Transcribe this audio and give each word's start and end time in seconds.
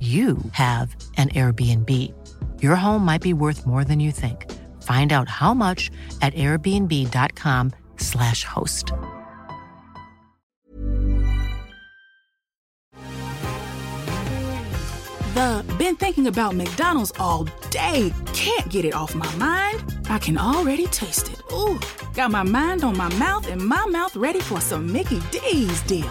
you 0.00 0.38
have 0.52 0.94
an 1.16 1.30
Airbnb. 1.30 2.14
Your 2.62 2.76
home 2.76 3.04
might 3.04 3.20
be 3.20 3.32
worth 3.32 3.66
more 3.66 3.82
than 3.82 3.98
you 3.98 4.12
think. 4.12 4.48
Find 4.84 5.12
out 5.12 5.28
how 5.28 5.54
much 5.54 5.90
at 6.22 6.32
airbnb.com/slash 6.34 8.44
host. 8.44 8.92
The 15.34 15.64
been 15.78 15.96
thinking 15.96 16.26
about 16.26 16.54
McDonald's 16.54 17.12
all 17.18 17.44
day. 17.70 18.12
Can't 18.34 18.68
get 18.68 18.84
it 18.84 18.94
off 18.94 19.14
my 19.14 19.32
mind. 19.36 19.82
I 20.08 20.18
can 20.18 20.38
already 20.38 20.86
taste 20.86 21.28
it. 21.28 21.40
Ooh, 21.52 21.78
got 22.14 22.30
my 22.30 22.42
mind 22.42 22.82
on 22.82 22.96
my 22.96 23.12
mouth 23.14 23.46
and 23.48 23.64
my 23.64 23.84
mouth 23.86 24.16
ready 24.16 24.40
for 24.40 24.60
some 24.60 24.92
Mickey 24.92 25.20
D's 25.30 25.82
deal. 25.82 26.10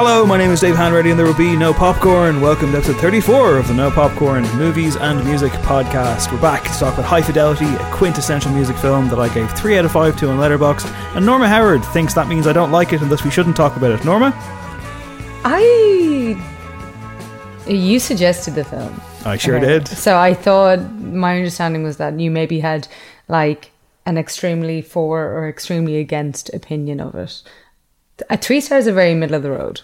Hello, 0.00 0.24
my 0.24 0.38
name 0.38 0.52
is 0.52 0.60
Dave 0.60 0.76
Hanready, 0.76 1.10
and 1.10 1.18
there 1.18 1.26
will 1.26 1.34
be 1.34 1.56
no 1.56 1.74
popcorn. 1.74 2.40
Welcome 2.40 2.70
to 2.70 2.78
episode 2.78 2.98
34 2.98 3.56
of 3.56 3.66
the 3.66 3.74
No 3.74 3.90
Popcorn 3.90 4.44
Movies 4.56 4.94
and 4.96 5.24
Music 5.24 5.50
Podcast. 5.50 6.30
We're 6.30 6.40
back 6.40 6.62
to 6.62 6.68
talk 6.68 6.94
about 6.94 7.04
High 7.04 7.20
Fidelity, 7.20 7.66
a 7.66 7.90
quintessential 7.92 8.52
music 8.52 8.76
film 8.76 9.08
that 9.08 9.18
I 9.18 9.28
gave 9.34 9.50
3 9.58 9.76
out 9.76 9.84
of 9.86 9.90
5 9.90 10.16
to 10.18 10.30
on 10.30 10.38
Letterboxd. 10.38 10.86
And 11.16 11.26
Norma 11.26 11.48
Howard 11.48 11.84
thinks 11.86 12.14
that 12.14 12.28
means 12.28 12.46
I 12.46 12.52
don't 12.52 12.70
like 12.70 12.92
it 12.92 13.02
and 13.02 13.10
thus 13.10 13.24
we 13.24 13.32
shouldn't 13.32 13.56
talk 13.56 13.76
about 13.76 13.90
it. 13.90 14.04
Norma? 14.04 14.32
I. 15.44 16.36
You 17.66 17.98
suggested 17.98 18.54
the 18.54 18.62
film. 18.62 19.00
I 19.24 19.36
sure 19.36 19.56
Okay. 19.56 19.66
did. 19.66 19.88
So 19.88 20.16
I 20.16 20.32
thought 20.32 20.78
my 20.92 21.34
understanding 21.34 21.82
was 21.82 21.96
that 21.96 22.20
you 22.20 22.30
maybe 22.30 22.60
had 22.60 22.86
like 23.26 23.72
an 24.06 24.16
extremely 24.16 24.80
for 24.80 25.24
or 25.26 25.48
extremely 25.48 25.98
against 25.98 26.54
opinion 26.54 27.00
of 27.00 27.16
it. 27.16 27.42
A 28.30 28.36
three 28.36 28.60
stars 28.60 28.86
are 28.86 28.92
very 28.92 29.14
middle 29.14 29.34
of 29.34 29.42
the 29.42 29.50
road. 29.50 29.82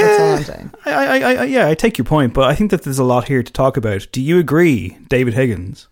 That's 0.00 0.20
all 0.20 0.36
I'm 0.36 0.44
saying. 0.44 0.70
I, 0.84 0.92
I, 0.92 1.16
I, 1.18 1.44
yeah, 1.44 1.68
I 1.68 1.74
take 1.74 1.98
your 1.98 2.04
point, 2.04 2.34
but 2.34 2.44
I 2.44 2.54
think 2.54 2.70
that 2.70 2.82
there's 2.82 2.98
a 2.98 3.04
lot 3.04 3.28
here 3.28 3.42
to 3.42 3.52
talk 3.52 3.76
about. 3.76 4.06
Do 4.12 4.20
you 4.20 4.38
agree, 4.38 4.96
David 5.08 5.34
Higgins? 5.34 5.88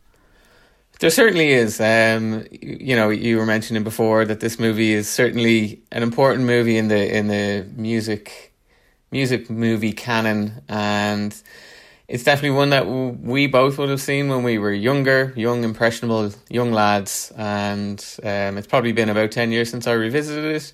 There 1.00 1.10
certainly 1.10 1.50
is. 1.50 1.80
Um, 1.80 2.46
you 2.50 2.78
you 2.80 2.96
know, 2.96 3.10
you 3.10 3.36
were 3.36 3.46
mentioning 3.46 3.82
before 3.82 4.24
that 4.24 4.40
this 4.40 4.58
movie 4.58 4.92
is 4.92 5.08
certainly 5.08 5.82
an 5.90 6.02
important 6.02 6.46
movie 6.46 6.76
in 6.76 6.88
the 6.88 7.16
in 7.16 7.28
the 7.28 7.66
music 7.76 8.52
music 9.10 9.50
movie 9.50 9.92
canon, 9.92 10.62
and 10.68 11.34
it's 12.08 12.22
definitely 12.22 12.56
one 12.56 12.70
that 12.70 12.84
w- 12.84 13.16
we 13.20 13.46
both 13.46 13.76
would 13.78 13.88
have 13.88 14.00
seen 14.00 14.28
when 14.28 14.42
we 14.44 14.58
were 14.58 14.72
younger, 14.72 15.32
young, 15.36 15.64
impressionable, 15.64 16.32
young 16.48 16.72
lads, 16.72 17.32
and 17.36 17.98
um, 18.22 18.56
it's 18.56 18.66
probably 18.66 18.92
been 18.92 19.08
about 19.08 19.32
ten 19.32 19.50
years 19.50 19.70
since 19.70 19.86
I 19.86 19.92
revisited 19.92 20.44
it. 20.44 20.72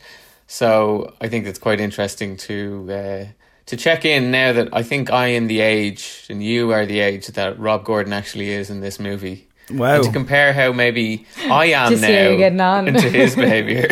So 0.51 1.15
I 1.21 1.29
think 1.29 1.47
it's 1.47 1.61
quite 1.61 1.81
interesting 1.81 2.37
to 2.39 2.89
uh, 2.91 3.25
to 3.67 3.77
check 3.77 4.05
in 4.05 4.33
now 4.33 4.53
that 4.53 4.71
I 4.73 4.83
think 4.83 5.09
I 5.09 5.29
am 5.29 5.47
the 5.47 5.61
age 5.61 6.27
and 6.29 6.43
you 6.43 6.73
are 6.73 6.85
the 6.85 6.99
age 6.99 7.29
that 7.29 7.57
Rob 7.57 7.85
Gordon 7.85 8.13
actually 8.13 8.51
is 8.51 8.69
in 8.69 8.81
this 8.81 8.99
movie. 8.99 9.47
Wow. 9.71 9.95
And 9.95 10.05
to 10.07 10.11
compare 10.11 10.53
how 10.53 10.73
maybe 10.73 11.25
I 11.45 11.67
am 11.75 11.95
To 11.95 12.01
now 12.01 12.09
you're 12.09 12.37
getting 12.37 12.61
on. 12.61 12.87
to 12.87 13.01
his 13.09 13.37
behavior 13.45 13.91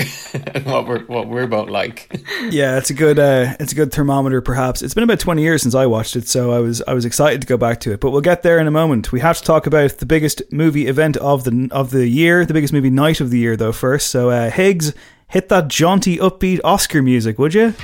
and 0.53 0.67
what 0.67 0.89
we're 0.89 1.05
what 1.05 1.29
we're 1.29 1.47
both 1.47 1.69
like. 1.69 2.21
Yeah, 2.51 2.77
it's 2.77 2.91
a 2.91 2.95
good 2.95 3.21
uh, 3.21 3.55
it's 3.61 3.71
a 3.71 3.77
good 3.77 3.93
thermometer 3.93 4.41
perhaps. 4.41 4.83
It's 4.83 4.95
been 4.95 5.05
about 5.05 5.21
20 5.21 5.41
years 5.41 5.63
since 5.63 5.77
I 5.77 5.87
watched 5.87 6.17
it, 6.17 6.27
so 6.27 6.51
I 6.51 6.59
was 6.59 6.83
I 6.89 6.93
was 6.93 7.05
excited 7.05 7.41
to 7.43 7.47
go 7.47 7.57
back 7.57 7.79
to 7.83 7.93
it. 7.93 8.01
But 8.01 8.11
we'll 8.11 8.21
get 8.21 8.43
there 8.43 8.59
in 8.59 8.67
a 8.67 8.73
moment. 8.73 9.13
We 9.13 9.21
have 9.21 9.39
to 9.39 9.45
talk 9.45 9.69
about 9.69 9.99
the 9.99 10.07
biggest 10.07 10.43
movie 10.51 10.89
event 10.89 11.17
of 11.19 11.45
the 11.45 11.69
of 11.71 11.93
the 11.93 12.09
year, 12.09 12.45
the 12.45 12.55
biggest 12.55 12.73
movie 12.73 12.91
night 12.91 13.21
of 13.21 13.31
the 13.31 13.39
year 13.39 13.57
though 13.57 13.71
first. 13.71 14.09
So 14.09 14.31
uh, 14.31 14.51
Higgs, 14.51 14.93
hit 15.29 15.49
that 15.49 15.69
jaunty 15.69 16.17
upbeat 16.19 16.61
Oscar 16.65 17.03
music, 17.03 17.39
would 17.39 17.55
you? 17.55 17.75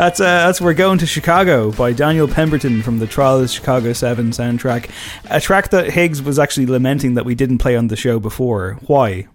That's 0.00 0.18
uh, 0.18 0.46
that's 0.46 0.62
We're 0.62 0.72
Going 0.72 0.96
to 1.00 1.06
Chicago 1.06 1.72
by 1.72 1.92
Daniel 1.92 2.26
Pemberton 2.26 2.80
from 2.80 3.00
the 3.00 3.06
Trial 3.06 3.34
of 3.34 3.42
the 3.42 3.48
Chicago 3.48 3.92
7 3.92 4.30
soundtrack. 4.30 4.88
A 5.28 5.42
track 5.42 5.68
that 5.72 5.90
Higgs 5.90 6.22
was 6.22 6.38
actually 6.38 6.64
lamenting 6.64 7.16
that 7.16 7.26
we 7.26 7.34
didn't 7.34 7.58
play 7.58 7.76
on 7.76 7.88
the 7.88 7.96
show 7.96 8.18
before. 8.18 8.78
Why? 8.86 9.28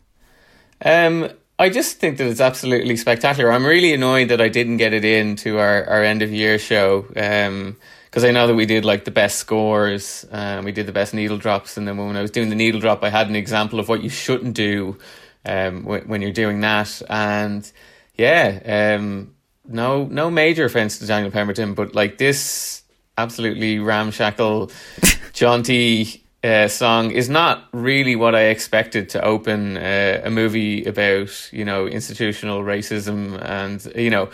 Um, 0.84 1.30
I 1.60 1.70
just 1.70 2.00
think 2.00 2.18
that 2.18 2.26
it's 2.26 2.42
absolutely 2.42 2.98
spectacular. 2.98 3.52
I'm 3.52 3.64
really 3.64 3.94
annoyed 3.94 4.30
that 4.30 4.42
I 4.42 4.50
didn't 4.50 4.78
get 4.78 4.92
it 4.92 5.06
in 5.06 5.36
to 5.36 5.60
our, 5.60 5.86
our 5.86 6.04
end 6.04 6.24
of 6.24 6.32
year 6.32 6.58
show. 6.58 7.06
Um, 7.16 7.78
because 8.06 8.24
I 8.24 8.32
know 8.32 8.48
that 8.48 8.56
we 8.56 8.66
did 8.66 8.86
like 8.86 9.06
the 9.06 9.12
best 9.12 9.38
scores, 9.38 10.26
um, 10.32 10.66
we 10.66 10.72
did 10.72 10.88
the 10.88 10.92
best 10.92 11.14
needle 11.14 11.38
drops, 11.38 11.78
and 11.78 11.88
then 11.88 11.98
when 11.98 12.18
I 12.18 12.24
was 12.24 12.32
doing 12.32 12.50
the 12.50 12.56
needle 12.56 12.80
drop, 12.80 13.04
I 13.04 13.12
had 13.12 13.30
an 13.30 13.36
example 13.36 13.80
of 13.80 13.88
what 13.88 14.02
you 14.02 14.10
shouldn't 14.10 14.56
do 14.56 14.98
um, 15.46 15.86
when, 15.86 16.08
when 16.08 16.22
you're 16.24 16.32
doing 16.32 16.62
that, 16.62 17.04
and 17.08 17.72
yeah, 18.16 18.98
um, 18.98 19.35
no 19.68 20.06
no 20.06 20.30
major 20.30 20.66
offense 20.66 21.00
to 21.00 21.08
Daniel 21.08 21.32
Pemberton, 21.32 21.74
but 21.74 21.96
like 21.96 22.18
this 22.18 22.84
absolutely 23.18 23.80
ramshackle, 23.80 24.72
jaunty 25.34 26.26
uh, 26.44 26.68
song 26.68 27.12
is 27.12 27.28
not 27.30 27.68
really 27.74 28.16
what 28.16 28.36
I 28.36 28.46
expected 28.46 29.10
to 29.10 29.24
open 29.24 29.78
uh, 29.78 30.22
a 30.24 30.30
movie 30.30 30.86
about 30.86 31.52
you 31.52 31.66
know 31.66 31.88
institutional 31.88 32.62
racism 32.62 33.42
and 33.44 33.84
you 33.96 34.10
know 34.10 34.30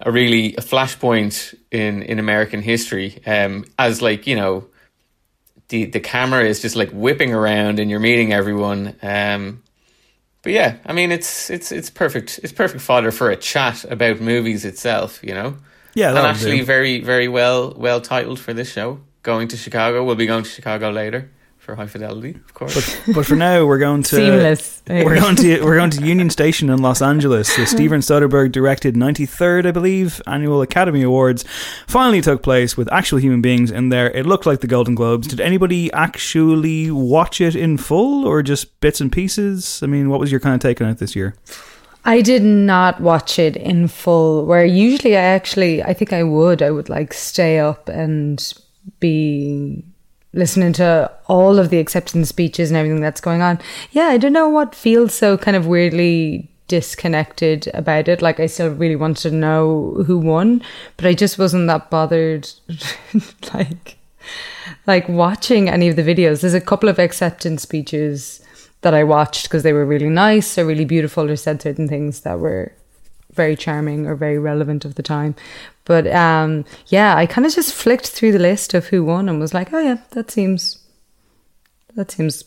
a 0.00 0.12
really 0.12 0.54
a 0.56 0.60
flashpoint 0.60 1.54
in 1.70 2.02
in 2.02 2.18
American 2.18 2.60
history 2.60 3.22
um, 3.26 3.64
as 3.78 4.02
like 4.02 4.26
you 4.26 4.36
know 4.36 4.66
the 5.68 5.86
the 5.86 6.00
camera 6.00 6.44
is 6.44 6.60
just 6.60 6.76
like 6.76 6.90
whipping 6.90 7.32
around 7.32 7.78
and 7.78 7.90
you're 7.90 8.00
meeting 8.00 8.32
everyone 8.32 8.94
um, 9.02 9.62
but 10.46 10.52
yeah 10.52 10.76
I 10.86 10.92
mean 10.92 11.10
it's 11.10 11.50
it's 11.50 11.72
it's 11.72 11.90
perfect 11.90 12.38
it's 12.44 12.52
perfect 12.52 12.80
fodder 12.80 13.10
for 13.10 13.30
a 13.30 13.36
chat 13.36 13.84
about 13.84 14.20
movies 14.20 14.64
itself 14.64 15.18
you 15.24 15.34
know? 15.34 15.56
Yeah, 15.92 16.10
and 16.10 16.18
actually 16.18 16.58
do. 16.58 16.64
very 16.64 17.00
very 17.00 17.26
well 17.26 17.74
well 17.76 18.00
titled 18.00 18.38
for 18.38 18.54
this 18.54 18.70
show. 18.70 19.00
Going 19.24 19.48
to 19.48 19.56
Chicago 19.56 20.04
we'll 20.04 20.14
be 20.14 20.26
going 20.26 20.44
to 20.44 20.48
Chicago 20.48 20.90
later 20.90 21.32
for 21.66 21.74
high 21.74 21.86
fidelity 21.86 22.30
of 22.30 22.54
course 22.54 22.96
But 23.12 23.26
for 23.26 23.34
now, 23.34 23.66
we're 23.66 23.78
going 23.78 24.02
to 24.04 24.16
Seamless. 24.16 24.82
We're 24.88 25.20
going 25.20 25.36
to 25.36 25.62
we're 25.64 25.76
going 25.76 25.90
to 25.90 26.06
Union 26.06 26.30
Station 26.30 26.70
in 26.70 26.80
Los 26.80 27.02
Angeles. 27.02 27.54
The 27.56 27.66
Steven 27.74 28.00
Soderbergh 28.00 28.52
directed 28.52 28.94
93rd, 28.94 29.66
I 29.66 29.70
believe, 29.72 30.22
annual 30.26 30.62
Academy 30.62 31.02
Awards 31.02 31.44
finally 31.88 32.20
took 32.20 32.42
place 32.42 32.76
with 32.76 32.90
actual 32.92 33.18
human 33.18 33.42
beings 33.42 33.70
in 33.70 33.88
there. 33.88 34.10
It 34.10 34.26
looked 34.26 34.46
like 34.46 34.60
the 34.60 34.68
Golden 34.68 34.94
Globes. 34.94 35.26
Did 35.26 35.40
anybody 35.40 35.92
actually 35.92 36.90
watch 36.90 37.40
it 37.40 37.56
in 37.56 37.78
full 37.78 38.24
or 38.24 38.42
just 38.42 38.80
bits 38.80 39.00
and 39.00 39.10
pieces? 39.10 39.80
I 39.82 39.86
mean, 39.86 40.08
what 40.08 40.20
was 40.20 40.30
your 40.30 40.40
kind 40.40 40.54
of 40.54 40.60
take 40.60 40.80
on 40.80 40.88
it 40.88 40.98
this 40.98 41.16
year? 41.16 41.34
I 42.04 42.22
did 42.22 42.44
not 42.44 43.00
watch 43.00 43.40
it 43.40 43.56
in 43.56 43.88
full. 43.88 44.46
Where 44.46 44.64
usually 44.64 45.16
I 45.16 45.22
actually, 45.22 45.82
I 45.82 45.92
think 45.94 46.12
I 46.12 46.22
would. 46.22 46.62
I 46.62 46.70
would 46.70 46.88
like 46.88 47.12
stay 47.12 47.58
up 47.58 47.88
and 47.88 48.52
be 49.00 49.84
listening 50.36 50.72
to 50.74 51.10
all 51.26 51.58
of 51.58 51.70
the 51.70 51.78
acceptance 51.78 52.28
speeches 52.28 52.70
and 52.70 52.76
everything 52.76 53.00
that's 53.00 53.20
going 53.20 53.42
on. 53.42 53.58
Yeah, 53.90 54.06
I 54.06 54.18
don't 54.18 54.32
know 54.32 54.48
what 54.48 54.74
feels 54.74 55.14
so 55.14 55.36
kind 55.36 55.56
of 55.56 55.66
weirdly 55.66 56.48
disconnected 56.68 57.68
about 57.74 58.06
it. 58.08 58.22
Like 58.22 58.38
I 58.38 58.46
still 58.46 58.70
really 58.70 58.96
wanted 58.96 59.30
to 59.30 59.36
know 59.36 60.04
who 60.06 60.18
won, 60.18 60.62
but 60.96 61.06
I 61.06 61.14
just 61.14 61.38
wasn't 61.38 61.66
that 61.68 61.90
bothered. 61.90 62.48
like, 63.54 63.96
like 64.86 65.08
watching 65.08 65.68
any 65.68 65.88
of 65.88 65.96
the 65.96 66.02
videos. 66.02 66.40
There's 66.40 66.54
a 66.54 66.60
couple 66.60 66.88
of 66.88 66.98
acceptance 66.98 67.62
speeches 67.62 68.44
that 68.82 68.94
I 68.94 69.04
watched 69.04 69.44
because 69.44 69.62
they 69.62 69.72
were 69.72 69.86
really 69.86 70.08
nice 70.08 70.58
or 70.58 70.66
really 70.66 70.84
beautiful 70.84 71.30
or 71.30 71.36
said 71.36 71.62
certain 71.62 71.88
things 71.88 72.20
that 72.20 72.38
were 72.38 72.72
very 73.36 73.54
charming 73.56 74.06
or 74.06 74.14
very 74.16 74.38
relevant 74.38 74.84
of 74.84 74.94
the 74.96 75.02
time. 75.02 75.34
But 75.84 76.06
um, 76.08 76.64
yeah, 76.88 77.14
I 77.16 77.26
kind 77.26 77.46
of 77.46 77.54
just 77.54 77.72
flicked 77.72 78.08
through 78.08 78.32
the 78.32 78.38
list 78.40 78.74
of 78.74 78.86
who 78.86 79.04
won 79.04 79.28
and 79.28 79.38
was 79.38 79.54
like, 79.54 79.72
oh 79.72 79.78
yeah, 79.78 79.98
that 80.10 80.30
seems 80.30 80.82
that 81.94 82.10
seems 82.10 82.42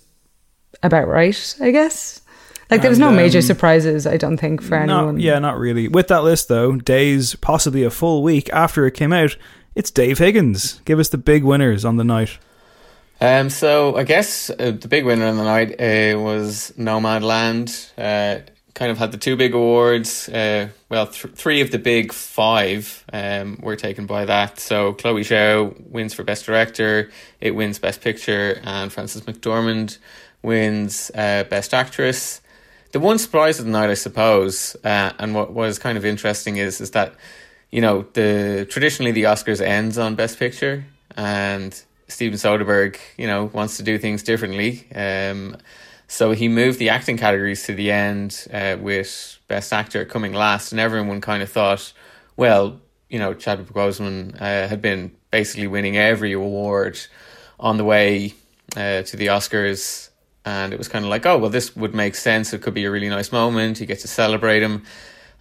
about 0.84 1.08
right, 1.08 1.56
I 1.62 1.72
guess. 1.72 2.22
Like 2.70 2.82
there 2.82 2.92
was 2.92 3.00
And, 3.00 3.08
no 3.10 3.12
major 3.16 3.40
um, 3.40 3.44
surprises, 3.44 4.06
I 4.06 4.18
don't 4.18 4.38
think, 4.38 4.62
for 4.62 4.80
Not- 4.86 5.00
anyone. 5.00 5.20
yeah, 5.20 5.40
not 5.40 5.58
really. 5.58 5.88
With 5.88 6.08
that 6.10 6.24
list, 6.24 6.50
though, 6.50 6.76
days, 6.76 7.34
possibly 7.36 7.84
a 7.84 7.90
full 7.90 8.22
week 8.22 8.48
after 8.54 8.86
it 8.86 8.92
came 8.92 9.12
out, 9.12 9.36
it's 9.74 9.90
Dave 9.90 10.20
Higgins. 10.20 10.80
Give 10.86 11.00
us 11.00 11.10
the 11.10 11.18
big 11.18 11.44
winners 11.44 11.84
on 11.84 11.98
the 11.98 12.04
night. 12.04 12.38
Um, 13.22 13.50
so 13.50 13.96
I 13.98 14.04
guess 14.04 14.50
uh, 14.52 14.72
the 14.80 14.88
big 14.88 15.04
winner 15.04 15.26
on 15.26 15.36
the 15.38 15.44
night 15.44 15.72
uh, 15.82 16.20
was 16.20 16.72
Nomadland. 16.78 17.90
Uh, 17.98 18.42
kind 18.80 18.92
of 18.92 18.98
had 18.98 19.12
the 19.12 19.18
two 19.18 19.36
big 19.36 19.54
awards. 19.54 20.30
Uh, 20.30 20.70
well, 20.88 21.06
th- 21.06 21.36
three 21.36 21.60
of 21.60 21.70
the 21.70 21.78
big 21.78 22.14
five 22.14 23.04
um, 23.12 23.60
were 23.62 23.76
taken 23.76 24.06
by 24.06 24.24
that. 24.24 24.58
So 24.58 24.94
Chloe 24.94 25.24
Zhao 25.24 25.78
wins 25.90 26.14
for 26.14 26.24
Best 26.24 26.46
Director, 26.46 27.12
it 27.42 27.52
wins 27.52 27.78
Best 27.78 28.00
Picture, 28.00 28.62
and 28.64 28.92
Frances 28.92 29.24
McDormand 29.24 29.98
wins 30.42 31.12
uh, 31.14 31.44
Best 31.50 31.74
Actress. 31.74 32.40
The 32.94 33.02
one 33.02 33.20
surprise 33.20 33.60
of 33.60 33.66
the 33.66 33.72
night, 33.72 33.90
I 33.90 33.96
suppose, 33.96 34.78
uh, 34.86 35.12
and 35.20 35.36
what 35.36 35.54
was 35.54 35.78
kind 35.78 35.98
of 35.98 36.06
interesting 36.06 36.56
is 36.56 36.80
is 36.80 36.92
that 36.92 37.14
you 37.72 37.82
know 37.82 38.08
the 38.14 38.66
traditionally 38.70 39.12
the 39.12 39.24
Oscars 39.24 39.60
ends 39.60 39.98
on 39.98 40.16
Best 40.16 40.40
Picture, 40.40 40.86
and 41.18 41.80
Steven 42.08 42.40
Soderbergh, 42.40 42.98
you 43.18 43.28
know, 43.28 43.46
wants 43.46 43.76
to 43.78 43.84
do 43.84 43.98
things 43.98 44.24
differently. 44.24 44.88
Um, 44.96 45.58
so 46.12 46.32
he 46.32 46.48
moved 46.48 46.80
the 46.80 46.90
acting 46.90 47.18
categories 47.18 47.64
to 47.66 47.76
the 47.76 47.92
end 47.92 48.48
uh, 48.52 48.78
with 48.82 49.38
Best 49.48 49.72
Actor 49.72 50.06
coming 50.06 50.34
last, 50.34 50.72
and 50.72 50.82
everyone 50.82 51.22
kind 51.22 51.44
of 51.44 51.52
thought, 51.52 51.94
well, 52.36 52.82
you 53.10 53.20
know, 53.20 53.36
Chadwick 53.36 53.68
Boseman 53.68 54.34
uh, 54.42 54.68
had 54.68 54.82
been 54.82 55.12
basically 55.30 55.68
winning 55.68 55.98
every 55.98 56.34
award 56.34 57.00
on 57.60 57.78
the 57.78 57.84
way 57.84 58.34
uh, 58.76 59.04
to 59.04 59.18
the 59.18 59.28
Oscars, 59.28 60.10
and 60.46 60.74
it 60.74 60.80
was 60.80 60.88
kind 60.88 61.06
of 61.06 61.12
like, 61.12 61.28
oh, 61.28 61.38
well, 61.38 61.52
this 61.52 61.76
would 61.76 61.94
make 61.94 62.16
sense. 62.16 62.54
It 62.54 62.64
could 62.64 62.74
be 62.74 62.86
a 62.86 62.92
really 62.92 63.10
nice 63.10 63.32
moment. 63.32 63.80
You 63.80 63.86
get 63.86 64.00
to 64.00 64.08
celebrate 64.08 64.64
him. 64.64 64.86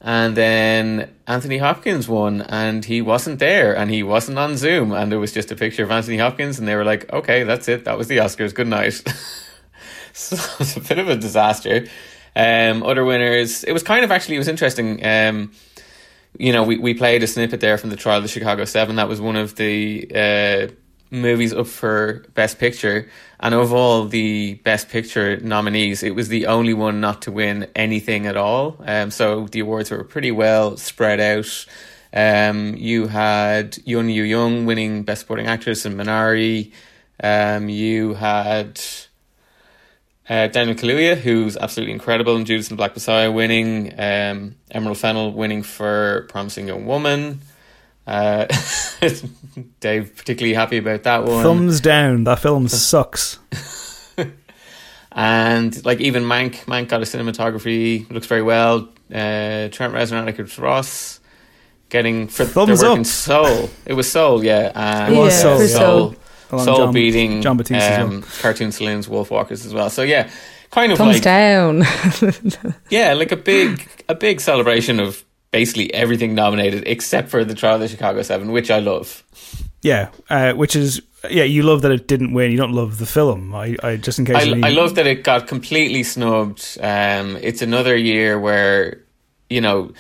And 0.03 0.37
then 0.37 1.15
Anthony 1.27 1.57
Hopkins 1.57 2.11
won, 2.11 2.43
and 2.43 2.85
he 2.85 3.01
wasn't 3.01 3.39
there, 3.39 3.75
and 3.75 3.91
he 3.91 4.03
wasn't 4.03 4.39
on 4.39 4.59
Zoom, 4.59 4.93
and 4.93 5.11
there 5.11 5.19
was 5.19 5.33
just 5.33 5.51
a 5.51 5.57
picture 5.57 5.83
of 5.83 5.91
Anthony 5.91 6.19
Hopkins, 6.19 6.59
and 6.59 6.69
they 6.69 6.77
were 6.77 6.85
like, 6.85 7.11
"Okay, 7.11 7.45
that's 7.45 7.69
it. 7.69 7.87
That 7.87 7.97
was 7.97 8.07
the 8.07 8.19
Oscars. 8.19 8.55
Good 8.55 8.69
night." 8.69 9.03
so 10.37 10.37
it's 10.59 10.77
a 10.77 10.81
bit 10.81 10.99
of 10.99 11.09
a 11.09 11.17
disaster. 11.17 11.87
Um, 12.35 12.83
other 12.83 13.05
winners, 13.05 13.63
it 13.63 13.73
was 13.73 13.85
kind 13.85 14.05
of 14.05 14.11
actually 14.11 14.35
it 14.35 14.39
was 14.39 14.49
interesting. 14.49 15.05
Um, 15.05 15.53
you 16.39 16.53
know, 16.53 16.65
we, 16.65 16.77
we 16.77 16.93
played 16.93 17.23
a 17.23 17.27
snippet 17.27 17.61
there 17.61 17.79
from 17.79 17.91
the 17.91 17.97
trial 17.97 18.17
of 18.17 18.25
the 18.25 18.29
Chicago 18.29 18.65
Seven. 18.65 18.97
That 18.97 19.09
was 19.09 19.21
one 19.21 19.37
of 19.37 19.55
the 19.55 20.11
uh, 20.13 20.73
movies 21.11 21.53
up 21.53 21.69
for 21.69 22.25
Best 22.35 22.59
Picture, 22.59 23.09
and 23.39 23.55
of 23.55 23.73
all 23.73 24.07
the 24.07 24.55
Best 24.55 24.89
Picture 24.89 25.39
nominees, 25.39 26.03
it 26.03 26.17
was 26.17 26.29
the 26.29 26.47
only 26.47 26.75
one 26.75 27.01
not 27.01 27.23
to 27.23 27.33
win 27.33 27.69
anything 27.77 28.27
at 28.27 28.37
all. 28.37 28.77
Um, 28.81 29.13
so 29.13 29.47
the 29.47 29.61
awards 29.61 29.91
were 29.91 30.03
pretty 30.03 30.33
well 30.33 30.77
spread 30.77 31.21
out. 31.21 31.67
Um, 32.13 32.75
you 32.75 33.07
had 33.07 33.79
Youn 33.85 34.09
Yuh-jung 34.09 34.67
winning 34.67 35.05
Best 35.05 35.21
Supporting 35.21 35.47
Actress 35.47 35.87
in 35.87 35.95
Minari. 35.95 36.73
Um, 37.23 37.69
you 37.69 38.15
had 38.15 38.81
uh, 40.29 40.47
Daniel 40.49 40.77
Kaluuya, 40.77 41.17
who's 41.17 41.57
absolutely 41.57 41.93
incredible, 41.93 42.37
and 42.37 42.47
Judas 42.47 42.69
and 42.69 42.77
Black 42.77 42.95
Messiah 42.95 43.31
winning. 43.33 43.93
Um, 43.99 44.57
Emerald 44.71 44.99
Fennell 44.99 45.33
winning 45.33 45.63
for 45.63 46.27
Promising 46.29 46.69
Young 46.69 46.87
Woman. 46.87 47.41
Uh, 48.07 48.47
Dave 49.81 50.17
particularly 50.17 50.55
happy 50.55 50.79
about 50.79 51.03
that 51.03 51.25
one. 51.25 51.43
Thumbs 51.43 51.81
down. 51.81 52.25
That 52.25 52.39
film 52.41 52.69
sucks. 52.69 53.39
and 55.13 55.85
like 55.85 56.01
even 56.01 56.25
Mank, 56.25 56.65
Mank 56.67 56.89
got 56.89 57.01
a 57.03 57.05
cinematography, 57.05 58.11
looks 58.11 58.27
very 58.27 58.43
well. 58.43 58.89
Uh, 59.13 59.69
Trent 59.69 59.95
Reznor, 59.95 60.19
and 60.19 60.27
Nicholas 60.27 60.59
Ross, 60.59 61.21
getting 61.89 62.29
for 62.29 62.45
Thumbs 62.45 62.81
their 62.81 62.91
work 62.91 62.97
in 62.97 63.01
up. 63.03 63.07
Soul. 63.07 63.71
It 63.87 63.95
was 63.95 64.11
Soul, 64.11 64.45
yeah. 64.45 64.73
And 64.75 65.15
It 65.15 65.19
was 65.19 65.33
uh, 65.35 65.41
Soul, 65.43 65.61
yeah. 65.61 65.67
Soul, 65.67 66.15
Along 66.51 66.65
Soul 66.65 66.77
John- 66.77 66.95
beating 66.95 67.43
Jon 67.43 67.57
Batiste 67.57 67.83
as 67.83 68.05
um, 68.07 68.23
cartoon 68.41 68.73
saloons, 68.73 69.07
Wolfwalkers 69.09 69.67
as 69.67 69.75
well. 69.75 69.91
So 69.91 70.03
yeah, 70.03 70.31
kind 70.71 70.93
of 70.93 70.99
Thumbs 70.99 71.17
like 71.17 71.23
down. 71.23 71.83
yeah, 72.91 73.13
like 73.15 73.33
a 73.33 73.37
big 73.37 73.87
a 74.09 74.15
big 74.15 74.41
celebration 74.41 74.99
of 75.01 75.25
basically 75.51 75.93
everything 75.95 76.35
nominated 76.35 76.85
except 76.87 77.29
for 77.29 77.45
the 77.45 77.55
trial 77.55 77.75
of 77.75 77.81
the 77.81 77.89
Chicago 77.89 78.23
Seven, 78.23 78.53
which 78.53 78.71
I 78.71 78.79
love. 78.79 79.25
Yeah, 79.83 80.09
uh, 80.31 80.55
which 80.55 80.75
is 80.75 81.01
yeah. 81.31 81.45
You 81.45 81.63
love 81.63 81.83
that 81.83 81.93
it 81.93 82.09
didn't 82.09 82.33
win. 82.33 82.51
You 82.51 82.57
don't 82.57 82.73
love 82.73 82.99
the 82.99 83.07
film. 83.07 83.55
I, 83.55 83.77
I 83.83 83.97
just 83.97 84.19
in 84.19 84.25
case. 84.25 84.37
I, 84.37 84.43
any- 84.43 84.63
I 84.65 84.71
love 84.71 84.95
that 84.97 85.07
it 85.07 85.23
got 85.25 85.47
completely 85.47 86.03
snubbed. 86.03 86.79
Um, 86.81 87.37
it's 87.43 87.63
another 87.63 87.97
year 87.97 88.39
where, 88.41 89.05
you 89.51 89.61
know, 89.61 89.93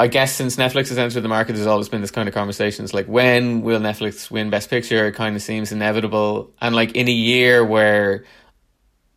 I 0.00 0.06
guess 0.06 0.34
since 0.34 0.56
Netflix 0.56 0.88
has 0.88 0.96
entered 0.96 1.20
the 1.20 1.28
market, 1.28 1.52
there's 1.52 1.66
always 1.66 1.90
been 1.90 2.00
this 2.00 2.10
kind 2.10 2.26
of 2.26 2.34
conversations 2.34 2.94
like 2.94 3.04
when 3.04 3.60
will 3.60 3.80
Netflix 3.80 4.30
win 4.30 4.48
Best 4.48 4.70
Picture? 4.70 5.06
It 5.06 5.12
kind 5.12 5.36
of 5.36 5.42
seems 5.42 5.72
inevitable, 5.72 6.54
and 6.58 6.74
like 6.74 6.96
in 6.96 7.06
a 7.06 7.12
year 7.12 7.62
where 7.62 8.24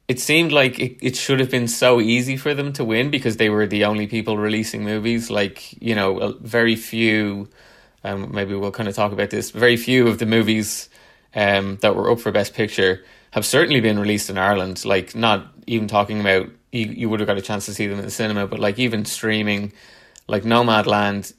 it 0.10 0.20
seemed 0.20 0.52
like 0.52 0.78
it, 0.80 0.98
it 1.02 1.16
should 1.16 1.40
have 1.40 1.50
been 1.50 1.70
so 1.70 2.02
easy 2.02 2.36
for 2.36 2.54
them 2.54 2.74
to 2.74 2.84
win 2.84 3.10
because 3.12 3.38
they 3.38 3.48
were 3.50 3.66
the 3.66 3.86
only 3.86 4.08
people 4.08 4.38
releasing 4.38 4.84
movies. 4.84 5.30
Like 5.30 5.82
you 5.82 5.96
know, 5.96 6.38
very 6.42 6.76
few. 6.76 7.48
Um, 8.04 8.34
maybe 8.34 8.54
we'll 8.54 8.72
kind 8.72 8.90
of 8.90 8.96
talk 8.96 9.14
about 9.14 9.30
this. 9.30 9.52
Very 9.52 9.78
few 9.78 10.10
of 10.10 10.20
the 10.20 10.26
movies 10.26 10.90
um, 11.34 11.78
that 11.78 11.96
were 11.96 12.12
up 12.12 12.20
for 12.20 12.34
Best 12.34 12.56
Picture 12.56 13.06
have 13.32 13.46
certainly 13.46 13.80
been 13.80 13.98
released 13.98 14.30
in 14.30 14.38
Ireland. 14.38 14.84
Like 14.84 15.16
not 15.16 15.48
even 15.66 15.88
talking 15.88 16.20
about 16.20 16.50
you, 16.74 16.88
you 16.88 17.10
would 17.10 17.22
have 17.22 17.28
got 17.28 17.38
a 17.38 17.42
chance 17.42 17.68
to 17.68 17.74
see 17.74 17.88
them 17.88 18.00
in 18.00 18.04
the 18.04 18.12
cinema, 18.12 18.48
but 18.48 18.60
like 18.60 18.78
even 18.80 19.06
streaming, 19.06 19.72
like 20.28 20.44
Nomadland 20.44 21.34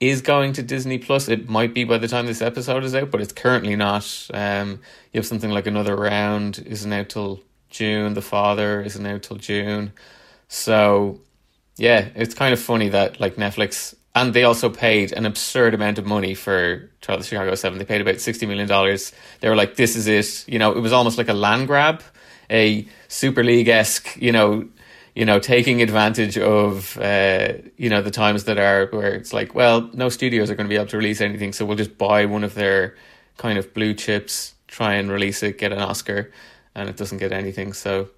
is 0.00 0.20
going 0.20 0.52
to 0.54 0.62
Disney 0.62 0.98
Plus. 0.98 1.28
It 1.28 1.48
might 1.48 1.74
be 1.74 1.84
by 1.84 1.98
the 1.98 2.08
time 2.08 2.26
this 2.26 2.42
episode 2.42 2.84
is 2.84 2.94
out, 2.94 3.10
but 3.10 3.20
it's 3.20 3.32
currently 3.32 3.76
not. 3.76 4.28
Um, 4.32 4.80
you 5.12 5.18
have 5.18 5.26
something 5.26 5.50
like 5.50 5.66
another 5.66 5.96
round 5.96 6.58
isn't 6.66 6.92
out 6.92 7.08
till 7.08 7.40
June. 7.70 8.14
The 8.14 8.22
Father 8.22 8.82
isn't 8.82 9.06
out 9.06 9.22
till 9.22 9.36
June. 9.36 9.92
So 10.48 11.20
yeah, 11.76 12.08
it's 12.14 12.34
kind 12.34 12.52
of 12.52 12.60
funny 12.60 12.88
that 12.90 13.20
like 13.20 13.36
Netflix 13.36 13.94
and 14.16 14.32
they 14.32 14.44
also 14.44 14.70
paid 14.70 15.12
an 15.12 15.26
absurd 15.26 15.74
amount 15.74 15.98
of 15.98 16.06
money 16.06 16.34
for 16.34 16.90
Trial 17.02 17.18
of 17.18 17.22
the 17.22 17.28
Chicago 17.28 17.54
Seven. 17.54 17.78
They 17.78 17.84
paid 17.84 18.00
about 18.00 18.18
sixty 18.18 18.46
million 18.46 18.66
dollars. 18.66 19.12
They 19.40 19.48
were 19.50 19.56
like, 19.56 19.76
"This 19.76 19.94
is 19.94 20.06
it." 20.08 20.50
You 20.50 20.58
know, 20.58 20.72
it 20.72 20.80
was 20.80 20.92
almost 20.92 21.18
like 21.18 21.28
a 21.28 21.34
land 21.34 21.66
grab, 21.66 22.02
a 22.50 22.88
Super 23.08 23.44
League 23.44 23.68
esque. 23.68 24.16
You 24.16 24.32
know, 24.32 24.68
you 25.16 25.24
know, 25.24 25.40
taking 25.40 25.80
advantage 25.80 26.36
of 26.36 26.98
uh, 26.98 27.54
you 27.78 27.88
know 27.88 28.02
the 28.02 28.10
times 28.10 28.44
that 28.44 28.58
are 28.58 28.86
where 28.90 29.14
it's 29.14 29.32
like, 29.32 29.54
well, 29.54 29.90
no 29.94 30.10
studios 30.10 30.50
are 30.50 30.54
going 30.54 30.66
to 30.66 30.68
be 30.68 30.76
able 30.76 30.86
to 30.86 30.98
release 30.98 31.22
anything, 31.22 31.54
so 31.54 31.64
we'll 31.64 31.76
just 31.76 31.96
buy 31.96 32.26
one 32.26 32.44
of 32.44 32.54
their 32.54 32.94
kind 33.38 33.58
of 33.58 33.72
blue 33.72 33.94
chips, 33.94 34.54
try 34.68 34.94
and 34.94 35.10
release 35.10 35.42
it, 35.42 35.56
get 35.56 35.72
an 35.72 35.78
Oscar, 35.78 36.30
and 36.74 36.90
it 36.90 36.98
doesn't 36.98 37.16
get 37.16 37.32
anything. 37.32 37.72
So 37.72 38.10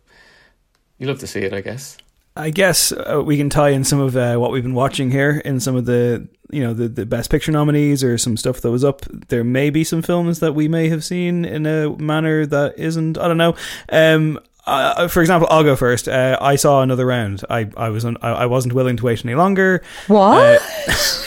you 0.98 1.06
love 1.06 1.20
to 1.20 1.28
see 1.28 1.40
it, 1.40 1.54
I 1.54 1.60
guess. 1.60 1.96
I 2.34 2.50
guess 2.50 2.90
uh, 2.92 3.22
we 3.24 3.36
can 3.36 3.48
tie 3.48 3.70
in 3.70 3.84
some 3.84 4.00
of 4.00 4.16
uh, 4.16 4.36
what 4.36 4.50
we've 4.50 4.62
been 4.62 4.74
watching 4.74 5.10
here 5.12 5.40
in 5.44 5.60
some 5.60 5.76
of 5.76 5.84
the 5.86 6.28
you 6.50 6.64
know 6.64 6.74
the, 6.74 6.88
the 6.88 7.06
best 7.06 7.30
picture 7.30 7.52
nominees 7.52 8.02
or 8.02 8.18
some 8.18 8.36
stuff 8.36 8.60
that 8.62 8.72
was 8.72 8.82
up. 8.82 9.02
There 9.28 9.44
may 9.44 9.70
be 9.70 9.84
some 9.84 10.02
films 10.02 10.40
that 10.40 10.54
we 10.54 10.66
may 10.66 10.88
have 10.88 11.04
seen 11.04 11.44
in 11.44 11.64
a 11.64 11.90
manner 11.90 12.44
that 12.46 12.76
isn't. 12.76 13.18
I 13.18 13.28
don't 13.28 13.38
know. 13.38 13.54
Um, 13.90 14.40
uh, 14.68 15.08
for 15.08 15.20
example, 15.20 15.48
I'll 15.50 15.64
go 15.64 15.76
first. 15.76 16.08
Uh, 16.08 16.38
I 16.40 16.56
saw 16.56 16.82
another 16.82 17.06
round. 17.06 17.44
I 17.48 17.70
I 17.76 17.88
was 17.88 18.04
un, 18.04 18.16
I 18.22 18.46
wasn't 18.46 18.74
willing 18.74 18.96
to 18.98 19.04
wait 19.04 19.24
any 19.24 19.34
longer. 19.34 19.82
What? 20.06 20.60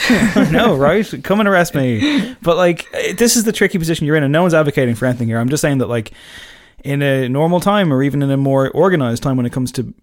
Uh, 0.09 0.49
no, 0.51 0.75
right? 0.75 1.11
Come 1.23 1.39
and 1.39 1.49
arrest 1.49 1.75
me. 1.75 2.35
But 2.41 2.57
like, 2.57 2.89
this 3.17 3.35
is 3.35 3.43
the 3.43 3.51
tricky 3.51 3.77
position 3.77 4.05
you're 4.05 4.15
in, 4.15 4.23
and 4.23 4.31
no 4.31 4.41
one's 4.41 4.53
advocating 4.53 4.95
for 4.95 5.05
anything 5.05 5.27
here. 5.27 5.39
I'm 5.39 5.49
just 5.49 5.61
saying 5.61 5.79
that 5.79 5.87
like 5.87 6.11
in 6.83 7.01
a 7.01 7.29
normal 7.29 7.59
time 7.59 7.93
or 7.93 8.03
even 8.03 8.21
in 8.23 8.31
a 8.31 8.37
more 8.37 8.69
organized 8.71 9.23
time 9.23 9.37
when 9.37 9.45
it 9.45 9.51
comes 9.51 9.71
to 9.73 9.93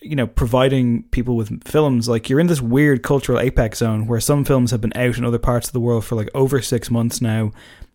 you 0.00 0.14
know, 0.14 0.26
providing 0.26 1.02
people 1.04 1.36
with 1.36 1.64
films, 1.64 2.08
like 2.08 2.30
you're 2.30 2.38
in 2.38 2.46
this 2.46 2.60
weird 2.60 3.02
cultural 3.02 3.40
apex 3.40 3.78
zone 3.78 4.06
where 4.06 4.20
some 4.20 4.44
films 4.44 4.70
have 4.70 4.80
been 4.80 4.96
out 4.96 5.18
in 5.18 5.24
other 5.24 5.38
parts 5.38 5.68
of 5.68 5.72
the 5.72 5.80
world 5.80 6.04
for 6.04 6.14
like 6.14 6.30
over 6.34 6.62
six 6.62 6.90
months 6.90 7.20
now. 7.20 7.50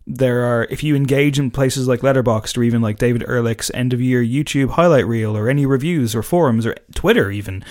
There 0.06 0.44
are, 0.44 0.68
if 0.70 0.84
you 0.84 0.96
engage 0.96 1.40
in 1.40 1.52
places 1.52 1.88
like 1.88 2.02
Letterboxd 2.02 2.58
or 2.58 2.64
even 2.64 2.82
like 2.82 2.98
David 2.98 3.24
Ehrlich's 3.24 3.72
end 3.74 3.94
of 3.94 4.02
year 4.02 4.22
YouTube 4.24 4.72
highlight 4.72 5.08
reel 5.08 5.36
or 5.38 5.50
any 5.50 5.66
reviews 5.66 6.14
or 6.14 6.22
forums 6.22 6.66
or 6.66 6.76
Twitter, 6.94 7.32
even, 7.32 7.64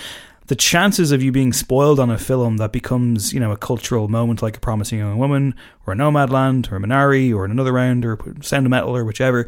the 0.47 0.55
chances 0.55 1.11
of 1.11 1.23
you 1.23 1.31
being 1.31 1.53
spoiled 1.53 1.99
on 1.99 2.09
a 2.09 2.17
film 2.17 2.57
that 2.57 2.71
becomes, 2.71 3.33
you 3.33 3.39
know, 3.39 3.51
a 3.51 3.57
cultural 3.57 4.07
moment 4.07 4.41
like 4.41 4.57
A 4.57 4.59
Promising 4.59 4.99
Young 4.99 5.17
Woman 5.17 5.55
or 5.85 5.93
a 5.93 5.95
Nomadland 5.95 6.71
or 6.71 6.79
Minari 6.79 7.33
or 7.33 7.45
another 7.45 7.71
round 7.71 8.05
or 8.05 8.19
Sound 8.41 8.65
of 8.65 8.71
Metal 8.71 8.95
or 8.95 9.05
whichever, 9.05 9.47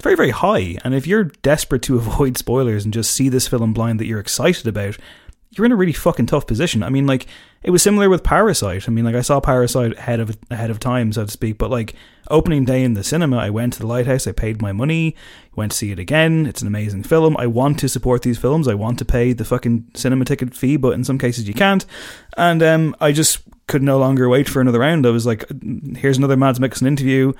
very, 0.00 0.16
very 0.16 0.30
high. 0.30 0.78
And 0.84 0.94
if 0.94 1.06
you're 1.06 1.24
desperate 1.24 1.82
to 1.82 1.96
avoid 1.98 2.38
spoilers 2.38 2.84
and 2.84 2.94
just 2.94 3.12
see 3.12 3.28
this 3.28 3.48
film 3.48 3.72
blind 3.72 4.00
that 4.00 4.06
you're 4.06 4.20
excited 4.20 4.66
about, 4.66 4.96
you're 5.52 5.66
in 5.66 5.72
a 5.72 5.76
really 5.76 5.92
fucking 5.92 6.26
tough 6.26 6.46
position. 6.46 6.82
I 6.82 6.88
mean, 6.88 7.06
like 7.06 7.26
it 7.62 7.70
was 7.70 7.82
similar 7.82 8.08
with 8.08 8.24
Parasite. 8.24 8.88
I 8.88 8.92
mean, 8.92 9.04
like 9.04 9.14
I 9.14 9.20
saw 9.20 9.40
Parasite 9.40 9.98
ahead 9.98 10.20
of 10.20 10.36
ahead 10.50 10.70
of 10.70 10.80
time, 10.80 11.12
so 11.12 11.24
to 11.24 11.30
speak. 11.30 11.58
But 11.58 11.70
like 11.70 11.94
opening 12.30 12.64
day 12.64 12.82
in 12.82 12.94
the 12.94 13.04
cinema, 13.04 13.36
I 13.36 13.50
went 13.50 13.74
to 13.74 13.80
the 13.80 13.86
Lighthouse. 13.86 14.26
I 14.26 14.32
paid 14.32 14.62
my 14.62 14.72
money, 14.72 15.14
went 15.54 15.72
to 15.72 15.78
see 15.78 15.92
it 15.92 15.98
again. 15.98 16.46
It's 16.46 16.62
an 16.62 16.68
amazing 16.68 17.02
film. 17.02 17.36
I 17.38 17.46
want 17.46 17.78
to 17.80 17.88
support 17.88 18.22
these 18.22 18.38
films. 18.38 18.66
I 18.66 18.74
want 18.74 18.98
to 18.98 19.04
pay 19.04 19.32
the 19.32 19.44
fucking 19.44 19.90
cinema 19.94 20.24
ticket 20.24 20.54
fee, 20.54 20.76
but 20.76 20.94
in 20.94 21.04
some 21.04 21.18
cases 21.18 21.46
you 21.46 21.54
can't. 21.54 21.84
And 22.36 22.62
um, 22.62 22.96
I 23.00 23.12
just 23.12 23.40
could 23.66 23.82
no 23.82 23.98
longer 23.98 24.28
wait 24.28 24.48
for 24.48 24.60
another 24.60 24.80
round. 24.80 25.06
I 25.06 25.10
was 25.10 25.26
like, 25.26 25.44
here's 25.96 26.18
another 26.18 26.36
Mads 26.36 26.58
Mikkelsen 26.58 26.86
interview. 26.86 27.32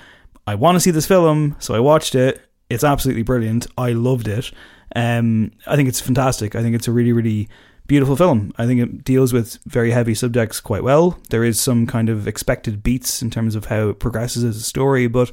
I 0.47 0.55
want 0.55 0.77
to 0.77 0.81
see 0.81 0.91
this 0.91 1.07
film, 1.07 1.57
so 1.59 1.75
I 1.75 1.81
watched 1.81 2.15
it. 2.15 2.43
It's 2.69 2.85
absolutely 2.85 3.23
brilliant. 3.23 3.67
I 3.77 3.93
loved 3.93 4.29
it. 4.29 4.51
Um, 4.95 5.53
I 5.67 5.77
think 5.77 5.89
it's 5.89 6.01
fantastic. 6.01 6.55
I 6.55 6.63
think 6.63 6.75
it's 6.75 6.89
a 6.89 6.93
really, 6.93 7.13
really 7.13 7.49
beautiful 7.93 8.17
film. 8.17 8.55
I 8.57 8.65
think 8.65 8.81
it 8.81 9.05
deals 9.05 9.35
with 9.35 9.59
very 9.67 9.91
heavy 9.91 10.15
subjects 10.15 10.61
quite 10.61 10.83
well. 10.83 11.19
There 11.29 11.45
is 11.45 11.61
some 11.61 11.87
kind 11.87 12.09
of 12.09 12.27
expected 12.27 12.83
beats 12.83 13.21
in 13.21 13.29
terms 13.29 13.55
of 13.55 13.67
how 13.67 13.91
it 13.91 13.99
progresses 13.99 14.45
as 14.45 14.57
a 14.57 14.63
story, 14.63 15.09
but 15.09 15.31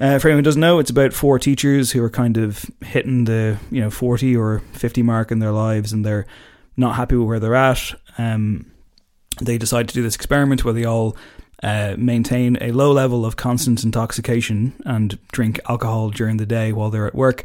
uh, 0.00 0.18
for 0.18 0.28
anyone 0.28 0.38
who 0.38 0.48
doesn't 0.48 0.58
know, 0.58 0.78
it's 0.78 0.88
about 0.88 1.12
four 1.12 1.38
teachers 1.38 1.90
who 1.90 2.02
are 2.02 2.08
kind 2.08 2.38
of 2.38 2.64
hitting 2.80 3.24
the 3.24 3.58
you 3.70 3.82
know 3.82 3.90
forty 3.90 4.34
or 4.34 4.60
fifty 4.72 5.02
mark 5.02 5.30
in 5.30 5.40
their 5.40 5.52
lives, 5.52 5.92
and 5.92 6.02
they're 6.02 6.24
not 6.78 6.94
happy 6.94 7.14
with 7.14 7.28
where 7.28 7.40
they're 7.40 7.54
at. 7.54 7.92
Um, 8.16 8.72
they 9.42 9.58
decide 9.58 9.86
to 9.88 9.94
do 9.94 10.02
this 10.02 10.14
experiment 10.14 10.64
where 10.64 10.72
they 10.72 10.86
all 10.86 11.14
uh, 11.62 11.94
maintain 11.98 12.56
a 12.62 12.72
low 12.72 12.90
level 12.90 13.26
of 13.26 13.36
constant 13.36 13.84
intoxication 13.84 14.72
and 14.86 15.18
drink 15.30 15.60
alcohol 15.68 16.08
during 16.08 16.38
the 16.38 16.46
day 16.46 16.72
while 16.72 16.88
they're 16.88 17.06
at 17.06 17.14
work. 17.14 17.44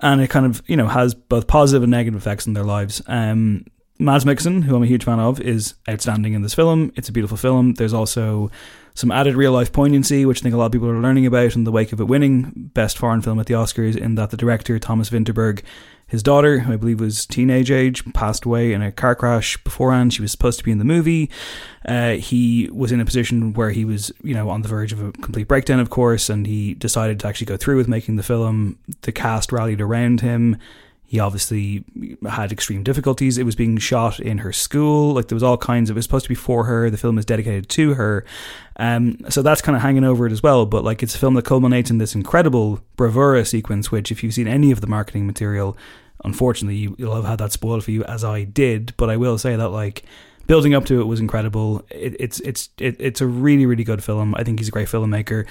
And 0.00 0.20
it 0.20 0.28
kind 0.28 0.44
of, 0.44 0.62
you 0.66 0.76
know, 0.76 0.88
has 0.88 1.14
both 1.14 1.46
positive 1.46 1.82
and 1.84 1.90
negative 1.90 2.20
effects 2.20 2.46
in 2.46 2.52
their 2.52 2.64
lives. 2.64 3.00
Um, 3.06 3.64
Mads 3.98 4.24
Mikkelsen, 4.24 4.64
who 4.64 4.74
I'm 4.74 4.82
a 4.82 4.86
huge 4.86 5.04
fan 5.04 5.20
of, 5.20 5.40
is 5.40 5.74
outstanding 5.88 6.32
in 6.32 6.42
this 6.42 6.54
film. 6.54 6.92
It's 6.96 7.08
a 7.08 7.12
beautiful 7.12 7.36
film. 7.36 7.74
There's 7.74 7.94
also 7.94 8.50
some 8.94 9.12
added 9.12 9.36
real 9.36 9.52
life 9.52 9.72
poignancy, 9.72 10.24
which 10.24 10.40
I 10.40 10.42
think 10.42 10.54
a 10.54 10.58
lot 10.58 10.66
of 10.66 10.72
people 10.72 10.88
are 10.88 11.00
learning 11.00 11.26
about 11.26 11.54
in 11.54 11.64
the 11.64 11.72
wake 11.72 11.92
of 11.92 12.00
it 12.00 12.04
winning 12.04 12.70
Best 12.74 12.98
Foreign 12.98 13.22
Film 13.22 13.38
at 13.38 13.46
the 13.46 13.54
Oscars, 13.54 13.96
in 13.96 14.16
that 14.16 14.30
the 14.30 14.36
director, 14.36 14.80
Thomas 14.80 15.10
Vinterberg, 15.10 15.62
his 16.08 16.24
daughter, 16.24 16.60
who 16.60 16.72
I 16.72 16.76
believe 16.76 17.00
was 17.00 17.24
teenage 17.24 17.70
age, 17.70 18.04
passed 18.14 18.44
away 18.44 18.72
in 18.72 18.82
a 18.82 18.92
car 18.92 19.14
crash 19.14 19.56
beforehand. 19.62 20.12
She 20.12 20.22
was 20.22 20.32
supposed 20.32 20.58
to 20.58 20.64
be 20.64 20.72
in 20.72 20.78
the 20.78 20.84
movie. 20.84 21.30
Uh, 21.84 22.12
he 22.12 22.68
was 22.72 22.92
in 22.92 23.00
a 23.00 23.04
position 23.04 23.52
where 23.52 23.70
he 23.70 23.84
was, 23.84 24.12
you 24.22 24.34
know, 24.34 24.50
on 24.50 24.62
the 24.62 24.68
verge 24.68 24.92
of 24.92 25.00
a 25.00 25.12
complete 25.12 25.48
breakdown, 25.48 25.78
of 25.80 25.90
course, 25.90 26.28
and 26.28 26.46
he 26.46 26.74
decided 26.74 27.20
to 27.20 27.28
actually 27.28 27.46
go 27.46 27.56
through 27.56 27.76
with 27.76 27.88
making 27.88 28.16
the 28.16 28.22
film. 28.22 28.78
The 29.02 29.12
cast 29.12 29.52
rallied 29.52 29.80
around 29.80 30.20
him. 30.20 30.58
He 31.14 31.20
obviously 31.20 31.84
had 32.28 32.50
extreme 32.50 32.82
difficulties. 32.82 33.38
It 33.38 33.44
was 33.44 33.54
being 33.54 33.78
shot 33.78 34.18
in 34.18 34.38
her 34.38 34.52
school. 34.52 35.14
Like 35.14 35.28
there 35.28 35.36
was 35.36 35.44
all 35.44 35.56
kinds 35.56 35.88
of. 35.88 35.94
It 35.94 35.98
was 35.98 36.06
supposed 36.06 36.24
to 36.24 36.28
be 36.28 36.34
for 36.34 36.64
her. 36.64 36.90
The 36.90 36.96
film 36.96 37.18
is 37.18 37.24
dedicated 37.24 37.68
to 37.68 37.94
her. 37.94 38.24
Um, 38.80 39.18
so 39.28 39.40
that's 39.40 39.62
kind 39.62 39.76
of 39.76 39.82
hanging 39.82 40.02
over 40.02 40.26
it 40.26 40.32
as 40.32 40.42
well. 40.42 40.66
But 40.66 40.82
like 40.82 41.04
it's 41.04 41.14
a 41.14 41.18
film 41.18 41.34
that 41.34 41.44
culminates 41.44 41.88
in 41.88 41.98
this 41.98 42.16
incredible 42.16 42.80
bravura 42.96 43.44
sequence, 43.44 43.92
which 43.92 44.10
if 44.10 44.24
you've 44.24 44.34
seen 44.34 44.48
any 44.48 44.72
of 44.72 44.80
the 44.80 44.88
marketing 44.88 45.24
material, 45.24 45.76
unfortunately 46.24 46.78
you, 46.78 46.96
will 46.98 47.14
have 47.14 47.26
had 47.26 47.38
that 47.38 47.52
spoiled 47.52 47.84
for 47.84 47.92
you, 47.92 48.02
as 48.02 48.24
I 48.24 48.42
did. 48.42 48.92
But 48.96 49.08
I 49.08 49.16
will 49.16 49.38
say 49.38 49.54
that 49.54 49.68
like 49.68 50.02
building 50.48 50.74
up 50.74 50.84
to 50.86 51.00
it 51.00 51.04
was 51.04 51.20
incredible. 51.20 51.86
It, 51.90 52.16
it's 52.18 52.40
it's 52.40 52.70
it, 52.78 52.96
it's 52.98 53.20
a 53.20 53.26
really 53.28 53.66
really 53.66 53.84
good 53.84 54.02
film. 54.02 54.34
I 54.34 54.42
think 54.42 54.58
he's 54.58 54.66
a 54.66 54.72
great 54.72 54.88
filmmaker. 54.88 55.46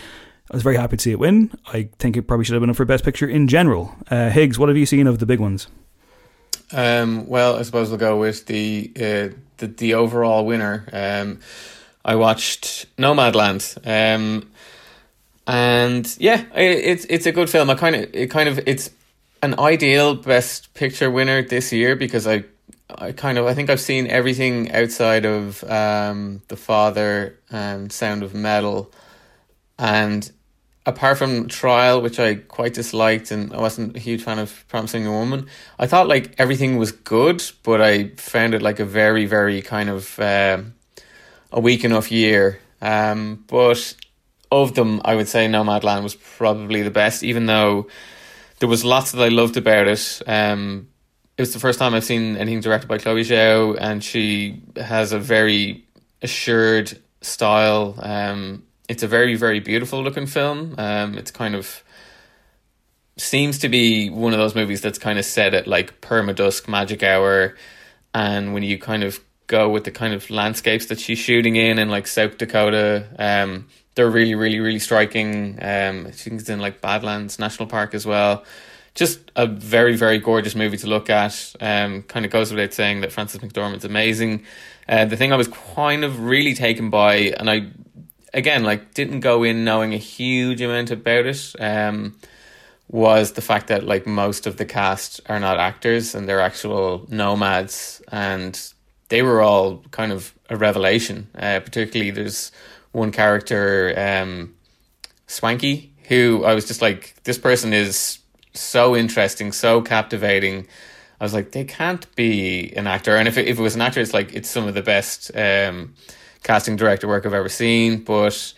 I 0.52 0.56
was 0.56 0.64
very 0.64 0.76
happy 0.76 0.98
to 0.98 1.02
see 1.02 1.12
it 1.12 1.20
win. 1.20 1.52
I 1.68 1.90
think 2.00 2.18
it 2.18 2.24
probably 2.24 2.44
should 2.46 2.54
have 2.54 2.62
been 2.62 2.70
up 2.70 2.76
for 2.76 2.86
Best 2.86 3.04
Picture 3.04 3.28
in 3.28 3.48
general. 3.48 3.96
Uh, 4.10 4.30
Higgs, 4.30 4.60
what 4.60 4.70
have 4.70 4.78
you 4.78 4.86
seen 4.86 5.08
of 5.08 5.20
the 5.20 5.26
big 5.26 5.40
ones? 5.40 5.68
Um, 6.72 7.28
well, 7.28 7.56
I 7.56 7.62
suppose 7.62 7.90
we'll 7.90 8.00
go 8.00 8.20
with 8.20 8.46
the 8.48 8.92
uh, 8.96 9.36
the, 9.58 9.68
the 9.68 9.94
overall 9.94 10.46
winner. 10.46 10.86
Um, 10.92 11.40
I 12.04 12.16
watched 12.16 12.88
Nomadland, 12.98 13.78
um, 13.88 14.52
and 15.48 16.16
yeah, 16.20 16.42
it, 16.56 16.86
it's 16.86 17.06
it's 17.06 17.26
a 17.26 17.32
good 17.32 17.50
film. 17.50 17.70
I 17.70 17.76
kind 17.76 17.96
of 17.96 18.14
it 18.14 18.30
kind 18.30 18.50
of 18.50 18.60
it's 18.66 18.90
an 19.42 19.58
ideal 19.60 20.16
Best 20.16 20.74
Picture 20.74 21.10
winner 21.10 21.42
this 21.42 21.72
year 21.72 21.96
because 21.96 22.28
I 22.28 22.44
I 22.90 23.12
kind 23.12 23.38
of 23.38 23.46
I 23.46 23.54
think 23.54 23.70
I've 23.70 23.80
seen 23.82 24.08
everything 24.08 24.72
outside 24.72 25.26
of 25.26 25.64
um, 25.66 26.42
the 26.48 26.58
Father 26.58 27.40
and 27.50 27.92
Sound 27.92 28.24
of 28.24 28.34
Metal 28.34 28.92
and 29.84 30.32
apart 30.86 31.18
from 31.18 31.50
Trial, 31.50 32.02
which 32.02 32.18
I 32.18 32.36
quite 32.36 32.74
disliked, 32.74 33.32
and 33.32 33.54
I 33.54 33.60
wasn't 33.60 33.98
a 33.98 34.00
huge 34.00 34.24
fan 34.24 34.40
of 34.40 34.66
Promising 34.70 35.06
a 35.06 35.12
Woman, 35.12 35.48
I 35.78 35.88
thought 35.88 36.08
like 36.08 36.36
everything 36.38 36.78
was 36.78 36.94
good, 36.94 37.44
but 37.64 37.82
I 37.82 38.08
found 38.16 38.54
it 38.54 38.62
like 38.62 38.80
a 38.80 38.86
very, 38.86 39.26
very 39.26 39.62
kind 39.62 39.90
of 39.90 40.18
uh, 40.20 40.62
a 41.52 41.60
weak 41.60 41.84
enough 41.84 42.14
year. 42.14 42.62
Um, 42.82 43.44
but 43.48 43.94
of 44.52 44.74
them, 44.74 45.02
I 45.04 45.16
would 45.16 45.28
say 45.28 45.48
Nomadland 45.48 46.04
was 46.04 46.16
probably 46.16 46.82
the 46.82 46.92
best, 46.92 47.22
even 47.22 47.46
though 47.46 47.88
there 48.60 48.70
was 48.70 48.86
lots 48.86 49.12
that 49.12 49.22
I 49.22 49.28
loved 49.28 49.58
about 49.58 49.88
it. 49.88 50.22
Um, 50.26 50.88
it 51.38 51.42
was 51.42 51.52
the 51.52 51.60
first 51.60 51.78
time 51.78 51.94
I've 51.94 52.06
seen 52.06 52.38
anything 52.38 52.62
directed 52.62 52.88
by 52.88 53.00
Chloe 53.00 53.24
Zhao, 53.24 53.78
and 53.78 54.02
she 54.02 54.62
has 54.78 55.12
a 55.12 55.20
very 55.20 55.86
assured 56.22 56.98
style. 57.20 57.96
Um, 57.98 58.63
it's 58.90 59.04
a 59.04 59.08
very 59.08 59.36
very 59.36 59.60
beautiful 59.60 60.04
looking 60.04 60.28
film. 60.28 60.76
Um, 60.78 61.18
it's 61.18 61.32
kind 61.32 61.56
of 61.56 61.84
seems 63.18 63.60
to 63.60 63.70
be 63.70 64.10
one 64.10 64.34
of 64.34 64.40
those 64.40 64.56
movies 64.56 64.82
that's 64.82 64.98
kind 64.98 65.20
of 65.20 65.26
set 65.26 65.54
at 65.54 65.68
like 65.68 66.02
permadusk 66.02 66.68
magic 66.68 67.04
hour, 67.04 67.56
and 68.14 68.54
when 68.54 68.64
you 68.64 68.78
kind 68.78 69.04
of 69.04 69.20
go 69.48 69.70
with 69.70 69.84
the 69.84 69.92
kind 69.92 70.14
of 70.14 70.30
landscapes 70.30 70.88
that 70.88 71.00
she's 71.00 71.20
shooting 71.20 71.56
in 71.56 71.78
in 71.80 71.90
like 71.90 72.08
South 72.08 72.38
Dakota, 72.38 73.08
um, 73.20 73.68
they're 73.96 74.10
really 74.10 74.36
really 74.36 74.60
really 74.60 74.80
striking. 74.80 75.60
Um, 75.62 76.08
I 76.08 76.12
think 76.12 76.42
it's 76.42 76.50
in 76.50 76.60
like 76.60 76.82
Badlands 76.82 77.40
National 77.40 77.68
Park 77.68 77.94
as 77.94 78.06
well. 78.06 78.44
just 78.96 79.32
a 79.36 79.48
very 79.48 79.96
very 79.96 80.20
gorgeous 80.20 80.56
movie 80.56 80.78
to 80.78 80.88
look 80.88 81.10
at. 81.10 81.56
Um, 81.60 82.04
kind 82.04 82.26
of 82.26 82.32
goes 82.32 82.52
without 82.52 82.74
saying 82.74 83.02
that 83.02 83.12
Frances 83.12 83.42
McDormand's 83.42 83.86
amazing. 83.86 84.44
Uh, 84.88 85.06
the 85.06 85.18
thing 85.18 85.32
I 85.34 85.38
was 85.38 85.48
kind 85.48 86.04
of 86.04 86.20
really 86.22 86.54
taken 86.54 86.90
by, 86.90 87.16
and 87.40 87.50
I 87.50 87.68
again 88.34 88.64
like 88.64 88.94
didn't 88.94 89.22
go 89.22 89.44
in 89.44 89.64
knowing 89.64 89.94
a 89.94 89.98
huge 89.98 90.62
amount 90.62 90.92
about 90.92 91.26
it. 91.26 91.56
Um, 91.60 92.16
was 92.90 93.32
the 93.32 93.42
fact 93.42 93.68
that 93.68 93.84
like 93.84 94.06
most 94.06 94.46
of 94.46 94.58
the 94.58 94.66
cast 94.66 95.20
are 95.28 95.40
not 95.40 95.58
actors 95.58 96.14
and 96.14 96.30
they're 96.30 96.40
actual 96.40 97.06
nomads, 97.10 98.02
and 98.12 98.74
they 99.10 99.22
were 99.22 99.42
all 99.42 99.78
kind 99.92 100.12
of 100.12 100.34
a 100.50 100.56
revelation. 100.56 101.28
Uh, 101.36 101.60
particularly, 101.60 102.12
there's 102.12 102.52
one 102.92 103.12
character, 103.12 103.94
um, 103.98 104.54
Swanky, 105.28 105.92
who 106.08 106.44
I 106.46 106.54
was 106.54 106.66
just 106.66 106.82
like, 106.82 107.16
this 107.24 107.38
person 107.38 107.74
is 107.74 108.20
so 108.54 108.96
interesting, 108.96 109.52
so 109.52 109.82
captivating. 109.82 110.68
I 111.20 111.24
was 111.24 111.34
like, 111.34 111.52
they 111.52 111.64
can't 111.64 112.14
be 112.16 112.72
an 112.76 112.86
actor. 112.86 113.16
And 113.16 113.28
if 113.28 113.38
it, 113.38 113.48
if 113.48 113.58
it 113.58 113.62
was 113.62 113.76
an 113.76 113.82
actor, 113.82 114.02
it's 114.02 114.14
like 114.14 114.34
it's 114.34 114.50
some 114.50 114.68
of 114.68 114.76
the 114.76 114.84
best 114.84 115.32
um, 115.36 115.96
casting 116.44 116.76
director 116.76 117.08
work 117.08 117.26
I've 117.26 117.34
ever 117.34 117.50
seen. 117.50 118.04
But 118.04 118.54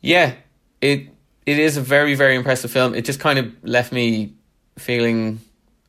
yeah, 0.00 0.34
it 0.80 1.08
it 1.44 1.58
is 1.58 1.76
a 1.76 1.80
very 1.80 2.14
very 2.14 2.36
impressive 2.36 2.70
film. 2.70 2.94
It 2.94 3.04
just 3.04 3.20
kind 3.20 3.38
of 3.38 3.52
left 3.62 3.92
me 3.92 4.34
feeling 4.78 5.40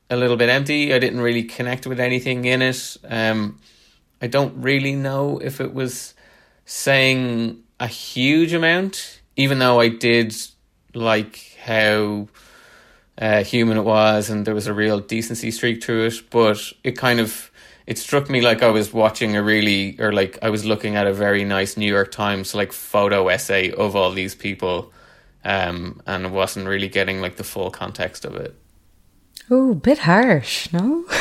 a 0.10 0.18
little 0.18 0.38
bit 0.38 0.50
empty. 0.50 0.94
I 0.94 1.00
didn't 1.00 1.22
really 1.22 1.44
connect 1.44 1.88
with 1.88 2.00
anything 2.00 2.46
in 2.46 2.62
it. 2.62 2.98
Um, 3.08 3.60
I 4.22 4.28
don't 4.28 4.62
really 4.62 4.94
know 4.94 5.40
if 5.40 5.60
it 5.60 5.74
was 5.74 6.14
saying 6.66 7.64
a 7.80 7.88
huge 7.88 8.54
amount, 8.54 9.22
even 9.36 9.60
though 9.60 9.80
I 9.80 9.90
did 9.90 10.36
like 10.94 11.58
how 11.64 12.28
uh, 13.18 13.44
human 13.44 13.78
it 13.78 13.84
was 13.84 14.30
and 14.30 14.46
there 14.46 14.56
was 14.56 14.68
a 14.68 14.74
real 14.74 15.00
decency 15.00 15.52
streak 15.52 15.82
to 15.82 16.06
it. 16.06 16.30
But 16.30 16.60
it 16.84 16.98
kind 16.98 17.20
of 17.20 17.52
it 17.86 17.98
struck 17.98 18.30
me 18.30 18.42
like 18.42 18.64
I 18.64 18.70
was 18.70 18.94
watching 18.94 19.36
a 19.36 19.44
really 19.44 20.00
or 20.00 20.14
like 20.14 20.40
I 20.42 20.50
was 20.50 20.66
looking 20.66 20.96
at 20.96 21.08
a 21.08 21.14
very 21.14 21.44
nice 21.44 21.76
New 21.78 21.92
York 21.92 22.12
Times 22.12 22.56
like 22.56 22.72
photo 22.72 23.28
essay 23.28 23.72
of 23.72 23.96
all 23.96 24.12
these 24.12 24.36
people, 24.36 24.92
um, 25.44 26.02
and 26.06 26.34
wasn't 26.34 26.68
really 26.68 26.88
getting 26.88 27.22
like 27.22 27.36
the 27.36 27.44
full 27.44 27.72
context 27.72 28.26
of 28.26 28.36
it. 28.36 28.56
Oh, 29.50 29.74
bit 29.74 30.00
harsh, 30.00 30.72
no? 30.72 31.06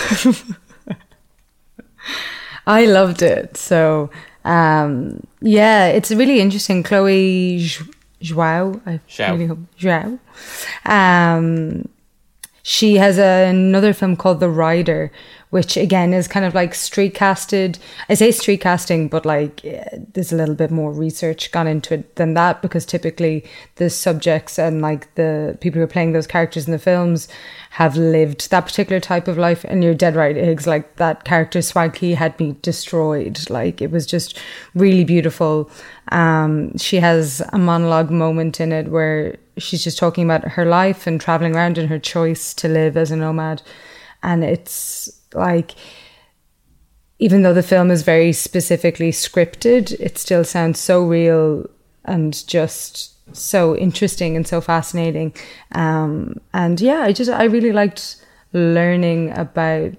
I 2.66 2.86
loved 2.86 3.22
it. 3.22 3.56
So, 3.56 4.10
um, 4.44 5.26
yeah, 5.40 5.88
it's 5.88 6.12
really 6.12 6.40
interesting. 6.40 6.84
Chloe 6.84 7.58
Zhao, 8.22 8.80
I 8.86 9.00
really 9.32 9.46
hope 9.46 9.58
Zhao. 9.78 10.18
Um, 10.86 11.88
she 12.62 12.96
has 12.96 13.18
another 13.18 13.92
film 13.92 14.16
called 14.16 14.38
The 14.38 14.48
Rider, 14.48 15.10
which 15.52 15.76
again 15.76 16.14
is 16.14 16.26
kind 16.26 16.46
of 16.46 16.54
like 16.54 16.74
street 16.74 17.14
casted. 17.14 17.78
I 18.08 18.14
say 18.14 18.30
street 18.30 18.62
casting, 18.62 19.08
but 19.08 19.26
like 19.26 19.62
eh, 19.66 19.84
there's 20.14 20.32
a 20.32 20.36
little 20.36 20.54
bit 20.54 20.70
more 20.70 20.94
research 20.94 21.52
gone 21.52 21.66
into 21.66 21.92
it 21.92 22.16
than 22.16 22.32
that 22.32 22.62
because 22.62 22.86
typically 22.86 23.44
the 23.76 23.90
subjects 23.90 24.58
and 24.58 24.80
like 24.80 25.14
the 25.14 25.58
people 25.60 25.78
who 25.78 25.84
are 25.84 25.88
playing 25.88 26.12
those 26.12 26.26
characters 26.26 26.66
in 26.66 26.72
the 26.72 26.78
films 26.78 27.28
have 27.68 27.98
lived 27.98 28.50
that 28.50 28.64
particular 28.64 28.98
type 28.98 29.28
of 29.28 29.36
life. 29.36 29.62
And 29.64 29.84
you're 29.84 29.92
dead 29.92 30.16
right, 30.16 30.34
Higgs. 30.34 30.66
Like 30.66 30.96
that 30.96 31.24
character 31.24 31.60
Swanky 31.60 32.14
had 32.14 32.40
me 32.40 32.56
destroyed. 32.62 33.50
Like 33.50 33.82
it 33.82 33.90
was 33.90 34.06
just 34.06 34.38
really 34.74 35.04
beautiful. 35.04 35.70
Um, 36.12 36.78
she 36.78 36.96
has 36.96 37.42
a 37.52 37.58
monologue 37.58 38.10
moment 38.10 38.58
in 38.58 38.72
it 38.72 38.88
where 38.88 39.36
she's 39.58 39.84
just 39.84 39.98
talking 39.98 40.24
about 40.24 40.52
her 40.52 40.64
life 40.64 41.06
and 41.06 41.20
traveling 41.20 41.54
around 41.54 41.76
and 41.76 41.90
her 41.90 41.98
choice 41.98 42.54
to 42.54 42.68
live 42.68 42.96
as 42.96 43.10
a 43.10 43.16
nomad. 43.16 43.60
And 44.22 44.44
it's 44.44 45.18
like, 45.34 45.72
even 47.18 47.42
though 47.42 47.54
the 47.54 47.62
film 47.62 47.90
is 47.90 48.02
very 48.02 48.32
specifically 48.32 49.12
scripted, 49.12 49.92
it 50.00 50.18
still 50.18 50.44
sounds 50.44 50.80
so 50.80 51.04
real 51.04 51.68
and 52.04 52.46
just 52.48 53.10
so 53.36 53.76
interesting 53.76 54.36
and 54.36 54.46
so 54.46 54.60
fascinating. 54.60 55.32
Um, 55.72 56.40
and 56.52 56.80
yeah, 56.80 57.02
I 57.02 57.12
just, 57.12 57.30
I 57.30 57.44
really 57.44 57.72
liked 57.72 58.16
learning 58.52 59.30
about 59.38 59.92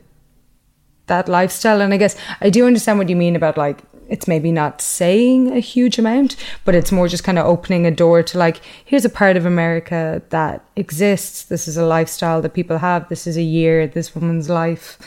that 1.08 1.30
lifestyle. 1.30 1.82
And 1.82 1.94
I 1.94 1.98
guess 1.98 2.16
I 2.42 2.50
do 2.50 2.68
understand 2.68 3.00
what 3.00 3.10
you 3.10 3.16
mean 3.16 3.36
about 3.36 3.58
like, 3.58 3.80
it's 4.10 4.28
maybe 4.28 4.52
not 4.52 4.82
saying 4.82 5.52
a 5.52 5.60
huge 5.60 5.98
amount, 5.98 6.36
but 6.66 6.76
it's 6.76 6.92
more 6.92 7.08
just 7.08 7.24
kind 7.24 7.40
of 7.40 7.46
opening 7.46 7.86
a 7.86 7.92
door 7.92 8.24
to 8.24 8.38
like, 8.38 8.62
here's 8.86 9.06
a 9.06 9.10
part 9.10 9.38
of 9.38 9.46
America 9.46 10.22
that 10.30 10.66
exists. 10.76 11.44
This 11.44 11.68
is 11.68 11.78
a 11.78 11.86
lifestyle 11.86 12.42
that 12.42 12.54
people 12.54 12.78
have. 12.78 13.10
This 13.10 13.28
is 13.28 13.38
a 13.38 13.42
year, 13.42 13.88
this 13.88 14.16
woman's 14.16 14.50
life 14.50 14.98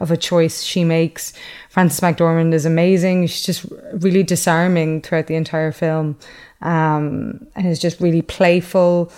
of 0.00 0.10
a 0.10 0.16
choice 0.16 0.62
she 0.62 0.84
makes. 0.84 1.32
Frances 1.70 2.00
McDormand 2.00 2.52
is 2.52 2.66
amazing. 2.66 3.26
She's 3.26 3.42
just 3.42 3.66
really 3.92 4.22
disarming 4.22 5.02
throughout 5.02 5.26
the 5.26 5.36
entire 5.36 5.72
film, 5.72 6.18
um, 6.62 7.46
and 7.54 7.66
is 7.66 7.78
just 7.78 8.00
really 8.00 8.22
playful. 8.22 9.12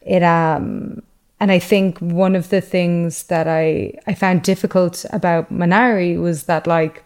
It 0.00 0.22
um, 0.22 1.02
and 1.40 1.50
I 1.50 1.58
think 1.58 1.98
one 1.98 2.36
of 2.36 2.50
the 2.50 2.60
things 2.60 3.24
that 3.24 3.48
I 3.48 3.94
I 4.06 4.14
found 4.14 4.42
difficult 4.42 5.04
about 5.10 5.52
Minari 5.52 6.20
was 6.20 6.44
that 6.44 6.66
like 6.66 7.04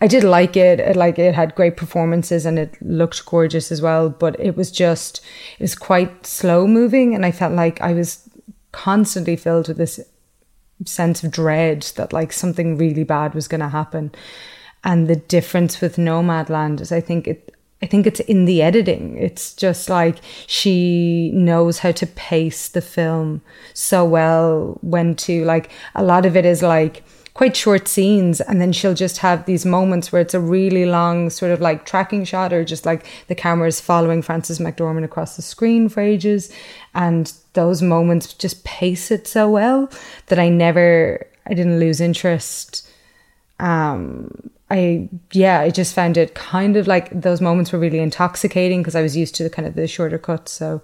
I 0.00 0.06
did 0.06 0.24
like 0.24 0.56
it. 0.56 0.80
it. 0.80 0.96
Like 0.96 1.18
it 1.18 1.34
had 1.34 1.54
great 1.54 1.76
performances 1.76 2.46
and 2.46 2.58
it 2.58 2.76
looked 2.80 3.24
gorgeous 3.26 3.70
as 3.70 3.82
well. 3.82 4.08
But 4.08 4.38
it 4.40 4.56
was 4.56 4.70
just 4.70 5.20
it 5.58 5.62
was 5.62 5.74
quite 5.74 6.26
slow 6.26 6.66
moving, 6.66 7.14
and 7.14 7.24
I 7.24 7.30
felt 7.30 7.52
like 7.52 7.80
I 7.80 7.92
was 7.92 8.28
constantly 8.72 9.36
filled 9.36 9.68
with 9.68 9.76
this 9.76 10.00
sense 10.86 11.22
of 11.22 11.30
dread 11.30 11.82
that 11.96 12.12
like 12.12 12.32
something 12.32 12.76
really 12.76 13.04
bad 13.04 13.34
was 13.34 13.48
going 13.48 13.60
to 13.60 13.68
happen. 13.68 14.12
And 14.84 15.06
the 15.06 15.16
difference 15.16 15.80
with 15.80 15.96
Nomadland 15.96 16.80
is, 16.80 16.90
I 16.92 17.00
think 17.00 17.28
it. 17.28 17.54
I 17.80 17.86
think 17.86 18.06
it's 18.06 18.20
in 18.20 18.44
the 18.44 18.62
editing. 18.62 19.18
It's 19.18 19.54
just 19.54 19.90
like 19.90 20.18
she 20.46 21.32
knows 21.34 21.80
how 21.80 21.90
to 21.90 22.06
pace 22.06 22.68
the 22.68 22.80
film 22.80 23.42
so 23.74 24.04
well. 24.04 24.78
When 24.82 25.16
to 25.16 25.44
like 25.44 25.70
a 25.96 26.04
lot 26.04 26.24
of 26.24 26.36
it 26.36 26.46
is 26.46 26.62
like 26.62 27.02
quite 27.34 27.56
short 27.56 27.88
scenes 27.88 28.40
and 28.42 28.60
then 28.60 28.72
she'll 28.72 28.94
just 28.94 29.18
have 29.18 29.46
these 29.46 29.64
moments 29.64 30.12
where 30.12 30.20
it's 30.20 30.34
a 30.34 30.40
really 30.40 30.84
long 30.84 31.30
sort 31.30 31.50
of 31.50 31.60
like 31.60 31.86
tracking 31.86 32.24
shot 32.24 32.52
or 32.52 32.62
just 32.64 32.84
like 32.84 33.06
the 33.28 33.34
camera 33.34 33.66
is 33.66 33.80
following 33.80 34.20
Frances 34.20 34.58
McDormand 34.58 35.04
across 35.04 35.36
the 35.36 35.42
screen 35.42 35.88
for 35.88 36.00
ages. 36.00 36.52
And 36.94 37.32
those 37.54 37.80
moments 37.80 38.34
just 38.34 38.64
pace 38.64 39.10
it 39.10 39.26
so 39.26 39.48
well 39.50 39.90
that 40.26 40.38
I 40.38 40.50
never 40.50 41.26
I 41.46 41.54
didn't 41.54 41.80
lose 41.80 42.00
interest. 42.00 42.88
Um 43.58 44.50
I 44.70 45.08
yeah 45.32 45.60
I 45.60 45.70
just 45.70 45.94
found 45.94 46.18
it 46.18 46.34
kind 46.34 46.76
of 46.76 46.86
like 46.86 47.08
those 47.18 47.40
moments 47.40 47.72
were 47.72 47.78
really 47.78 47.98
intoxicating 48.00 48.80
because 48.82 48.94
I 48.94 49.02
was 49.02 49.16
used 49.16 49.34
to 49.36 49.42
the 49.42 49.50
kind 49.50 49.66
of 49.66 49.74
the 49.74 49.88
shorter 49.88 50.18
cuts. 50.18 50.52
So 50.52 50.82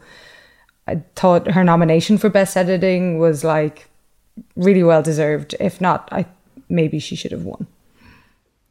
I 0.87 1.03
thought 1.15 1.51
her 1.51 1.63
nomination 1.63 2.17
for 2.17 2.31
best 2.31 2.57
editing 2.57 3.19
was 3.19 3.45
like 3.45 3.91
really 4.57 4.83
well 4.83 5.03
deserved. 5.03 5.55
If 5.61 5.79
not 5.79 6.09
I 6.11 6.25
maybe 6.69 6.99
she 6.99 7.17
should 7.17 7.33
have 7.33 7.45
won. 7.45 7.67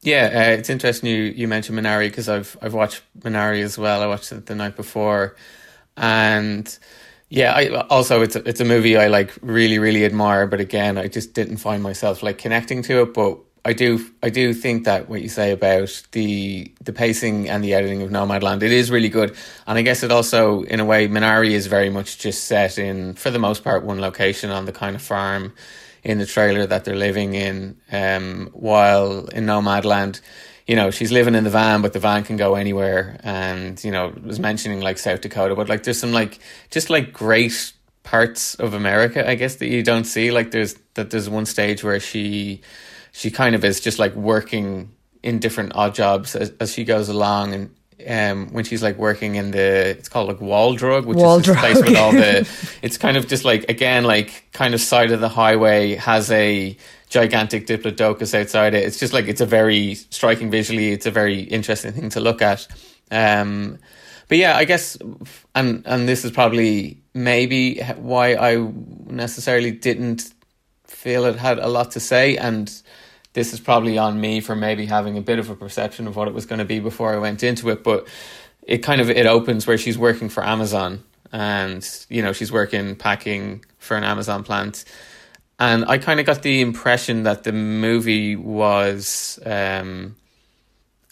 Yeah, 0.02 0.30
uh, 0.34 0.58
it's 0.58 0.70
interesting 0.70 1.10
you, 1.10 1.24
you 1.24 1.48
mentioned 1.48 1.78
Minari 1.78 2.08
because 2.08 2.30
I've 2.30 2.58
I've 2.62 2.74
watched 2.74 3.02
Minari 3.20 3.62
as 3.62 3.78
well. 3.78 4.02
I 4.02 4.08
watched 4.08 4.32
it 4.32 4.46
the 4.46 4.56
night 4.56 4.76
before, 4.76 5.36
and 5.98 6.78
yeah, 7.30 7.54
I 7.54 7.70
also 7.90 8.22
it's 8.22 8.36
a, 8.36 8.48
it's 8.48 8.62
a 8.62 8.66
movie 8.66 8.96
I 8.96 9.08
like 9.08 9.34
really 9.42 9.80
really 9.80 10.06
admire. 10.06 10.48
But 10.48 10.62
again, 10.62 10.98
I 10.98 11.08
just 11.08 11.34
didn't 11.34 11.58
find 11.58 11.82
myself 11.82 12.24
like 12.24 12.38
connecting 12.38 12.84
to 12.84 13.02
it. 13.02 13.14
But 13.14 13.40
I 13.66 13.74
do 13.74 14.00
I 14.24 14.30
do 14.30 14.54
think 14.54 14.86
that 14.86 15.10
what 15.10 15.22
you 15.22 15.30
say 15.30 15.52
about 15.52 16.02
the 16.14 16.72
the 16.84 16.94
pacing 16.94 17.50
and 17.50 17.64
the 17.64 17.74
editing 17.74 18.02
of 18.02 18.10
Nomadland 18.12 18.64
it 18.64 18.72
is 18.72 18.90
really 18.92 19.10
good, 19.10 19.36
and 19.66 19.78
I 19.78 19.82
guess 19.82 20.04
it 20.04 20.12
also 20.12 20.62
in 20.64 20.80
a 20.80 20.86
way 20.86 21.08
Minari 21.08 21.52
is 21.52 21.68
very 21.68 21.90
much 21.90 22.20
just 22.20 22.46
set 22.46 22.78
in 22.78 23.16
for 23.16 23.32
the 23.32 23.40
most 23.40 23.64
part 23.64 23.84
one 23.84 24.00
location 24.00 24.52
on 24.52 24.66
the 24.66 24.72
kind 24.72 24.96
of 24.96 25.02
farm 25.02 25.54
in 26.08 26.20
the 26.20 26.26
trailer 26.26 26.65
that 26.65 26.86
they're 26.86 26.96
living 26.96 27.34
in. 27.34 27.78
Um, 27.91 28.50
while 28.54 29.26
in 29.26 29.46
Nomadland, 29.46 30.22
you 30.65 30.76
know, 30.76 30.89
she's 30.89 31.12
living 31.12 31.36
in 31.36 31.43
the 31.43 31.50
van, 31.50 31.82
but 31.82 31.91
the 31.91 32.00
van 32.00 32.24
can 32.24 32.38
go 32.38 32.56
anywhere. 32.56 33.20
And 33.24 33.84
you 33.84 33.91
know, 33.91 34.13
was 34.24 34.39
mentioning 34.39 34.80
like 34.80 34.98
South 35.00 35.20
Dakota, 35.20 35.54
but 35.54 35.67
like 35.67 35.84
there's 35.84 36.00
some 36.00 36.13
like 36.13 36.39
just 36.72 36.89
like 36.89 37.12
great 37.12 37.74
parts 38.04 38.56
of 38.56 38.74
America, 38.74 39.30
I 39.30 39.36
guess 39.36 39.58
that 39.58 39.67
you 39.67 39.84
don't 39.84 40.06
see. 40.06 40.32
Like 40.32 40.52
there's 40.52 40.76
that 40.93 41.10
there's 41.10 41.30
one 41.30 41.46
stage 41.46 41.84
where 41.84 42.00
she 42.00 42.62
she 43.12 43.30
kind 43.30 43.54
of 43.54 43.65
is 43.65 43.82
just 43.82 44.00
like 44.00 44.15
working 44.15 44.93
in 45.24 45.39
different 45.39 45.74
odd 45.76 45.93
jobs 45.93 46.38
as, 46.38 46.54
as 46.62 46.72
she 46.72 46.86
goes 46.86 47.10
along 47.10 47.54
and 47.54 47.76
um, 48.06 48.50
when 48.50 48.64
she's 48.64 48.84
like 48.84 48.98
working 48.98 49.36
in 49.36 49.52
the 49.52 49.90
it's 49.90 50.10
called 50.10 50.28
like 50.28 50.42
Wall 50.42 50.76
Drug, 50.76 51.06
which 51.06 51.18
Wall 51.18 51.38
is 51.38 51.46
this 51.46 51.56
Drug. 51.56 51.58
place 51.58 51.82
with 51.82 51.98
all 51.98 52.12
the 52.12 52.48
it's 52.82 52.98
kind 52.98 53.18
of 53.18 53.28
just 53.28 53.44
like 53.46 53.70
again 53.70 54.04
like 54.04 54.48
kind 54.54 54.74
of 54.74 54.82
side 54.82 55.12
of 55.12 55.20
the 55.20 55.30
highway 55.30 55.96
has 55.96 56.30
a 56.32 56.78
gigantic 57.10 57.66
diplodocus 57.66 58.40
outside 58.40 58.74
it. 58.74 58.84
It's 58.84 59.00
just 59.00 59.14
like 59.14 59.28
it's 59.28 59.42
a 59.42 59.46
very 59.46 59.96
striking 59.96 60.52
visually. 60.52 60.92
It's 60.92 61.06
a 61.06 61.12
very 61.12 61.42
interesting 61.42 61.94
thing 61.94 62.10
to 62.10 62.20
look 62.20 62.42
at. 62.42 62.68
Um, 63.10 63.80
but 64.28 64.38
yeah, 64.38 64.58
I 64.58 64.66
guess 64.66 64.98
and 65.56 65.84
and 65.86 66.08
this 66.08 66.26
is 66.26 66.32
probably 66.32 67.02
maybe 67.14 67.80
why 67.96 68.36
I 68.36 68.58
necessarily 69.06 69.72
didn't 69.72 70.34
feel 70.86 71.26
it 71.26 71.38
had 71.38 71.60
a 71.60 71.68
lot 71.68 71.92
to 71.92 72.00
say 72.00 72.38
and 72.38 72.72
this 73.38 73.54
is 73.54 73.60
probably 73.60 73.97
on 73.97 74.19
me 74.19 74.41
for 74.41 74.56
maybe 74.56 74.86
having 74.88 75.17
a 75.17 75.21
bit 75.21 75.38
of 75.38 75.50
a 75.50 75.56
perception 75.56 76.08
of 76.08 76.15
what 76.15 76.28
it 76.28 76.34
was 76.34 76.45
going 76.45 76.60
to 76.60 76.65
be 76.65 76.80
before 76.80 77.13
I 77.13 77.17
went 77.17 77.43
into 77.43 77.69
it 77.69 77.84
but 77.84 78.08
it 78.63 78.80
kind 78.80 79.00
of 79.00 79.10
it 79.10 79.26
opens 79.26 79.65
where 79.67 79.78
she's 79.78 79.97
working 79.97 80.28
for 80.28 80.43
Amazon 80.43 81.04
and 81.32 82.06
you 82.10 82.21
know 82.21 82.34
she's 82.34 82.52
working 82.52 82.95
packing 82.95 83.63
for 83.78 83.97
an 83.97 84.04
Amazon 84.04 84.43
plant. 84.43 84.86
And 85.60 85.86
I 85.86 85.97
kind 85.97 86.19
of 86.19 86.26
got 86.26 86.43
the 86.43 86.62
impression 86.62 87.23
that 87.23 87.43
the 87.43 87.52
movie 87.52 88.36
was 88.36 89.39
um, 89.45 90.15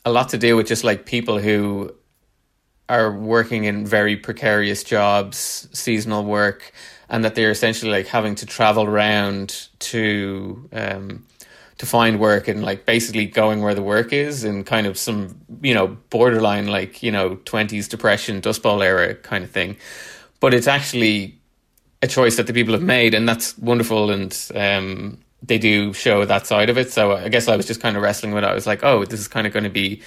a 0.03 0.11
lot 0.11 0.29
to 0.29 0.37
do 0.37 0.55
with 0.55 0.67
just 0.67 0.83
like 0.83 1.05
people 1.05 1.39
who 1.39 1.95
are 2.87 3.11
working 3.11 3.63
in 3.63 3.87
very 3.87 4.15
precarious 4.15 4.83
jobs, 4.83 5.67
seasonal 5.73 6.23
work, 6.23 6.71
and 7.09 7.25
that 7.25 7.33
they're 7.33 7.49
essentially 7.49 7.91
like 7.91 8.05
having 8.05 8.35
to 8.35 8.45
travel 8.45 8.83
around 8.83 9.67
to 9.79 10.69
um, 10.71 11.25
to 11.85 11.89
find 11.89 12.19
work 12.19 12.47
and 12.47 12.63
like 12.63 12.85
basically 12.85 13.25
going 13.25 13.61
where 13.61 13.75
the 13.75 13.81
work 13.81 14.11
is 14.11 14.43
and 14.43 14.65
kind 14.65 14.87
of 14.87 14.97
some 14.97 15.39
you 15.61 15.73
know 15.73 15.87
borderline 16.09 16.67
like 16.67 17.03
you 17.03 17.11
know 17.11 17.35
twenties 17.45 17.87
depression 17.87 18.39
Dust 18.39 18.63
Bowl 18.63 18.81
era 18.81 19.15
kind 19.15 19.43
of 19.43 19.51
thing, 19.51 19.77
but 20.39 20.53
it's 20.53 20.67
actually 20.67 21.39
a 22.01 22.07
choice 22.07 22.37
that 22.37 22.47
the 22.47 22.53
people 22.53 22.73
have 22.73 22.83
made, 22.83 23.13
and 23.13 23.27
that's 23.27 23.57
wonderful. 23.57 24.11
And 24.11 24.31
um, 24.55 25.19
they 25.41 25.57
do 25.57 25.93
show 25.93 26.25
that 26.25 26.47
side 26.47 26.69
of 26.69 26.77
it. 26.77 26.91
So 26.91 27.13
I 27.13 27.29
guess 27.29 27.47
I 27.47 27.55
was 27.55 27.65
just 27.65 27.81
kind 27.81 27.95
of 27.97 28.03
wrestling 28.03 28.33
with 28.33 28.43
it. 28.43 28.47
I 28.47 28.53
was 28.53 28.67
like, 28.67 28.83
oh, 28.83 29.05
this 29.05 29.19
is 29.19 29.27
kind 29.27 29.45
of 29.47 29.53
going 29.53 29.63
to 29.63 29.69
be 29.69 30.01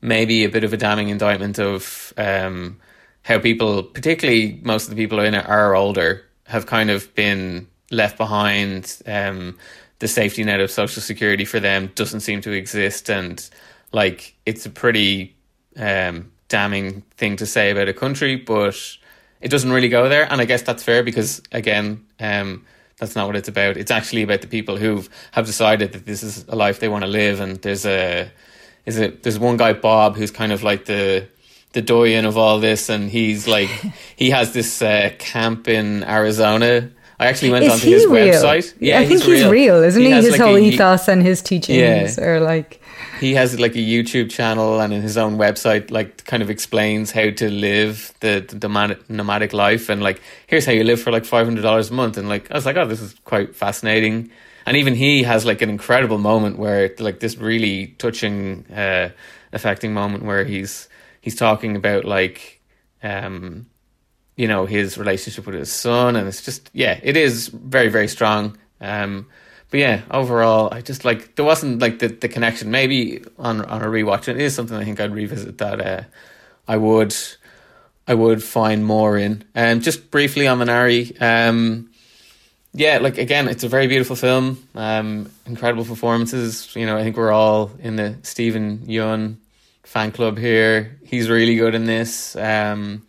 maybe 0.00 0.44
a 0.44 0.48
bit 0.48 0.64
of 0.64 0.72
a 0.72 0.76
damning 0.76 1.08
indictment 1.08 1.58
of 1.58 2.12
um, 2.16 2.78
how 3.22 3.38
people, 3.38 3.82
particularly 3.82 4.60
most 4.62 4.84
of 4.84 4.90
the 4.90 4.96
people 4.96 5.20
in 5.20 5.34
it, 5.34 5.48
are 5.48 5.74
older, 5.74 6.24
have 6.44 6.66
kind 6.66 6.90
of 6.90 7.12
been 7.14 7.66
left 7.90 8.16
behind. 8.16 9.00
Um, 9.06 9.56
the 9.98 10.08
safety 10.08 10.44
net 10.44 10.60
of 10.60 10.70
social 10.70 11.02
security 11.02 11.44
for 11.44 11.60
them 11.60 11.90
doesn't 11.94 12.20
seem 12.20 12.40
to 12.42 12.52
exist, 12.52 13.10
and 13.10 13.48
like 13.92 14.34
it's 14.44 14.66
a 14.66 14.70
pretty 14.70 15.36
um, 15.76 16.30
damning 16.48 17.02
thing 17.16 17.36
to 17.36 17.46
say 17.46 17.70
about 17.70 17.88
a 17.88 17.94
country, 17.94 18.36
but 18.36 18.76
it 19.40 19.50
doesn't 19.50 19.72
really 19.72 19.88
go 19.88 20.08
there. 20.08 20.30
And 20.30 20.40
I 20.40 20.44
guess 20.44 20.62
that's 20.62 20.82
fair 20.82 21.02
because 21.02 21.42
again, 21.52 22.04
um, 22.20 22.64
that's 22.98 23.14
not 23.14 23.26
what 23.26 23.36
it's 23.36 23.48
about. 23.48 23.76
It's 23.76 23.90
actually 23.90 24.22
about 24.22 24.40
the 24.40 24.46
people 24.46 24.76
who 24.76 25.04
have 25.32 25.46
decided 25.46 25.92
that 25.92 26.06
this 26.06 26.22
is 26.22 26.44
a 26.48 26.56
life 26.56 26.80
they 26.80 26.88
want 26.88 27.04
to 27.04 27.10
live. 27.10 27.40
And 27.40 27.56
there's 27.62 27.84
a 27.84 28.30
is 28.86 28.98
it 28.98 29.22
there's 29.22 29.38
one 29.38 29.56
guy 29.56 29.72
Bob 29.72 30.16
who's 30.16 30.30
kind 30.30 30.52
of 30.52 30.62
like 30.62 30.86
the 30.86 31.28
the 31.72 31.82
doyen 31.82 32.24
of 32.24 32.38
all 32.38 32.58
this, 32.58 32.88
and 32.88 33.10
he's 33.10 33.46
like 33.46 33.68
he 34.16 34.30
has 34.30 34.52
this 34.52 34.80
uh, 34.80 35.10
camp 35.18 35.68
in 35.68 36.04
Arizona. 36.04 36.90
I 37.18 37.26
actually 37.26 37.50
went 37.50 37.64
Is 37.64 37.72
onto 37.72 37.86
he 37.86 37.92
his 37.92 38.06
real? 38.06 38.34
website. 38.34 38.74
Yeah, 38.78 38.98
I 39.00 39.06
think 39.06 39.22
he's 39.22 39.46
real, 39.46 39.82
isn't 39.82 40.02
he? 40.02 40.10
has 40.10 40.24
His 40.24 40.32
like 40.32 40.40
whole 40.40 40.56
a- 40.56 40.60
ethos 40.60 41.08
and 41.08 41.22
his 41.22 41.40
teachings 41.42 42.18
are 42.18 42.40
like 42.40 42.80
he 43.20 43.32
has 43.34 43.58
like 43.58 43.74
a 43.74 43.78
YouTube 43.78 44.28
channel 44.30 44.78
and 44.80 44.92
in 44.92 45.00
his 45.00 45.16
own 45.16 45.38
website, 45.38 45.90
like 45.90 46.24
kind 46.26 46.42
of 46.42 46.50
explains 46.50 47.10
how 47.12 47.30
to 47.30 47.50
live 47.50 48.12
the, 48.20 48.44
the 48.46 48.58
nomadic, 48.68 49.08
nomadic 49.08 49.52
life 49.54 49.88
and 49.88 50.02
like 50.02 50.20
here's 50.46 50.66
how 50.66 50.72
you 50.72 50.84
live 50.84 51.00
for 51.00 51.10
like 51.10 51.24
five 51.24 51.46
hundred 51.46 51.62
dollars 51.62 51.88
a 51.90 51.94
month. 51.94 52.18
And 52.18 52.28
like 52.28 52.50
I 52.50 52.54
was 52.54 52.66
like, 52.66 52.76
oh, 52.76 52.86
this 52.86 53.00
is 53.00 53.14
quite 53.24 53.56
fascinating. 53.56 54.30
And 54.66 54.76
even 54.76 54.94
he 54.94 55.22
has 55.22 55.46
like 55.46 55.62
an 55.62 55.70
incredible 55.70 56.18
moment 56.18 56.58
where 56.58 56.92
like 56.98 57.20
this 57.20 57.36
really 57.38 57.94
touching, 57.98 58.66
uh, 58.70 59.08
affecting 59.52 59.94
moment 59.94 60.24
where 60.24 60.44
he's 60.44 60.88
he's 61.22 61.36
talking 61.36 61.76
about 61.76 62.04
like 62.04 62.60
um 63.02 63.66
you 64.36 64.46
know 64.46 64.66
his 64.66 64.98
relationship 64.98 65.46
with 65.46 65.54
his 65.54 65.72
son 65.72 66.14
and 66.14 66.28
it's 66.28 66.44
just 66.44 66.70
yeah 66.72 67.00
it 67.02 67.16
is 67.16 67.48
very 67.48 67.88
very 67.88 68.08
strong. 68.08 68.56
Um 68.80 69.26
but 69.68 69.80
yeah 69.80 70.02
overall 70.12 70.68
i 70.72 70.80
just 70.80 71.04
like 71.04 71.34
there 71.34 71.44
wasn't 71.44 71.80
like 71.80 71.98
the, 71.98 72.08
the 72.08 72.28
connection. 72.28 72.70
Maybe 72.70 73.24
on 73.38 73.64
on 73.64 73.82
a 73.82 73.86
rewatch 73.86 74.28
it 74.28 74.38
is 74.40 74.54
something 74.54 74.76
i 74.76 74.84
think 74.84 75.00
i'd 75.00 75.12
revisit 75.12 75.58
that 75.58 75.80
uh 75.80 76.02
i 76.68 76.76
would 76.76 77.14
i 78.06 78.14
would 78.14 78.42
find 78.44 78.84
more 78.84 79.16
in. 79.18 79.42
Um 79.56 79.80
just 79.80 80.10
briefly 80.10 80.46
on 80.46 80.58
minari 80.58 81.20
um 81.20 81.90
yeah 82.74 82.98
like 82.98 83.18
again 83.18 83.48
it's 83.48 83.64
a 83.64 83.68
very 83.68 83.86
beautiful 83.88 84.16
film. 84.16 84.62
Um 84.74 85.30
incredible 85.46 85.84
performances. 85.84 86.76
You 86.76 86.86
know 86.86 86.96
i 86.96 87.02
think 87.02 87.16
we're 87.16 87.32
all 87.32 87.70
in 87.80 87.96
the 87.96 88.16
Steven 88.22 88.78
Yeun 88.86 89.36
fan 89.82 90.12
club 90.12 90.36
here. 90.38 90.98
He's 91.04 91.28
really 91.30 91.56
good 91.56 91.74
in 91.74 91.86
this. 91.86 92.36
Um 92.36 93.02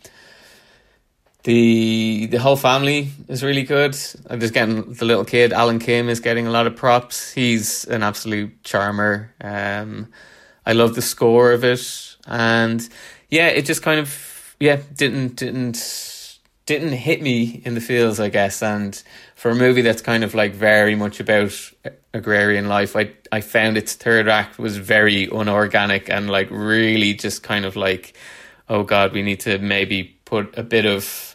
the 1.48 2.26
the 2.26 2.38
whole 2.38 2.56
family 2.56 3.08
is 3.26 3.42
really 3.42 3.62
good. 3.62 3.96
I'm 4.28 4.38
just 4.38 4.52
getting 4.52 4.92
the 4.92 5.06
little 5.06 5.24
kid, 5.24 5.54
Alan 5.54 5.78
Kim, 5.78 6.10
is 6.10 6.20
getting 6.20 6.46
a 6.46 6.50
lot 6.50 6.66
of 6.66 6.76
props. 6.76 7.32
He's 7.32 7.86
an 7.86 8.02
absolute 8.02 8.62
charmer. 8.64 9.32
Um, 9.40 10.08
I 10.66 10.74
love 10.74 10.94
the 10.94 11.00
score 11.00 11.52
of 11.52 11.64
it, 11.64 12.16
and 12.26 12.86
yeah, 13.30 13.46
it 13.46 13.64
just 13.64 13.80
kind 13.82 13.98
of 13.98 14.54
yeah 14.60 14.78
didn't 14.94 15.36
didn't 15.36 16.38
didn't 16.66 16.92
hit 16.92 17.22
me 17.22 17.62
in 17.64 17.72
the 17.72 17.80
feels, 17.80 18.20
I 18.20 18.28
guess. 18.28 18.62
And 18.62 19.02
for 19.34 19.50
a 19.50 19.54
movie 19.54 19.80
that's 19.80 20.02
kind 20.02 20.24
of 20.24 20.34
like 20.34 20.52
very 20.52 20.96
much 20.96 21.18
about 21.18 21.58
agrarian 22.12 22.68
life, 22.68 22.94
I 22.94 23.12
I 23.32 23.40
found 23.40 23.78
its 23.78 23.94
third 23.94 24.28
act 24.28 24.58
was 24.58 24.76
very 24.76 25.30
unorganic 25.32 26.10
and 26.10 26.28
like 26.28 26.48
really 26.50 27.14
just 27.14 27.42
kind 27.42 27.64
of 27.64 27.74
like, 27.74 28.12
oh 28.68 28.82
god, 28.82 29.14
we 29.14 29.22
need 29.22 29.40
to 29.40 29.56
maybe 29.58 30.14
put 30.26 30.58
a 30.58 30.62
bit 30.62 30.84
of 30.84 31.27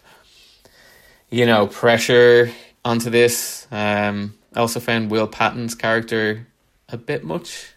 you 1.33 1.45
know, 1.45 1.67
pressure 1.67 2.51
onto 2.85 3.09
this. 3.09 3.67
Um, 3.71 4.35
I 4.55 4.59
also 4.59 4.79
found 4.79 5.09
Will 5.11 5.27
Patton's 5.27 5.75
character 5.75 6.47
a 6.89 6.97
bit 6.97 7.23
much. 7.23 7.69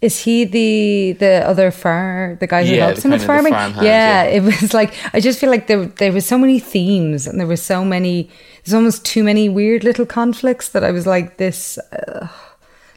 Is 0.00 0.24
he 0.24 0.44
the 0.44 1.12
the 1.18 1.42
other 1.46 1.70
far 1.70 2.36
the 2.40 2.46
guy 2.46 2.64
who 2.64 2.74
Yeah, 2.74 2.86
helps 2.86 3.04
him 3.04 3.10
with 3.12 3.24
farming? 3.24 3.52
yeah, 3.52 3.78
yeah. 3.82 4.22
it 4.24 4.42
was 4.42 4.74
like 4.74 4.92
I 5.14 5.20
just 5.20 5.38
feel 5.40 5.50
like 5.50 5.66
there 5.66 5.86
there 5.86 6.12
was 6.12 6.26
so 6.26 6.38
many 6.38 6.58
themes 6.60 7.26
and 7.26 7.38
there 7.38 7.46
was 7.46 7.62
so 7.62 7.84
many 7.84 8.28
there's 8.64 8.74
almost 8.74 9.04
too 9.04 9.22
many 9.22 9.48
weird 9.48 9.84
little 9.84 10.06
conflicts 10.06 10.68
that 10.70 10.82
I 10.84 10.90
was 10.92 11.06
like 11.06 11.36
this, 11.38 11.78
uh, 11.92 12.28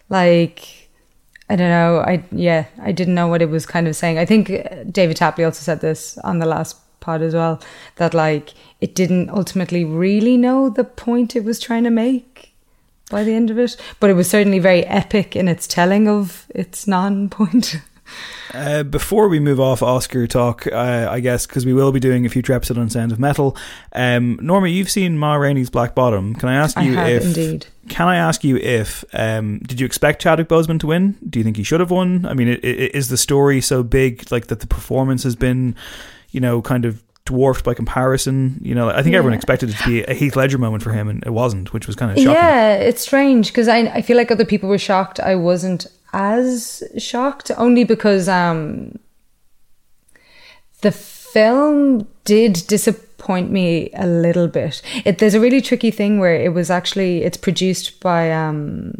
like 0.10 0.90
I 1.50 1.56
don't 1.56 1.70
know. 1.70 2.00
I 2.00 2.24
yeah, 2.32 2.66
I 2.82 2.92
didn't 2.92 3.16
know 3.16 3.28
what 3.28 3.42
it 3.42 3.50
was 3.50 3.66
kind 3.66 3.88
of 3.88 3.96
saying. 3.96 4.18
I 4.18 4.26
think 4.26 4.48
David 4.92 5.18
Tapley 5.18 5.44
also 5.46 5.62
said 5.62 5.82
this 5.82 6.18
on 6.20 6.40
the 6.40 6.46
last 6.48 6.78
pod 7.02 7.22
as 7.22 7.34
well 7.34 7.62
that 7.98 8.14
like 8.14 8.54
it 8.80 8.96
didn't 8.96 9.30
ultimately 9.30 9.84
really 9.84 10.38
know 10.38 10.70
the 10.70 10.86
point 10.86 11.36
it 11.36 11.44
was 11.44 11.60
trying 11.60 11.84
to 11.84 11.90
make 11.92 12.54
by 13.10 13.26
the 13.26 13.34
end 13.34 13.50
of 13.50 13.60
it, 13.60 13.76
but 14.00 14.10
it 14.10 14.14
was 14.14 14.30
certainly 14.30 14.60
very 14.60 14.86
epic 14.86 15.36
in 15.36 15.50
its 15.50 15.68
telling 15.68 16.08
of 16.08 16.46
its 16.56 16.88
non-point. 16.88 17.76
Uh, 18.54 18.84
before 18.84 19.30
we 19.30 19.40
move 19.40 19.58
off 19.62 19.82
Oscar 19.82 20.28
talk, 20.28 20.68
uh, 20.68 21.08
I 21.10 21.22
guess 21.22 21.48
because 21.48 21.66
we 21.66 21.72
will 21.72 21.94
be 21.94 22.02
doing 22.02 22.26
a 22.26 22.30
future 22.30 22.52
episode 22.52 22.78
on 22.78 22.90
Sound 22.90 23.14
of 23.14 23.20
Metal. 23.20 23.56
Um, 23.94 24.38
Norma, 24.42 24.68
you've 24.68 24.90
seen 24.92 25.18
Ma 25.18 25.36
Rainey's 25.36 25.70
Black 25.70 25.96
Bottom. 25.96 26.36
Can 26.36 26.50
I 26.50 26.56
ask 26.56 26.78
I 26.78 26.82
you 26.84 26.96
have 26.96 27.08
if? 27.10 27.24
indeed. 27.24 27.68
Can 27.88 28.10
I 28.10 28.18
ask 28.18 28.44
you 28.44 28.58
if? 28.58 29.06
Um, 29.14 29.60
did 29.60 29.80
you 29.80 29.86
expect 29.86 30.22
Chadwick 30.22 30.50
Boseman 30.50 30.78
to 30.82 30.88
win? 30.88 31.16
Do 31.30 31.40
you 31.40 31.44
think 31.46 31.56
he 31.56 31.64
should 31.64 31.80
have 31.80 31.92
won? 31.92 32.26
I 32.26 32.34
mean, 32.34 32.50
i- 32.50 32.56
i- 32.62 32.92
is 32.94 33.08
the 33.08 33.16
story 33.16 33.62
so 33.62 33.82
big, 33.82 34.30
like 34.30 34.48
that 34.48 34.60
the 34.60 34.68
performance 34.68 35.24
has 35.24 35.38
been, 35.38 35.74
you 36.32 36.40
know, 36.40 36.62
kind 36.62 36.86
of 36.86 37.04
dwarfed 37.26 37.64
by 37.64 37.74
comparison? 37.74 38.60
You 38.62 38.76
know, 38.76 38.90
I 38.90 39.04
think 39.04 39.16
everyone 39.16 39.34
expected 39.34 39.70
it 39.70 39.78
to 39.78 39.86
be 39.86 40.04
a 40.04 40.14
Heath 40.14 40.36
Ledger 40.36 40.58
moment 40.58 40.84
for 40.84 40.92
him, 40.92 41.08
and 41.08 41.24
it 41.26 41.32
wasn't, 41.32 41.74
which 41.74 41.88
was 41.88 41.96
kind 41.96 42.12
of 42.12 42.18
shocking. 42.18 42.34
Yeah, 42.34 42.74
it's 42.74 43.02
strange 43.02 43.48
because 43.48 43.68
I 43.68 43.80
I 43.80 44.02
feel 44.02 44.18
like 44.18 44.32
other 44.32 44.46
people 44.46 44.70
were 44.70 44.78
shocked. 44.78 45.20
I 45.20 45.36
wasn't 45.36 45.88
as 46.14 46.84
shocked 46.98 47.52
only 47.58 47.84
because 47.86 48.28
um 48.28 49.00
the 50.82 50.92
film 50.92 52.08
did 52.26 52.64
disappoint 52.68 53.52
me 53.52 53.90
a 53.94 54.08
little 54.08 54.48
bit. 54.48 54.82
It, 55.06 55.20
there's 55.20 55.34
a 55.36 55.40
really 55.40 55.62
tricky 55.62 55.92
thing 55.92 56.20
where 56.20 56.36
it 56.36 56.54
was 56.54 56.70
actually 56.70 57.24
it's 57.24 57.38
produced 57.38 58.00
by 58.02 58.32
um 58.32 58.94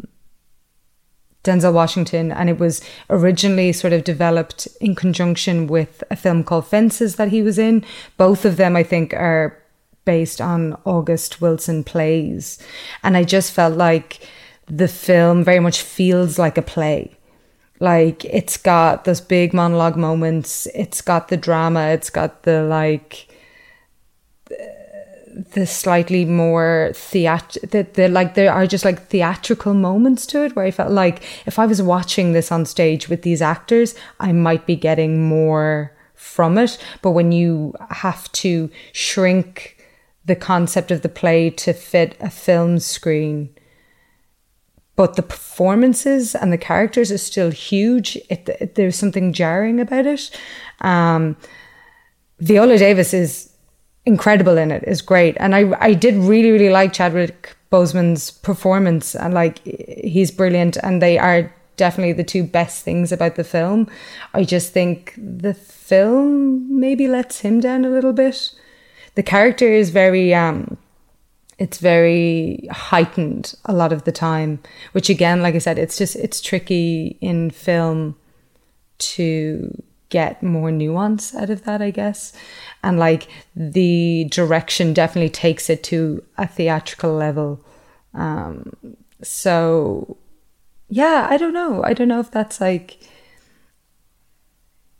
Denzel 1.44 1.72
Washington, 1.72 2.30
and 2.30 2.48
it 2.48 2.58
was 2.58 2.80
originally 3.10 3.72
sort 3.72 3.92
of 3.92 4.04
developed 4.04 4.68
in 4.80 4.94
conjunction 4.94 5.66
with 5.66 6.04
a 6.10 6.16
film 6.16 6.44
called 6.44 6.66
Fences 6.66 7.16
that 7.16 7.28
he 7.28 7.42
was 7.42 7.58
in. 7.58 7.84
Both 8.16 8.44
of 8.44 8.56
them, 8.56 8.76
I 8.76 8.82
think, 8.82 9.12
are 9.14 9.58
based 10.04 10.40
on 10.40 10.76
August 10.84 11.40
Wilson 11.40 11.84
plays. 11.84 12.58
And 13.02 13.16
I 13.16 13.24
just 13.24 13.52
felt 13.52 13.76
like 13.76 14.28
the 14.66 14.88
film 14.88 15.44
very 15.44 15.60
much 15.60 15.82
feels 15.82 16.38
like 16.38 16.56
a 16.58 16.62
play. 16.62 17.16
Like 17.80 18.24
it's 18.24 18.56
got 18.56 19.04
those 19.04 19.20
big 19.20 19.52
monologue 19.52 19.96
moments, 19.96 20.66
it's 20.74 21.00
got 21.00 21.28
the 21.28 21.36
drama, 21.36 21.88
it's 21.88 22.10
got 22.10 22.44
the 22.44 22.62
like 22.62 23.28
the 25.32 25.66
slightly 25.66 26.24
more 26.24 26.92
theat 26.94 27.56
the, 27.62 27.86
the 27.94 28.08
like 28.08 28.34
there 28.34 28.52
are 28.52 28.66
just 28.66 28.84
like 28.84 29.08
theatrical 29.08 29.74
moments 29.74 30.26
to 30.26 30.44
it 30.44 30.54
where 30.54 30.64
I 30.64 30.70
felt 30.70 30.90
like 30.90 31.22
if 31.46 31.58
I 31.58 31.66
was 31.66 31.80
watching 31.80 32.32
this 32.32 32.52
on 32.52 32.66
stage 32.66 33.08
with 33.08 33.22
these 33.22 33.42
actors, 33.42 33.94
I 34.20 34.32
might 34.32 34.66
be 34.66 34.76
getting 34.76 35.26
more 35.26 35.96
from 36.14 36.58
it. 36.58 36.78
But 37.00 37.12
when 37.12 37.32
you 37.32 37.74
have 37.90 38.30
to 38.32 38.70
shrink 38.92 39.84
the 40.24 40.36
concept 40.36 40.90
of 40.90 41.02
the 41.02 41.08
play 41.08 41.50
to 41.50 41.72
fit 41.72 42.16
a 42.20 42.30
film 42.30 42.78
screen 42.78 43.50
but 44.94 45.16
the 45.16 45.22
performances 45.22 46.34
and 46.34 46.52
the 46.52 46.58
characters 46.58 47.10
are 47.10 47.18
still 47.18 47.50
huge. 47.50 48.16
It, 48.28 48.48
it, 48.48 48.74
there's 48.74 48.96
something 48.96 49.32
jarring 49.32 49.80
about 49.80 50.06
it. 50.06 50.30
Um, 50.80 51.36
Viola 52.40 52.76
Davis 52.76 53.14
is 53.14 53.51
incredible 54.04 54.58
in 54.58 54.70
it. 54.70 54.82
is 54.84 55.02
great, 55.02 55.36
and 55.38 55.54
I 55.54 55.72
I 55.80 55.94
did 55.94 56.14
really 56.14 56.50
really 56.50 56.70
like 56.70 56.92
Chadwick 56.92 57.56
Boseman's 57.70 58.30
performance, 58.30 59.14
and 59.14 59.34
like 59.34 59.58
he's 59.64 60.30
brilliant, 60.30 60.76
and 60.76 61.00
they 61.00 61.18
are 61.18 61.52
definitely 61.76 62.12
the 62.12 62.24
two 62.24 62.44
best 62.44 62.84
things 62.84 63.12
about 63.12 63.36
the 63.36 63.44
film. 63.44 63.88
I 64.34 64.44
just 64.44 64.72
think 64.72 65.14
the 65.16 65.54
film 65.54 66.78
maybe 66.78 67.08
lets 67.08 67.40
him 67.40 67.60
down 67.60 67.84
a 67.84 67.90
little 67.90 68.12
bit. 68.12 68.52
The 69.14 69.22
character 69.22 69.68
is 69.68 69.90
very 69.90 70.34
um 70.34 70.76
it's 71.58 71.78
very 71.78 72.66
heightened 72.72 73.54
a 73.66 73.72
lot 73.72 73.92
of 73.92 74.04
the 74.04 74.12
time 74.12 74.58
which 74.92 75.08
again 75.10 75.42
like 75.42 75.54
i 75.54 75.58
said 75.58 75.78
it's 75.78 75.98
just 75.98 76.16
it's 76.16 76.40
tricky 76.40 77.16
in 77.20 77.50
film 77.50 78.16
to 78.98 79.70
get 80.08 80.42
more 80.42 80.72
nuance 80.72 81.34
out 81.34 81.50
of 81.50 81.64
that 81.64 81.80
i 81.82 81.90
guess 81.90 82.32
and 82.82 82.98
like 82.98 83.28
the 83.54 84.26
direction 84.30 84.92
definitely 84.92 85.30
takes 85.30 85.70
it 85.70 85.82
to 85.82 86.22
a 86.38 86.46
theatrical 86.46 87.12
level 87.12 87.64
um 88.14 88.72
so 89.22 90.16
yeah 90.88 91.26
i 91.30 91.36
don't 91.36 91.54
know 91.54 91.82
i 91.84 91.92
don't 91.92 92.08
know 92.08 92.20
if 92.20 92.30
that's 92.30 92.60
like 92.60 92.98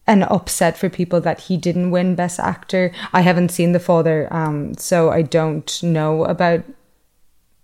an 0.07 0.23
upset 0.25 0.77
for 0.77 0.89
people 0.89 1.21
that 1.21 1.41
he 1.41 1.57
didn't 1.57 1.91
win 1.91 2.15
Best 2.15 2.41
Actor. 2.41 2.93
I 3.13 3.21
haven't 3.21 3.51
seen 3.51 3.73
The 3.73 3.81
Father, 3.81 4.29
um, 4.33 4.75
so 4.75 5.11
I 5.11 5.23
don't 5.23 5.83
know 5.83 6.25
about 6.25 6.65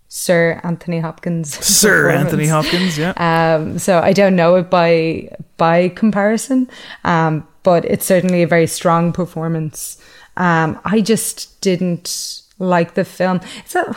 Sir 0.07 0.59
Anthony 0.63 0.99
Hopkins. 0.99 1.53
Sir 1.65 2.09
Anthony 2.09 2.47
Hopkins, 2.47 2.97
yeah. 2.97 3.13
Um, 3.17 3.77
so 3.77 3.99
I 3.99 4.13
don't 4.13 4.35
know 4.35 4.55
it 4.55 4.69
by 4.69 5.29
by 5.57 5.89
comparison, 5.89 6.69
um, 7.03 7.47
but 7.63 7.85
it's 7.85 8.05
certainly 8.05 8.41
a 8.41 8.47
very 8.47 8.67
strong 8.67 9.11
performance. 9.11 10.01
Um, 10.39 10.79
I 10.83 11.01
just 11.01 11.61
didn't 11.61 12.41
like 12.57 12.95
the 12.95 13.05
film. 13.05 13.41
A, 13.75 13.95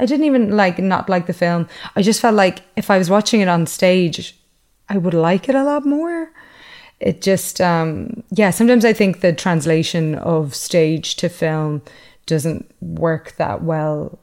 I 0.00 0.06
didn't 0.06 0.26
even 0.26 0.56
like 0.56 0.78
not 0.78 1.08
like 1.08 1.26
the 1.26 1.32
film. 1.32 1.68
I 1.94 2.02
just 2.02 2.20
felt 2.20 2.34
like 2.34 2.62
if 2.74 2.90
I 2.90 2.98
was 2.98 3.08
watching 3.08 3.40
it 3.40 3.48
on 3.48 3.66
stage, 3.66 4.36
I 4.88 4.98
would 4.98 5.14
like 5.14 5.48
it 5.48 5.54
a 5.54 5.62
lot 5.62 5.86
more 5.86 6.32
it 7.02 7.20
just 7.20 7.60
um, 7.60 8.22
yeah 8.30 8.50
sometimes 8.50 8.84
i 8.84 8.92
think 8.92 9.20
the 9.20 9.32
translation 9.32 10.14
of 10.14 10.54
stage 10.54 11.16
to 11.16 11.28
film 11.28 11.82
doesn't 12.26 12.70
work 12.80 13.32
that 13.36 13.62
well 13.62 14.18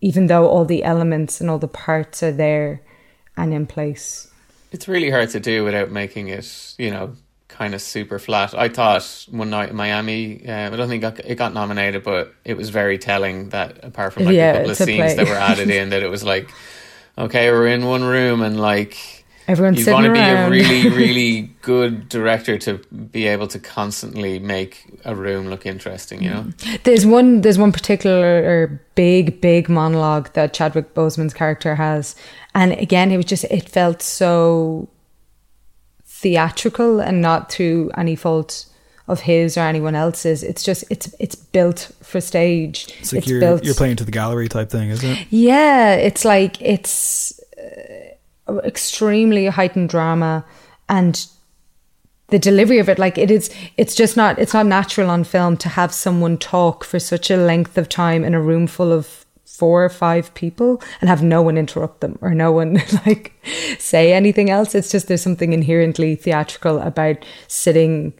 even 0.00 0.26
though 0.26 0.46
all 0.46 0.64
the 0.64 0.84
elements 0.84 1.40
and 1.40 1.50
all 1.50 1.58
the 1.58 1.66
parts 1.66 2.22
are 2.22 2.30
there 2.30 2.82
and 3.36 3.52
in 3.52 3.66
place 3.66 4.30
it's 4.70 4.86
really 4.86 5.10
hard 5.10 5.30
to 5.30 5.40
do 5.40 5.64
without 5.64 5.90
making 5.90 6.28
it 6.28 6.74
you 6.78 6.90
know 6.90 7.14
kind 7.58 7.74
of 7.74 7.82
super 7.82 8.18
flat. 8.18 8.54
I 8.54 8.68
thought 8.68 9.26
one 9.30 9.50
night 9.50 9.70
in 9.70 9.76
miami 9.76 10.48
uh, 10.48 10.72
i 10.72 10.76
don't 10.76 10.88
think 10.88 11.02
it 11.02 11.34
got 11.34 11.52
nominated 11.52 12.02
but 12.04 12.32
it 12.44 12.56
was 12.56 12.70
very 12.70 12.98
telling 12.98 13.48
that 13.50 13.84
apart 13.84 14.12
from 14.12 14.24
like 14.26 14.34
yeah, 14.34 14.50
a 14.50 14.54
couple 14.54 14.70
of 14.70 14.76
scenes 14.76 15.16
that 15.16 15.26
were 15.26 15.34
added 15.34 15.70
in 15.70 15.90
that 15.90 16.02
it 16.02 16.10
was 16.10 16.22
like 16.22 16.50
okay 17.16 17.50
we're 17.50 17.66
in 17.66 17.84
one 17.84 18.04
room 18.04 18.42
and 18.42 18.60
like 18.60 19.18
Everyone's 19.48 19.86
you 19.86 19.90
want 19.90 20.04
to 20.04 20.12
be 20.12 20.18
a 20.18 20.50
really, 20.50 20.90
really 21.02 21.50
good 21.62 22.10
director 22.10 22.58
to 22.58 22.76
be 23.12 23.26
able 23.26 23.48
to 23.48 23.58
constantly 23.58 24.38
make 24.38 24.84
a 25.06 25.14
room 25.14 25.48
look 25.48 25.64
interesting. 25.64 26.22
You 26.22 26.30
know, 26.30 26.46
there's 26.84 27.06
one 27.06 27.40
there's 27.40 27.56
one 27.56 27.72
particular 27.72 28.78
big, 28.94 29.40
big 29.40 29.70
monologue 29.70 30.30
that 30.34 30.52
Chadwick 30.52 30.92
Boseman's 30.92 31.32
character 31.32 31.76
has, 31.76 32.14
and 32.54 32.72
again, 32.74 33.10
it 33.10 33.16
was 33.16 33.24
just 33.24 33.44
it 33.44 33.66
felt 33.66 34.02
so 34.02 34.86
theatrical 36.20 37.00
and 37.00 37.20
not 37.22 37.50
through 37.50 37.90
any 37.96 38.16
fault 38.16 38.66
of 39.06 39.20
his 39.20 39.56
or 39.56 39.60
anyone 39.60 39.94
else's. 39.94 40.42
It's 40.42 40.62
just 40.62 40.84
it's 40.90 41.14
it's 41.18 41.34
built 41.34 41.90
for 42.02 42.20
stage. 42.20 42.94
It's 43.00 43.12
like 43.12 43.20
it's 43.20 43.28
you're 43.28 43.40
built, 43.40 43.64
you're 43.64 43.74
playing 43.74 43.96
to 43.96 44.04
the 44.04 44.10
gallery 44.10 44.48
type 44.48 44.70
thing, 44.70 44.90
isn't 44.90 45.08
it? 45.08 45.26
Yeah, 45.30 45.94
it's 45.94 46.24
like 46.24 46.60
it's. 46.60 47.40
Uh, 47.58 48.08
extremely 48.64 49.46
heightened 49.46 49.90
drama 49.90 50.44
and 50.88 51.26
the 52.28 52.38
delivery 52.38 52.78
of 52.78 52.88
it 52.88 52.98
like 52.98 53.18
it 53.18 53.30
is 53.30 53.50
it's 53.76 53.94
just 53.94 54.16
not 54.16 54.38
it's 54.38 54.54
not 54.54 54.66
natural 54.66 55.10
on 55.10 55.24
film 55.24 55.56
to 55.56 55.68
have 55.68 55.92
someone 55.92 56.38
talk 56.38 56.84
for 56.84 56.98
such 56.98 57.30
a 57.30 57.36
length 57.36 57.76
of 57.76 57.88
time 57.88 58.24
in 58.24 58.34
a 58.34 58.40
room 58.40 58.66
full 58.66 58.92
of 58.92 59.26
four 59.58 59.84
or 59.84 59.88
five 59.88 60.32
people 60.34 60.80
and 61.00 61.08
have 61.08 61.22
no 61.22 61.42
one 61.42 61.58
interrupt 61.58 62.00
them 62.00 62.18
or 62.20 62.34
no 62.34 62.52
one 62.52 62.74
like 63.06 63.32
say 63.78 64.12
anything 64.12 64.50
else 64.50 64.74
it's 64.74 64.90
just 64.90 65.08
there's 65.08 65.22
something 65.22 65.52
inherently 65.52 66.14
theatrical 66.14 66.78
about 66.80 67.24
sitting 67.48 68.12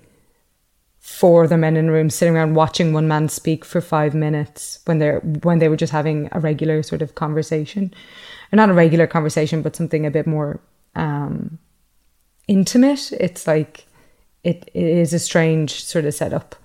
four 0.99 1.45
of 1.45 1.51
the 1.51 1.57
men 1.57 1.77
in 1.77 1.89
a 1.89 1.93
room 1.93 2.11
sitting 2.11 2.37
around 2.37 2.55
watching 2.55 2.93
one 2.93 3.09
man 3.09 3.29
speak 3.29 3.65
for 3.65 3.81
five 3.81 4.15
minutes 4.15 4.81
when 4.85 4.99
they're 4.99 5.21
when 5.43 5.59
they 5.59 5.69
were 5.69 5.77
just 5.77 5.93
having 5.93 6.29
a 6.33 6.41
regular 6.41 6.83
sort 6.83 7.03
of 7.03 7.15
conversation 7.15 7.93
or 8.53 8.57
not 8.57 8.71
a 8.71 8.75
regular 8.75 9.07
conversation, 9.07 9.63
but 9.63 9.77
something 9.77 10.07
a 10.07 10.11
bit 10.11 10.27
more 10.27 10.61
um, 10.95 11.59
intimate. 12.47 13.13
It's 13.13 13.47
like 13.47 13.87
it, 14.45 14.71
it 14.75 14.85
is 14.85 15.13
a 15.13 15.19
strange 15.19 15.85
sort 15.85 16.05
of 16.05 16.15
setup. 16.15 16.57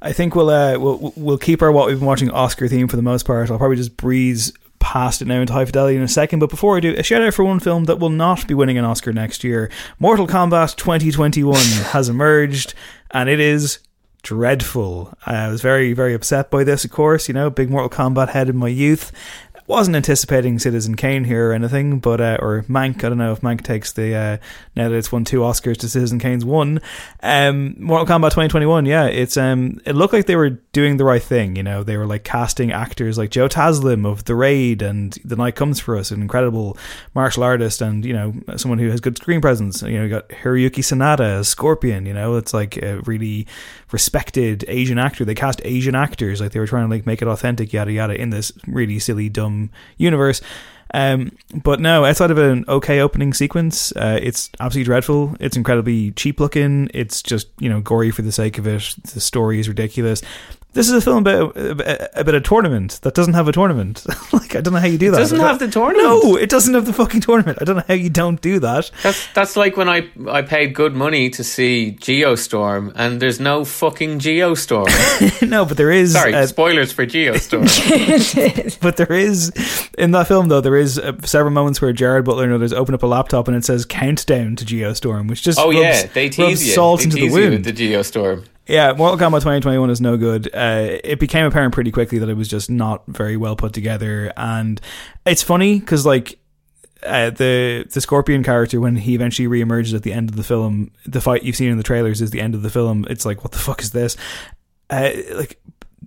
I 0.00 0.12
think 0.12 0.34
we'll 0.34 0.50
uh, 0.50 0.78
we'll 0.78 1.12
we'll 1.16 1.38
keep 1.38 1.62
our 1.62 1.72
what 1.72 1.88
we've 1.88 1.98
been 1.98 2.06
watching 2.06 2.30
Oscar 2.30 2.68
theme 2.68 2.88
for 2.88 2.96
the 2.96 3.02
most 3.02 3.26
part. 3.26 3.50
I'll 3.50 3.58
probably 3.58 3.76
just 3.76 3.96
breeze 3.96 4.52
past 4.78 5.20
it 5.20 5.26
now 5.26 5.40
into 5.40 5.52
high 5.52 5.64
fidelity 5.64 5.96
in 5.96 6.02
a 6.02 6.08
second. 6.08 6.38
But 6.38 6.50
before 6.50 6.76
I 6.76 6.80
do, 6.80 6.94
a 6.96 7.02
shout 7.02 7.22
out 7.22 7.34
for 7.34 7.44
one 7.44 7.60
film 7.60 7.84
that 7.84 7.98
will 7.98 8.10
not 8.10 8.46
be 8.46 8.54
winning 8.54 8.78
an 8.78 8.84
Oscar 8.84 9.12
next 9.12 9.42
year. 9.42 9.70
Mortal 9.98 10.26
Kombat 10.26 10.76
2021 10.76 11.56
has 11.92 12.08
emerged, 12.08 12.74
and 13.10 13.28
it 13.28 13.40
is 13.40 13.80
dreadful. 14.22 15.16
I 15.26 15.48
was 15.48 15.62
very, 15.62 15.92
very 15.92 16.14
upset 16.14 16.50
by 16.50 16.64
this, 16.64 16.84
of 16.84 16.90
course. 16.90 17.28
You 17.28 17.34
know, 17.34 17.50
big 17.50 17.70
Mortal 17.70 17.90
Kombat 17.90 18.30
head 18.30 18.48
in 18.48 18.56
my 18.56 18.68
youth 18.68 19.12
wasn't 19.68 19.94
anticipating 19.94 20.58
Citizen 20.58 20.96
Kane 20.96 21.24
here 21.24 21.50
or 21.50 21.52
anything, 21.52 21.98
but 21.98 22.22
uh, 22.22 22.38
or 22.40 22.62
Mank. 22.62 23.04
I 23.04 23.10
don't 23.10 23.18
know 23.18 23.32
if 23.32 23.42
Mank 23.42 23.62
takes 23.62 23.92
the 23.92 24.14
uh, 24.14 24.36
now 24.74 24.88
that 24.88 24.96
it's 24.96 25.12
won 25.12 25.26
two 25.26 25.40
Oscars 25.40 25.76
to 25.78 25.90
Citizen 25.90 26.18
Kane's 26.18 26.44
one. 26.44 26.80
Um, 27.22 27.76
Mortal 27.78 28.06
Kombat 28.06 28.30
2021. 28.30 28.86
Yeah, 28.86 29.04
it's 29.04 29.36
um, 29.36 29.78
it 29.84 29.94
looked 29.94 30.14
like 30.14 30.24
they 30.24 30.36
were 30.36 30.50
doing 30.50 30.96
the 30.96 31.04
right 31.04 31.22
thing. 31.22 31.54
You 31.54 31.62
know, 31.62 31.84
they 31.84 31.98
were 31.98 32.06
like 32.06 32.24
casting 32.24 32.72
actors 32.72 33.18
like 33.18 33.30
Joe 33.30 33.46
Taslim 33.46 34.06
of 34.10 34.24
The 34.24 34.34
Raid 34.34 34.80
and 34.80 35.12
The 35.22 35.36
Night 35.36 35.54
Comes 35.54 35.78
for 35.78 35.98
Us, 35.98 36.10
an 36.10 36.22
incredible 36.22 36.78
martial 37.14 37.42
artist, 37.42 37.82
and 37.82 38.06
you 38.06 38.14
know 38.14 38.34
someone 38.56 38.78
who 38.78 38.88
has 38.88 39.00
good 39.00 39.18
screen 39.18 39.42
presence. 39.42 39.82
You 39.82 39.98
know, 39.98 40.04
you 40.04 40.08
got 40.08 40.30
Hiroyuki 40.30 40.80
Sanada 40.80 41.40
as 41.40 41.48
Scorpion. 41.48 42.06
You 42.06 42.14
know, 42.14 42.36
it's 42.36 42.54
like 42.54 42.78
a 42.78 43.00
really 43.00 43.46
respected 43.92 44.64
Asian 44.66 44.98
actor. 44.98 45.26
They 45.26 45.34
cast 45.34 45.60
Asian 45.64 45.94
actors 45.94 46.40
like 46.40 46.52
they 46.52 46.60
were 46.60 46.66
trying 46.66 46.88
to 46.88 46.94
like 46.94 47.04
make 47.04 47.20
it 47.20 47.28
authentic, 47.28 47.74
yada 47.74 47.92
yada, 47.92 48.18
in 48.18 48.30
this 48.30 48.50
really 48.66 48.98
silly 48.98 49.28
dumb 49.28 49.57
universe. 49.96 50.40
Um, 50.94 51.32
but 51.54 51.80
no, 51.80 52.04
outside 52.04 52.30
of 52.30 52.38
an 52.38 52.64
okay 52.66 53.00
opening 53.00 53.34
sequence, 53.34 53.92
uh, 53.92 54.18
it's 54.22 54.50
absolutely 54.58 54.86
dreadful. 54.86 55.36
It's 55.38 55.56
incredibly 55.56 56.12
cheap 56.12 56.40
looking. 56.40 56.90
It's 56.94 57.22
just 57.22 57.48
you 57.58 57.68
know 57.68 57.80
gory 57.80 58.10
for 58.10 58.22
the 58.22 58.32
sake 58.32 58.58
of 58.58 58.66
it. 58.66 58.94
The 59.02 59.20
story 59.20 59.60
is 59.60 59.68
ridiculous. 59.68 60.22
This 60.78 60.88
is 60.88 60.94
a 60.94 61.00
film 61.00 61.26
about 61.26 61.56
a, 61.56 62.20
about 62.20 62.36
a 62.36 62.40
tournament 62.40 63.00
that 63.02 63.12
doesn't 63.12 63.34
have 63.34 63.48
a 63.48 63.52
tournament. 63.52 64.06
like 64.32 64.54
I 64.54 64.60
don't 64.60 64.74
know 64.74 64.78
how 64.78 64.86
you 64.86 64.96
do 64.96 65.10
that. 65.10 65.16
It 65.16 65.22
doesn't 65.22 65.40
have 65.40 65.58
the 65.58 65.66
tournament. 65.66 66.04
No, 66.04 66.36
it 66.36 66.48
doesn't 66.48 66.72
have 66.72 66.86
the 66.86 66.92
fucking 66.92 67.20
tournament. 67.20 67.58
I 67.60 67.64
don't 67.64 67.78
know 67.78 67.84
how 67.88 67.94
you 67.94 68.08
don't 68.08 68.40
do 68.40 68.60
that. 68.60 68.88
That's 69.02 69.26
that's 69.32 69.56
like 69.56 69.76
when 69.76 69.88
I 69.88 70.08
I 70.28 70.42
paid 70.42 70.76
good 70.76 70.94
money 70.94 71.30
to 71.30 71.42
see 71.42 71.96
Geostorm 71.98 72.92
and 72.94 73.20
there's 73.20 73.40
no 73.40 73.64
fucking 73.64 74.20
Geostorm. 74.20 74.86
no, 75.48 75.64
but 75.64 75.78
there 75.78 75.90
is. 75.90 76.12
Sorry, 76.12 76.32
uh, 76.32 76.46
spoilers 76.46 76.92
for 76.92 77.04
Geostorm. 77.04 77.66
but 78.80 78.98
there 78.98 79.12
is 79.12 79.50
in 79.98 80.12
that 80.12 80.28
film 80.28 80.46
though 80.46 80.60
there 80.60 80.76
is 80.76 80.96
uh, 80.96 81.20
several 81.22 81.50
moments 81.50 81.82
where 81.82 81.92
Gerard 81.92 82.24
Butler 82.24 82.44
and 82.44 82.52
others 82.52 82.72
open 82.72 82.94
up 82.94 83.02
a 83.02 83.06
laptop 83.06 83.48
and 83.48 83.56
it 83.56 83.64
says 83.64 83.84
countdown 83.84 84.54
to 84.54 84.64
Geostorm, 84.64 85.28
which 85.28 85.42
just 85.42 85.58
oh 85.58 85.72
rubs, 85.72 85.80
yeah 85.80 86.06
they 86.06 86.28
tease 86.28 86.64
you. 86.64 86.72
salt 86.72 87.00
they 87.00 87.04
into 87.06 87.16
tease 87.16 87.34
the 87.34 87.40
wound. 87.40 87.52
with 87.52 87.64
the 87.64 87.72
Geostorm. 87.72 88.46
Yeah, 88.68 88.92
Mortal 88.92 89.16
Kombat 89.16 89.40
2021 89.40 89.88
is 89.88 90.00
no 90.02 90.18
good. 90.18 90.54
Uh, 90.54 90.98
it 91.02 91.18
became 91.18 91.46
apparent 91.46 91.72
pretty 91.72 91.90
quickly 91.90 92.18
that 92.18 92.28
it 92.28 92.36
was 92.36 92.48
just 92.48 92.68
not 92.68 93.02
very 93.06 93.38
well 93.38 93.56
put 93.56 93.72
together, 93.72 94.30
and 94.36 94.78
it's 95.24 95.42
funny 95.42 95.80
because 95.80 96.04
like 96.04 96.38
uh, 97.02 97.30
the 97.30 97.86
the 97.90 98.00
Scorpion 98.02 98.44
character 98.44 98.78
when 98.78 98.96
he 98.96 99.14
eventually 99.14 99.48
reemerges 99.48 99.94
at 99.94 100.02
the 100.02 100.12
end 100.12 100.28
of 100.28 100.36
the 100.36 100.42
film, 100.42 100.90
the 101.06 101.22
fight 101.22 101.44
you've 101.44 101.56
seen 101.56 101.70
in 101.70 101.78
the 101.78 101.82
trailers 101.82 102.20
is 102.20 102.30
the 102.30 102.42
end 102.42 102.54
of 102.54 102.60
the 102.60 102.68
film. 102.68 103.06
It's 103.08 103.24
like 103.24 103.42
what 103.42 103.52
the 103.52 103.58
fuck 103.58 103.80
is 103.80 103.92
this? 103.92 104.18
Uh, 104.90 105.12
like 105.32 105.58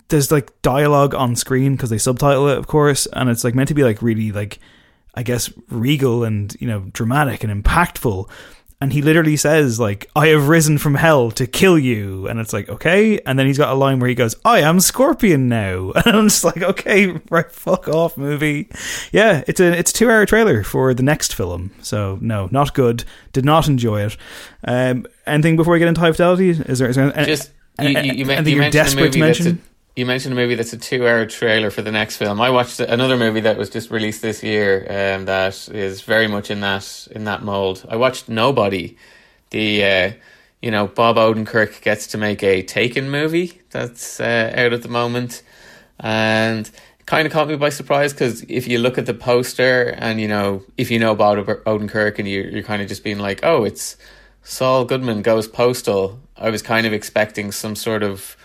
there's 0.09 0.31
like 0.31 0.61
dialogue 0.61 1.15
on 1.15 1.35
screen 1.35 1.75
because 1.75 1.89
they 1.89 1.97
subtitle 1.97 2.47
it, 2.47 2.59
of 2.59 2.67
course, 2.67 3.07
and 3.07 3.27
it's 3.27 3.43
like 3.43 3.55
meant 3.55 3.69
to 3.69 3.73
be 3.73 3.83
like 3.83 4.03
really 4.03 4.31
like 4.31 4.59
I 5.15 5.23
guess 5.23 5.51
regal 5.69 6.23
and 6.23 6.55
you 6.59 6.67
know 6.67 6.81
dramatic 6.93 7.43
and 7.43 7.63
impactful 7.63 8.29
and 8.81 8.91
he 8.91 9.01
literally 9.01 9.37
says 9.37 9.79
like 9.79 10.09
i 10.15 10.27
have 10.27 10.47
risen 10.47 10.77
from 10.77 10.95
hell 10.95 11.31
to 11.31 11.45
kill 11.45 11.77
you. 11.77 12.27
And 12.27 12.39
it's 12.39 12.51
like 12.51 12.67
okay. 12.67 13.19
And 13.19 13.37
then 13.37 13.45
he's 13.45 13.57
got 13.57 13.71
a 13.71 13.75
line 13.75 13.99
where 13.99 14.09
he 14.09 14.15
goes 14.15 14.35
i 14.43 14.59
am 14.59 14.79
scorpion 14.79 15.47
now. 15.47 15.91
And 16.01 16.15
i'm 16.15 16.27
just 16.27 16.43
like 16.43 16.61
okay 16.61 17.19
right 17.29 17.49
fuck 17.51 17.87
off 17.87 18.17
movie. 18.17 18.69
Yeah 19.11 19.43
it's 19.47 19.59
a 19.59 19.77
it's 19.77 19.91
a 19.91 19.93
two 19.93 20.09
hour 20.09 20.25
trailer 20.25 20.63
for 20.63 20.93
the 20.93 21.03
next 21.03 21.35
film. 21.35 21.71
So 21.81 22.17
no 22.21 22.49
not 22.51 22.73
good. 22.73 23.05
Did 23.31 23.45
not 23.45 23.67
enjoy 23.67 24.01
it. 24.05 24.17
Um 24.63 25.05
anything 25.25 25.55
before 25.55 25.73
we 25.73 25.79
get 25.79 25.87
into 25.87 26.01
high 26.01 26.11
fidelity? 26.11 26.49
Is 26.49 26.79
there, 26.79 26.89
is 26.89 26.95
there 26.95 27.11
just 27.25 27.51
you, 27.79 27.89
you, 27.89 27.93
you, 27.93 28.01
anything 28.01 28.25
you 28.25 28.25
you're 28.25 28.61
mentioned 28.61 28.73
desperate 28.73 29.03
movie 29.03 29.11
to 29.11 29.19
mention 29.19 29.61
you 29.95 30.05
mentioned 30.05 30.33
a 30.33 30.35
movie 30.35 30.55
that's 30.55 30.73
a 30.73 30.77
two-hour 30.77 31.25
trailer 31.25 31.69
for 31.69 31.81
the 31.81 31.91
next 31.91 32.17
film. 32.17 32.39
I 32.39 32.49
watched 32.49 32.79
another 32.79 33.17
movie 33.17 33.41
that 33.41 33.57
was 33.57 33.69
just 33.69 33.91
released 33.91 34.21
this 34.21 34.41
year, 34.41 34.85
um, 34.89 35.25
that 35.25 35.67
is 35.69 36.01
very 36.01 36.27
much 36.27 36.49
in 36.49 36.61
that 36.61 37.07
in 37.11 37.25
that 37.25 37.43
mold. 37.43 37.85
I 37.89 37.97
watched 37.97 38.29
Nobody, 38.29 38.97
the 39.49 39.83
uh, 39.83 40.11
you 40.61 40.71
know 40.71 40.87
Bob 40.87 41.17
Odenkirk 41.17 41.81
gets 41.81 42.07
to 42.07 42.17
make 42.17 42.41
a 42.41 42.63
Taken 42.63 43.09
movie 43.09 43.61
that's 43.71 44.19
uh, 44.19 44.53
out 44.55 44.71
at 44.73 44.81
the 44.81 44.87
moment, 44.87 45.43
and 45.99 46.69
kind 47.05 47.25
of 47.25 47.33
caught 47.33 47.49
me 47.49 47.57
by 47.57 47.69
surprise 47.69 48.13
because 48.13 48.43
if 48.43 48.67
you 48.67 48.79
look 48.79 48.97
at 48.97 49.05
the 49.05 49.13
poster 49.13 49.89
and 49.97 50.21
you 50.21 50.27
know 50.27 50.63
if 50.77 50.89
you 50.89 50.99
know 50.99 51.15
Bob 51.15 51.45
Odenkirk 51.45 52.17
and 52.17 52.27
you 52.27 52.43
you're 52.43 52.63
kind 52.63 52.81
of 52.81 52.87
just 52.87 53.03
being 53.03 53.19
like, 53.19 53.41
oh, 53.43 53.65
it's 53.65 53.97
Saul 54.41 54.85
Goodman 54.85 55.21
goes 55.21 55.49
postal. 55.49 56.21
I 56.37 56.49
was 56.49 56.61
kind 56.61 56.87
of 56.87 56.93
expecting 56.93 57.51
some 57.51 57.75
sort 57.75 58.03
of 58.03 58.37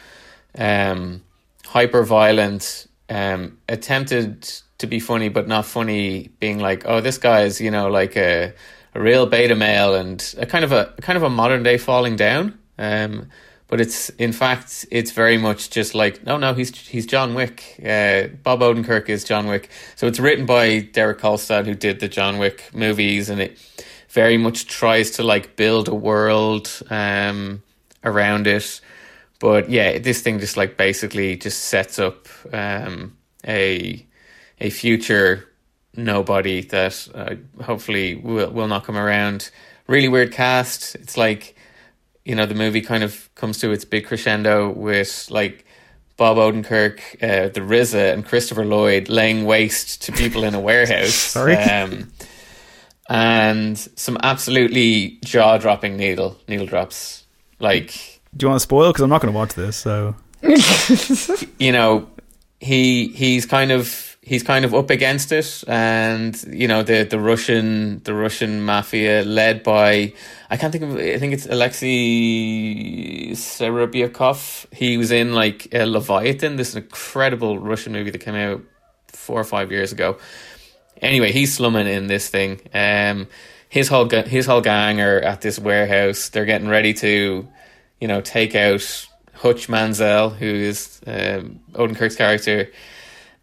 um, 0.58 1.22
hyper 1.66 2.02
violent, 2.02 2.86
um, 3.08 3.58
attempted 3.68 4.42
to 4.78 4.86
be 4.86 5.00
funny 5.00 5.28
but 5.28 5.48
not 5.48 5.64
funny, 5.66 6.28
being 6.40 6.58
like, 6.58 6.84
oh, 6.86 7.00
this 7.00 7.18
guy 7.18 7.42
is 7.42 7.60
you 7.60 7.70
know 7.70 7.88
like 7.88 8.16
a 8.16 8.52
a 8.94 9.00
real 9.00 9.26
beta 9.26 9.54
male 9.54 9.94
and 9.94 10.34
a 10.38 10.46
kind 10.46 10.64
of 10.64 10.72
a 10.72 10.94
kind 11.00 11.16
of 11.16 11.22
a 11.22 11.30
modern 11.30 11.62
day 11.62 11.78
falling 11.78 12.16
down. 12.16 12.58
Um, 12.78 13.28
but 13.68 13.80
it's 13.80 14.10
in 14.10 14.32
fact 14.32 14.86
it's 14.90 15.10
very 15.10 15.38
much 15.38 15.70
just 15.70 15.94
like 15.94 16.24
no 16.24 16.36
no 16.36 16.54
he's 16.54 16.76
he's 16.76 17.06
John 17.06 17.34
Wick. 17.34 17.80
Uh, 17.80 18.28
Bob 18.42 18.60
Odenkirk 18.60 19.08
is 19.08 19.24
John 19.24 19.46
Wick. 19.46 19.70
So 19.96 20.06
it's 20.06 20.20
written 20.20 20.46
by 20.46 20.80
Derek 20.80 21.18
Kolstad 21.18 21.66
who 21.66 21.74
did 21.74 22.00
the 22.00 22.08
John 22.08 22.38
Wick 22.38 22.70
movies 22.72 23.28
and 23.28 23.40
it 23.40 23.58
very 24.08 24.38
much 24.38 24.66
tries 24.66 25.10
to 25.12 25.22
like 25.22 25.56
build 25.56 25.88
a 25.88 25.94
world 25.94 26.82
um, 26.90 27.62
around 28.04 28.46
it. 28.46 28.80
But 29.38 29.68
yeah, 29.70 29.98
this 29.98 30.22
thing 30.22 30.38
just 30.38 30.56
like 30.56 30.76
basically 30.76 31.36
just 31.36 31.64
sets 31.64 31.98
up 31.98 32.26
um, 32.52 33.16
a 33.46 34.04
a 34.60 34.70
future 34.70 35.48
nobody 35.94 36.60
that 36.62 37.08
uh, 37.14 37.34
hopefully 37.62 38.14
will 38.16 38.50
will 38.50 38.68
not 38.68 38.84
come 38.84 38.96
around. 38.96 39.50
Really 39.86 40.08
weird 40.08 40.32
cast. 40.32 40.94
It's 40.96 41.16
like 41.16 41.54
you 42.24 42.34
know 42.34 42.46
the 42.46 42.54
movie 42.54 42.80
kind 42.80 43.04
of 43.04 43.28
comes 43.34 43.58
to 43.58 43.70
its 43.70 43.84
big 43.84 44.06
crescendo 44.06 44.70
with 44.70 45.28
like 45.30 45.66
Bob 46.16 46.38
Odenkirk, 46.38 47.00
uh, 47.22 47.48
the 47.50 47.60
RZA, 47.60 48.14
and 48.14 48.24
Christopher 48.24 48.64
Lloyd 48.64 49.08
laying 49.08 49.44
waste 49.44 50.02
to 50.04 50.12
people 50.12 50.44
in 50.44 50.54
a 50.54 50.60
warehouse. 50.60 51.14
Sorry. 51.14 51.56
Um, 51.56 52.10
and 53.08 53.78
some 53.78 54.16
absolutely 54.22 55.18
jaw 55.24 55.58
dropping 55.58 55.96
needle 55.96 56.38
needle 56.48 56.66
drops. 56.66 57.24
Like 57.58 58.15
do 58.36 58.44
you 58.44 58.48
want 58.48 58.60
to 58.60 58.62
spoil 58.62 58.90
because 58.90 59.02
i'm 59.02 59.10
not 59.10 59.20
going 59.20 59.32
to 59.32 59.38
watch 59.38 59.54
this 59.54 59.76
so 59.76 60.14
you 61.58 61.72
know, 61.72 62.08
he 62.60 63.08
he's 63.08 63.46
kind 63.46 63.72
of 63.72 64.16
he's 64.22 64.42
kind 64.42 64.64
of 64.64 64.74
up 64.74 64.90
against 64.90 65.32
it, 65.32 65.64
and 65.66 66.42
you 66.48 66.68
know 66.68 66.82
the 66.82 67.04
the 67.04 67.18
Russian 67.18 68.02
the 68.04 68.14
Russian 68.14 68.62
mafia 68.62 69.24
led 69.24 69.62
by 69.62 70.12
I 70.50 70.56
can't 70.56 70.72
think 70.72 70.84
of 70.84 70.96
I 70.96 71.18
think 71.18 71.32
it's 71.32 71.46
Alexei 71.46 73.30
Serebryakov. 73.32 74.72
He 74.74 74.98
was 74.98 75.10
in 75.10 75.34
like 75.34 75.74
uh, 75.74 75.84
Leviathan, 75.84 76.56
this 76.56 76.74
incredible 76.74 77.58
Russian 77.58 77.92
movie 77.92 78.10
that 78.10 78.18
came 78.18 78.34
out 78.34 78.62
four 79.08 79.40
or 79.40 79.44
five 79.44 79.72
years 79.72 79.92
ago. 79.92 80.18
Anyway, 81.02 81.32
he's 81.32 81.54
slumming 81.54 81.86
in 81.86 82.06
this 82.06 82.28
thing. 82.28 82.60
Um, 82.72 83.26
his 83.68 83.88
whole 83.88 84.08
his 84.08 84.46
whole 84.46 84.60
gang 84.60 85.00
are 85.00 85.18
at 85.18 85.40
this 85.40 85.58
warehouse. 85.58 86.28
They're 86.28 86.44
getting 86.44 86.68
ready 86.68 86.94
to, 86.94 87.48
you 88.00 88.08
know, 88.08 88.20
take 88.20 88.54
out 88.54 89.08
Hutch 89.34 89.68
Mansell, 89.68 90.30
who 90.30 90.46
is 90.46 91.00
um, 91.06 91.60
Odenkirk's 91.72 92.16
character, 92.16 92.70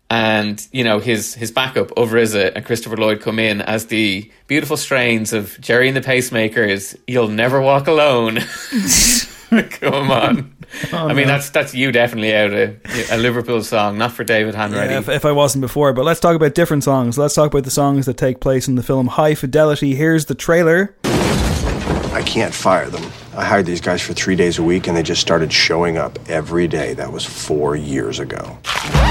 and 0.09 0.67
you 0.71 0.83
know 0.83 0.99
his 0.99 1.33
his 1.33 1.51
backup 1.51 1.91
of 1.97 2.09
RZA 2.09 2.53
and 2.55 2.65
Christopher 2.65 2.97
Lloyd 2.97 3.21
come 3.21 3.39
in 3.39 3.61
as 3.61 3.87
the 3.87 4.29
beautiful 4.47 4.77
strains 4.77 5.33
of 5.33 5.59
Gerry 5.59 5.87
and 5.87 5.97
the 5.97 6.01
Pacemakers. 6.01 6.97
You'll 7.07 7.29
never 7.29 7.61
walk 7.61 7.87
alone. 7.87 8.39
come 9.71 10.11
on. 10.11 10.55
Oh, 10.91 11.07
I 11.07 11.13
mean, 11.13 11.27
no. 11.27 11.33
that's 11.33 11.49
that's 11.51 11.75
you 11.75 11.91
definitely 11.91 12.35
out 12.35 12.51
a, 12.51 12.75
a 13.11 13.17
Liverpool 13.17 13.63
song, 13.63 13.97
not 13.97 14.11
for 14.11 14.23
David 14.23 14.55
Hanratty. 14.55 14.89
Yeah, 14.89 14.99
if, 14.99 15.09
if 15.09 15.25
I 15.25 15.31
wasn't 15.31 15.61
before. 15.61 15.93
But 15.93 16.05
let's 16.05 16.19
talk 16.19 16.35
about 16.35 16.55
different 16.55 16.83
songs. 16.83 17.17
Let's 17.17 17.35
talk 17.35 17.51
about 17.51 17.63
the 17.63 17.71
songs 17.71 18.05
that 18.07 18.17
take 18.17 18.39
place 18.39 18.67
in 18.67 18.75
the 18.75 18.83
film 18.83 19.07
High 19.07 19.35
Fidelity. 19.35 19.95
Here's 19.95 20.25
the 20.25 20.35
trailer. 20.35 20.95
I 22.23 22.25
can't 22.25 22.53
fire 22.53 22.89
them. 22.89 23.03
I 23.35 23.43
hired 23.43 23.65
these 23.65 23.81
guys 23.81 24.01
for 24.01 24.13
three 24.13 24.37
days 24.37 24.57
a 24.57 24.63
week, 24.63 24.87
and 24.87 24.95
they 24.95 25.03
just 25.03 25.19
started 25.19 25.51
showing 25.51 25.97
up 25.97 26.17
every 26.29 26.69
day. 26.69 26.93
That 26.93 27.11
was 27.11 27.25
four 27.25 27.75
years 27.75 28.19
ago. 28.19 28.57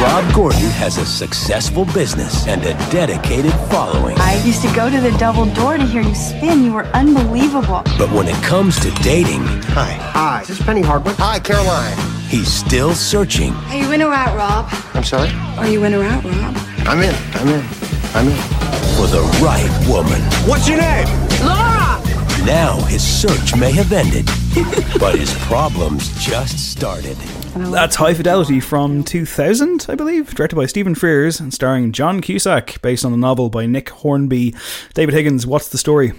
Rob 0.01 0.35
Gordon 0.35 0.71
has 0.81 0.97
a 0.97 1.05
successful 1.05 1.85
business 1.93 2.49
and 2.49 2.63
a 2.65 2.73
dedicated 2.91 3.53
following. 3.71 4.17
I 4.19 4.43
used 4.47 4.63
to 4.63 4.75
go 4.75 4.89
to 4.89 4.99
the 4.99 5.11
double 5.19 5.45
door 5.55 5.77
to 5.77 5.85
hear 5.85 6.01
you 6.01 6.15
spin. 6.15 6.65
You 6.65 6.73
were 6.73 6.87
unbelievable. 6.95 7.83
But 7.99 8.11
when 8.13 8.29
it 8.29 8.43
comes 8.43 8.81
to 8.81 8.91
dating, 9.03 9.43
Hi. 9.77 9.93
Hi. 10.17 10.41
Is 10.41 10.49
this 10.49 10.63
Penny 10.63 10.81
Hardwick? 10.81 11.17
Hi, 11.19 11.39
Caroline. 11.39 11.95
he's 12.31 12.49
still 12.51 12.95
searching. 12.95 13.53
Are 13.69 13.77
you 13.77 13.93
in 13.93 14.01
or 14.01 14.15
out, 14.15 14.35
Rob? 14.35 14.69
I'm 14.95 15.05
sorry? 15.05 15.29
Are 15.59 15.69
you 15.69 15.85
in 15.85 15.93
or 15.93 16.03
out, 16.03 16.25
Rob? 16.25 16.57
I'm 16.89 17.03
in. 17.03 17.15
I'm 17.35 17.49
in. 17.49 17.63
I'm 18.15 18.29
in. 18.29 18.37
for 18.97 19.07
the 19.07 19.21
right 19.45 19.69
woman. 19.87 20.23
What's 20.49 20.67
your 20.67 20.79
name? 20.79 21.07
Laura! 21.45 21.62
Now 22.47 22.77
his 22.87 23.03
search 23.07 23.57
may 23.57 23.71
have 23.71 23.93
ended, 23.93 24.27
but 24.99 25.17
his 25.17 25.33
problems 25.45 26.09
just 26.21 26.73
started. 26.73 27.17
That's 27.55 27.95
High 27.95 28.15
Fidelity 28.15 28.59
from 28.59 29.05
2000, 29.05 29.87
I 29.89 29.95
believe, 29.95 30.35
directed 30.35 30.57
by 30.57 30.67
Stephen 30.67 30.97
Frears 30.97 31.39
and 31.39 31.55
starring 31.55 31.93
John 31.93 32.21
Cusack, 32.21 32.83
based 32.83 33.05
on 33.05 33.13
the 33.13 33.17
novel 33.17 33.49
by 33.49 33.67
Nick 33.67 33.91
Hornby. 33.91 34.57
David 34.95 35.15
Higgins, 35.15 35.47
what's 35.47 35.69
the 35.69 35.79
story? 35.79 36.15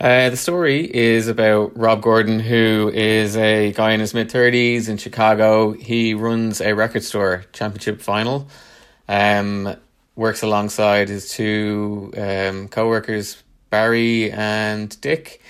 Uh, 0.00 0.30
the 0.30 0.36
story 0.38 0.92
is 0.94 1.28
about 1.28 1.76
Rob 1.76 2.00
Gordon, 2.00 2.40
who 2.40 2.90
is 2.94 3.36
a 3.36 3.72
guy 3.72 3.92
in 3.92 4.00
his 4.00 4.14
mid 4.14 4.30
30s 4.30 4.88
in 4.88 4.96
Chicago. 4.96 5.72
He 5.72 6.14
runs 6.14 6.62
a 6.62 6.74
record 6.74 7.04
store, 7.04 7.44
Championship 7.52 8.00
Vinyl. 8.00 8.46
Um, 9.08 9.76
works 10.16 10.42
alongside 10.42 11.08
his 11.08 11.30
two 11.30 12.12
um, 12.16 12.68
co 12.68 12.88
workers, 12.88 13.41
Barry 13.72 14.30
and 14.30 15.00
Dick. 15.00 15.40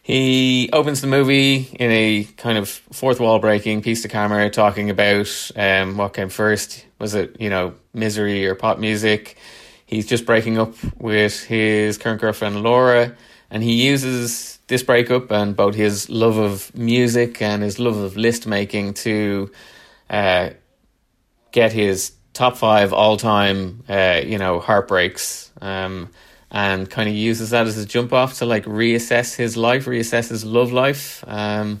He 0.00 0.70
opens 0.72 1.00
the 1.00 1.08
movie 1.08 1.68
in 1.80 1.90
a 1.90 2.24
kind 2.36 2.56
of 2.56 2.68
fourth 2.68 3.18
wall 3.18 3.40
breaking 3.40 3.82
piece 3.82 4.02
to 4.02 4.08
camera, 4.08 4.48
talking 4.48 4.90
about 4.90 5.50
um, 5.56 5.96
what 5.96 6.14
came 6.14 6.28
first. 6.28 6.86
Was 7.00 7.14
it, 7.14 7.40
you 7.40 7.50
know, 7.50 7.74
misery 7.92 8.46
or 8.46 8.54
pop 8.54 8.78
music? 8.78 9.36
He's 9.86 10.06
just 10.06 10.24
breaking 10.24 10.56
up 10.56 10.74
with 10.98 11.42
his 11.42 11.98
current 11.98 12.20
girlfriend, 12.20 12.62
Laura, 12.62 13.16
and 13.50 13.62
he 13.62 13.86
uses 13.88 14.60
this 14.68 14.84
breakup 14.84 15.32
and 15.32 15.56
both 15.56 15.74
his 15.74 16.08
love 16.08 16.38
of 16.38 16.72
music 16.76 17.42
and 17.42 17.62
his 17.62 17.80
love 17.80 17.96
of 17.96 18.16
list 18.16 18.46
making 18.46 18.94
to 18.94 19.50
uh, 20.10 20.50
get 21.50 21.72
his 21.72 22.12
top 22.34 22.56
five 22.56 22.92
all 22.92 23.16
time, 23.16 23.82
uh, 23.88 24.20
you 24.24 24.38
know, 24.38 24.60
heartbreaks. 24.60 25.50
Um, 25.60 26.10
and 26.54 26.88
kind 26.88 27.08
of 27.08 27.14
uses 27.16 27.50
that 27.50 27.66
as 27.66 27.76
a 27.76 27.84
jump 27.84 28.12
off 28.12 28.38
to 28.38 28.46
like 28.46 28.64
reassess 28.64 29.34
his 29.34 29.56
life, 29.56 29.86
reassess 29.86 30.28
his 30.28 30.44
love 30.44 30.72
life. 30.72 31.24
Um, 31.26 31.80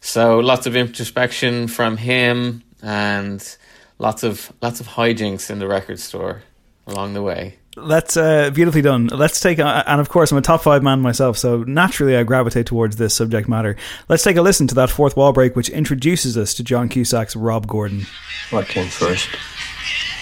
so 0.00 0.38
lots 0.38 0.68
of 0.68 0.76
introspection 0.76 1.66
from 1.66 1.96
him 1.96 2.62
and 2.80 3.56
lots 3.98 4.22
of 4.22 4.52
lots 4.62 4.78
of 4.78 4.86
hijinks 4.86 5.50
in 5.50 5.58
the 5.58 5.66
record 5.66 5.98
store 5.98 6.44
along 6.86 7.14
the 7.14 7.22
way. 7.22 7.56
That's 7.76 8.16
uh, 8.16 8.50
beautifully 8.50 8.80
done. 8.80 9.08
Let's 9.08 9.40
take, 9.40 9.58
uh, 9.58 9.82
and 9.86 10.00
of 10.00 10.08
course, 10.08 10.30
I'm 10.30 10.38
a 10.38 10.40
top 10.40 10.62
five 10.62 10.84
man 10.84 11.00
myself, 11.00 11.36
so 11.36 11.64
naturally 11.64 12.16
I 12.16 12.22
gravitate 12.22 12.66
towards 12.66 12.96
this 12.96 13.12
subject 13.12 13.48
matter. 13.48 13.76
Let's 14.08 14.22
take 14.22 14.36
a 14.36 14.40
listen 14.40 14.68
to 14.68 14.74
that 14.76 14.88
fourth 14.88 15.16
wall 15.16 15.32
break, 15.32 15.56
which 15.56 15.68
introduces 15.68 16.38
us 16.38 16.54
to 16.54 16.64
John 16.64 16.88
Cusack's 16.88 17.34
Rob 17.34 17.66
Gordon. 17.66 18.06
What 18.50 18.68
came 18.68 18.88
first? 18.88 19.28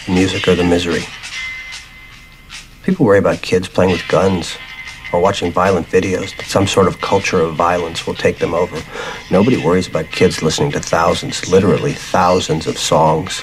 The 0.07 0.15
music 0.15 0.49
or 0.49 0.55
the 0.57 0.65
misery? 0.65 1.05
People 2.85 3.07
worry 3.07 3.19
about 3.19 3.41
kids 3.41 3.67
playing 3.67 3.93
with 3.93 4.07
guns 4.09 4.59
or 5.11 5.21
watching 5.21 5.51
violent 5.51 5.87
videos, 5.87 6.39
some 6.45 6.67
sort 6.67 6.87
of 6.87 7.01
culture 7.01 7.41
of 7.41 7.55
violence 7.55 8.07
will 8.07 8.15
take 8.15 8.39
them 8.39 8.53
over. 8.53 8.77
Nobody 9.31 9.57
worries 9.57 9.89
about 9.89 10.07
kids 10.07 10.43
listening 10.43 10.71
to 10.73 10.81
thousands, 10.81 11.49
literally 11.51 11.93
thousands 11.93 12.67
of 12.67 12.77
songs 12.77 13.43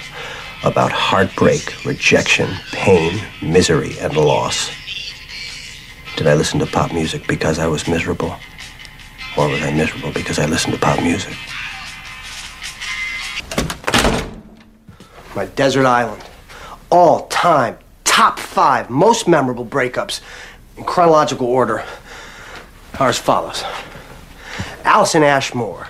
about 0.63 0.91
heartbreak, 0.91 1.85
rejection, 1.85 2.49
pain, 2.71 3.19
misery, 3.41 3.97
and 3.99 4.15
loss. 4.15 4.69
Did 6.17 6.27
I 6.27 6.35
listen 6.35 6.59
to 6.59 6.67
pop 6.67 6.93
music 6.93 7.25
because 7.25 7.57
I 7.57 7.67
was 7.67 7.87
miserable? 7.87 8.35
Or 9.37 9.47
was 9.47 9.63
I 9.63 9.71
miserable 9.71 10.11
because 10.11 10.37
I 10.37 10.45
listened 10.45 10.75
to 10.75 10.79
pop 10.79 11.01
music? 11.01 11.35
My 15.35 15.45
desert 15.55 15.87
island. 15.87 16.21
All 16.91 17.27
time, 17.27 17.77
top 18.11 18.37
five 18.37 18.89
most 18.89 19.25
memorable 19.25 19.65
breakups 19.65 20.19
in 20.75 20.83
chronological 20.83 21.47
order 21.47 21.81
are 22.99 23.07
as 23.07 23.17
follows 23.17 23.63
Allison 24.83 25.23
Ashmore, 25.23 25.87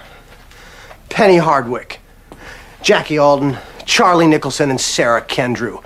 Penny 1.09 1.37
Hardwick, 1.37 1.99
Jackie 2.83 3.17
Alden, 3.17 3.57
Charlie 3.85 4.27
Nicholson, 4.27 4.69
and 4.69 4.79
Sarah 4.79 5.23
Kendrew. 5.23 5.83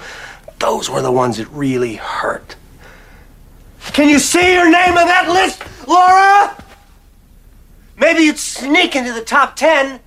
Those 0.59 0.89
were 0.89 1.01
the 1.01 1.11
ones 1.11 1.38
that 1.38 1.47
really 1.47 1.95
hurt. 1.95 2.57
Can 3.93 4.09
you 4.09 4.19
see 4.19 4.55
your 4.55 4.69
name 4.69 4.97
on 4.97 5.07
that 5.07 5.29
list, 5.29 5.63
Laura? 5.88 6.61
Maybe 7.97 8.23
you'd 8.23 8.38
sneak 8.38 8.97
into 8.97 9.13
the 9.13 9.23
top 9.23 9.55
ten, 9.55 10.01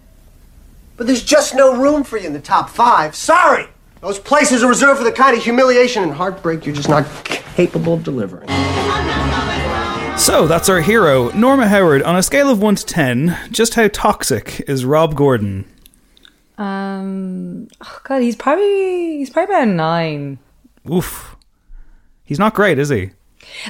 but 0.99 1.07
there's 1.07 1.25
just 1.25 1.55
no 1.55 1.75
room 1.75 2.05
for 2.05 2.19
you 2.19 2.27
in 2.27 2.35
the 2.35 2.41
top 2.41 2.69
five. 2.69 3.17
Sorry! 3.17 3.69
Those 4.01 4.19
places 4.19 4.63
are 4.63 4.69
reserved 4.69 4.99
for 4.99 5.05
the 5.05 5.13
kind 5.13 5.37
of 5.37 5.43
humiliation 5.43 6.05
and 6.05 6.13
heartbreak 6.13 6.65
you're 6.65 6.75
just 6.75 6.89
not 6.89 7.05
capable 7.25 7.95
of 7.95 8.05
delivering. 8.05 8.49
So 10.19 10.47
that's 10.47 10.69
our 10.69 10.81
hero, 10.81 11.31
Norma 11.31 11.69
Howard. 11.69 12.03
On 12.03 12.17
a 12.17 12.23
scale 12.23 12.51
of 12.51 12.61
1 12.61 12.77
to 12.77 12.87
10, 12.87 13.39
just 13.51 13.75
how 13.75 13.89
toxic 13.89 14.61
is 14.69 14.85
Rob 14.85 15.17
Gordon? 15.17 15.65
Um, 16.59 17.69
oh 17.81 18.01
God, 18.05 18.21
he's 18.21 18.35
probably 18.35 19.19
he's 19.19 19.31
probably 19.31 19.55
about 19.55 19.69
a 19.69 19.71
nine. 19.71 20.39
Oof. 20.91 21.37
He's 22.25 22.39
not 22.39 22.55
great, 22.55 22.79
is 22.79 22.89
he? 22.89 23.13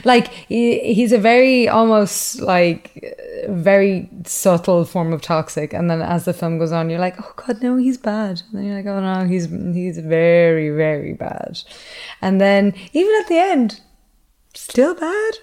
Like 0.05 0.29
he, 0.29 0.95
he's 0.95 1.13
a 1.13 1.19
very 1.19 1.69
almost 1.69 2.41
like 2.41 3.17
very 3.49 4.09
subtle 4.25 4.85
form 4.85 5.13
of 5.13 5.23
toxic, 5.23 5.73
and 5.73 5.91
then 5.91 6.03
as 6.03 6.25
the 6.25 6.33
film 6.33 6.59
goes 6.59 6.73
on, 6.73 6.91
you're 6.91 7.01
like, 7.01 7.17
oh 7.21 7.33
God, 7.37 7.63
no, 7.63 7.77
he's 7.77 7.99
bad. 7.99 8.43
And 8.51 8.59
then 8.59 8.65
you're 8.65 8.77
like, 8.77 8.87
oh 8.87 9.01
no, 9.01 9.27
he's 9.27 9.47
he's 9.47 9.99
very 9.99 10.71
very 10.71 11.13
bad. 11.15 11.61
And 12.21 12.41
then 12.41 12.75
even 12.93 13.15
at 13.21 13.29
the 13.29 13.39
end, 13.39 13.81
still 14.55 14.95
bad, 14.95 15.35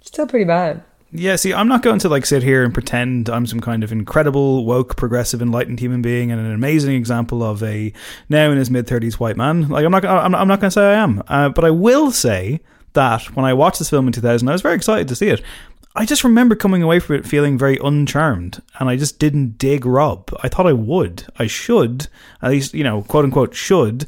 still 0.00 0.26
pretty 0.26 0.44
bad. 0.44 0.82
Yeah, 1.10 1.36
see, 1.36 1.54
I'm 1.54 1.68
not 1.68 1.82
going 1.82 1.98
to 2.00 2.08
like 2.08 2.26
sit 2.26 2.42
here 2.42 2.62
and 2.62 2.74
pretend 2.74 3.30
I'm 3.30 3.46
some 3.46 3.60
kind 3.60 3.82
of 3.82 3.92
incredible, 3.92 4.66
woke, 4.66 4.96
progressive, 4.96 5.40
enlightened 5.40 5.80
human 5.80 6.02
being 6.02 6.30
and 6.30 6.38
an 6.38 6.52
amazing 6.52 6.94
example 6.94 7.42
of 7.42 7.62
a 7.62 7.94
now 8.28 8.50
in 8.50 8.58
his 8.58 8.70
mid 8.70 8.86
30s 8.86 9.14
white 9.14 9.36
man. 9.36 9.68
Like, 9.68 9.86
I'm 9.86 9.90
not, 9.90 10.04
I'm, 10.04 10.34
I'm 10.34 10.48
not 10.48 10.60
going 10.60 10.68
to 10.68 10.74
say 10.74 10.82
I 10.82 11.02
am, 11.02 11.22
uh, 11.28 11.48
but 11.48 11.64
I 11.64 11.70
will 11.70 12.10
say 12.10 12.60
that 12.92 13.34
when 13.36 13.44
I 13.44 13.54
watched 13.54 13.78
this 13.78 13.90
film 13.90 14.06
in 14.06 14.12
2000, 14.12 14.48
I 14.48 14.52
was 14.52 14.62
very 14.62 14.74
excited 14.74 15.08
to 15.08 15.16
see 15.16 15.28
it. 15.28 15.42
I 15.94 16.04
just 16.04 16.22
remember 16.22 16.54
coming 16.54 16.82
away 16.82 17.00
from 17.00 17.16
it 17.16 17.26
feeling 17.26 17.58
very 17.58 17.78
uncharmed, 17.82 18.62
and 18.78 18.88
I 18.88 18.96
just 18.96 19.18
didn't 19.18 19.58
dig 19.58 19.84
Rob. 19.84 20.32
I 20.42 20.48
thought 20.48 20.66
I 20.66 20.72
would, 20.72 21.24
I 21.38 21.46
should, 21.46 22.06
at 22.40 22.50
least 22.50 22.74
you 22.74 22.84
know, 22.84 23.02
quote 23.02 23.24
unquote, 23.24 23.54
should, 23.54 24.06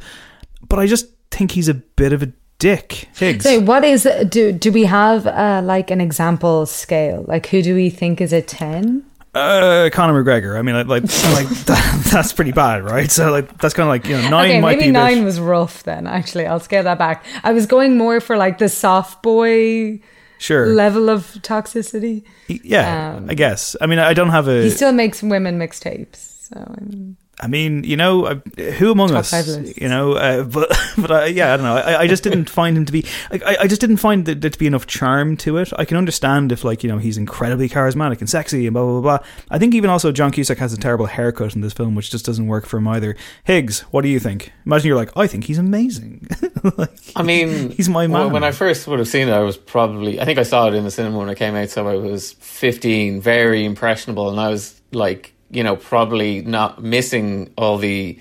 but 0.68 0.78
I 0.78 0.86
just 0.86 1.08
think 1.30 1.52
he's 1.52 1.68
a 1.68 1.74
bit 1.74 2.12
of 2.12 2.22
a 2.22 2.32
dick. 2.58 3.08
Higgs. 3.16 3.44
So, 3.44 3.60
what 3.60 3.82
is 3.82 4.06
do 4.28 4.52
do 4.52 4.70
we 4.70 4.84
have 4.84 5.26
uh, 5.26 5.62
like 5.64 5.90
an 5.90 6.00
example 6.00 6.66
scale? 6.66 7.24
Like, 7.26 7.46
who 7.46 7.60
do 7.60 7.74
we 7.74 7.90
think 7.90 8.20
is 8.20 8.32
a 8.32 8.42
ten? 8.42 9.04
Uh, 9.34 9.90
Conor 9.92 10.24
McGregor. 10.24 10.58
I 10.58 10.62
mean, 10.62 10.74
like, 10.88 11.02
like 11.34 11.48
that, 11.66 12.08
that's 12.12 12.32
pretty 12.32 12.52
bad, 12.52 12.82
right? 12.84 13.10
So, 13.10 13.30
like, 13.30 13.58
that's 13.58 13.74
kind 13.74 13.84
of 13.84 13.90
like 13.90 14.04
you 14.06 14.16
know, 14.20 14.28
nine 14.28 14.50
okay, 14.50 14.60
might 14.60 14.70
maybe 14.78 14.80
be 14.82 14.86
bit- 14.88 14.92
nine 14.92 15.24
was 15.24 15.38
rough. 15.38 15.84
Then, 15.84 16.06
actually, 16.06 16.46
I'll 16.46 16.58
scale 16.60 16.82
that 16.82 16.98
back. 16.98 17.24
I 17.44 17.52
was 17.52 17.66
going 17.66 17.96
more 17.96 18.20
for 18.20 18.36
like 18.36 18.58
the 18.58 18.68
soft 18.68 19.22
boy 19.22 20.00
sure 20.38 20.66
level 20.74 21.08
of 21.08 21.26
toxicity. 21.42 22.24
Yeah, 22.48 23.14
Um, 23.18 23.30
I 23.30 23.34
guess. 23.34 23.76
I 23.80 23.86
mean, 23.86 24.00
I 24.00 24.14
don't 24.14 24.30
have 24.30 24.48
a. 24.48 24.62
He 24.62 24.70
still 24.70 24.92
makes 24.92 25.22
women 25.22 25.58
mixtapes. 25.58 26.48
So, 26.52 26.56
I 26.76 26.80
mean, 26.84 27.16
I 27.40 27.46
mean, 27.46 27.84
you 27.84 27.96
know, 27.96 28.26
uh, 28.26 28.34
who 28.78 28.92
among 28.92 29.08
Top 29.08 29.18
us? 29.18 29.30
five. 29.30 29.78
You 29.78 29.88
know, 29.88 30.12
uh, 30.12 30.42
but 30.44 30.68
but 30.98 31.10
uh, 31.10 31.24
yeah, 31.24 31.54
I 31.54 31.56
don't 31.56 31.64
know. 31.64 31.76
I, 31.76 32.00
I 32.02 32.06
just 32.06 32.22
didn't 32.22 32.50
find 32.50 32.76
him 32.76 32.84
to 32.84 32.92
be. 32.92 33.06
I, 33.30 33.56
I 33.60 33.66
just 33.66 33.80
didn't 33.80 33.98
find 33.98 34.26
that 34.26 34.40
there 34.40 34.50
to 34.50 34.58
be 34.58 34.66
enough 34.66 34.86
charm 34.86 35.36
to 35.38 35.56
it. 35.56 35.72
I 35.76 35.84
can 35.84 35.96
understand 35.96 36.52
if 36.52 36.64
like 36.64 36.82
you 36.82 36.90
know 36.90 36.98
he's 36.98 37.16
incredibly 37.16 37.68
charismatic 37.68 38.20
and 38.20 38.28
sexy 38.28 38.66
and 38.66 38.74
blah 38.74 38.84
blah 38.84 39.00
blah. 39.00 39.18
blah. 39.18 39.26
I 39.50 39.58
think 39.58 39.74
even 39.74 39.90
also 39.90 40.12
John 40.12 40.32
Cusack 40.32 40.58
has 40.58 40.72
a 40.72 40.78
terrible 40.78 41.06
haircut 41.06 41.54
in 41.54 41.60
this 41.60 41.72
film, 41.72 41.94
which 41.94 42.10
just 42.10 42.26
doesn't 42.26 42.46
work 42.46 42.66
for 42.66 42.76
him 42.78 42.88
either. 42.88 43.16
Higgs, 43.44 43.80
what 43.90 44.02
do 44.02 44.08
you 44.08 44.20
think? 44.20 44.52
Imagine 44.66 44.88
you're 44.88 44.96
like, 44.96 45.16
I 45.16 45.26
think 45.26 45.44
he's 45.44 45.58
amazing. 45.58 46.28
I 47.16 47.22
mean, 47.22 47.70
he's 47.70 47.88
my 47.88 48.06
well, 48.06 48.24
man. 48.24 48.32
when 48.32 48.44
I 48.44 48.52
first 48.52 48.86
would 48.86 48.98
have 48.98 49.08
seen 49.08 49.28
it, 49.28 49.32
I 49.32 49.40
was 49.40 49.56
probably, 49.56 50.20
I 50.20 50.24
think 50.24 50.38
I 50.38 50.42
saw 50.42 50.68
it 50.68 50.74
in 50.74 50.84
the 50.84 50.90
cinema 50.90 51.18
when 51.18 51.28
it 51.28 51.36
came 51.36 51.54
out, 51.54 51.70
so 51.70 51.88
I 51.88 51.96
was 51.96 52.32
15, 52.32 53.20
very 53.20 53.64
impressionable, 53.64 54.30
and 54.30 54.38
I 54.40 54.48
was 54.48 54.80
like, 54.92 55.32
you 55.50 55.62
know, 55.62 55.76
probably 55.76 56.42
not 56.42 56.82
missing 56.82 57.52
all 57.56 57.78
the 57.78 58.18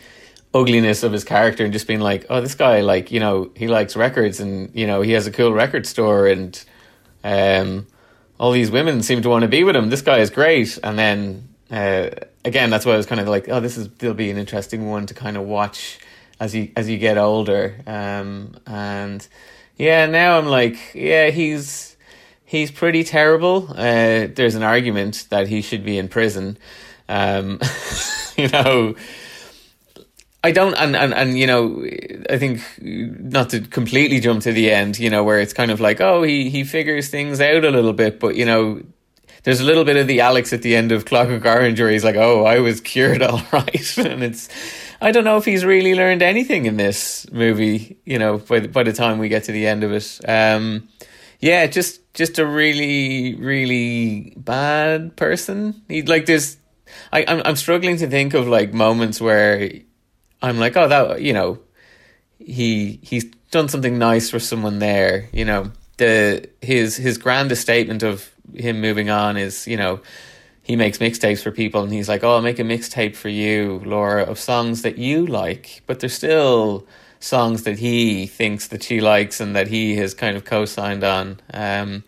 ugliness 0.54 1.04
of 1.04 1.12
his 1.12 1.24
character 1.24 1.64
and 1.64 1.72
just 1.74 1.88
being 1.88 2.00
like, 2.00 2.26
oh, 2.30 2.42
this 2.42 2.56
guy, 2.56 2.82
like, 2.82 3.12
you 3.12 3.20
know, 3.20 3.52
he 3.56 3.68
likes 3.68 3.96
records 3.96 4.40
and, 4.40 4.74
you 4.74 4.88
know, 4.88 5.02
he 5.02 5.12
has 5.12 5.28
a 5.28 5.32
cool 5.32 5.54
record 5.54 5.86
store 5.86 6.28
and 6.28 6.64
um, 7.24 7.86
all 8.40 8.52
these 8.52 8.72
women 8.72 9.04
seem 9.04 9.22
to 9.22 9.30
want 9.30 9.44
to 9.44 9.48
be 9.48 9.64
with 9.64 9.76
him. 9.76 9.90
This 9.90 10.02
guy 10.02 10.20
is 10.20 10.30
great. 10.30 10.80
And 10.84 10.98
then, 10.98 11.50
uh, 11.70 12.10
again, 12.44 12.72
that's 12.72 12.86
why 12.86 12.94
I 12.94 12.98
was 12.98 13.06
kind 13.06 13.22
of 13.22 13.28
like, 13.28 13.48
oh, 13.48 13.60
this 13.60 13.78
is, 13.78 13.90
there'll 14.00 14.16
be 14.16 14.32
an 14.32 14.38
interesting 14.38 14.90
one 14.90 15.06
to 15.06 15.14
kind 15.14 15.38
of 15.38 15.44
watch 15.44 16.00
as 16.40 16.56
you, 16.56 16.72
as 16.76 16.90
you 16.90 16.98
get 16.98 17.18
older. 17.18 17.76
Um, 17.86 18.56
and 18.66 19.28
yeah, 19.78 20.08
now 20.08 20.40
I'm 20.40 20.48
like, 20.48 20.96
yeah, 20.96 21.30
he's, 21.30 21.96
he's 22.44 22.72
pretty 22.72 23.04
terrible. 23.04 23.68
Uh, 23.70 24.28
there's 24.34 24.56
an 24.56 24.64
argument 24.64 25.28
that 25.30 25.48
he 25.48 25.62
should 25.62 25.86
be 25.86 26.00
in 26.00 26.08
prison. 26.08 26.58
Um, 27.10 27.60
you 28.38 28.48
know, 28.48 28.96
I 30.42 30.52
don't, 30.52 30.74
and, 30.76 30.96
and, 30.96 31.14
and, 31.14 31.38
you 31.38 31.48
know, 31.48 31.86
I 32.30 32.38
think 32.38 32.62
not 32.80 33.50
to 33.50 33.60
completely 33.60 34.22
jump 34.22 34.44
to 34.44 34.54
the 34.54 34.72
end, 34.72 34.98
you 34.98 35.10
know, 35.10 35.24
where 35.24 35.40
it's 35.40 35.52
kind 35.52 35.70
of 35.70 35.82
like, 35.82 36.00
oh, 36.00 36.24
he, 36.24 36.50
he 36.50 36.64
figures 36.64 37.10
things 37.10 37.42
out 37.42 37.66
a 37.66 37.72
little 37.72 37.92
bit, 37.92 38.22
but, 38.22 38.36
you 38.36 38.46
know, 38.46 38.82
there's 39.44 39.60
a 39.60 39.66
little 39.66 39.84
bit 39.84 39.98
of 39.98 40.08
the 40.08 40.22
Alex 40.22 40.54
at 40.54 40.62
the 40.62 40.76
end 40.76 40.94
of 40.94 41.04
Clockwork 41.04 41.46
Orange 41.46 41.80
where 41.82 41.90
he's 41.90 42.06
like, 42.06 42.16
oh, 42.16 42.46
I 42.46 42.60
was 42.60 42.80
cured 42.80 43.22
all 43.24 43.42
right. 43.52 43.98
and 43.98 44.24
it's, 44.24 44.48
I 45.02 45.12
don't 45.12 45.26
know 45.26 45.38
if 45.38 45.46
he's 45.46 45.66
really 45.66 45.94
learned 45.94 46.22
anything 46.22 46.66
in 46.66 46.78
this 46.78 47.30
movie, 47.34 47.98
you 48.06 48.20
know, 48.20 48.38
by 48.38 48.60
the, 48.62 48.68
by 48.70 48.84
the 48.84 48.94
time 48.94 49.18
we 49.20 49.28
get 49.28 49.46
to 49.46 49.52
the 49.52 49.68
end 49.68 49.84
of 49.84 49.92
it. 49.92 50.20
Um, 50.26 50.88
yeah, 51.42 51.68
just, 51.68 52.14
just 52.14 52.40
a 52.40 52.46
really, 52.46 53.36
really 53.36 54.36
bad 54.38 55.18
person. 55.18 55.82
He, 55.90 56.02
like, 56.02 56.28
there's, 56.28 56.58
I, 57.12 57.26
I'm, 57.28 57.42
I'm 57.46 57.56
struggling 57.56 57.98
to 57.98 58.08
think 58.08 58.34
of 58.34 58.48
like 58.48 58.74
moments 58.74 59.20
where 59.20 59.70
I'm 60.42 60.60
like, 60.60 60.76
oh, 60.78 60.88
that 60.88 61.22
you 61.22 61.34
know, 61.34 61.60
he 62.40 63.00
he's 63.02 63.26
done 63.52 63.70
something 63.70 63.98
nice 63.98 64.30
for 64.30 64.40
someone 64.40 64.80
there. 64.80 65.30
You 65.34 65.46
know, 65.46 65.72
the 65.98 66.50
his 66.62 66.96
his 66.96 67.18
grandest 67.18 67.62
statement 67.62 68.04
of 68.04 68.30
him 68.54 68.82
moving 68.82 69.10
on 69.10 69.38
is, 69.38 69.68
you 69.68 69.78
know, 69.78 70.02
he 70.64 70.76
makes 70.76 71.00
mixtapes 71.00 71.42
for 71.42 71.52
people, 71.52 71.84
and 71.84 71.92
he's 71.92 72.10
like, 72.10 72.24
oh, 72.24 72.36
I'll 72.36 72.42
make 72.42 72.60
a 72.60 72.64
mixtape 72.64 73.16
for 73.16 73.30
you, 73.30 73.82
Laura, 73.86 74.24
of 74.24 74.40
songs 74.40 74.82
that 74.84 74.98
you 74.98 75.26
like, 75.26 75.82
but 75.88 76.00
they're 76.00 76.10
still 76.10 76.88
songs 77.20 77.64
that 77.64 77.80
he 77.80 78.26
thinks 78.28 78.68
that 78.70 78.82
she 78.84 79.02
likes 79.02 79.40
and 79.40 79.56
that 79.56 79.68
he 79.68 79.96
has 79.98 80.14
kind 80.14 80.38
of 80.38 80.46
co-signed 80.46 81.04
on. 81.04 81.40
Um, 81.54 82.04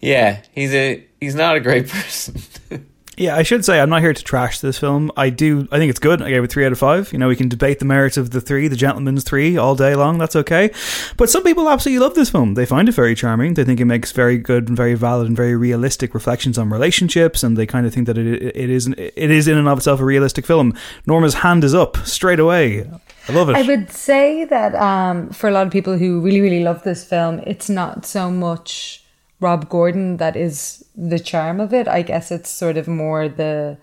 yeah, 0.00 0.42
he's 0.52 0.74
a 0.74 1.06
he's 1.20 1.34
not 1.34 1.56
a 1.56 1.60
great 1.60 1.88
person. 1.90 2.86
Yeah, 3.20 3.36
I 3.36 3.42
should 3.42 3.66
say 3.66 3.78
I'm 3.78 3.90
not 3.90 4.00
here 4.00 4.14
to 4.14 4.24
trash 4.24 4.60
this 4.60 4.78
film. 4.78 5.12
I 5.14 5.28
do. 5.28 5.68
I 5.70 5.76
think 5.76 5.90
it's 5.90 5.98
good. 5.98 6.22
I 6.22 6.30
gave 6.30 6.42
it 6.42 6.50
three 6.50 6.64
out 6.64 6.72
of 6.72 6.78
five. 6.78 7.12
You 7.12 7.18
know, 7.18 7.28
we 7.28 7.36
can 7.36 7.50
debate 7.50 7.78
the 7.78 7.84
merits 7.84 8.16
of 8.16 8.30
the 8.30 8.40
three, 8.40 8.66
the 8.66 8.76
gentleman's 8.76 9.24
three, 9.24 9.58
all 9.58 9.74
day 9.74 9.94
long. 9.94 10.16
That's 10.16 10.36
okay. 10.36 10.70
But 11.18 11.28
some 11.28 11.42
people 11.42 11.68
absolutely 11.68 12.02
love 12.02 12.14
this 12.14 12.30
film. 12.30 12.54
They 12.54 12.64
find 12.64 12.88
it 12.88 12.92
very 12.92 13.14
charming. 13.14 13.52
They 13.54 13.64
think 13.64 13.78
it 13.78 13.84
makes 13.84 14.10
very 14.12 14.38
good 14.38 14.68
and 14.68 14.76
very 14.76 14.94
valid 14.94 15.26
and 15.26 15.36
very 15.36 15.54
realistic 15.54 16.14
reflections 16.14 16.56
on 16.56 16.70
relationships, 16.70 17.42
and 17.42 17.58
they 17.58 17.66
kind 17.66 17.86
of 17.86 17.92
think 17.92 18.06
that 18.06 18.16
it 18.16 18.26
it 18.56 18.70
is 18.70 18.86
it 18.86 19.30
is 19.30 19.46
in 19.46 19.58
and 19.58 19.68
of 19.68 19.76
itself 19.76 20.00
a 20.00 20.04
realistic 20.04 20.46
film. 20.46 20.72
Norma's 21.04 21.34
hand 21.34 21.62
is 21.62 21.74
up 21.74 21.98
straight 21.98 22.40
away. 22.40 22.88
I 23.28 23.32
love 23.32 23.50
it. 23.50 23.56
I 23.56 23.62
would 23.62 23.90
say 23.90 24.46
that 24.46 24.74
um, 24.76 25.28
for 25.28 25.46
a 25.46 25.52
lot 25.52 25.66
of 25.66 25.72
people 25.74 25.98
who 25.98 26.22
really, 26.22 26.40
really 26.40 26.64
love 26.64 26.84
this 26.84 27.04
film, 27.04 27.40
it's 27.40 27.68
not 27.68 28.06
so 28.06 28.30
much 28.30 29.04
Rob 29.40 29.68
Gordon 29.68 30.18
that 30.18 30.36
is 30.36 30.84
the 30.94 31.18
charm 31.18 31.60
of 31.60 31.72
it. 31.72 31.88
I 31.88 32.02
guess 32.02 32.30
it's 32.30 32.50
sort 32.50 32.76
of 32.76 32.86
more 32.86 33.28
the 33.28 33.78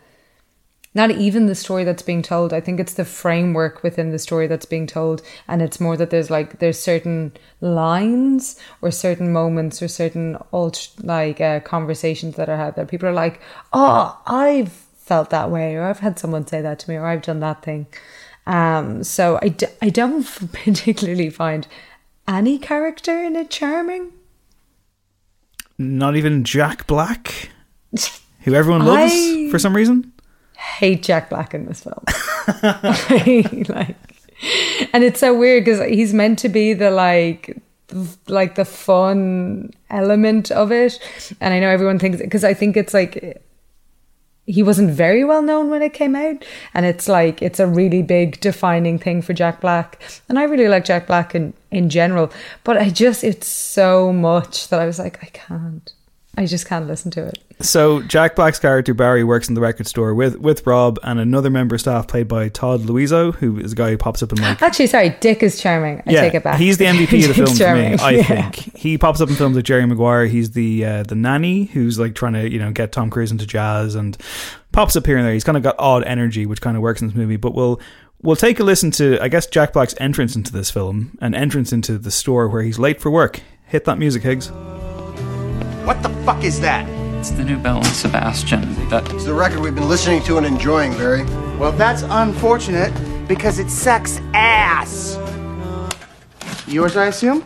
not 0.98 1.12
even 1.12 1.46
the 1.46 1.54
story 1.54 1.84
that's 1.84 2.02
being 2.02 2.24
told. 2.24 2.52
I 2.52 2.60
think 2.60 2.80
it's 2.80 2.96
the 2.96 3.06
framework 3.06 3.84
within 3.84 4.10
the 4.10 4.18
story 4.18 4.48
that's 4.48 4.66
being 4.66 4.88
told, 4.88 5.22
and 5.48 5.62
it's 5.62 5.80
more 5.80 5.96
that 5.96 6.10
there's 6.10 6.32
like 6.32 6.58
there's 6.58 6.80
certain 6.80 7.34
lines 7.62 8.60
or 8.82 8.90
certain 8.90 9.32
moments 9.32 9.82
or 9.82 9.88
certain 9.88 10.38
alt 10.52 10.90
like 11.04 11.40
uh, 11.40 11.60
conversations 11.60 12.36
that 12.36 12.50
are 12.50 12.58
had 12.58 12.76
that 12.76 12.88
people 12.88 13.08
are 13.08 13.14
like, 13.14 13.40
oh, 13.74 14.20
I've 14.26 14.72
felt 14.72 15.30
that 15.30 15.52
way, 15.52 15.76
or 15.76 15.84
I've 15.84 16.00
had 16.00 16.18
someone 16.18 16.48
say 16.48 16.62
that 16.62 16.80
to 16.80 16.90
me, 16.90 16.96
or 16.96 17.06
I've 17.06 17.22
done 17.22 17.42
that 17.42 17.62
thing. 17.62 17.86
Um, 18.48 19.04
so 19.04 19.38
I, 19.42 19.50
d- 19.50 19.68
I 19.82 19.90
don't 19.90 20.24
particularly 20.54 21.30
find 21.30 21.68
any 22.28 22.58
character 22.58 23.24
in 23.24 23.36
it 23.36 23.52
charming. 23.52 24.14
Not 25.78 26.16
even 26.16 26.44
Jack 26.44 26.88
Black, 26.88 27.50
who 28.42 28.54
everyone 28.56 28.86
loves 28.86 29.14
I- 29.14 29.50
for 29.52 29.60
some 29.60 29.76
reason. 29.76 30.12
hate 30.58 31.04
Jack 31.04 31.30
Black 31.30 31.54
in 31.54 31.66
this 31.66 31.84
film. 31.84 32.04
like, 33.70 33.96
and 34.94 35.04
it's 35.04 35.20
so 35.20 35.38
weird 35.38 35.66
because 35.66 35.80
he's 35.88 36.14
meant 36.14 36.40
to 36.40 36.50
be 36.50 36.74
the 36.74 36.90
like, 36.92 37.58
like 38.28 38.56
the 38.56 38.66
fun 38.66 39.72
element 39.90 40.52
of 40.52 40.72
it, 40.72 41.00
and 41.40 41.54
I 41.54 41.60
know 41.60 41.70
everyone 41.70 42.00
thinks 42.00 42.18
because 42.20 42.44
I 42.44 42.54
think 42.54 42.76
it's 42.76 42.94
like 42.94 43.42
he 44.48 44.64
wasn't 44.64 44.90
very 44.90 45.26
well 45.26 45.42
known 45.42 45.70
when 45.70 45.82
it 45.82 45.94
came 45.94 46.16
out, 46.16 46.44
and 46.74 46.86
it's 46.86 47.08
like 47.08 47.42
it's 47.42 47.60
a 47.60 47.68
really 47.68 48.02
big 48.02 48.40
defining 48.40 48.98
thing 48.98 49.22
for 49.22 49.34
Jack 49.34 49.62
Black, 49.62 50.02
and 50.30 50.40
I 50.40 50.44
really 50.44 50.70
like 50.70 50.86
Jack 50.86 51.06
Black 51.06 51.36
in 51.36 51.54
in 51.70 51.90
general, 51.90 52.32
but 52.64 52.78
I 52.78 52.90
just 52.90 53.24
it's 53.24 53.48
so 53.48 54.14
much 54.14 54.70
that 54.70 54.80
I 54.80 54.86
was 54.86 55.00
like 55.00 55.22
I 55.22 55.28
can't, 55.28 55.92
I 56.38 56.46
just 56.46 56.68
can't 56.68 56.86
listen 56.88 57.10
to 57.12 57.26
it. 57.26 57.40
So 57.62 58.04
Jack 58.04 58.36
Black's 58.36 58.60
character 58.60 58.94
Barry 58.94 59.24
works 59.24 59.50
in 59.50 59.56
the 59.56 59.62
record 59.62 59.88
store 59.88 60.14
with 60.14 60.38
with 60.38 60.66
Rob 60.68 61.00
and 61.02 61.20
another 61.20 61.50
member 61.50 61.74
of 61.76 61.82
staff 61.82 62.08
played 62.08 62.28
by 62.28 62.50
Todd 62.50 62.82
Louiso, 62.82 63.34
who 63.34 63.60
is 63.60 63.72
a 63.72 63.76
guy 63.76 63.90
who 63.90 63.98
pops 63.98 64.22
up 64.22 64.32
in 64.32 64.40
like 64.40 64.62
Actually, 64.62 64.86
sorry, 64.88 65.10
Dick 65.20 65.42
is 65.42 65.60
charming. 65.60 66.04
I 66.06 66.14
take 66.14 66.36
it 66.36 66.44
back. 66.44 66.60
He's 66.60 66.78
the 66.78 66.86
MVP 66.86 67.24
of 67.28 67.30
the 67.30 67.34
film 67.46 67.48
Dick's 67.48 67.58
for 67.58 67.74
me, 67.74 67.98
charming. 67.98 68.00
I 68.00 68.12
Yeah. 68.12 68.24
think. 68.52 68.78
He 68.78 68.98
pops 69.00 69.20
up 69.20 69.30
in 69.30 69.36
films 69.36 69.56
like 69.56 69.66
Jerry 69.66 69.86
Maguire. 69.88 70.28
He's 70.28 70.52
the 70.52 70.86
uh, 70.86 71.04
the 71.04 71.16
nanny 71.16 71.66
who's 71.66 71.98
like 71.98 72.14
trying 72.14 72.34
to, 72.34 72.48
you 72.48 72.60
know, 72.60 72.72
get 72.72 72.92
Tom 72.92 73.10
Cruise 73.10 73.32
into 73.32 73.48
jazz 73.48 73.96
and 73.96 74.16
pops 74.72 74.96
up 74.96 75.08
here 75.08 75.18
and 75.18 75.26
there. 75.26 75.34
He's 75.34 75.44
kind 75.44 75.58
of 75.58 75.64
got 75.64 75.76
odd 75.80 76.04
energy, 76.04 76.46
which 76.46 76.62
kind 76.62 76.78
of 76.78 76.84
works 76.84 77.02
in 77.02 77.08
this 77.08 77.16
movie. 77.18 77.38
But 77.38 77.56
we'll 77.56 77.82
we'll 78.22 78.36
take 78.36 78.60
a 78.60 78.64
listen 78.64 78.92
to 78.92 79.18
I 79.20 79.28
guess 79.30 79.48
Jack 79.48 79.74
Black's 79.74 79.96
entrance 80.00 80.36
into 80.36 80.52
this 80.52 80.70
film, 80.70 81.18
an 81.22 81.34
entrance 81.34 81.74
into 81.74 81.98
the 81.98 82.12
store 82.12 82.48
where 82.48 82.62
he's 82.62 82.78
late 82.78 83.02
for 83.02 83.10
work. 83.10 83.42
Hit 83.66 83.86
that 83.86 83.98
music, 83.98 84.22
Higgs. 84.22 84.52
What 85.88 86.04
the 86.04 86.10
fuck 86.26 86.44
is 86.44 86.60
that? 86.60 86.86
It's 87.18 87.30
the 87.30 87.46
new 87.46 87.58
Belle 87.58 87.78
and 87.78 87.86
Sebastian. 87.86 88.90
That 88.90 89.10
It's 89.14 89.24
the 89.24 89.34
record 89.34 89.62
we've 89.62 89.74
been 89.74 89.88
listening 89.88 90.22
to 90.24 90.36
and 90.36 90.46
enjoying, 90.46 90.92
Barry. 90.98 91.24
Well, 91.58 91.72
that's 91.72 92.02
unfortunate 92.02 92.92
because 93.26 93.58
it 93.58 93.70
sucks 93.70 94.20
ass. 94.34 95.18
Yours, 96.68 96.98
I 96.98 97.06
assume? 97.06 97.46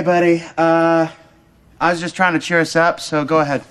Okay, 0.00 0.06
buddy. 0.06 0.42
Uh, 0.56 1.10
I 1.78 1.90
was 1.90 2.00
just 2.00 2.16
trying 2.16 2.32
to 2.32 2.38
cheer 2.38 2.58
us 2.58 2.74
up, 2.74 3.00
so 3.00 3.22
go 3.22 3.40
ahead. 3.40 3.62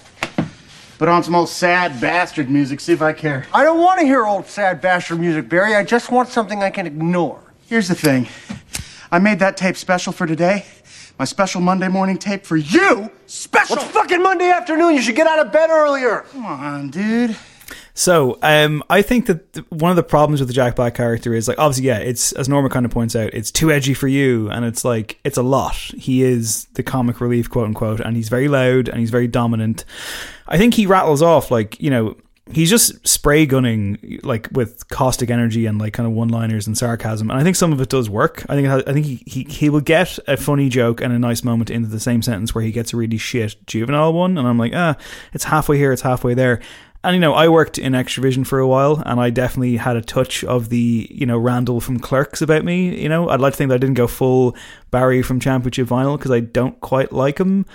Put 0.99 1.09
on 1.09 1.23
some 1.23 1.33
old 1.33 1.49
sad 1.49 1.99
bastard 1.99 2.51
music, 2.51 2.81
see 2.81 2.93
if 2.93 3.01
I 3.01 3.13
care. 3.13 3.47
I 3.51 3.63
don't 3.63 3.79
want 3.79 3.99
to 3.99 4.05
hear 4.05 4.27
old 4.27 4.45
sad 4.45 4.79
bastard 4.79 5.19
music, 5.19 5.49
Barry. 5.49 5.73
I 5.73 5.83
just 5.83 6.11
want 6.11 6.29
something 6.29 6.61
I 6.61 6.69
can 6.69 6.85
ignore. 6.85 7.41
Here's 7.65 7.87
the 7.87 7.95
thing 7.95 8.27
I 9.11 9.17
made 9.17 9.39
that 9.39 9.57
tape 9.57 9.75
special 9.75 10.13
for 10.13 10.27
today. 10.27 10.65
My 11.17 11.25
special 11.25 11.61
Monday 11.61 11.87
morning 11.87 12.19
tape 12.19 12.45
for 12.45 12.57
you. 12.57 13.09
Special! 13.25 13.77
It's 13.77 13.85
fucking 13.85 14.21
Monday 14.21 14.51
afternoon. 14.51 14.93
You 14.93 15.01
should 15.01 15.15
get 15.15 15.25
out 15.25 15.43
of 15.43 15.51
bed 15.51 15.71
earlier. 15.71 16.27
Come 16.31 16.45
on, 16.45 16.91
dude. 16.91 17.35
So, 17.93 18.37
um, 18.41 18.83
I 18.89 19.01
think 19.01 19.25
that 19.27 19.53
th- 19.53 19.65
one 19.69 19.91
of 19.91 19.97
the 19.97 20.03
problems 20.03 20.39
with 20.39 20.47
the 20.47 20.53
Jack 20.53 20.75
Black 20.75 20.95
character 20.95 21.33
is 21.33 21.47
like, 21.47 21.59
obviously, 21.59 21.87
yeah, 21.87 21.97
it's 21.97 22.31
as 22.33 22.47
Norma 22.47 22.69
kind 22.69 22.85
of 22.85 22.91
points 22.91 23.15
out, 23.15 23.33
it's 23.33 23.51
too 23.51 23.71
edgy 23.71 23.93
for 23.93 24.07
you, 24.07 24.49
and 24.49 24.65
it's 24.65 24.85
like 24.85 25.19
it's 25.23 25.37
a 25.37 25.43
lot. 25.43 25.75
He 25.75 26.23
is 26.23 26.65
the 26.73 26.83
comic 26.83 27.21
relief, 27.21 27.49
quote 27.49 27.65
unquote, 27.65 27.99
and 27.99 28.15
he's 28.15 28.29
very 28.29 28.47
loud 28.47 28.89
and 28.89 28.99
he's 28.99 29.11
very 29.11 29.27
dominant. 29.27 29.85
I 30.47 30.57
think 30.57 30.73
he 30.73 30.85
rattles 30.85 31.21
off 31.21 31.51
like 31.51 31.79
you 31.81 31.89
know 31.89 32.15
he's 32.51 32.69
just 32.69 33.07
spray 33.07 33.45
gunning 33.45 34.19
like 34.23 34.49
with 34.51 34.87
caustic 34.89 35.29
energy 35.29 35.65
and 35.65 35.79
like 35.79 35.93
kind 35.93 36.07
of 36.07 36.13
one 36.13 36.29
liners 36.29 36.67
and 36.67 36.77
sarcasm, 36.77 37.29
and 37.29 37.39
I 37.39 37.43
think 37.43 37.55
some 37.55 37.71
of 37.71 37.81
it 37.81 37.89
does 37.89 38.09
work. 38.09 38.45
I 38.49 38.55
think 38.55 38.67
I 38.67 38.93
think 38.93 39.05
he, 39.05 39.23
he 39.25 39.43
he 39.43 39.69
will 39.69 39.81
get 39.81 40.17
a 40.27 40.37
funny 40.37 40.69
joke 40.69 41.01
and 41.01 41.13
a 41.13 41.19
nice 41.19 41.43
moment 41.43 41.69
into 41.69 41.89
the 41.89 41.99
same 41.99 42.21
sentence 42.21 42.53
where 42.53 42.63
he 42.63 42.71
gets 42.71 42.93
a 42.93 42.97
really 42.97 43.17
shit 43.17 43.55
juvenile 43.67 44.13
one, 44.13 44.37
and 44.37 44.47
I'm 44.47 44.57
like, 44.57 44.73
ah, 44.75 44.95
it's 45.33 45.45
halfway 45.45 45.77
here, 45.77 45.93
it's 45.93 46.01
halfway 46.01 46.33
there. 46.33 46.61
And 47.03 47.13
you 47.13 47.21
know, 47.21 47.33
I 47.33 47.47
worked 47.47 47.77
in 47.77 47.93
Xtra-vision 47.93 48.43
for 48.43 48.59
a 48.59 48.67
while, 48.67 49.01
and 49.05 49.21
I 49.21 49.29
definitely 49.29 49.77
had 49.77 49.95
a 49.95 50.01
touch 50.01 50.43
of 50.43 50.69
the 50.69 51.07
you 51.09 51.25
know 51.25 51.37
Randall 51.37 51.79
from 51.79 51.99
Clerks 51.99 52.41
about 52.41 52.65
me. 52.65 53.01
You 53.01 53.07
know, 53.07 53.29
I'd 53.29 53.39
like 53.39 53.53
to 53.53 53.57
think 53.57 53.69
that 53.69 53.75
I 53.75 53.79
didn't 53.79 53.95
go 53.95 54.07
full 54.07 54.55
Barry 54.91 55.21
from 55.21 55.39
Championship 55.39 55.87
Vinyl 55.87 56.17
because 56.17 56.31
I 56.31 56.41
don't 56.41 56.79
quite 56.81 57.13
like 57.13 57.39
him. 57.39 57.65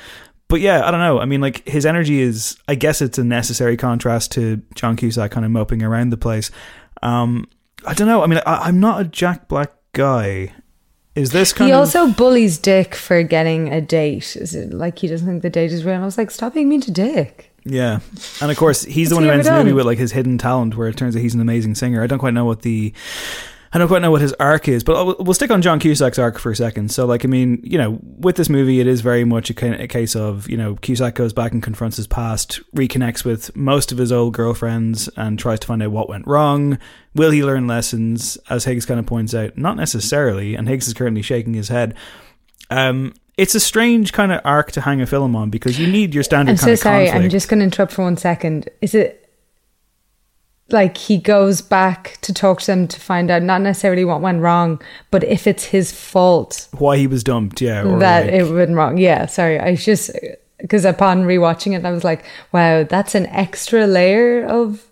But 0.49 0.61
yeah, 0.61 0.87
I 0.87 0.91
don't 0.91 1.01
know. 1.01 1.21
I 1.21 1.25
mean, 1.25 1.41
like 1.41 1.67
his 1.67 1.87
energy 1.87 2.21
is, 2.21 2.59
I 2.69 2.75
guess, 2.75 3.01
it's 3.01 3.17
a 3.17 3.25
necessary 3.25 3.79
contrast 3.79 4.33
to 4.33 4.61
John 4.75 4.95
Cusack 4.95 5.31
kind 5.31 5.47
of 5.47 5.51
moping 5.51 5.83
around 5.83 6.11
the 6.11 6.19
place. 6.19 6.51
Um, 7.03 7.49
I 7.87 7.95
don't 7.95 8.09
know. 8.09 8.23
I 8.23 8.27
mean, 8.27 8.41
I, 8.45 8.57
I'm 8.69 8.79
not 8.79 9.01
a 9.01 9.05
Jack 9.05 9.49
Black 9.49 9.73
guy. 9.93 10.53
Is 11.15 11.31
this 11.31 11.53
kind 11.53 11.69
He 11.69 11.73
of 11.73 11.79
also 11.79 12.09
bullies 12.09 12.59
Dick 12.59 12.95
for 12.95 13.23
getting 13.23 13.73
a 13.73 13.81
date. 13.81 14.37
Is 14.37 14.55
it 14.55 14.75
like 14.75 14.99
he 14.99 15.07
doesn't 15.07 15.27
think 15.27 15.43
the 15.43 15.51
date 15.51 15.73
is 15.73 15.85
real? 15.85 15.95
I 15.95 16.05
was 16.05 16.19
like, 16.19 16.31
stop 16.31 16.55
being 16.55 16.69
mean 16.69 16.83
to 16.83 16.91
Dick. 16.91 17.54
Yeah, 17.65 18.01
and 18.43 18.51
of 18.51 18.57
course 18.59 18.83
he's 18.83 19.09
the 19.09 19.15
one 19.15 19.25
who 19.25 19.31
ends 19.31 19.47
the 19.47 19.53
movie 19.53 19.73
with 19.73 19.87
like 19.87 19.99
his 19.99 20.13
hidden 20.13 20.37
talent, 20.37 20.77
where 20.77 20.89
it 20.89 20.97
turns 20.97 21.17
out 21.17 21.23
he's 21.23 21.35
an 21.35 21.41
amazing 21.41 21.75
singer. 21.75 22.03
I 22.03 22.07
don't 22.07 22.19
quite 22.19 22.35
know 22.35 22.45
what 22.45 22.61
the, 22.61 22.93
I 23.73 23.79
don't 23.79 23.89
quite 23.89 24.03
know 24.03 24.11
what 24.11 24.21
his 24.21 24.35
arc 24.35 24.69
is, 24.69 24.85
but 24.85 24.97
I'll, 24.97 25.17
we'll 25.19 25.33
stick 25.33 25.51
on 25.51 25.63
John 25.63 25.81
Cusack's 25.81 26.19
arc 26.19 26.39
for 26.39 26.53
a 26.53 26.57
second. 26.57 26.91
So, 26.93 27.07
like, 27.07 27.25
I 27.25 27.29
mean, 27.29 27.61
you 27.65 27.79
know, 27.79 27.99
with 28.03 28.37
this 28.37 28.51
movie, 28.51 28.81
it 28.81 28.87
is 28.87 29.01
very 29.01 29.25
much 29.25 29.49
a, 29.49 29.55
ca- 29.55 29.79
a 29.81 29.89
case 29.89 30.15
of 30.15 30.47
you 30.49 30.59
know 30.59 30.75
Cusack 30.77 31.15
goes 31.15 31.33
back 31.33 31.53
and 31.53 31.63
confronts 31.63 31.97
his 31.97 32.07
past, 32.07 32.61
reconnects 32.77 33.25
with 33.25 33.57
most 33.57 33.93
of 33.93 33.99
his 33.99 34.13
old 34.13 34.35
girlfriends, 34.35 35.09
and 35.17 35.39
tries 35.39 35.61
to 35.61 35.67
find 35.67 35.83
out 35.83 35.91
what 35.91 36.09
went 36.11 36.27
wrong. 36.27 36.79
Will 37.15 37.31
he 37.31 37.43
learn 37.43 37.67
lessons? 37.67 38.37
As 38.51 38.65
Higgs 38.67 38.85
kind 38.85 39.01
of 39.01 39.07
points 39.07 39.35
out, 39.35 39.57
not 39.57 39.79
necessarily, 39.79 40.55
and 40.55 40.69
Higgs 40.69 40.87
is 40.87 40.93
currently 40.93 41.23
shaking 41.23 41.55
his 41.55 41.69
head. 41.69 41.95
Um, 42.69 43.15
it's 43.37 43.55
a 43.55 43.61
strange 43.61 44.13
kind 44.13 44.33
of 44.33 44.41
arc 44.45 44.73
to 44.73 44.81
hang 44.83 45.01
a 45.01 45.07
film 45.07 45.35
on 45.35 45.51
because 45.51 45.79
you 45.79 45.87
need 45.87 46.15
your 46.15 46.23
standard 46.23 46.53
I'm 46.53 46.57
kind 46.59 46.67
so 46.69 46.73
of 46.73 46.79
sorry. 46.79 47.05
conflict. 47.07 47.25
I'm 47.25 47.31
just 47.31 47.49
going 47.49 47.59
to 47.59 47.65
interrupt 47.65 47.93
for 47.93 48.03
one 48.03 48.17
second. 48.17 48.69
Is 48.81 48.95
it 48.95 49.21
like 50.71 50.97
he 50.97 51.19
goes 51.19 51.61
back 51.61 52.19
to 52.23 52.33
talk 52.33 52.61
to 52.61 52.67
them 52.67 52.89
to 52.89 52.99
find 53.01 53.31
out 53.31 53.43
not 53.43 53.61
necessarily 53.61 54.05
what 54.05 54.21
went 54.21 54.41
wrong, 54.41 54.81
but 55.11 55.23
if 55.25 55.47
it's 55.47 55.65
his 55.65 55.93
fault 55.93 56.69
why 56.79 56.97
he 56.97 57.07
was 57.07 57.23
dumped, 57.23 57.61
yeah, 57.61 57.83
or 57.85 57.99
that 57.99 58.27
like- 58.27 58.35
it 58.35 58.51
went 58.53 58.75
wrong? 58.75 58.97
Yeah, 58.99 59.27
sorry. 59.27 59.59
I 59.61 59.75
just 59.77 60.11
because 60.59 60.85
upon 60.85 61.25
rewatching 61.25 61.77
it, 61.77 61.85
I 61.85 61.91
was 61.91 62.05
like, 62.05 62.25
wow, 62.53 62.85
that's 62.85 63.15
an 63.15 63.27
extra 63.27 63.87
layer 63.87 64.47
of 64.47 64.85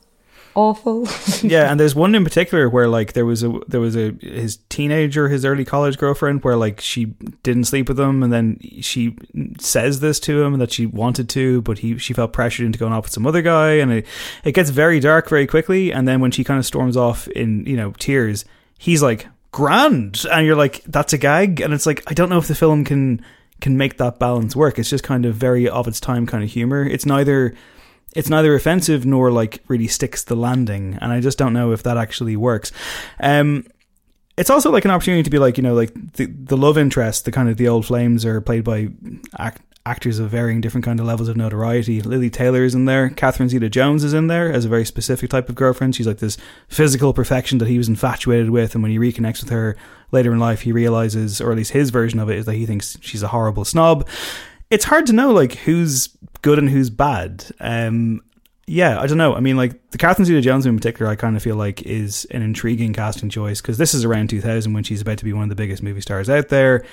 awful. 0.54 1.06
yeah, 1.42 1.70
and 1.70 1.78
there's 1.78 1.94
one 1.94 2.14
in 2.14 2.24
particular 2.24 2.68
where 2.68 2.88
like 2.88 3.12
there 3.12 3.24
was 3.24 3.42
a 3.42 3.52
there 3.68 3.80
was 3.80 3.96
a 3.96 4.12
his 4.20 4.58
teenager, 4.68 5.28
his 5.28 5.44
early 5.44 5.64
college 5.64 5.98
girlfriend, 5.98 6.44
where 6.44 6.56
like 6.56 6.80
she 6.80 7.06
didn't 7.42 7.64
sleep 7.64 7.88
with 7.88 7.98
him, 7.98 8.22
and 8.22 8.32
then 8.32 8.58
she 8.80 9.16
says 9.58 10.00
this 10.00 10.20
to 10.20 10.42
him 10.42 10.58
that 10.58 10.72
she 10.72 10.86
wanted 10.86 11.28
to, 11.30 11.62
but 11.62 11.78
he 11.78 11.98
she 11.98 12.12
felt 12.12 12.32
pressured 12.32 12.66
into 12.66 12.78
going 12.78 12.92
off 12.92 13.04
with 13.04 13.12
some 13.12 13.26
other 13.26 13.42
guy, 13.42 13.72
and 13.72 13.92
it 13.92 14.06
it 14.44 14.52
gets 14.52 14.70
very 14.70 15.00
dark 15.00 15.28
very 15.28 15.46
quickly, 15.46 15.92
and 15.92 16.06
then 16.06 16.20
when 16.20 16.30
she 16.30 16.44
kind 16.44 16.58
of 16.58 16.66
storms 16.66 16.96
off 16.96 17.28
in 17.28 17.64
you 17.66 17.76
know 17.76 17.92
tears, 17.92 18.44
he's 18.78 19.02
like 19.02 19.26
grand, 19.50 20.24
and 20.32 20.46
you're 20.46 20.56
like 20.56 20.82
that's 20.84 21.12
a 21.12 21.18
gag, 21.18 21.60
and 21.60 21.72
it's 21.72 21.86
like 21.86 22.02
I 22.06 22.14
don't 22.14 22.28
know 22.28 22.38
if 22.38 22.48
the 22.48 22.54
film 22.54 22.84
can 22.84 23.24
can 23.60 23.76
make 23.76 23.96
that 23.96 24.18
balance 24.18 24.54
work. 24.56 24.78
It's 24.78 24.90
just 24.90 25.04
kind 25.04 25.24
of 25.24 25.34
very 25.34 25.68
of 25.68 25.86
its 25.88 26.00
time 26.00 26.26
kind 26.26 26.44
of 26.44 26.50
humor. 26.50 26.84
It's 26.84 27.06
neither 27.06 27.54
it's 28.14 28.28
neither 28.28 28.54
offensive 28.54 29.06
nor 29.06 29.30
like 29.30 29.62
really 29.68 29.88
sticks 29.88 30.24
the 30.24 30.36
landing 30.36 30.98
and 31.00 31.12
i 31.12 31.20
just 31.20 31.38
don't 31.38 31.52
know 31.52 31.72
if 31.72 31.82
that 31.82 31.96
actually 31.96 32.36
works. 32.36 32.72
Um 33.20 33.66
it's 34.38 34.48
also 34.48 34.70
like 34.70 34.86
an 34.86 34.90
opportunity 34.90 35.22
to 35.22 35.30
be 35.30 35.38
like 35.38 35.56
you 35.56 35.62
know 35.62 35.74
like 35.74 35.92
the, 36.14 36.26
the 36.26 36.56
love 36.56 36.78
interest 36.78 37.24
the 37.26 37.32
kind 37.32 37.48
of 37.48 37.58
the 37.58 37.68
old 37.68 37.84
flames 37.84 38.24
are 38.24 38.40
played 38.40 38.64
by 38.64 38.88
act, 39.38 39.60
actors 39.84 40.18
of 40.18 40.30
varying 40.30 40.60
different 40.60 40.84
kind 40.84 41.00
of 41.00 41.06
levels 41.06 41.28
of 41.28 41.36
notoriety. 41.36 42.00
Lili 42.00 42.30
taylor 42.30 42.64
is 42.64 42.74
in 42.74 42.84
there. 42.84 43.10
Catherine 43.10 43.48
zeta 43.48 43.68
jones 43.68 44.04
is 44.04 44.14
in 44.14 44.28
there 44.28 44.52
as 44.52 44.64
a 44.64 44.68
very 44.68 44.84
specific 44.84 45.30
type 45.30 45.48
of 45.48 45.54
girlfriend. 45.54 45.96
She's 45.96 46.06
like 46.06 46.18
this 46.18 46.38
physical 46.68 47.12
perfection 47.12 47.58
that 47.58 47.68
he 47.68 47.78
was 47.78 47.88
infatuated 47.88 48.50
with 48.50 48.74
and 48.74 48.82
when 48.82 48.92
he 48.92 48.98
reconnects 48.98 49.42
with 49.42 49.50
her 49.50 49.76
later 50.12 50.32
in 50.32 50.38
life 50.38 50.60
he 50.62 50.72
realizes 50.72 51.40
or 51.40 51.50
at 51.50 51.56
least 51.56 51.72
his 51.72 51.90
version 51.90 52.20
of 52.20 52.30
it 52.30 52.38
is 52.38 52.46
that 52.46 52.54
he 52.54 52.66
thinks 52.66 52.96
she's 53.00 53.22
a 53.22 53.28
horrible 53.28 53.64
snob. 53.64 54.06
It's 54.70 54.84
hard 54.84 55.06
to 55.06 55.12
know 55.12 55.32
like 55.32 55.54
who's 55.54 56.08
good 56.42 56.58
and 56.58 56.68
who's 56.68 56.90
bad. 56.90 57.46
Um, 57.60 58.22
yeah, 58.66 59.00
I 59.00 59.06
don't 59.06 59.18
know. 59.18 59.34
I 59.34 59.40
mean, 59.40 59.56
like 59.56 59.90
the 59.90 59.98
Catherine 59.98 60.24
Zeta-Jones 60.26 60.66
in 60.66 60.76
particular, 60.76 61.10
I 61.10 61.16
kind 61.16 61.36
of 61.36 61.42
feel 61.42 61.56
like 61.56 61.82
is 61.82 62.26
an 62.30 62.42
intriguing 62.42 62.92
casting 62.92 63.28
choice 63.28 63.60
because 63.60 63.78
this 63.78 63.94
is 63.94 64.04
around 64.04 64.30
2000 64.30 64.72
when 64.72 64.84
she's 64.84 65.00
about 65.00 65.18
to 65.18 65.24
be 65.24 65.32
one 65.32 65.44
of 65.44 65.48
the 65.48 65.54
biggest 65.54 65.82
movie 65.82 66.00
stars 66.00 66.30
out 66.30 66.48
there. 66.48 66.84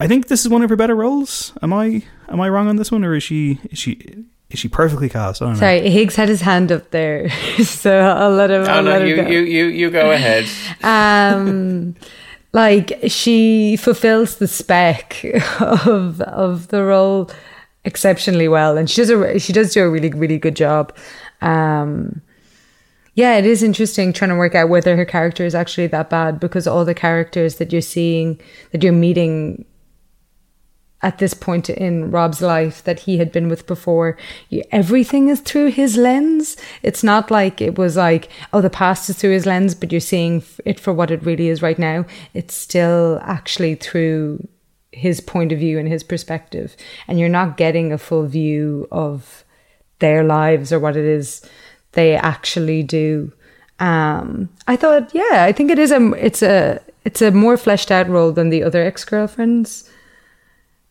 I 0.00 0.08
think 0.08 0.28
this 0.28 0.40
is 0.40 0.48
one 0.48 0.62
of 0.62 0.70
her 0.70 0.76
better 0.76 0.96
roles. 0.96 1.52
Am 1.62 1.72
I 1.72 2.02
am 2.28 2.40
I 2.40 2.48
wrong 2.48 2.66
on 2.68 2.76
this 2.76 2.90
one, 2.90 3.04
or 3.04 3.14
is 3.14 3.22
she 3.22 3.60
is 3.70 3.78
she 3.78 4.24
is 4.50 4.58
she 4.58 4.68
perfectly 4.68 5.08
cast? 5.08 5.40
I 5.40 5.44
don't 5.44 5.54
know. 5.54 5.60
Sorry, 5.60 5.90
Higgs 5.90 6.16
had 6.16 6.28
his 6.28 6.40
hand 6.40 6.72
up 6.72 6.90
there, 6.90 7.30
so 7.62 8.00
I'll 8.00 8.32
let 8.32 8.50
him. 8.50 8.62
Oh 8.62 8.66
I'll 8.66 8.82
no, 8.82 8.90
let 8.90 9.02
him 9.02 9.08
you, 9.08 9.16
go. 9.16 9.28
you 9.28 9.40
you 9.40 9.66
you 9.66 9.90
go 9.90 10.10
ahead. 10.10 10.46
um 10.82 11.94
like 12.52 12.98
she 13.06 13.76
fulfills 13.76 14.36
the 14.36 14.48
spec 14.48 15.24
of 15.60 16.20
of 16.22 16.68
the 16.68 16.82
role 16.82 17.30
exceptionally 17.84 18.48
well 18.48 18.76
and 18.76 18.88
she 18.88 19.00
does 19.00 19.10
a 19.10 19.38
she 19.38 19.52
does 19.52 19.72
do 19.72 19.82
a 19.82 19.90
really 19.90 20.10
really 20.10 20.38
good 20.38 20.54
job 20.54 20.96
um 21.40 22.20
yeah 23.14 23.36
it 23.36 23.44
is 23.44 23.62
interesting 23.62 24.12
trying 24.12 24.30
to 24.30 24.36
work 24.36 24.54
out 24.54 24.68
whether 24.68 24.96
her 24.96 25.04
character 25.04 25.44
is 25.44 25.54
actually 25.54 25.86
that 25.88 26.08
bad 26.08 26.38
because 26.38 26.66
all 26.66 26.84
the 26.84 26.94
characters 26.94 27.56
that 27.56 27.72
you're 27.72 27.82
seeing 27.82 28.40
that 28.70 28.82
you're 28.82 28.92
meeting 28.92 29.64
at 31.02 31.18
this 31.18 31.34
point 31.34 31.68
in 31.68 32.10
Rob's 32.10 32.40
life 32.40 32.84
that 32.84 33.00
he 33.00 33.18
had 33.18 33.32
been 33.32 33.48
with 33.48 33.66
before, 33.66 34.16
everything 34.70 35.28
is 35.28 35.40
through 35.40 35.72
his 35.72 35.96
lens. 35.96 36.56
It's 36.82 37.02
not 37.02 37.30
like 37.30 37.60
it 37.60 37.76
was 37.76 37.96
like, 37.96 38.28
oh, 38.52 38.60
the 38.60 38.70
past 38.70 39.10
is 39.10 39.18
through 39.18 39.32
his 39.32 39.46
lens, 39.46 39.74
but 39.74 39.90
you're 39.90 40.00
seeing 40.00 40.44
it 40.64 40.78
for 40.78 40.92
what 40.92 41.10
it 41.10 41.24
really 41.24 41.48
is 41.48 41.60
right 41.60 41.78
now. 41.78 42.06
It's 42.34 42.54
still 42.54 43.18
actually 43.24 43.74
through 43.74 44.46
his 44.92 45.20
point 45.20 45.52
of 45.52 45.58
view 45.58 45.78
and 45.78 45.88
his 45.88 46.02
perspective. 46.02 46.76
And 47.08 47.18
you're 47.18 47.28
not 47.28 47.56
getting 47.56 47.92
a 47.92 47.98
full 47.98 48.26
view 48.26 48.88
of 48.92 49.44
their 49.98 50.22
lives 50.22 50.72
or 50.72 50.78
what 50.78 50.96
it 50.96 51.04
is 51.04 51.42
they 51.92 52.14
actually 52.14 52.82
do. 52.82 53.32
Um, 53.78 54.48
I 54.66 54.76
thought, 54.76 55.14
yeah, 55.14 55.44
I 55.44 55.52
think 55.52 55.70
it 55.70 55.78
is 55.78 55.90
a, 55.90 56.12
it's 56.12 56.42
a, 56.42 56.80
it's 57.04 57.22
a 57.22 57.30
more 57.30 57.56
fleshed 57.56 57.90
out 57.90 58.08
role 58.08 58.32
than 58.32 58.50
the 58.50 58.62
other 58.62 58.82
ex 58.82 59.04
girlfriends 59.04 59.90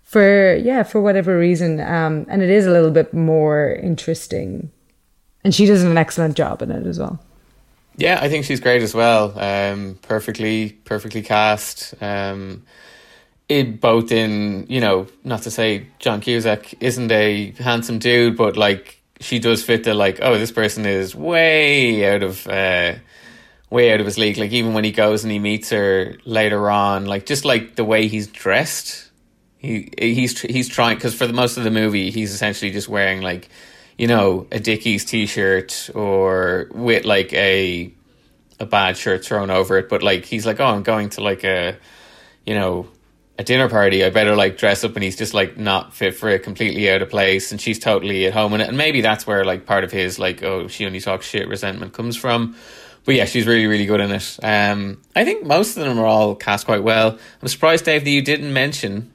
for 0.03 0.55
yeah 0.55 0.83
for 0.83 0.99
whatever 0.99 1.39
reason 1.39 1.79
um 1.79 2.25
and 2.27 2.41
it 2.41 2.49
is 2.49 2.65
a 2.67 2.71
little 2.71 2.91
bit 2.91 3.13
more 3.13 3.71
interesting 3.81 4.69
and 5.45 5.55
she 5.55 5.65
does 5.65 5.83
an 5.83 5.97
excellent 5.97 6.35
job 6.35 6.61
in 6.61 6.69
it 6.69 6.85
as 6.85 6.99
well 6.99 7.17
Yeah, 7.95 8.19
I 8.21 8.29
think 8.29 8.45
she's 8.45 8.59
great 8.59 8.81
as 8.81 8.93
well. 8.93 9.37
Um, 9.37 9.99
perfectly, 10.01 10.71
perfectly 10.85 11.21
cast. 11.21 11.93
Um, 12.01 12.63
both 13.79 14.11
in 14.11 14.65
you 14.69 14.81
know, 14.81 15.07
not 15.23 15.43
to 15.43 15.51
say 15.51 15.87
John 15.99 16.21
Cusack 16.21 16.81
isn't 16.81 17.11
a 17.11 17.51
handsome 17.51 17.99
dude, 17.99 18.37
but 18.37 18.57
like 18.57 19.01
she 19.19 19.39
does 19.39 19.63
fit 19.63 19.83
the 19.83 19.93
like, 19.93 20.19
oh, 20.21 20.37
this 20.37 20.51
person 20.51 20.85
is 20.85 21.15
way 21.15 22.13
out 22.13 22.23
of 22.23 22.47
uh, 22.47 22.95
way 23.69 23.93
out 23.93 23.99
of 23.99 24.05
his 24.05 24.17
league. 24.17 24.37
Like 24.37 24.51
even 24.51 24.73
when 24.73 24.83
he 24.83 24.91
goes 24.91 25.23
and 25.23 25.31
he 25.31 25.39
meets 25.39 25.69
her 25.69 26.15
later 26.25 26.69
on, 26.69 27.05
like 27.05 27.25
just 27.25 27.45
like 27.45 27.75
the 27.75 27.83
way 27.83 28.07
he's 28.07 28.27
dressed, 28.27 29.11
he 29.61 29.91
he's 29.97 30.39
he's 30.41 30.67
trying 30.67 30.97
because 30.97 31.13
for 31.13 31.27
the 31.27 31.33
most 31.33 31.57
of 31.57 31.63
the 31.63 31.71
movie 31.71 32.09
he's 32.09 32.33
essentially 32.33 32.71
just 32.71 32.89
wearing 32.89 33.21
like 33.21 33.47
you 33.95 34.07
know 34.07 34.47
a 34.51 34.59
Dickies 34.59 35.05
t-shirt 35.05 35.91
or 35.93 36.67
with 36.71 37.05
like 37.05 37.31
a 37.33 37.93
a 38.59 38.65
bad 38.65 38.97
shirt 38.97 39.23
thrown 39.23 39.51
over 39.51 39.77
it 39.77 39.87
but 39.87 40.01
like 40.01 40.25
he's 40.25 40.47
like 40.47 40.59
oh 40.59 40.65
I'm 40.65 40.81
going 40.81 41.09
to 41.09 41.21
like 41.21 41.43
a 41.43 41.77
you 42.43 42.55
know 42.55 42.87
a 43.41 43.43
dinner 43.43 43.67
party 43.69 44.03
I 44.03 44.09
better 44.09 44.35
like 44.35 44.57
dress 44.57 44.83
up 44.83 44.95
and 44.95 45.03
he's 45.03 45.17
just 45.17 45.33
like 45.33 45.57
not 45.57 45.93
fit 45.93 46.15
for 46.15 46.29
it 46.29 46.43
completely 46.43 46.89
out 46.89 47.01
of 47.01 47.09
place 47.09 47.51
and 47.51 47.59
she's 47.59 47.79
totally 47.79 48.25
at 48.25 48.33
home 48.33 48.53
in 48.53 48.61
it 48.61 48.69
and 48.69 48.77
maybe 48.77 49.01
that's 49.01 49.27
where 49.27 49.43
like 49.43 49.65
part 49.65 49.83
of 49.83 49.91
his 49.91 50.17
like 50.19 50.43
oh 50.43 50.67
she 50.67 50.85
only 50.85 50.99
talks 50.99 51.25
shit 51.25 51.47
resentment 51.47 51.93
comes 51.93 52.15
from 52.15 52.55
but 53.03 53.15
yeah, 53.15 53.25
she's 53.25 53.47
really, 53.47 53.65
really 53.65 53.87
good 53.87 53.99
in 53.99 54.11
it. 54.11 54.39
Um, 54.43 55.01
I 55.15 55.25
think 55.25 55.43
most 55.43 55.75
of 55.75 55.83
them 55.83 55.97
are 55.97 56.05
all 56.05 56.35
cast 56.35 56.67
quite 56.67 56.83
well. 56.83 57.17
I'm 57.41 57.47
surprised, 57.47 57.85
Dave, 57.85 58.03
that 58.03 58.09
you 58.11 58.21
didn't 58.21 58.53
mention 58.53 59.11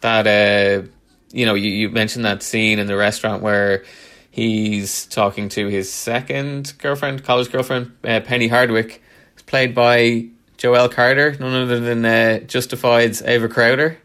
that 0.00 0.26
uh 0.26 0.86
you 1.32 1.46
know 1.46 1.54
you, 1.54 1.70
you 1.70 1.88
mentioned 1.90 2.24
that 2.24 2.42
scene 2.42 2.78
in 2.78 2.86
the 2.86 2.96
restaurant 2.96 3.42
where 3.42 3.84
he's 4.30 5.06
talking 5.06 5.48
to 5.48 5.68
his 5.68 5.92
second 5.92 6.74
girlfriend 6.78 7.24
college 7.24 7.50
girlfriend 7.50 7.96
uh, 8.04 8.20
penny 8.20 8.46
hardwick 8.48 9.02
played 9.46 9.74
by 9.74 10.28
joelle 10.56 10.90
carter 10.90 11.36
none 11.38 11.54
other 11.54 11.80
than 11.80 12.04
uh, 12.04 12.38
justified's 12.40 13.22
ava 13.22 13.48
crowder 13.48 13.98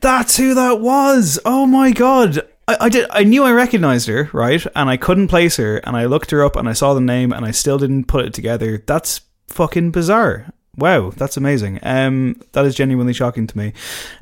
That's 0.00 0.36
who 0.36 0.54
that 0.54 0.80
was. 0.80 1.40
Oh 1.44 1.66
my 1.66 1.90
god. 1.90 2.40
I, 2.68 2.76
I 2.82 2.88
did. 2.88 3.06
I 3.10 3.24
knew 3.24 3.42
I 3.42 3.50
recognized 3.50 4.06
her, 4.06 4.30
right? 4.32 4.64
And 4.76 4.88
I 4.88 4.96
couldn't 4.96 5.26
place 5.26 5.56
her. 5.56 5.78
And 5.78 5.96
I 5.96 6.04
looked 6.04 6.30
her 6.30 6.44
up, 6.44 6.54
and 6.54 6.68
I 6.68 6.72
saw 6.72 6.94
the 6.94 7.00
name, 7.00 7.32
and 7.32 7.44
I 7.44 7.50
still 7.50 7.78
didn't 7.78 8.04
put 8.04 8.24
it 8.24 8.32
together. 8.32 8.80
That's 8.86 9.22
fucking 9.48 9.90
bizarre. 9.90 10.52
Wow, 10.78 11.10
that's 11.10 11.36
amazing. 11.36 11.80
Um, 11.82 12.40
that 12.52 12.64
is 12.64 12.76
genuinely 12.76 13.12
shocking 13.12 13.48
to 13.48 13.58
me. 13.58 13.72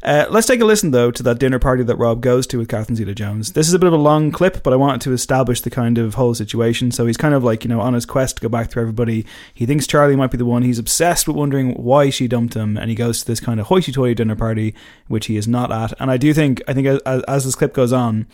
Uh, 0.02 0.24
let's 0.30 0.46
take 0.46 0.62
a 0.62 0.64
listen 0.64 0.90
though 0.90 1.10
to 1.10 1.22
that 1.22 1.38
dinner 1.38 1.58
party 1.58 1.82
that 1.82 1.96
Rob 1.96 2.22
goes 2.22 2.46
to 2.46 2.56
with 2.56 2.68
Catherine 2.68 2.96
Zeta-Jones. 2.96 3.52
This 3.52 3.68
is 3.68 3.74
a 3.74 3.78
bit 3.78 3.88
of 3.88 3.92
a 3.92 3.98
long 3.98 4.32
clip, 4.32 4.62
but 4.62 4.72
I 4.72 4.76
wanted 4.76 5.02
to 5.02 5.12
establish 5.12 5.60
the 5.60 5.68
kind 5.68 5.98
of 5.98 6.14
whole 6.14 6.34
situation. 6.34 6.92
So 6.92 7.04
he's 7.04 7.18
kind 7.18 7.34
of 7.34 7.44
like 7.44 7.62
you 7.62 7.68
know 7.68 7.82
on 7.82 7.92
his 7.92 8.06
quest 8.06 8.36
to 8.36 8.42
go 8.42 8.48
back 8.48 8.70
to 8.70 8.80
everybody. 8.80 9.26
He 9.52 9.66
thinks 9.66 9.86
Charlie 9.86 10.16
might 10.16 10.30
be 10.30 10.38
the 10.38 10.46
one. 10.46 10.62
He's 10.62 10.78
obsessed 10.78 11.28
with 11.28 11.36
wondering 11.36 11.74
why 11.74 12.08
she 12.08 12.26
dumped 12.26 12.54
him, 12.54 12.78
and 12.78 12.88
he 12.88 12.96
goes 12.96 13.20
to 13.20 13.26
this 13.26 13.40
kind 13.40 13.60
of 13.60 13.66
hoity-toity 13.66 14.14
dinner 14.14 14.36
party, 14.36 14.74
which 15.08 15.26
he 15.26 15.36
is 15.36 15.46
not 15.46 15.70
at. 15.70 15.92
And 16.00 16.10
I 16.10 16.16
do 16.16 16.32
think, 16.32 16.62
I 16.66 16.72
think 16.72 16.86
as, 16.86 17.22
as 17.24 17.44
this 17.44 17.54
clip 17.54 17.74
goes 17.74 17.92
on. 17.92 18.26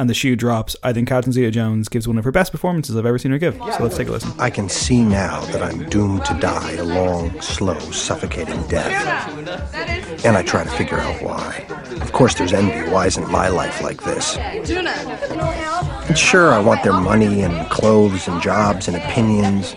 And 0.00 0.08
the 0.08 0.14
shoe 0.14 0.36
drops. 0.36 0.76
I 0.84 0.92
think 0.92 1.08
Catherine 1.08 1.32
Zeta-Jones 1.32 1.88
gives 1.88 2.06
one 2.06 2.18
of 2.18 2.24
her 2.24 2.30
best 2.30 2.52
performances 2.52 2.96
I've 2.96 3.04
ever 3.04 3.18
seen 3.18 3.32
her 3.32 3.38
give. 3.38 3.56
So 3.56 3.78
let's 3.80 3.96
take 3.96 4.06
a 4.06 4.12
listen. 4.12 4.30
I 4.38 4.48
can 4.48 4.68
see 4.68 5.02
now 5.02 5.40
that 5.46 5.60
I'm 5.60 5.88
doomed 5.88 6.24
to 6.26 6.34
die 6.34 6.74
a 6.74 6.84
long, 6.84 7.40
slow, 7.40 7.78
suffocating 7.90 8.62
death. 8.68 10.24
And 10.24 10.36
I 10.36 10.42
try 10.44 10.62
to 10.62 10.70
figure 10.70 10.98
out 10.98 11.20
why. 11.20 11.66
Of 12.00 12.12
course, 12.12 12.34
there's 12.34 12.52
envy. 12.52 12.88
Why 12.92 13.06
isn't 13.06 13.28
my 13.28 13.48
life 13.48 13.82
like 13.82 14.04
this? 14.04 14.36
And 14.36 16.16
sure, 16.16 16.52
I 16.52 16.60
want 16.60 16.84
their 16.84 16.92
money 16.92 17.42
and 17.42 17.68
clothes 17.68 18.28
and 18.28 18.40
jobs 18.40 18.86
and 18.86 18.96
opinions. 18.96 19.74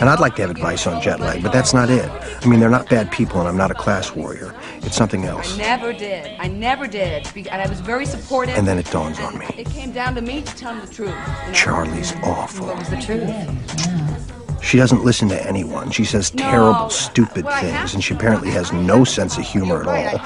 And 0.00 0.08
I'd 0.08 0.20
like 0.20 0.34
to 0.36 0.42
have 0.42 0.50
advice 0.50 0.86
on 0.86 1.00
jet 1.00 1.20
lag, 1.20 1.42
but 1.42 1.52
that's 1.52 1.72
not 1.72 1.90
it. 1.90 2.08
I 2.10 2.46
mean, 2.46 2.60
they're 2.60 2.68
not 2.70 2.88
bad 2.88 3.10
people, 3.12 3.38
and 3.40 3.48
I'm 3.48 3.56
not 3.56 3.70
a 3.70 3.74
class 3.74 4.14
warrior. 4.14 4.54
It's 4.82 4.96
something 4.96 5.24
else. 5.24 5.54
I 5.54 5.58
never 5.58 5.92
did. 5.92 6.36
I 6.40 6.48
never 6.48 6.86
did. 6.86 7.26
And 7.36 7.62
I 7.62 7.66
was 7.68 7.80
very 7.80 8.06
supportive. 8.06 8.56
And 8.56 8.66
then 8.66 8.78
it 8.78 8.90
dawns 8.90 9.18
on 9.20 9.38
me. 9.38 9.46
It 9.56 9.66
came 9.70 9.92
down 9.92 10.14
to 10.16 10.20
me 10.22 10.42
to 10.42 10.56
tell 10.56 10.74
him 10.74 10.86
the 10.86 10.92
truth. 10.92 11.08
you 11.10 11.14
know? 11.14 11.52
Charlie's 11.52 12.12
awful. 12.22 12.66
What 12.66 12.78
was 12.78 12.88
the 12.90 13.00
truth? 13.00 14.62
She 14.64 14.78
doesn't 14.78 15.04
listen 15.04 15.28
to 15.28 15.46
anyone. 15.46 15.90
She 15.90 16.04
says 16.04 16.32
No. 16.34 16.42
terrible, 16.42 16.90
stupid 16.90 17.44
Well, 17.44 17.60
things, 17.60 17.94
and 17.94 18.02
she 18.02 18.14
apparently 18.14 18.50
has 18.50 18.72
no 18.72 19.04
sense 19.04 19.36
of 19.36 19.44
humor 19.44 19.82
at 19.82 19.86
all, 19.86 20.20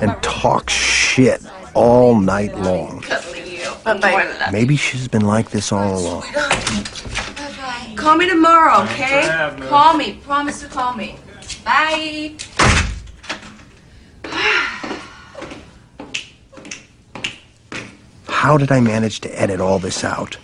and 0.00 0.20
talks 0.22 0.72
shit 0.72 1.40
all 1.74 2.18
night 2.18 2.56
long. 2.58 3.04
Bye-bye. 3.84 4.48
Maybe 4.50 4.76
she's 4.76 5.06
been 5.08 5.26
like 5.26 5.50
this 5.50 5.70
all 5.70 5.98
along. 5.98 6.24
Call 7.96 8.16
me 8.16 8.28
tomorrow, 8.28 8.82
okay? 8.84 9.26
Call 9.68 9.96
me. 9.96 10.20
Promise 10.24 10.60
to 10.62 10.68
call 10.68 10.94
me. 10.94 11.16
Bye. 11.64 12.34
How 18.26 18.58
did 18.58 18.70
I 18.70 18.80
manage 18.80 19.20
to 19.20 19.40
edit 19.40 19.58
all 19.60 19.78
this 19.78 20.04
out? 20.04 20.36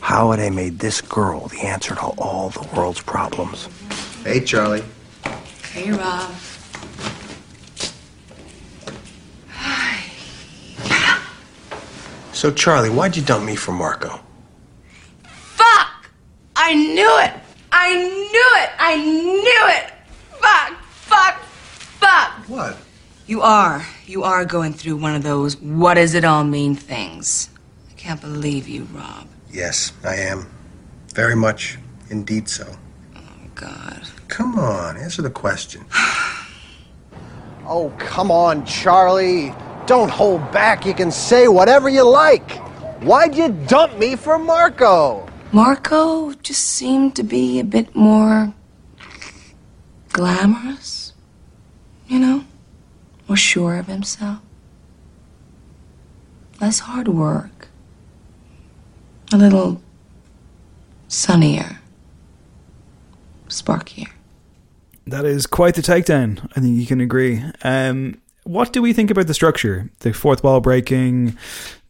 How 0.00 0.30
had 0.30 0.40
I 0.40 0.50
made 0.50 0.78
this 0.78 1.00
girl 1.00 1.48
the 1.48 1.60
answer 1.60 1.94
to 1.94 2.00
all 2.18 2.50
the 2.50 2.68
world's 2.76 3.00
problems? 3.00 3.68
Hey, 4.24 4.40
Charlie. 4.44 4.84
Hey, 5.72 5.90
Rob. 5.90 6.30
Hi. 9.48 10.02
So, 12.32 12.50
Charlie, 12.52 12.90
why'd 12.90 13.16
you 13.16 13.22
dump 13.22 13.44
me 13.46 13.56
for 13.56 13.72
Marco? 13.72 14.20
Fuck! 15.24 16.10
I 16.56 16.74
knew 16.74 17.18
it! 17.20 17.32
I 17.72 17.94
knew 17.94 18.50
it! 18.62 18.70
I 18.90 18.96
knew 18.96 19.64
it! 19.76 19.92
Fuck! 20.40 20.82
Fuck! 20.82 21.42
Fuck! 22.00 22.48
What? 22.48 22.78
You 23.26 23.42
are. 23.42 23.84
You 24.06 24.22
are 24.22 24.46
going 24.46 24.72
through 24.72 24.96
one 24.96 25.14
of 25.14 25.22
those 25.22 25.58
what 25.58 25.94
does 25.94 26.14
it 26.14 26.24
all 26.24 26.42
mean 26.42 26.74
things. 26.74 27.50
I 27.90 27.92
can't 28.00 28.18
believe 28.18 28.66
you, 28.66 28.84
Rob. 28.84 29.28
Yes, 29.52 29.92
I 30.04 30.14
am. 30.14 30.50
Very 31.14 31.36
much. 31.36 31.78
Indeed 32.08 32.48
so. 32.48 32.64
Oh, 33.14 33.20
God. 33.54 34.08
Come 34.28 34.58
on, 34.58 34.96
answer 34.96 35.20
the 35.20 35.28
question. 35.30 35.84
Oh, 37.70 37.92
come 37.98 38.30
on, 38.30 38.64
Charlie. 38.64 39.52
Don't 39.84 40.10
hold 40.10 40.40
back. 40.52 40.86
You 40.86 40.94
can 40.94 41.10
say 41.10 41.48
whatever 41.48 41.90
you 41.90 42.02
like. 42.02 42.52
Why'd 43.02 43.36
you 43.36 43.50
dump 43.66 43.98
me 43.98 44.16
for 44.16 44.38
Marco? 44.38 45.28
Marco 45.52 46.32
just 46.32 46.62
seemed 46.62 47.14
to 47.16 47.22
be 47.22 47.60
a 47.60 47.64
bit 47.64 47.94
more 47.94 48.54
glamorous, 50.12 51.12
you 52.06 52.18
know, 52.18 52.44
more 53.28 53.36
sure 53.36 53.76
of 53.76 53.86
himself. 53.86 54.40
less 56.60 56.80
hard 56.80 57.06
work, 57.06 57.68
a 59.32 59.36
little 59.36 59.80
sunnier, 61.06 61.78
sparkier. 63.48 64.08
That 65.06 65.24
is 65.24 65.46
quite 65.46 65.74
the 65.74 65.82
takedown. 65.82 66.50
I 66.56 66.60
think 66.60 66.76
you 66.76 66.86
can 66.86 67.00
agree. 67.00 67.42
Um, 67.62 68.20
what 68.44 68.72
do 68.72 68.82
we 68.82 68.92
think 68.92 69.10
about 69.10 69.26
the 69.26 69.34
structure? 69.34 69.90
The 70.00 70.12
fourth 70.12 70.42
wall 70.42 70.60
breaking, 70.60 71.36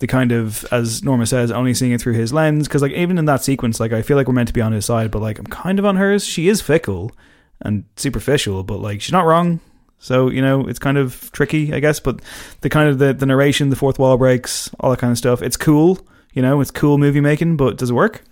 the 0.01 0.07
kind 0.07 0.33
of, 0.33 0.64
as 0.71 1.03
Norma 1.03 1.25
says, 1.27 1.51
only 1.51 1.73
seeing 1.73 1.93
it 1.93 2.01
through 2.01 2.14
his 2.14 2.33
lens. 2.33 2.69
Because 2.69 2.83
like 2.83 2.93
even 2.93 3.16
in 3.16 3.25
that 3.25 3.43
sequence, 3.43 3.81
like 3.81 3.93
I 3.93 4.03
feel 4.03 4.16
like 4.16 4.27
we're 4.29 4.35
meant 4.35 4.49
to 4.49 4.55
be 4.55 4.61
on 4.61 4.73
his 4.73 4.85
side, 4.85 5.11
but 5.11 5.23
like 5.23 5.39
I'm 5.39 5.47
kind 5.47 5.79
of 5.79 5.87
on 5.87 5.97
hers. 5.97 6.27
She 6.27 6.49
is 6.49 6.61
fickle 6.61 7.12
and 7.61 7.85
superficial, 7.97 8.63
but 8.63 8.81
like 8.81 9.01
she's 9.01 9.13
not 9.13 9.27
wrong. 9.27 9.61
So 9.99 10.31
you 10.31 10.43
know 10.43 10.67
it's 10.67 10.79
kind 10.79 10.99
of 10.99 11.31
tricky, 11.33 11.73
I 11.73 11.81
guess. 11.81 12.01
But 12.01 12.21
the 12.61 12.71
kind 12.71 12.89
of 12.89 12.99
the, 12.99 13.13
the 13.13 13.27
narration, 13.27 13.71
the 13.71 13.77
fourth 13.77 13.99
wall 13.99 14.17
breaks, 14.17 14.71
all 14.81 14.91
that 14.91 14.99
kind 14.99 15.11
of 15.11 15.19
stuff. 15.19 15.43
It's 15.43 15.57
cool, 15.57 15.99
you 16.33 16.43
know. 16.43 16.61
It's 16.61 16.71
cool 16.71 16.99
movie 16.99 17.21
making, 17.21 17.57
but 17.57 17.79
does 17.79 17.91
it 17.91 17.95
work? 17.95 18.23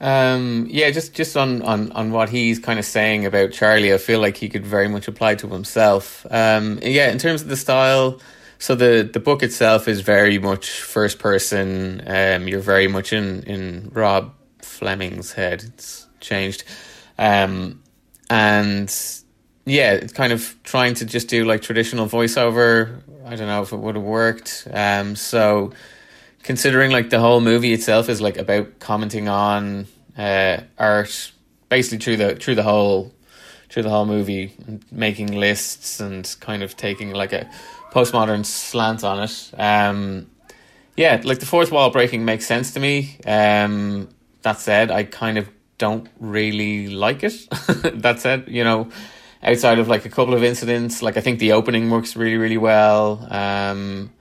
Um, 0.00 0.66
yeah, 0.70 0.90
just 0.90 1.12
just 1.12 1.36
on, 1.36 1.60
on, 1.62 1.92
on 1.92 2.10
what 2.10 2.30
he's 2.30 2.58
kind 2.58 2.78
of 2.78 2.86
saying 2.86 3.26
about 3.26 3.52
Charlie, 3.52 3.92
I 3.92 3.98
feel 3.98 4.18
like 4.20 4.38
he 4.38 4.48
could 4.48 4.64
very 4.64 4.88
much 4.88 5.08
apply 5.08 5.34
to 5.36 5.48
himself. 5.48 6.26
Um, 6.30 6.78
yeah, 6.82 7.10
in 7.10 7.18
terms 7.18 7.42
of 7.42 7.48
the 7.48 7.56
style, 7.56 8.18
so 8.58 8.74
the, 8.74 9.08
the 9.10 9.20
book 9.20 9.42
itself 9.42 9.88
is 9.88 10.00
very 10.00 10.38
much 10.38 10.70
first 10.70 11.18
person. 11.18 12.02
Um, 12.06 12.48
you're 12.48 12.60
very 12.60 12.88
much 12.88 13.12
in, 13.12 13.42
in 13.44 13.90
Rob 13.92 14.34
Fleming's 14.60 15.32
head. 15.32 15.64
It's 15.64 16.06
changed. 16.20 16.64
Um, 17.18 17.79
and 18.30 19.22
yeah, 19.66 19.92
it's 19.92 20.12
kind 20.12 20.32
of 20.32 20.56
trying 20.62 20.94
to 20.94 21.04
just 21.04 21.28
do 21.28 21.44
like 21.44 21.62
traditional 21.62 22.06
voiceover. 22.06 23.02
I 23.26 23.36
don't 23.36 23.48
know 23.48 23.62
if 23.62 23.72
it 23.72 23.76
would 23.76 23.96
have 23.96 24.04
worked. 24.04 24.66
Um, 24.72 25.16
so 25.16 25.72
considering 26.42 26.90
like 26.90 27.10
the 27.10 27.20
whole 27.20 27.40
movie 27.40 27.72
itself 27.72 28.08
is 28.08 28.20
like 28.20 28.38
about 28.38 28.78
commenting 28.78 29.28
on 29.28 29.86
uh, 30.16 30.60
art, 30.78 31.32
basically 31.68 31.98
through 31.98 32.16
the 32.16 32.36
through 32.36 32.54
the 32.54 32.62
whole 32.62 33.12
through 33.68 33.82
the 33.82 33.90
whole 33.90 34.06
movie, 34.06 34.52
making 34.90 35.38
lists 35.38 36.00
and 36.00 36.36
kind 36.40 36.62
of 36.62 36.76
taking 36.76 37.12
like 37.12 37.32
a 37.32 37.50
postmodern 37.92 38.46
slant 38.46 39.04
on 39.04 39.24
it. 39.24 39.50
Um, 39.58 40.30
yeah, 40.96 41.20
like 41.24 41.38
the 41.40 41.46
fourth 41.46 41.72
wall 41.72 41.90
breaking 41.90 42.24
makes 42.24 42.46
sense 42.46 42.72
to 42.74 42.80
me. 42.80 43.16
Um, 43.26 44.08
that 44.42 44.58
said, 44.58 44.90
I 44.90 45.04
kind 45.04 45.38
of 45.38 45.48
don't 45.80 46.08
really 46.20 46.88
like 46.88 47.24
it. 47.24 47.32
that 48.02 48.20
said, 48.20 48.44
you 48.46 48.62
know, 48.62 48.90
outside 49.42 49.78
of 49.78 49.88
like 49.88 50.04
a 50.04 50.10
couple 50.10 50.34
of 50.34 50.44
incidents, 50.44 51.02
like 51.02 51.16
I 51.16 51.20
think 51.20 51.40
the 51.40 51.52
opening 51.52 51.90
works 51.90 52.14
really, 52.14 52.36
really 52.36 52.58
well. 52.58 53.26
Um, 53.30 54.12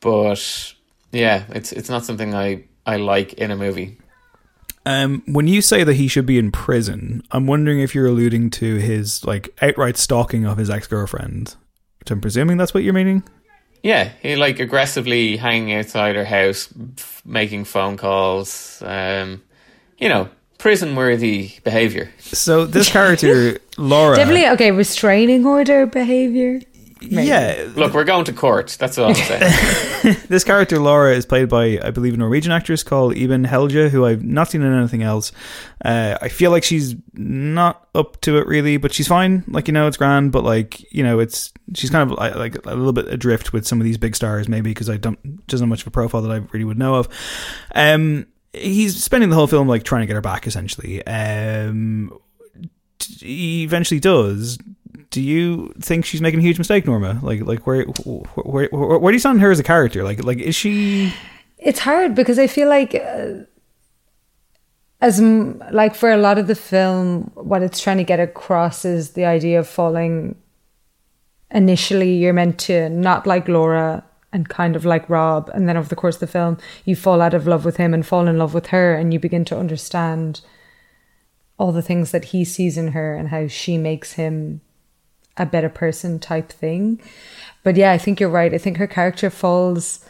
but 0.00 0.74
yeah, 1.12 1.44
it's 1.50 1.70
it's 1.70 1.88
not 1.88 2.04
something 2.04 2.34
I 2.34 2.64
I 2.84 2.96
like 2.96 3.34
in 3.34 3.50
a 3.50 3.56
movie. 3.56 3.98
Um, 4.86 5.22
when 5.26 5.46
you 5.46 5.62
say 5.62 5.84
that 5.84 5.94
he 5.94 6.08
should 6.08 6.26
be 6.26 6.38
in 6.38 6.50
prison, 6.50 7.22
I'm 7.30 7.46
wondering 7.46 7.80
if 7.80 7.94
you're 7.94 8.06
alluding 8.06 8.50
to 8.50 8.76
his 8.76 9.24
like 9.24 9.56
outright 9.62 9.96
stalking 9.96 10.44
of 10.44 10.58
his 10.58 10.70
ex 10.70 10.86
girlfriend. 10.86 11.54
Which 12.00 12.10
I'm 12.10 12.20
presuming 12.20 12.56
that's 12.56 12.74
what 12.74 12.82
you're 12.82 12.92
meaning. 12.92 13.22
Yeah, 13.82 14.10
he 14.22 14.36
like 14.36 14.60
aggressively 14.60 15.36
hanging 15.36 15.74
outside 15.74 16.16
her 16.16 16.24
house, 16.24 16.72
f- 16.98 17.22
making 17.24 17.64
phone 17.64 17.98
calls. 17.98 18.82
Um, 18.84 19.42
you 19.98 20.08
know, 20.08 20.28
prison 20.64 20.96
worthy 20.96 21.52
behavior. 21.62 22.10
So 22.20 22.64
this 22.64 22.90
character, 22.90 23.58
Laura, 23.76 24.16
Definitely 24.16 24.48
okay. 24.48 24.70
Restraining 24.70 25.44
order 25.44 25.84
behavior. 25.84 26.62
Maybe. 27.02 27.28
yeah, 27.28 27.68
Look, 27.76 27.92
we're 27.92 28.04
going 28.04 28.24
to 28.24 28.32
court. 28.32 28.74
That's 28.80 28.96
all 28.96 29.10
I'm 29.10 29.14
saying. 29.14 30.16
this 30.30 30.42
character 30.42 30.78
Laura 30.78 31.14
is 31.14 31.26
played 31.26 31.50
by 31.50 31.78
I 31.82 31.90
believe 31.90 32.14
a 32.14 32.16
Norwegian 32.16 32.50
actress 32.50 32.82
called 32.82 33.14
Iben 33.14 33.46
Hjejle, 33.46 33.90
who 33.90 34.06
I've 34.06 34.22
not 34.24 34.48
seen 34.48 34.62
in 34.62 34.72
anything 34.72 35.02
else. 35.02 35.32
Uh, 35.84 36.16
I 36.22 36.30
feel 36.30 36.50
like 36.50 36.64
she's 36.64 36.96
not 37.12 37.86
up 37.94 38.22
to 38.22 38.38
it 38.38 38.46
really, 38.46 38.78
but 38.78 38.94
she's 38.94 39.06
fine. 39.06 39.44
Like 39.46 39.68
you 39.68 39.74
know, 39.74 39.86
it's 39.86 39.98
grand, 39.98 40.32
but 40.32 40.44
like 40.44 40.90
you 40.90 41.02
know, 41.02 41.18
it's 41.18 41.52
she's 41.74 41.90
kind 41.90 42.10
of 42.10 42.16
like, 42.16 42.36
like 42.36 42.54
a 42.64 42.74
little 42.74 42.94
bit 42.94 43.08
adrift 43.08 43.52
with 43.52 43.66
some 43.66 43.82
of 43.82 43.84
these 43.84 43.98
big 43.98 44.16
stars, 44.16 44.48
maybe 44.48 44.70
because 44.70 44.88
I 44.88 44.96
don't 44.96 45.46
just 45.46 45.60
not 45.60 45.68
much 45.68 45.82
of 45.82 45.88
a 45.88 45.90
profile 45.90 46.22
that 46.22 46.32
I 46.32 46.36
really 46.52 46.64
would 46.64 46.78
know 46.78 46.94
of. 46.94 47.08
Um, 47.74 48.28
he's 48.54 49.02
spending 49.02 49.30
the 49.30 49.36
whole 49.36 49.46
film 49.46 49.68
like 49.68 49.82
trying 49.82 50.02
to 50.02 50.06
get 50.06 50.14
her 50.14 50.20
back, 50.20 50.46
essentially. 50.46 51.04
Um, 51.06 52.18
he 53.00 53.64
eventually 53.64 54.00
does. 54.00 54.58
Do 55.10 55.20
you 55.20 55.72
think 55.80 56.04
she's 56.04 56.20
making 56.20 56.40
a 56.40 56.42
huge 56.42 56.58
mistake, 56.58 56.86
Norma? 56.86 57.20
Like, 57.22 57.42
like 57.42 57.66
where, 57.66 57.84
where, 57.84 58.68
where, 58.70 58.98
where 58.98 59.12
do 59.12 59.14
you 59.14 59.20
stand 59.20 59.40
her 59.40 59.50
as 59.50 59.60
a 59.60 59.64
character? 59.64 60.02
Like, 60.02 60.24
like 60.24 60.38
is 60.38 60.54
she? 60.54 61.14
It's 61.58 61.80
hard 61.80 62.14
because 62.14 62.38
I 62.38 62.46
feel 62.46 62.68
like, 62.68 62.94
uh, 62.94 63.44
as 65.00 65.20
like 65.20 65.94
for 65.94 66.10
a 66.10 66.16
lot 66.16 66.38
of 66.38 66.46
the 66.46 66.54
film, 66.54 67.30
what 67.34 67.62
it's 67.62 67.80
trying 67.80 67.98
to 67.98 68.04
get 68.04 68.20
across 68.20 68.84
is 68.84 69.10
the 69.10 69.24
idea 69.24 69.58
of 69.58 69.68
falling. 69.68 70.36
Initially, 71.50 72.14
you're 72.14 72.32
meant 72.32 72.58
to 72.60 72.88
not 72.88 73.26
like 73.26 73.46
Laura 73.46 74.02
and 74.34 74.48
kind 74.48 74.76
of 74.76 74.84
like 74.84 75.08
Rob, 75.08 75.48
and 75.54 75.66
then 75.66 75.76
over 75.76 75.88
the 75.88 75.96
course 75.96 76.16
of 76.16 76.20
the 76.20 76.26
film, 76.26 76.58
you 76.84 76.96
fall 76.96 77.22
out 77.22 77.32
of 77.32 77.46
love 77.46 77.64
with 77.64 77.78
him 77.78 77.94
and 77.94 78.04
fall 78.04 78.26
in 78.26 78.36
love 78.36 78.52
with 78.52 78.66
her, 78.66 78.94
and 78.94 79.14
you 79.14 79.20
begin 79.20 79.44
to 79.46 79.58
understand 79.58 80.42
all 81.56 81.70
the 81.70 81.80
things 81.80 82.10
that 82.10 82.26
he 82.26 82.44
sees 82.44 82.76
in 82.76 82.88
her 82.88 83.14
and 83.14 83.28
how 83.28 83.46
she 83.46 83.78
makes 83.78 84.14
him 84.14 84.60
a 85.36 85.46
better 85.46 85.68
person 85.68 86.18
type 86.18 86.50
thing. 86.50 87.00
But 87.62 87.76
yeah, 87.76 87.92
I 87.92 87.98
think 87.98 88.18
you're 88.18 88.28
right. 88.28 88.52
I 88.52 88.58
think 88.58 88.76
her 88.76 88.88
character 88.88 89.30
falls 89.30 90.04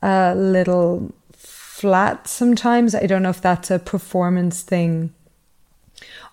a 0.00 0.34
little 0.34 1.12
flat 1.32 2.26
sometimes. 2.26 2.94
I 2.94 3.06
don't 3.06 3.22
know 3.22 3.30
if 3.30 3.42
that's 3.42 3.70
a 3.70 3.78
performance 3.78 4.62
thing 4.62 5.12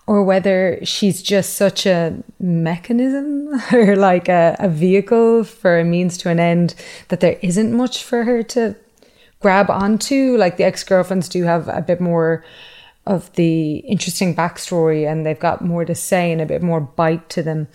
or 0.06 0.22
whether 0.22 0.78
she's 0.82 1.22
just 1.22 1.54
such 1.54 1.86
a 1.86 2.22
mechanism 2.38 3.48
or 3.72 3.96
like 3.96 4.28
a, 4.28 4.56
a 4.58 4.68
vehicle 4.68 5.44
for 5.44 5.78
a 5.78 5.84
means 5.84 6.16
to 6.18 6.30
an 6.30 6.38
end 6.38 6.74
that 7.08 7.20
there 7.20 7.38
isn't 7.42 7.72
much 7.72 8.02
for 8.02 8.24
her 8.24 8.42
to 8.42 8.76
grab 9.40 9.70
onto. 9.70 10.36
Like 10.36 10.56
the 10.56 10.64
ex 10.64 10.84
girlfriends 10.84 11.28
do 11.28 11.44
have 11.44 11.68
a 11.68 11.82
bit 11.82 12.00
more 12.00 12.44
of 13.06 13.30
the 13.34 13.76
interesting 13.76 14.34
backstory 14.34 15.10
and 15.10 15.26
they've 15.26 15.38
got 15.38 15.62
more 15.62 15.84
to 15.84 15.94
say 15.94 16.32
and 16.32 16.40
a 16.40 16.46
bit 16.46 16.62
more 16.62 16.80
bite 16.80 17.28
to 17.30 17.42
them. 17.42 17.68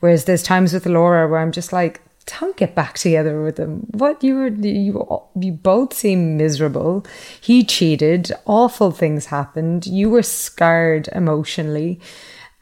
Whereas 0.00 0.24
there's 0.24 0.42
times 0.42 0.72
with 0.72 0.86
Laura 0.86 1.28
where 1.28 1.40
I'm 1.40 1.52
just 1.52 1.72
like, 1.72 2.00
don't 2.26 2.56
get 2.56 2.74
back 2.74 2.94
together 2.94 3.42
with 3.42 3.58
him. 3.58 3.86
What 3.90 4.22
you 4.22 4.34
were 4.34 4.48
you 4.48 5.22
you 5.38 5.52
both 5.52 5.92
seem 5.92 6.36
miserable. 6.36 7.06
He 7.40 7.64
cheated. 7.64 8.32
Awful 8.46 8.90
things 8.90 9.26
happened. 9.26 9.86
You 9.86 10.10
were 10.10 10.22
scarred 10.22 11.08
emotionally, 11.12 12.00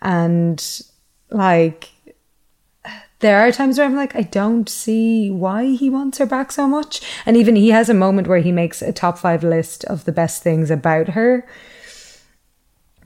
and 0.02 0.62
like 1.30 1.90
there 3.20 3.40
are 3.40 3.50
times 3.50 3.78
where 3.78 3.86
I'm 3.86 3.96
like, 3.96 4.14
I 4.14 4.20
don't 4.20 4.68
see 4.68 5.30
why 5.30 5.68
he 5.68 5.88
wants 5.88 6.18
her 6.18 6.26
back 6.26 6.52
so 6.52 6.68
much. 6.68 7.00
And 7.24 7.38
even 7.38 7.56
he 7.56 7.70
has 7.70 7.88
a 7.88 7.94
moment 7.94 8.28
where 8.28 8.40
he 8.40 8.52
makes 8.52 8.82
a 8.82 8.92
top 8.92 9.16
five 9.16 9.42
list 9.42 9.82
of 9.84 10.04
the 10.04 10.12
best 10.12 10.42
things 10.42 10.70
about 10.70 11.08
her, 11.08 11.46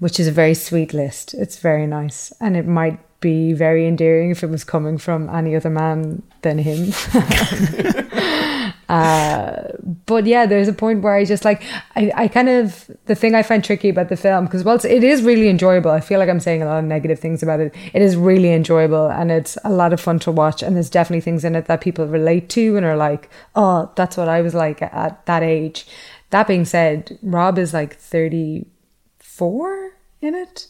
which 0.00 0.18
is 0.18 0.26
a 0.26 0.32
very 0.32 0.54
sweet 0.54 0.92
list. 0.92 1.34
It's 1.34 1.58
very 1.58 1.86
nice. 1.86 2.32
And 2.40 2.56
it 2.56 2.66
might 2.66 2.98
be 3.20 3.52
very 3.52 3.86
endearing 3.86 4.30
if 4.30 4.42
it 4.44 4.50
was 4.50 4.64
coming 4.64 4.96
from 4.98 5.28
any 5.28 5.56
other 5.56 5.70
man 5.70 6.22
than 6.42 6.58
him. 6.58 6.92
uh, 8.88 9.62
but 10.06 10.24
yeah, 10.24 10.46
there's 10.46 10.68
a 10.68 10.72
point 10.72 11.02
where 11.02 11.14
I 11.14 11.24
just 11.24 11.44
like, 11.44 11.62
I, 11.96 12.12
I 12.14 12.28
kind 12.28 12.48
of, 12.48 12.88
the 13.06 13.16
thing 13.16 13.34
I 13.34 13.42
find 13.42 13.64
tricky 13.64 13.88
about 13.88 14.08
the 14.08 14.16
film, 14.16 14.44
because 14.44 14.62
whilst 14.62 14.84
it 14.84 15.02
is 15.02 15.22
really 15.22 15.48
enjoyable, 15.48 15.90
I 15.90 15.98
feel 15.98 16.20
like 16.20 16.28
I'm 16.28 16.38
saying 16.38 16.62
a 16.62 16.66
lot 16.66 16.78
of 16.78 16.84
negative 16.84 17.18
things 17.18 17.42
about 17.42 17.58
it. 17.58 17.74
It 17.92 18.02
is 18.02 18.16
really 18.16 18.52
enjoyable 18.52 19.08
and 19.08 19.32
it's 19.32 19.58
a 19.64 19.72
lot 19.72 19.92
of 19.92 20.00
fun 20.00 20.20
to 20.20 20.30
watch. 20.30 20.62
And 20.62 20.76
there's 20.76 20.90
definitely 20.90 21.22
things 21.22 21.44
in 21.44 21.56
it 21.56 21.66
that 21.66 21.80
people 21.80 22.06
relate 22.06 22.48
to 22.50 22.76
and 22.76 22.86
are 22.86 22.96
like, 22.96 23.28
oh, 23.56 23.90
that's 23.96 24.16
what 24.16 24.28
I 24.28 24.42
was 24.42 24.54
like 24.54 24.80
at 24.80 25.26
that 25.26 25.42
age. 25.42 25.88
That 26.30 26.46
being 26.46 26.64
said, 26.64 27.18
Rob 27.22 27.58
is 27.58 27.74
like 27.74 27.96
34 27.96 29.92
in 30.20 30.34
it 30.36 30.68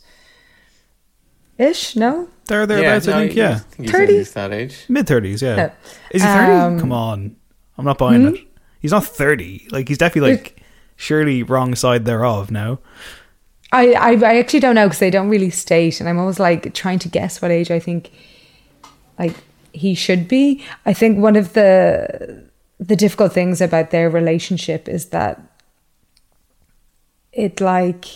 ish. 1.58 1.96
No, 1.96 2.28
There, 2.48 2.66
thereabouts. 2.66 3.06
no, 3.06 3.18
I 3.18 3.26
think. 3.26 3.36
Yeah, 3.36 3.60
he's, 3.76 3.90
30? 3.90 4.22
that 4.22 4.52
age. 4.52 4.84
mid 4.88 5.06
thirties. 5.06 5.42
Yeah. 5.42 5.56
Yeah. 5.56 5.70
Is 6.10 6.22
he 6.22 6.28
thirty? 6.28 6.52
Um, 6.52 6.80
Come 6.80 6.92
on, 6.92 7.36
I'm 7.76 7.84
not 7.84 7.98
buying 7.98 8.22
hmm? 8.22 8.34
it. 8.34 8.40
He's 8.80 8.90
not 8.90 9.04
thirty. 9.04 9.68
Like 9.70 9.88
he's 9.88 9.98
definitely 9.98 10.32
like 10.32 10.62
surely 10.96 11.42
wrong 11.42 11.74
side 11.74 12.04
thereof. 12.04 12.50
now. 12.50 12.80
I, 13.70 13.92
I, 13.92 14.12
I 14.12 14.38
actually 14.38 14.60
don't 14.60 14.74
know 14.74 14.86
because 14.86 14.98
they 14.98 15.10
don't 15.10 15.28
really 15.28 15.50
state, 15.50 16.00
and 16.00 16.08
I'm 16.08 16.18
always 16.18 16.40
like 16.40 16.72
trying 16.72 16.98
to 17.00 17.08
guess 17.08 17.42
what 17.42 17.50
age 17.50 17.70
I 17.70 17.78
think 17.78 18.10
like 19.18 19.34
he 19.72 19.94
should 19.94 20.26
be. 20.26 20.64
I 20.86 20.92
think 20.92 21.18
one 21.18 21.36
of 21.36 21.52
the 21.52 22.48
the 22.80 22.96
difficult 22.96 23.32
things 23.32 23.60
about 23.60 23.90
their 23.90 24.08
relationship 24.08 24.88
is 24.88 25.06
that 25.06 25.40
it 27.32 27.60
like 27.60 28.06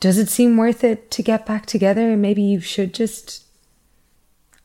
does 0.00 0.18
it 0.18 0.28
seem 0.28 0.56
worth 0.56 0.82
it 0.82 1.10
to 1.12 1.22
get 1.22 1.46
back 1.46 1.66
together? 1.66 2.16
Maybe 2.16 2.42
you 2.42 2.60
should 2.60 2.94
just 2.94 3.44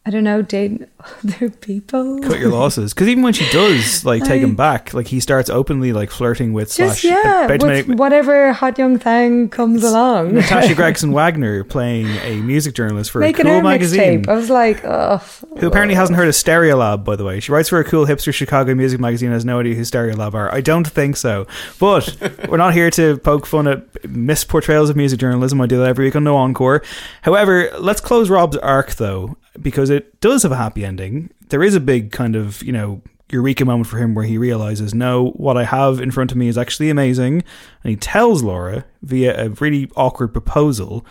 I 0.08 0.12
don't 0.12 0.24
know, 0.24 0.44
dating 0.44 0.86
other 1.24 1.50
people. 1.50 2.20
cut 2.22 2.40
your 2.40 2.52
losses. 2.52 2.94
Because 2.94 3.08
even 3.08 3.24
when 3.24 3.34
she 3.34 3.50
does 3.52 4.06
like 4.12 4.22
take 4.24 4.34
I- 4.42 4.44
him 4.46 4.56
back 4.56 4.94
like 4.94 5.08
he 5.08 5.20
starts 5.20 5.50
openly 5.50 5.94
like 5.94 6.12
flirting 6.12 6.54
with 6.54 6.76
Just 6.76 7.02
slash 7.02 7.04
yeah, 7.12 7.48
with 7.48 7.64
make- 7.64 7.98
whatever 7.98 8.54
hot 8.54 8.78
young 8.78 9.00
thing 9.00 9.50
comes 9.50 9.84
along. 9.84 10.34
Natasha 10.36 10.76
Gregson 10.76 11.12
Wagner 11.12 11.64
playing 11.64 12.06
a 12.24 12.40
music 12.42 12.76
journalist 12.76 13.10
for 13.10 13.20
Making 13.20 13.48
a 13.48 13.50
cool 13.50 13.62
magazine 13.64 14.24
mixtape. 14.24 14.30
I 14.30 14.36
was 14.36 14.50
like, 14.52 14.86
oh, 14.86 15.18
who 15.58 15.66
apparently 15.68 15.96
hasn't 15.96 16.18
heard 16.18 16.28
of 16.28 16.36
Stereolab 16.36 17.04
by 17.04 17.16
the 17.16 17.24
way. 17.24 17.40
She 17.40 17.52
writes 17.52 17.70
for 17.70 17.80
a 17.80 17.84
cool 17.84 18.06
hipster 18.06 18.32
Chicago 18.34 18.76
music 18.76 19.00
magazine 19.00 19.30
and 19.30 19.34
has 19.34 19.44
no 19.46 19.60
idea 19.60 19.74
who 19.74 19.82
Stereolab 19.82 20.36
are. 20.36 20.54
I 20.54 20.62
don't 20.62 20.88
think 20.88 21.18
so. 21.18 21.48
But 21.80 22.16
we're 22.48 22.58
not 22.58 22.76
here 22.76 22.92
to 22.92 23.18
poke 23.18 23.48
fun 23.48 23.68
at 23.68 23.92
misportrayals 24.04 24.92
of 24.92 24.96
music 24.96 25.20
journalism. 25.20 25.60
I 25.62 25.66
do 25.66 25.80
that 25.80 25.88
every 25.88 26.06
week 26.06 26.16
on 26.16 26.24
No 26.24 26.36
Encore. 26.38 26.84
However 27.24 27.72
let's 27.80 28.02
close 28.02 28.30
Rob's 28.30 28.58
arc 28.58 28.94
though 28.94 29.36
because 29.62 29.90
it 29.90 30.20
does 30.22 30.44
have 30.44 30.52
a 30.52 30.58
happy 30.58 30.86
ending 30.86 31.30
there 31.50 31.64
is 31.64 31.76
a 31.76 31.80
big 31.80 32.12
kind 32.12 32.36
of 32.36 32.62
you 32.64 32.72
know 32.72 33.02
eureka 33.32 33.66
moment 33.66 33.88
for 33.88 33.98
him 33.98 34.14
where 34.14 34.26
he 34.26 34.38
realizes 34.38 34.94
no 34.94 35.30
what 35.32 35.58
i 35.58 35.64
have 35.64 36.00
in 36.00 36.12
front 36.12 36.32
of 36.32 36.38
me 36.38 36.48
is 36.48 36.58
actually 36.58 36.90
amazing 36.90 37.44
and 37.84 37.90
he 37.90 37.96
tells 37.96 38.44
laura 38.44 38.86
via 39.02 39.46
a 39.46 39.50
really 39.50 39.90
awkward 39.96 40.30
proposal 40.30 41.06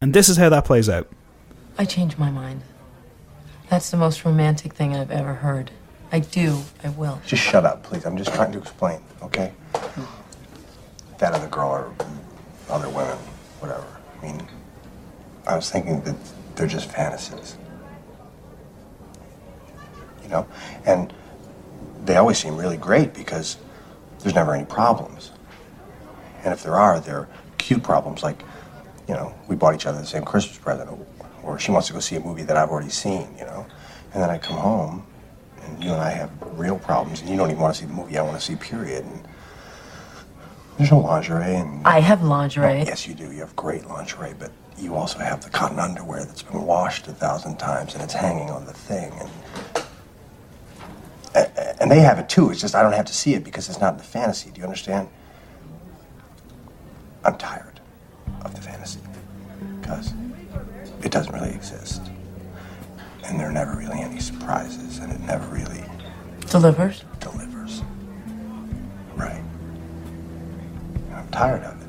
and 0.00 0.14
this 0.14 0.28
is 0.28 0.36
how 0.36 0.48
that 0.48 0.64
plays 0.64 0.88
out 0.88 1.08
I 1.80 1.84
changed 1.84 2.18
my 2.18 2.30
mind. 2.32 2.62
That's 3.70 3.90
the 3.90 3.96
most 3.96 4.24
romantic 4.24 4.72
thing 4.72 4.96
I've 4.96 5.12
ever 5.12 5.34
heard. 5.34 5.70
I 6.10 6.18
do. 6.18 6.62
I 6.82 6.88
will. 6.88 7.20
Just 7.24 7.44
shut 7.44 7.64
up, 7.64 7.84
please. 7.84 8.04
I'm 8.04 8.16
just 8.16 8.34
trying 8.34 8.50
to 8.50 8.58
explain, 8.58 8.98
okay? 9.22 9.52
That 11.18 11.34
other 11.34 11.46
girl 11.46 11.68
or 11.70 11.92
other 12.68 12.88
women, 12.88 13.16
whatever. 13.60 13.86
I 14.20 14.26
mean, 14.26 14.48
I 15.46 15.54
was 15.54 15.70
thinking 15.70 16.00
that 16.00 16.16
they're 16.56 16.66
just 16.66 16.90
fantasies. 16.90 17.56
You 20.28 20.34
know? 20.34 20.46
And 20.84 21.12
they 22.04 22.16
always 22.16 22.38
seem 22.38 22.56
really 22.56 22.76
great 22.76 23.14
because 23.14 23.56
there's 24.20 24.34
never 24.34 24.54
any 24.54 24.66
problems. 24.66 25.32
And 26.44 26.52
if 26.52 26.62
there 26.62 26.76
are, 26.76 27.00
they're 27.00 27.28
cute 27.56 27.82
problems 27.82 28.22
like, 28.22 28.42
you 29.08 29.14
know, 29.14 29.34
we 29.48 29.56
bought 29.56 29.74
each 29.74 29.86
other 29.86 29.98
the 29.98 30.06
same 30.06 30.24
Christmas 30.24 30.58
present, 30.58 30.90
or, 30.90 31.06
or 31.42 31.58
she 31.58 31.70
wants 31.70 31.88
to 31.88 31.94
go 31.94 32.00
see 32.00 32.16
a 32.16 32.20
movie 32.20 32.42
that 32.42 32.56
I've 32.56 32.68
already 32.68 32.90
seen, 32.90 33.26
you 33.38 33.44
know? 33.44 33.66
And 34.12 34.22
then 34.22 34.30
I 34.30 34.38
come 34.38 34.58
home 34.58 35.06
and 35.62 35.82
you 35.82 35.90
and 35.92 36.00
I 36.00 36.10
have 36.10 36.30
real 36.58 36.78
problems, 36.78 37.20
and 37.20 37.30
you 37.30 37.36
don't 37.36 37.50
even 37.50 37.60
want 37.60 37.74
to 37.74 37.80
see 37.80 37.86
the 37.86 37.92
movie 37.92 38.18
I 38.18 38.22
want 38.22 38.38
to 38.38 38.44
see, 38.44 38.56
period. 38.56 39.04
And 39.04 39.28
there's 40.76 40.90
no 40.90 41.00
lingerie, 41.00 41.56
and 41.56 41.86
I 41.86 42.00
have 42.00 42.22
lingerie. 42.22 42.82
Oh, 42.82 42.84
yes, 42.84 43.06
you 43.06 43.14
do. 43.14 43.32
You 43.32 43.40
have 43.40 43.56
great 43.56 43.86
lingerie, 43.86 44.34
but 44.38 44.52
you 44.78 44.94
also 44.94 45.18
have 45.18 45.42
the 45.42 45.50
cotton 45.50 45.78
underwear 45.78 46.24
that's 46.24 46.42
been 46.42 46.62
washed 46.62 47.08
a 47.08 47.12
thousand 47.12 47.58
times, 47.58 47.94
and 47.94 48.02
it's 48.02 48.14
hanging 48.14 48.50
on 48.50 48.64
the 48.64 48.72
thing, 48.72 49.12
and 49.18 49.28
and 51.34 51.90
they 51.90 52.00
have 52.00 52.18
it 52.18 52.28
too. 52.28 52.50
It's 52.50 52.60
just 52.60 52.74
I 52.74 52.82
don't 52.82 52.92
have 52.92 53.06
to 53.06 53.14
see 53.14 53.34
it 53.34 53.44
because 53.44 53.68
it's 53.68 53.80
not 53.80 53.92
in 53.94 53.98
the 53.98 54.04
fantasy. 54.04 54.50
Do 54.50 54.58
you 54.60 54.64
understand? 54.64 55.08
I'm 57.24 57.36
tired 57.36 57.80
of 58.42 58.54
the 58.54 58.60
fantasy 58.60 59.00
because 59.80 60.12
it 61.02 61.10
doesn't 61.10 61.32
really 61.32 61.50
exist, 61.54 62.02
and 63.24 63.38
there 63.38 63.48
are 63.48 63.52
never 63.52 63.76
really 63.76 64.00
any 64.00 64.20
surprises, 64.20 64.98
and 64.98 65.12
it 65.12 65.20
never 65.20 65.46
really 65.54 65.84
Delivers? 66.50 67.04
delivers. 67.20 67.82
Right. 69.16 69.42
I'm 71.14 71.28
tired 71.28 71.62
of 71.62 71.80
it. 71.82 71.88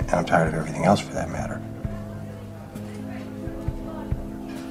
And 0.00 0.10
I'm 0.10 0.24
tired 0.26 0.48
of 0.48 0.54
everything 0.54 0.84
else 0.84 1.00
for 1.00 1.14
that 1.14 1.30
matter. 1.30 1.62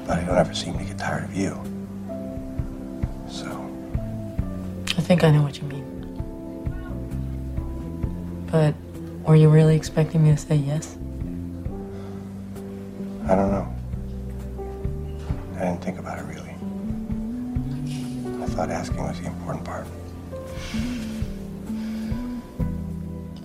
But 0.06 0.20
I 0.20 0.24
don't 0.26 0.38
ever 0.38 0.54
seem 0.54 0.78
to 0.78 0.84
get 0.84 1.00
tired 1.00 1.24
of 1.24 1.34
you. 1.36 1.60
So, 3.30 3.45
I 4.97 5.01
think 5.01 5.23
I 5.23 5.32
know 5.32 5.43
what 5.43 5.57
you 5.57 5.67
mean. 5.67 5.84
But 8.51 8.73
were 9.23 9.36
you 9.36 9.49
really 9.49 9.75
expecting 9.75 10.23
me 10.23 10.32
to 10.32 10.38
say 10.38 10.55
yes? 10.55 10.97
I 13.28 13.36
don't 13.36 13.51
know. 13.51 13.67
I 15.57 15.59
didn't 15.65 15.84
think 15.84 15.99
about 15.99 16.19
it 16.19 16.23
really. 16.23 16.55
I 18.43 18.47
thought 18.47 18.69
asking 18.69 19.03
was 19.03 19.19
the 19.19 19.28
important 19.28 19.65
part. 19.65 19.86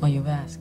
Well, 0.00 0.10
you've 0.10 0.28
asked. 0.28 0.60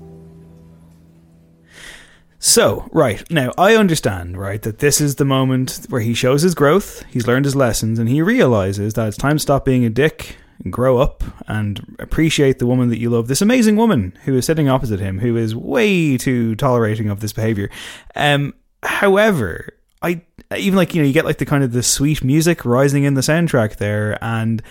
So, 2.43 2.89
right, 2.91 3.23
now 3.29 3.51
I 3.55 3.75
understand, 3.75 4.35
right, 4.35 4.59
that 4.63 4.79
this 4.79 4.99
is 4.99 5.15
the 5.15 5.25
moment 5.25 5.85
where 5.89 6.01
he 6.01 6.15
shows 6.15 6.41
his 6.41 6.55
growth, 6.55 7.03
he's 7.07 7.27
learned 7.27 7.45
his 7.45 7.55
lessons, 7.55 7.99
and 7.99 8.09
he 8.09 8.23
realizes 8.23 8.95
that 8.95 9.07
it's 9.07 9.15
time 9.15 9.35
to 9.35 9.39
stop 9.39 9.63
being 9.63 9.85
a 9.85 9.91
dick 9.91 10.37
grow 10.69 10.97
up 10.97 11.23
and 11.47 11.95
appreciate 11.99 12.57
the 12.57 12.65
woman 12.65 12.89
that 12.89 12.97
you 12.97 13.11
love. 13.11 13.27
This 13.27 13.43
amazing 13.43 13.75
woman 13.75 14.17
who 14.25 14.35
is 14.35 14.45
sitting 14.45 14.69
opposite 14.69 14.99
him, 14.99 15.19
who 15.19 15.37
is 15.37 15.55
way 15.55 16.17
too 16.17 16.55
tolerating 16.55 17.09
of 17.09 17.19
this 17.19 17.31
behavior. 17.31 17.69
Um, 18.15 18.55
however, 18.81 19.73
I 20.01 20.21
even 20.57 20.77
like, 20.77 20.95
you 20.95 21.01
know, 21.01 21.07
you 21.07 21.13
get 21.13 21.25
like 21.25 21.37
the 21.37 21.45
kind 21.45 21.63
of 21.63 21.73
the 21.73 21.83
sweet 21.83 22.23
music 22.23 22.65
rising 22.65 23.03
in 23.03 23.13
the 23.13 23.21
soundtrack 23.21 23.77
there, 23.77 24.17
and 24.23 24.63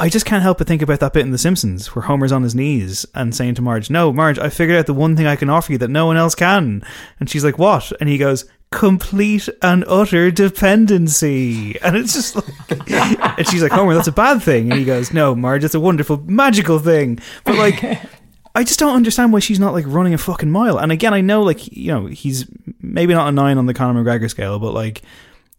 I 0.00 0.08
just 0.08 0.24
can't 0.24 0.42
help 0.42 0.56
but 0.56 0.66
think 0.66 0.80
about 0.80 1.00
that 1.00 1.12
bit 1.12 1.26
in 1.26 1.30
The 1.30 1.36
Simpsons 1.36 1.94
where 1.94 2.02
Homer's 2.02 2.32
on 2.32 2.42
his 2.42 2.54
knees 2.54 3.04
and 3.14 3.34
saying 3.34 3.56
to 3.56 3.62
Marge, 3.62 3.90
No, 3.90 4.10
Marge, 4.14 4.38
I 4.38 4.48
figured 4.48 4.78
out 4.78 4.86
the 4.86 4.94
one 4.94 5.14
thing 5.14 5.26
I 5.26 5.36
can 5.36 5.50
offer 5.50 5.72
you 5.72 5.78
that 5.78 5.90
no 5.90 6.06
one 6.06 6.16
else 6.16 6.34
can. 6.34 6.82
And 7.20 7.28
she's 7.28 7.44
like, 7.44 7.58
What? 7.58 7.92
And 8.00 8.08
he 8.08 8.16
goes, 8.16 8.46
Complete 8.70 9.50
and 9.60 9.84
utter 9.86 10.30
dependency. 10.30 11.78
And 11.82 11.96
it's 11.96 12.14
just 12.14 12.34
like, 12.34 12.90
and 13.38 13.46
she's 13.46 13.62
like, 13.62 13.72
Homer, 13.72 13.92
that's 13.92 14.08
a 14.08 14.12
bad 14.12 14.42
thing. 14.42 14.70
And 14.70 14.78
he 14.78 14.86
goes, 14.86 15.12
No, 15.12 15.34
Marge, 15.34 15.64
it's 15.64 15.74
a 15.74 15.80
wonderful, 15.80 16.16
magical 16.24 16.78
thing. 16.78 17.18
But 17.44 17.56
like, 17.56 17.84
I 18.54 18.64
just 18.64 18.80
don't 18.80 18.96
understand 18.96 19.34
why 19.34 19.40
she's 19.40 19.60
not 19.60 19.74
like 19.74 19.84
running 19.86 20.14
a 20.14 20.18
fucking 20.18 20.50
mile. 20.50 20.78
And 20.78 20.90
again, 20.90 21.12
I 21.12 21.20
know 21.20 21.42
like, 21.42 21.70
you 21.76 21.92
know, 21.92 22.06
he's 22.06 22.46
maybe 22.80 23.12
not 23.12 23.28
a 23.28 23.32
nine 23.32 23.58
on 23.58 23.66
the 23.66 23.74
Conor 23.74 24.02
McGregor 24.02 24.30
scale, 24.30 24.58
but 24.58 24.72
like, 24.72 25.02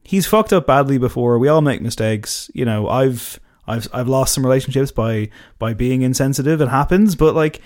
he's 0.03 0.25
fucked 0.25 0.51
up 0.51 0.65
badly 0.65 0.97
before. 0.97 1.37
We 1.37 1.47
all 1.47 1.61
make 1.61 1.79
mistakes. 1.79 2.49
You 2.55 2.65
know, 2.65 2.87
I've 2.87 3.39
I've 3.71 3.87
I've 3.93 4.07
lost 4.07 4.33
some 4.33 4.45
relationships 4.45 4.91
by 4.91 5.29
by 5.59 5.73
being 5.73 6.01
insensitive. 6.01 6.61
It 6.61 6.69
happens, 6.69 7.15
but 7.15 7.35
like 7.35 7.61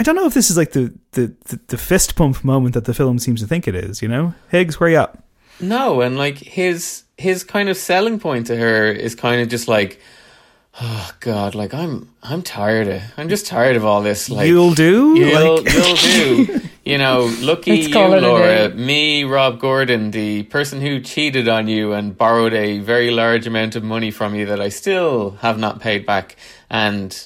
I 0.00 0.02
don't 0.02 0.16
know 0.16 0.26
if 0.26 0.34
this 0.34 0.50
is 0.50 0.56
like 0.56 0.72
the 0.72 0.94
the, 1.12 1.34
the, 1.44 1.60
the 1.68 1.78
fist 1.78 2.16
pump 2.16 2.42
moment 2.42 2.74
that 2.74 2.86
the 2.86 2.94
film 2.94 3.18
seems 3.18 3.40
to 3.40 3.46
think 3.46 3.68
it 3.68 3.74
is, 3.74 4.00
you 4.00 4.08
know? 4.08 4.34
Higgs, 4.48 4.80
where 4.80 4.88
you 4.88 4.96
at? 4.96 5.22
No, 5.60 6.00
and 6.00 6.16
like 6.16 6.38
his 6.38 7.04
his 7.18 7.44
kind 7.44 7.68
of 7.68 7.76
selling 7.76 8.18
point 8.18 8.46
to 8.46 8.56
her 8.56 8.90
is 8.90 9.14
kind 9.14 9.42
of 9.42 9.48
just 9.48 9.68
like, 9.68 10.00
oh 10.80 11.10
god, 11.20 11.54
like 11.54 11.74
I'm 11.74 12.08
I'm 12.22 12.42
tired 12.42 12.88
of 12.88 13.02
I'm 13.16 13.28
just 13.28 13.46
tired 13.46 13.76
of 13.76 13.84
all 13.84 14.02
this. 14.02 14.28
Like 14.30 14.46
You'll 14.48 14.74
do? 14.74 15.14
you'll, 15.18 15.62
Like- 15.62 15.72
you'll 15.72 15.96
do. 15.96 16.60
You 16.82 16.96
know, 16.98 17.30
lucky 17.40 17.72
Let's 17.72 17.88
you, 17.88 17.92
call 17.92 18.14
it 18.14 18.22
a 18.22 18.26
Laura. 18.26 18.70
Me, 18.70 19.22
Rob 19.22 19.60
Gordon, 19.60 20.10
the 20.10 20.42
person 20.44 20.80
who 20.80 20.98
cheated 21.00 21.46
on 21.46 21.68
you 21.68 21.92
and 21.92 22.16
borrowed 22.16 22.54
a 22.54 22.78
very 22.80 23.10
large 23.12 23.46
amount 23.46 23.76
of 23.76 23.84
money 23.84 24.10
from 24.10 24.34
you 24.34 24.46
that 24.46 24.60
I 24.60 24.70
still 24.70 25.32
have 25.42 25.56
not 25.58 25.78
paid 25.80 26.04
back, 26.04 26.34
and 26.68 27.16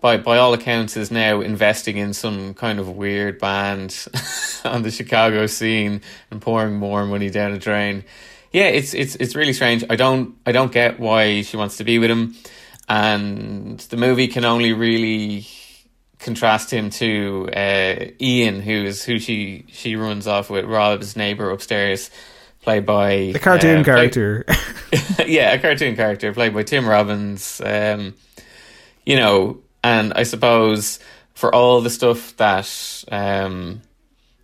by 0.00 0.16
by 0.16 0.38
all 0.38 0.54
accounts 0.54 0.96
is 0.96 1.10
now 1.10 1.40
investing 1.42 1.98
in 1.98 2.14
some 2.14 2.54
kind 2.54 2.78
of 2.78 2.88
weird 2.88 3.38
band 3.40 4.06
on 4.64 4.82
the 4.84 4.90
Chicago 4.92 5.46
scene 5.46 6.00
and 6.30 6.40
pouring 6.40 6.76
more 6.76 7.04
money 7.04 7.28
down 7.28 7.52
a 7.52 7.58
drain. 7.58 8.04
Yeah, 8.52 8.68
it's 8.68 8.94
it's 8.94 9.16
it's 9.16 9.34
really 9.34 9.52
strange. 9.52 9.84
I 9.90 9.96
don't 9.96 10.36
I 10.46 10.52
don't 10.52 10.72
get 10.72 10.98
why 11.00 11.42
she 11.42 11.56
wants 11.58 11.76
to 11.78 11.84
be 11.84 11.98
with 11.98 12.10
him, 12.10 12.36
and 12.90 13.78
the 13.78 13.96
movie 13.96 14.26
can 14.28 14.44
only 14.44 14.72
really 14.72 15.46
contrast 16.18 16.70
him 16.72 16.90
to 16.90 17.48
uh, 17.56 18.04
Ian, 18.20 18.60
who 18.60 18.72
is 18.84 19.02
who 19.04 19.18
she 19.18 19.64
she 19.68 19.96
runs 19.96 20.26
off 20.26 20.50
with 20.50 20.64
Rob's 20.66 21.16
neighbor 21.16 21.50
upstairs, 21.50 22.10
played 22.62 22.84
by 22.84 23.30
The 23.32 23.38
cartoon 23.38 23.80
uh, 23.80 23.84
played- 23.84 24.12
character. 24.12 24.44
yeah, 25.26 25.52
a 25.52 25.58
cartoon 25.60 25.94
character 25.94 26.32
played 26.34 26.52
by 26.52 26.64
Tim 26.64 26.86
Robbins. 26.86 27.62
Um, 27.64 28.14
you 29.06 29.16
know, 29.16 29.60
and 29.84 30.12
I 30.14 30.24
suppose 30.24 30.98
for 31.34 31.54
all 31.54 31.80
the 31.80 31.90
stuff 31.90 32.36
that 32.38 33.04
um, 33.10 33.80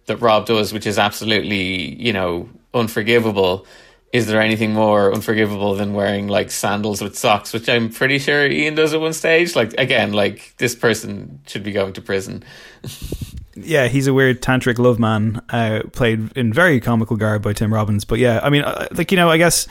that 0.06 0.18
Rob 0.18 0.46
does, 0.46 0.72
which 0.72 0.86
is 0.86 0.98
absolutely 1.00 1.94
you 2.00 2.12
know 2.12 2.48
unforgivable. 2.72 3.66
Is 4.12 4.26
there 4.26 4.40
anything 4.40 4.72
more 4.72 5.12
unforgivable 5.12 5.74
than 5.74 5.92
wearing 5.92 6.28
like 6.28 6.50
sandals 6.50 7.02
with 7.02 7.18
socks, 7.18 7.52
which 7.52 7.68
I'm 7.68 7.90
pretty 7.90 8.18
sure 8.18 8.46
Ian 8.46 8.74
does 8.74 8.94
at 8.94 9.00
one 9.00 9.12
stage? 9.12 9.54
Like 9.56 9.74
again, 9.78 10.12
like 10.12 10.54
this 10.58 10.74
person 10.74 11.40
should 11.46 11.62
be 11.62 11.72
going 11.72 11.92
to 11.94 12.00
prison. 12.00 12.44
yeah, 13.54 13.88
he's 13.88 14.06
a 14.06 14.14
weird 14.14 14.40
tantric 14.40 14.78
love 14.78 14.98
man, 14.98 15.42
uh, 15.50 15.82
played 15.92 16.36
in 16.36 16.52
very 16.52 16.80
comical 16.80 17.16
garb 17.16 17.42
by 17.42 17.52
Tim 17.52 17.74
Robbins. 17.74 18.04
But 18.04 18.18
yeah, 18.18 18.40
I 18.42 18.48
mean, 18.48 18.62
uh, 18.62 18.86
like 18.92 19.10
you 19.10 19.16
know, 19.16 19.28
I 19.28 19.38
guess 19.38 19.66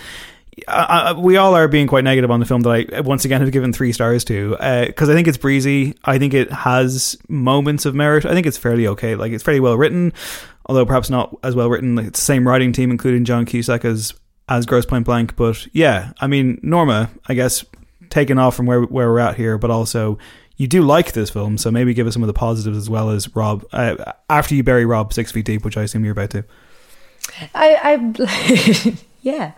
I, 0.68 0.84
I, 0.84 1.12
we 1.14 1.38
all 1.38 1.56
are 1.56 1.68
being 1.68 1.88
quite 1.88 2.04
negative 2.04 2.30
on 2.30 2.40
the 2.40 2.46
film 2.46 2.62
that 2.62 2.94
I 2.94 3.02
once 3.02 3.26
again 3.26 3.42
have 3.42 3.52
given 3.52 3.74
three 3.74 3.94
stars 3.94 4.24
to 4.26 4.52
because 4.86 5.10
I 5.10 5.14
think 5.14 5.28
it's 5.28 5.38
breezy. 5.38 5.96
I 6.04 6.20
think 6.20 6.34
it 6.34 6.52
has 6.52 7.18
moments 7.30 7.86
of 7.86 7.96
merit. 7.96 8.26
I 8.26 8.34
think 8.34 8.46
it's 8.46 8.58
fairly 8.58 8.86
okay. 8.88 9.16
Like 9.16 9.32
it's 9.32 9.44
fairly 9.44 9.60
well 9.62 9.78
written. 9.78 10.14
although 10.66 10.86
perhaps 10.86 11.10
not 11.10 11.36
as 11.44 11.56
well 11.56 11.70
written. 11.70 11.96
Like, 11.96 12.08
it's 12.08 12.20
the 12.20 12.26
same 12.26 12.48
writing 12.48 12.74
team, 12.74 12.92
including 12.92 13.26
John 13.26 13.46
Cusack 13.46 13.86
as 13.86 14.14
as 14.48 14.66
Grosse 14.66 14.86
Pointe 14.86 15.06
Blank. 15.06 15.36
But 15.36 15.68
yeah, 15.74 16.14
I 16.20 16.28
mean 16.28 16.60
Norma, 16.62 17.10
I 17.28 17.34
guess 17.34 17.66
taken 18.10 18.38
off 18.38 18.56
from 18.56 18.66
where 18.66 18.82
where 18.84 19.12
we're 19.12 19.20
at 19.20 19.36
here, 19.36 19.58
but 19.58 19.72
also 19.72 20.18
you 20.58 20.68
do 20.68 20.82
like 20.82 21.12
this 21.12 21.30
film, 21.30 21.58
so 21.58 21.70
maybe 21.70 21.94
give 21.94 22.08
us 22.08 22.14
some 22.14 22.24
of 22.24 22.28
the 22.28 22.34
positives 22.34 22.78
as 22.78 22.90
well 22.90 23.10
as 23.10 23.34
Rob 23.36 23.66
uh, 23.74 24.14
after 24.30 24.56
you 24.56 24.64
bury 24.64 24.86
Rob 24.86 25.12
six 25.14 25.32
feet 25.32 25.46
deep, 25.46 25.66
which 25.66 25.78
I 25.78 25.84
assume 25.84 26.06
you're 26.06 26.14
about 26.14 26.30
to. 26.32 26.46
I, 27.54 27.78
I 27.84 28.98
yeah, 29.22 29.52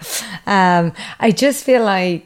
um, 0.45 0.93
I 1.19 1.31
just 1.31 1.63
feel 1.63 1.83
like 1.83 2.25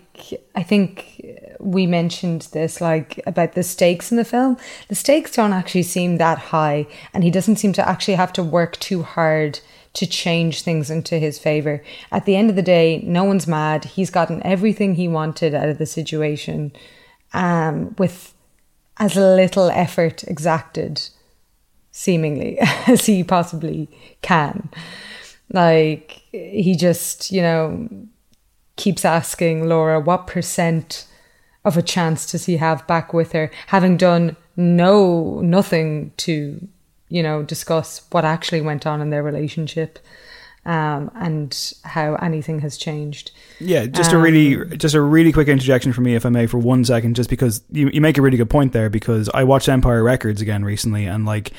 I 0.56 0.64
think 0.64 1.26
we 1.60 1.86
mentioned 1.86 2.48
this 2.54 2.80
like 2.80 3.22
about 3.26 3.54
the 3.54 3.64
stakes 3.64 4.12
in 4.12 4.18
the 4.18 4.26
film. 4.26 4.58
The 4.88 4.96
stakes 4.96 5.32
don't 5.32 5.54
actually 5.54 5.84
seem 5.84 6.18
that 6.18 6.38
high, 6.38 6.88
and 7.14 7.24
he 7.24 7.32
doesn't 7.32 7.58
seem 7.58 7.74
to 7.74 7.88
actually 7.88 8.16
have 8.16 8.32
to 8.34 8.44
work 8.44 8.80
too 8.80 9.04
hard 9.04 9.60
to 9.94 10.06
change 10.08 10.62
things 10.62 10.90
into 10.90 11.20
his 11.20 11.38
favor. 11.38 11.84
At 12.12 12.26
the 12.26 12.36
end 12.36 12.50
of 12.50 12.56
the 12.56 12.62
day, 12.62 13.02
no 13.06 13.24
one's 13.24 13.48
mad. 13.48 13.86
He's 13.86 14.10
gotten 14.10 14.46
everything 14.46 14.96
he 14.96 15.08
wanted 15.08 15.54
out 15.54 15.70
of 15.70 15.78
the 15.78 15.86
situation 15.86 16.72
um, 17.34 17.96
with 17.98 18.34
as 18.98 19.16
little 19.16 19.70
effort 19.72 20.24
exacted, 20.26 21.10
seemingly, 21.92 22.58
as 22.88 23.06
he 23.06 23.24
possibly 23.24 23.90
can. 24.22 24.70
Like, 25.52 26.22
he 26.32 26.76
just, 26.76 27.32
you 27.32 27.42
know, 27.42 27.90
keeps 28.78 29.04
asking 29.04 29.68
Laura, 29.68 30.00
what 30.00 30.28
percent 30.28 31.08
of 31.66 31.78
a 31.78 31.82
chance 31.82 32.32
does 32.32 32.46
he 32.46 32.58
have 32.58 32.88
back 32.88 33.14
with 33.14 33.34
her, 33.34 33.52
having 33.68 33.98
done 33.98 34.36
no, 34.56 35.42
nothing 35.42 36.12
to 36.18 36.68
you 37.12 37.22
know, 37.22 37.44
discuss 37.44 38.02
what 38.12 38.26
actually 38.26 38.62
went 38.62 38.88
on 38.88 39.02
in 39.02 39.10
their 39.10 39.22
relationship 39.22 40.00
um, 40.66 41.12
and 41.16 41.74
how 41.84 42.16
anything 42.16 42.60
has 42.62 42.78
changed. 42.78 43.32
Yeah, 43.60 43.86
just 43.86 44.12
um, 44.12 44.20
a 44.20 44.24
really, 44.24 44.78
just 44.78 44.96
a 44.96 45.02
really 45.02 45.32
quick 45.32 45.50
interjection 45.50 45.92
for 45.92 46.02
me, 46.02 46.16
if 46.16 46.26
I 46.26 46.30
may, 46.30 46.48
for 46.48 46.58
one 46.58 46.86
second, 46.86 47.16
just 47.16 47.30
because 47.30 47.62
you, 47.70 47.90
you 47.90 48.00
make 48.00 48.18
a 48.18 48.22
really 48.22 48.38
good 48.38 48.50
point 48.50 48.72
there. 48.72 48.90
Because 48.90 49.30
I 49.34 49.44
watched 49.44 49.68
Empire 49.68 50.04
Records 50.04 50.42
again 50.42 50.64
recently, 50.64 51.06
and 51.06 51.26
like, 51.26 51.52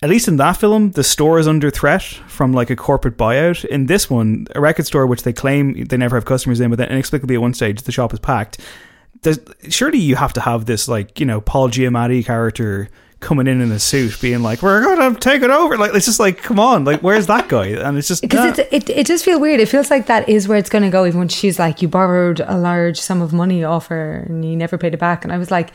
at 0.00 0.08
least 0.08 0.28
in 0.28 0.36
that 0.36 0.58
film, 0.58 0.92
the 0.92 1.02
store 1.02 1.40
is 1.40 1.48
under 1.48 1.70
threat 1.70 2.02
from 2.02 2.52
like 2.52 2.70
a 2.70 2.76
corporate 2.76 3.16
buyout. 3.16 3.64
In 3.64 3.86
this 3.86 4.08
one, 4.08 4.46
a 4.54 4.60
record 4.60 4.86
store 4.86 5.08
which 5.08 5.24
they 5.24 5.32
claim 5.32 5.84
they 5.86 5.96
never 5.96 6.16
have 6.16 6.24
customers 6.24 6.60
in, 6.60 6.70
but 6.70 6.76
then 6.76 6.90
inexplicably 6.90 7.34
at 7.34 7.40
one 7.40 7.54
stage 7.54 7.82
the 7.82 7.92
shop 7.92 8.12
is 8.12 8.20
packed. 8.20 8.60
There's, 9.22 9.40
surely 9.70 9.98
you 9.98 10.14
have 10.16 10.34
to 10.34 10.40
have 10.40 10.66
this 10.66 10.86
like 10.86 11.18
you 11.18 11.26
know 11.26 11.40
Paul 11.40 11.68
Giamatti 11.68 12.24
character 12.24 12.90
coming 13.24 13.46
in 13.46 13.60
in 13.60 13.72
a 13.72 13.78
suit, 13.80 14.20
being 14.20 14.42
like, 14.42 14.62
"We're 14.62 14.82
gonna 14.82 15.18
take 15.18 15.42
it 15.42 15.50
over." 15.50 15.76
Like 15.76 15.94
it's 15.94 16.06
just 16.06 16.20
like, 16.20 16.42
come 16.42 16.60
on, 16.60 16.84
like 16.84 17.00
where's 17.00 17.26
that 17.26 17.48
guy? 17.48 17.68
And 17.68 17.98
it's 17.98 18.06
just 18.06 18.22
because 18.22 18.58
nah. 18.58 18.64
it 18.70 18.88
it 18.88 19.06
does 19.06 19.24
feel 19.24 19.40
weird. 19.40 19.58
It 19.58 19.68
feels 19.68 19.90
like 19.90 20.06
that 20.06 20.28
is 20.28 20.46
where 20.46 20.58
it's 20.58 20.70
going 20.70 20.84
to 20.84 20.90
go. 20.90 21.06
Even 21.06 21.18
when 21.18 21.28
she's 21.28 21.58
like, 21.58 21.82
"You 21.82 21.88
borrowed 21.88 22.40
a 22.40 22.56
large 22.56 23.00
sum 23.00 23.22
of 23.22 23.32
money 23.32 23.64
off 23.64 23.86
her 23.88 24.24
and 24.28 24.44
you 24.44 24.56
never 24.56 24.78
paid 24.78 24.94
it 24.94 25.00
back," 25.00 25.24
and 25.24 25.32
I 25.32 25.38
was 25.38 25.50
like. 25.50 25.70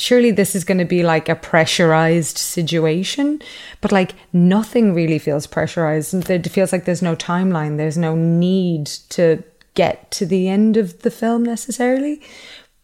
Surely 0.00 0.30
this 0.30 0.54
is 0.54 0.62
going 0.62 0.78
to 0.78 0.84
be 0.84 1.02
like 1.02 1.28
a 1.28 1.34
pressurized 1.34 2.38
situation, 2.38 3.42
but 3.80 3.90
like 3.90 4.14
nothing 4.32 4.94
really 4.94 5.18
feels 5.18 5.48
pressurized. 5.48 6.14
It 6.30 6.48
feels 6.48 6.70
like 6.70 6.84
there's 6.84 7.02
no 7.02 7.16
timeline. 7.16 7.78
There's 7.78 7.98
no 7.98 8.14
need 8.14 8.86
to 9.08 9.42
get 9.74 10.08
to 10.12 10.24
the 10.24 10.48
end 10.48 10.76
of 10.76 11.02
the 11.02 11.10
film 11.10 11.42
necessarily, 11.42 12.22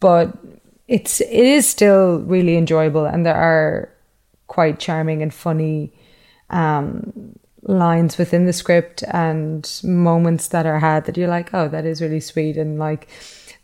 but 0.00 0.36
it's 0.88 1.20
it 1.20 1.30
is 1.30 1.68
still 1.68 2.18
really 2.20 2.56
enjoyable, 2.56 3.06
and 3.06 3.24
there 3.24 3.36
are 3.36 3.93
quite 4.47 4.78
charming 4.78 5.22
and 5.22 5.32
funny 5.32 5.92
um, 6.51 7.38
lines 7.62 8.18
within 8.18 8.47
the 8.47 8.53
script 8.53 9.03
and 9.09 9.80
moments 9.82 10.49
that 10.49 10.66
are 10.66 10.78
had 10.78 11.05
that 11.07 11.16
you're 11.16 11.28
like, 11.28 11.53
oh, 11.55 11.68
that 11.68 11.84
is 11.84 12.01
really 12.01 12.20
sweet. 12.20 12.57
And 12.57 12.78
like, 12.78 13.09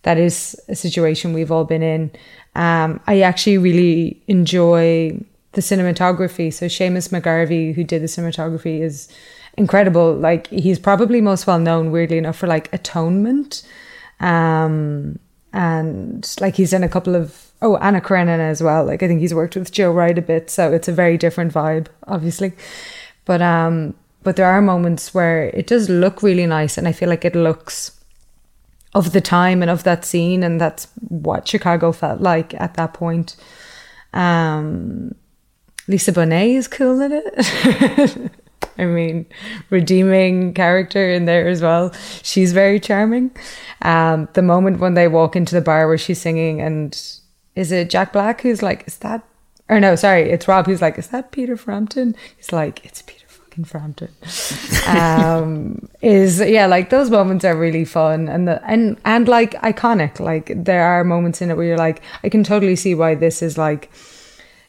that 0.02 0.18
is 0.18 0.58
a 0.68 0.74
situation 0.74 1.32
we've 1.32 1.52
all 1.52 1.64
been 1.64 1.82
in. 1.82 2.10
Um, 2.54 3.00
I 3.06 3.20
actually 3.20 3.58
really 3.58 4.22
enjoy 4.26 5.20
the 5.52 5.60
cinematography. 5.60 6.52
So 6.52 6.66
Seamus 6.66 7.10
McGarvey, 7.10 7.74
who 7.74 7.84
did 7.84 8.02
the 8.02 8.06
cinematography, 8.06 8.80
is 8.80 9.08
incredible. 9.56 10.14
Like 10.14 10.46
he's 10.48 10.78
probably 10.78 11.20
most 11.20 11.46
well 11.46 11.58
known, 11.58 11.90
weirdly 11.90 12.18
enough, 12.18 12.36
for 12.36 12.46
like 12.46 12.72
Atonement, 12.72 13.62
um, 14.20 15.18
and 15.52 16.36
like 16.40 16.56
he's 16.56 16.70
done 16.70 16.84
a 16.84 16.88
couple 16.88 17.16
of 17.16 17.49
oh 17.62 17.76
Anna 17.76 18.00
Karenina 18.00 18.48
as 18.50 18.62
well. 18.62 18.84
Like 18.84 19.02
I 19.02 19.08
think 19.08 19.20
he's 19.20 19.34
worked 19.34 19.56
with 19.56 19.72
Joe 19.72 19.92
Wright 19.92 20.16
a 20.16 20.22
bit, 20.22 20.50
so 20.50 20.72
it's 20.72 20.88
a 20.88 20.92
very 20.92 21.16
different 21.16 21.52
vibe, 21.52 21.88
obviously. 22.06 22.52
But 23.24 23.42
um, 23.42 23.94
but 24.22 24.36
there 24.36 24.46
are 24.46 24.62
moments 24.62 25.14
where 25.14 25.44
it 25.48 25.66
does 25.66 25.88
look 25.88 26.22
really 26.22 26.46
nice, 26.46 26.76
and 26.76 26.86
I 26.86 26.92
feel 26.92 27.08
like 27.08 27.24
it 27.24 27.34
looks 27.34 27.98
of 28.94 29.12
the 29.12 29.20
time 29.20 29.62
and 29.62 29.70
of 29.70 29.84
that 29.84 30.04
scene, 30.04 30.42
and 30.42 30.60
that's 30.60 30.88
what 31.08 31.48
Chicago 31.48 31.92
felt 31.92 32.20
like 32.20 32.54
at 32.54 32.74
that 32.74 32.94
point. 32.94 33.36
Um, 34.12 35.14
Lisa 35.86 36.12
Bonet 36.12 36.54
is 36.56 36.68
cool 36.68 37.00
in 37.00 37.12
it. 37.12 38.30
I 38.78 38.84
mean, 38.86 39.26
redeeming 39.68 40.54
character 40.54 41.10
in 41.10 41.26
there 41.26 41.48
as 41.48 41.60
well. 41.60 41.92
She's 42.22 42.52
very 42.52 42.80
charming. 42.80 43.30
Um, 43.82 44.28
the 44.34 44.42
moment 44.42 44.78
when 44.78 44.94
they 44.94 45.08
walk 45.08 45.36
into 45.36 45.54
the 45.54 45.60
bar 45.60 45.86
where 45.86 45.98
she's 45.98 46.20
singing 46.20 46.60
and 46.60 46.98
is 47.54 47.72
it 47.72 47.90
Jack 47.90 48.12
Black 48.12 48.40
who's 48.42 48.62
like, 48.62 48.86
is 48.86 48.98
that, 48.98 49.22
or 49.68 49.80
no, 49.80 49.94
sorry, 49.96 50.30
it's 50.30 50.48
Rob 50.48 50.66
who's 50.66 50.82
like, 50.82 50.98
is 50.98 51.08
that 51.08 51.32
Peter 51.32 51.56
Frampton? 51.56 52.14
He's 52.36 52.52
like, 52.52 52.84
it's 52.84 53.02
Peter 53.02 53.26
fucking 53.50 53.64
Frampton. 53.64 54.10
um, 54.88 55.88
is 56.02 56.40
yeah, 56.40 56.66
like 56.66 56.90
those 56.90 57.10
moments 57.10 57.44
are 57.44 57.56
really 57.56 57.84
fun 57.84 58.28
and 58.28 58.46
the 58.46 58.62
and 58.64 58.96
and 59.04 59.28
like 59.28 59.52
iconic. 59.62 60.20
Like 60.20 60.52
there 60.54 60.84
are 60.84 61.04
moments 61.04 61.42
in 61.42 61.50
it 61.50 61.56
where 61.56 61.66
you're 61.66 61.78
like, 61.78 62.02
I 62.22 62.28
can 62.28 62.44
totally 62.44 62.76
see 62.76 62.94
why 62.94 63.14
this 63.14 63.42
is 63.42 63.58
like 63.58 63.90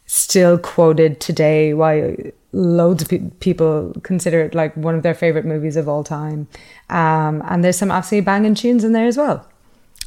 still 0.05 0.57
quoted 0.57 1.19
today. 1.19 1.73
Why 1.73 2.33
loads 2.53 3.01
of 3.03 3.09
pe- 3.09 3.29
people 3.39 3.93
consider 4.03 4.41
it 4.41 4.55
like 4.55 4.75
one 4.75 4.95
of 4.95 5.03
their 5.03 5.13
favorite 5.13 5.45
movies 5.45 5.75
of 5.75 5.87
all 5.87 6.03
time. 6.03 6.47
Um, 6.89 7.41
and 7.47 7.63
there's 7.63 7.77
some 7.77 7.91
absolutely 7.91 8.25
banging 8.25 8.55
tunes 8.55 8.83
in 8.83 8.91
there 8.91 9.07
as 9.07 9.17
well. 9.17 9.47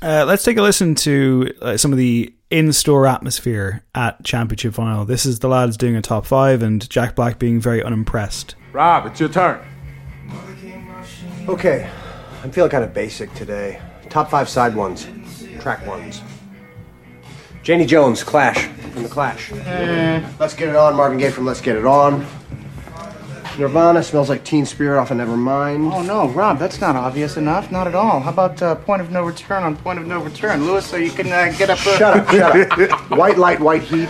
Uh, 0.03 0.25
let's 0.27 0.45
take 0.45 0.57
a 0.59 0.63
listen 0.63 0.95
to 0.95 1.51
uh, 1.63 1.77
some 1.77 1.93
of 1.93 1.99
the 1.99 2.35
in-store 2.51 3.07
atmosphere 3.07 3.83
at 3.95 4.23
Championship 4.25 4.75
Vinyl. 4.75 5.07
This 5.07 5.25
is 5.25 5.39
the 5.39 5.49
lads 5.49 5.77
doing 5.77 5.97
a 5.97 6.03
top 6.03 6.27
five, 6.27 6.63
and 6.63 6.89
Jack 6.91 7.15
Black 7.15 7.39
being 7.39 7.61
very 7.61 7.83
unimpressed. 7.83 8.55
Rob, 8.73 9.07
it's 9.07 9.19
your 9.21 9.29
turn. 9.29 9.65
Okay, 11.49 11.91
I'm 12.43 12.51
feeling 12.51 12.71
kind 12.71 12.85
of 12.85 12.93
basic 12.95 13.33
today. 13.35 13.81
Top 14.09 14.31
five 14.31 14.49
side 14.49 14.75
ones, 14.75 15.07
track 15.61 15.87
ones. 15.87 16.23
Janie 17.63 17.87
Jones, 17.87 18.23
Clash, 18.23 18.67
from 18.93 19.03
the 19.03 19.09
Clash. 19.09 19.51
Eh. 19.53 20.27
Let's 20.39 20.55
get 20.55 20.69
it 20.69 20.77
on. 20.77 20.95
Marvin 20.97 21.19
Gaye 21.19 21.31
from 21.31 21.47
Let's 21.47 21.63
Get 21.63 21.77
It 21.77 21.87
On. 21.87 22.27
Nirvana 23.59 24.03
smells 24.03 24.29
like 24.29 24.43
Teen 24.45 24.67
Spirit 24.67 24.99
off 25.01 25.11
of 25.11 25.19
Nevermind. 25.19 25.93
Oh 25.93 26.03
no, 26.03 26.29
Rob, 26.29 26.59
that's 26.59 26.81
not 26.81 26.97
obvious 26.97 27.37
enough. 27.37 27.71
Not 27.71 27.87
at 27.87 27.95
all. 27.95 28.21
How 28.21 28.31
about 28.31 28.61
uh, 28.61 28.75
Point 28.75 29.01
of 29.01 29.11
No 29.11 29.23
Return 29.25 29.63
on 29.63 29.77
Point 29.77 29.99
of 30.01 30.07
No 30.07 30.21
Return, 30.21 30.65
Lewis? 30.67 30.85
So 30.87 30.97
you 30.97 31.11
can 31.11 31.29
uh, 31.31 31.53
get 31.57 31.71
up. 31.71 31.79
Uh... 31.87 31.97
Shut 31.99 32.17
up! 32.19 32.31
Shut 32.31 32.91
up! 32.93 33.11
White 33.19 33.39
Light, 33.39 33.61
White 33.61 33.83
Heat, 33.83 34.09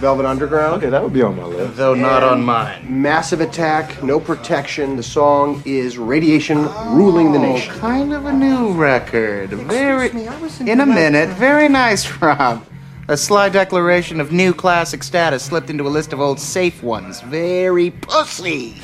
Velvet 0.00 0.26
Underground. 0.26 0.74
Okay, 0.82 0.90
that 0.90 1.00
would 1.02 1.12
be 1.12 1.22
on 1.22 1.36
my 1.36 1.44
list. 1.44 1.76
Though 1.76 1.94
not 1.94 2.24
on 2.24 2.42
mine. 2.42 2.84
Massive 3.02 3.40
Attack, 3.40 4.02
No 4.02 4.18
Protection. 4.18 4.96
The 4.96 5.02
song 5.04 5.62
is 5.64 5.96
Radiation 5.96 6.64
Ruling 6.88 7.30
the 7.32 7.38
Oh, 7.38 7.42
Nation. 7.42 7.74
kind 7.74 8.12
of 8.12 8.26
a 8.26 8.32
new 8.32 8.72
record. 8.72 9.50
Very. 9.50 10.10
me, 10.12 10.26
I 10.26 10.40
was 10.40 10.60
in 10.60 10.80
a 10.80 10.86
minute. 10.86 11.28
Very 11.30 11.68
nice, 11.68 12.10
Rob. 12.20 12.64
A 13.10 13.16
sly 13.16 13.48
declaration 13.48 14.20
of 14.20 14.30
new 14.30 14.54
classic 14.54 15.02
status 15.02 15.42
slipped 15.42 15.68
into 15.68 15.84
a 15.84 15.90
list 15.90 16.12
of 16.12 16.20
old 16.20 16.38
safe 16.38 16.80
ones. 16.80 17.20
Very 17.22 17.90
pussy. 17.90 18.76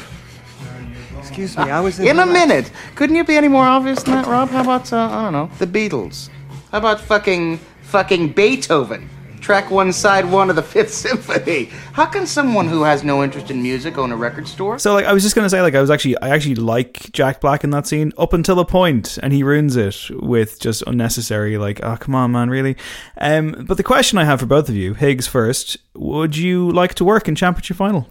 Excuse 1.16 1.56
me, 1.56 1.70
I 1.70 1.78
was 1.78 2.00
in 2.00 2.18
a 2.18 2.26
minute. 2.26 2.72
Couldn't 2.96 3.14
you 3.14 3.22
be 3.22 3.36
any 3.36 3.46
more 3.46 3.64
obvious 3.64 4.02
than 4.02 4.14
that, 4.14 4.26
Rob? 4.26 4.48
How 4.48 4.62
about 4.62 4.92
uh, 4.92 4.96
I 4.96 5.22
don't 5.22 5.32
know, 5.32 5.48
the 5.60 5.66
Beatles? 5.68 6.28
How 6.72 6.78
about 6.78 7.00
fucking 7.00 7.58
fucking 7.82 8.32
Beethoven? 8.32 9.08
Track 9.46 9.70
one, 9.70 9.92
side 9.92 10.28
one 10.28 10.50
of 10.50 10.56
the 10.56 10.62
Fifth 10.64 10.92
Symphony. 11.06 11.66
How 11.92 12.04
can 12.04 12.26
someone 12.26 12.66
who 12.66 12.82
has 12.82 13.04
no 13.04 13.22
interest 13.22 13.48
in 13.48 13.62
music 13.62 13.96
own 13.96 14.10
a 14.10 14.16
record 14.16 14.48
store? 14.48 14.76
So, 14.76 14.92
like, 14.92 15.04
I 15.04 15.12
was 15.12 15.22
just 15.22 15.36
gonna 15.36 15.48
say, 15.48 15.62
like, 15.62 15.76
I 15.76 15.80
was 15.80 15.88
actually, 15.88 16.20
I 16.20 16.30
actually 16.30 16.56
like 16.56 17.12
Jack 17.12 17.40
Black 17.40 17.62
in 17.62 17.70
that 17.70 17.86
scene 17.86 18.12
up 18.18 18.32
until 18.32 18.58
a 18.58 18.64
point, 18.64 19.18
and 19.22 19.32
he 19.32 19.44
ruins 19.44 19.76
it 19.76 20.10
with 20.10 20.58
just 20.58 20.82
unnecessary, 20.88 21.58
like, 21.58 21.78
oh, 21.84 21.96
come 21.96 22.16
on, 22.16 22.32
man, 22.32 22.50
really. 22.50 22.76
Um, 23.18 23.64
but 23.68 23.76
the 23.76 23.84
question 23.84 24.18
I 24.18 24.24
have 24.24 24.40
for 24.40 24.46
both 24.46 24.68
of 24.68 24.74
you, 24.74 24.94
Higgs 24.94 25.28
first, 25.28 25.76
would 25.94 26.36
you 26.36 26.68
like 26.72 26.94
to 26.94 27.04
work 27.04 27.28
in 27.28 27.36
Championship 27.36 27.76
Vinyl? 27.76 28.06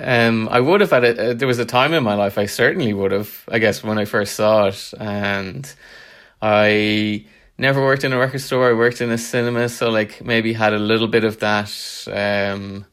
Um, 0.00 0.48
I 0.50 0.60
would 0.60 0.80
have 0.80 0.92
had 0.92 1.04
it. 1.04 1.18
Uh, 1.18 1.34
there 1.34 1.46
was 1.46 1.58
a 1.58 1.66
time 1.66 1.92
in 1.92 2.02
my 2.02 2.14
life 2.14 2.38
I 2.38 2.46
certainly 2.46 2.94
would 2.94 3.12
have. 3.12 3.44
I 3.48 3.58
guess 3.58 3.84
when 3.84 3.98
I 3.98 4.06
first 4.06 4.34
saw 4.34 4.68
it, 4.68 4.94
and 4.98 5.70
I 6.40 7.26
never 7.62 7.80
worked 7.80 8.02
in 8.04 8.12
a 8.12 8.18
record 8.18 8.40
store. 8.40 8.68
I 8.68 8.72
worked 8.72 9.00
in 9.00 9.10
a 9.10 9.16
cinema, 9.16 9.68
so 9.68 9.88
like 9.88 10.22
maybe 10.22 10.52
had 10.52 10.74
a 10.74 10.78
little 10.78 11.06
bit 11.06 11.24
of 11.24 11.38
that, 11.38 11.72
um, 12.08 12.84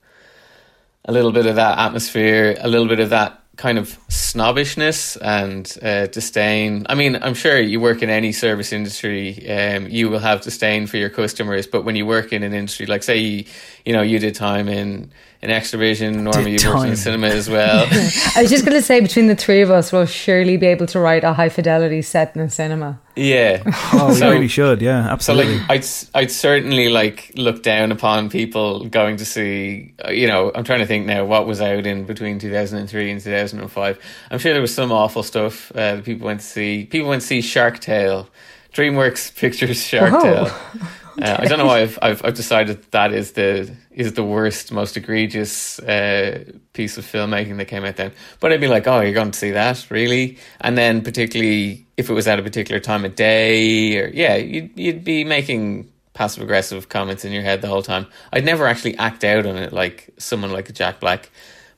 a 1.04 1.12
little 1.12 1.32
bit 1.32 1.48
of 1.48 1.56
that 1.56 1.80
atmosphere, 1.80 2.56
a 2.60 2.68
little 2.68 2.88
bit 2.88 3.00
of 3.00 3.10
that 3.10 3.44
kind 3.58 3.78
of 3.78 3.98
snobbishness 4.08 5.18
and 5.18 5.78
uh, 5.82 6.06
disdain. 6.08 6.86
I 6.88 6.96
mean, 6.96 7.18
I'm 7.22 7.34
sure 7.34 7.60
you 7.60 7.80
work 7.82 8.04
in 8.04 8.10
any 8.10 8.32
service 8.32 8.72
industry, 8.72 9.50
um, 9.50 9.88
you 9.88 10.10
will 10.10 10.20
have 10.20 10.42
disdain 10.42 10.88
for 10.88 10.98
your 10.98 11.10
customers. 11.10 11.68
But 11.68 11.84
when 11.84 11.96
you 11.96 12.06
work 12.06 12.32
in 12.32 12.44
an 12.44 12.54
industry, 12.54 12.86
like 12.86 13.04
say, 13.04 13.18
you, 13.18 13.46
you 13.86 13.92
know, 13.92 14.04
you 14.04 14.20
did 14.20 14.36
time 14.36 14.70
in 14.70 15.12
in 15.42 15.50
Xtra-vision, 15.50 16.24
normally 16.26 16.58
you 16.58 16.70
worked 16.70 16.86
in 16.90 16.98
cinema 16.98 17.28
as 17.28 17.50
well. 17.50 17.88
I 18.36 18.42
was 18.42 18.50
just 18.50 18.66
going 18.66 18.76
to 18.78 18.82
say, 18.82 19.00
between 19.00 19.28
the 19.28 19.36
three 19.36 19.62
of 19.62 19.72
us, 19.72 19.92
we'll 19.94 20.06
surely 20.06 20.58
be 20.58 20.66
able 20.68 20.86
to 20.88 21.00
write 21.00 21.24
a 21.24 21.32
high 21.34 21.48
fidelity 21.48 22.02
set 22.02 22.36
in 22.36 22.42
a 22.42 22.50
cinema. 22.50 23.00
Yeah. 23.16 23.64
Oh, 23.94 24.14
we 24.14 24.22
really 24.22 24.48
should. 24.48 24.82
Yeah, 24.82 25.10
absolutely. 25.10 25.56
So 25.58 25.62
like, 25.62 25.72
I'd 25.72 25.86
I'd 26.14 26.32
certainly 26.32 26.90
like 26.90 27.32
look 27.36 27.64
down 27.64 27.92
upon 27.92 28.30
people 28.30 28.86
going 28.86 29.18
to 29.18 29.26
see. 29.26 29.94
uh, 30.06 30.12
You 30.12 30.28
know, 30.28 30.52
I'm 30.54 30.64
trying 30.64 30.80
to 30.80 30.86
think 30.86 31.06
now 31.06 31.26
what 31.26 31.48
was 31.48 31.60
out 31.62 31.86
in 31.88 32.06
between 32.06 32.38
2003 32.40 33.12
and 33.12 33.20
2005. 33.22 34.00
I'm 34.32 34.40
sure 34.40 34.52
there 34.54 34.62
was 34.62 34.74
some 34.76 34.92
awful 34.92 35.24
stuff 35.24 35.72
uh, 35.72 35.96
that 35.96 36.06
people 36.06 36.26
went 36.28 36.42
to 36.42 36.46
see. 36.46 36.86
People 36.86 37.10
went 37.10 37.22
to 37.22 37.28
see 37.28 37.42
Shark 37.42 37.80
Tale, 37.80 38.30
DreamWorks 38.74 39.36
Pictures 39.36 39.84
Shark 39.84 40.12
Whoa. 40.14 40.22
Tale. 40.24 40.52
Uh, 41.22 41.36
I 41.38 41.46
don't 41.46 41.58
know 41.58 41.66
why 41.66 41.82
I've, 41.82 42.00
I've 42.02 42.24
I've 42.24 42.34
decided 42.34 42.82
that 42.92 43.12
is 43.12 43.34
the 43.34 43.76
is 43.92 44.14
the 44.14 44.24
worst, 44.24 44.72
most 44.72 44.96
egregious 44.96 45.78
uh, 45.80 46.46
piece 46.72 46.98
of 46.98 47.04
filmmaking 47.04 47.58
that 47.58 47.66
came 47.66 47.84
out 47.84 47.98
then. 47.98 48.14
But 48.40 48.54
I'd 48.54 48.62
be 48.62 48.70
like, 48.70 48.88
oh, 48.88 49.02
you're 49.02 49.14
going 49.14 49.32
to 49.32 49.38
see 49.38 49.52
that, 49.52 49.86
really? 49.90 50.38
And 50.62 50.78
then 50.78 51.02
particularly 51.02 51.86
if 51.98 52.10
it 52.10 52.14
was 52.14 52.28
at 52.28 52.40
a 52.40 52.44
particular 52.44 52.80
time 52.80 53.04
of 53.04 53.16
day, 53.16 53.98
or 53.98 54.08
yeah, 54.08 54.38
you'd 54.38 54.72
you'd 54.80 55.04
be 55.04 55.26
making 55.26 55.92
passive 56.14 56.42
aggressive 56.44 56.88
comments 56.88 57.26
in 57.26 57.34
your 57.34 57.44
head 57.44 57.62
the 57.62 57.68
whole 57.68 57.84
time. 57.84 58.08
I'd 58.32 58.46
never 58.46 58.66
actually 58.66 58.98
act 58.98 59.26
out 59.26 59.46
on 59.46 59.58
it 59.58 59.74
like 59.74 60.12
someone 60.18 60.52
like 60.52 60.70
a 60.70 60.74
Jack 60.74 61.02
Black, 61.02 61.32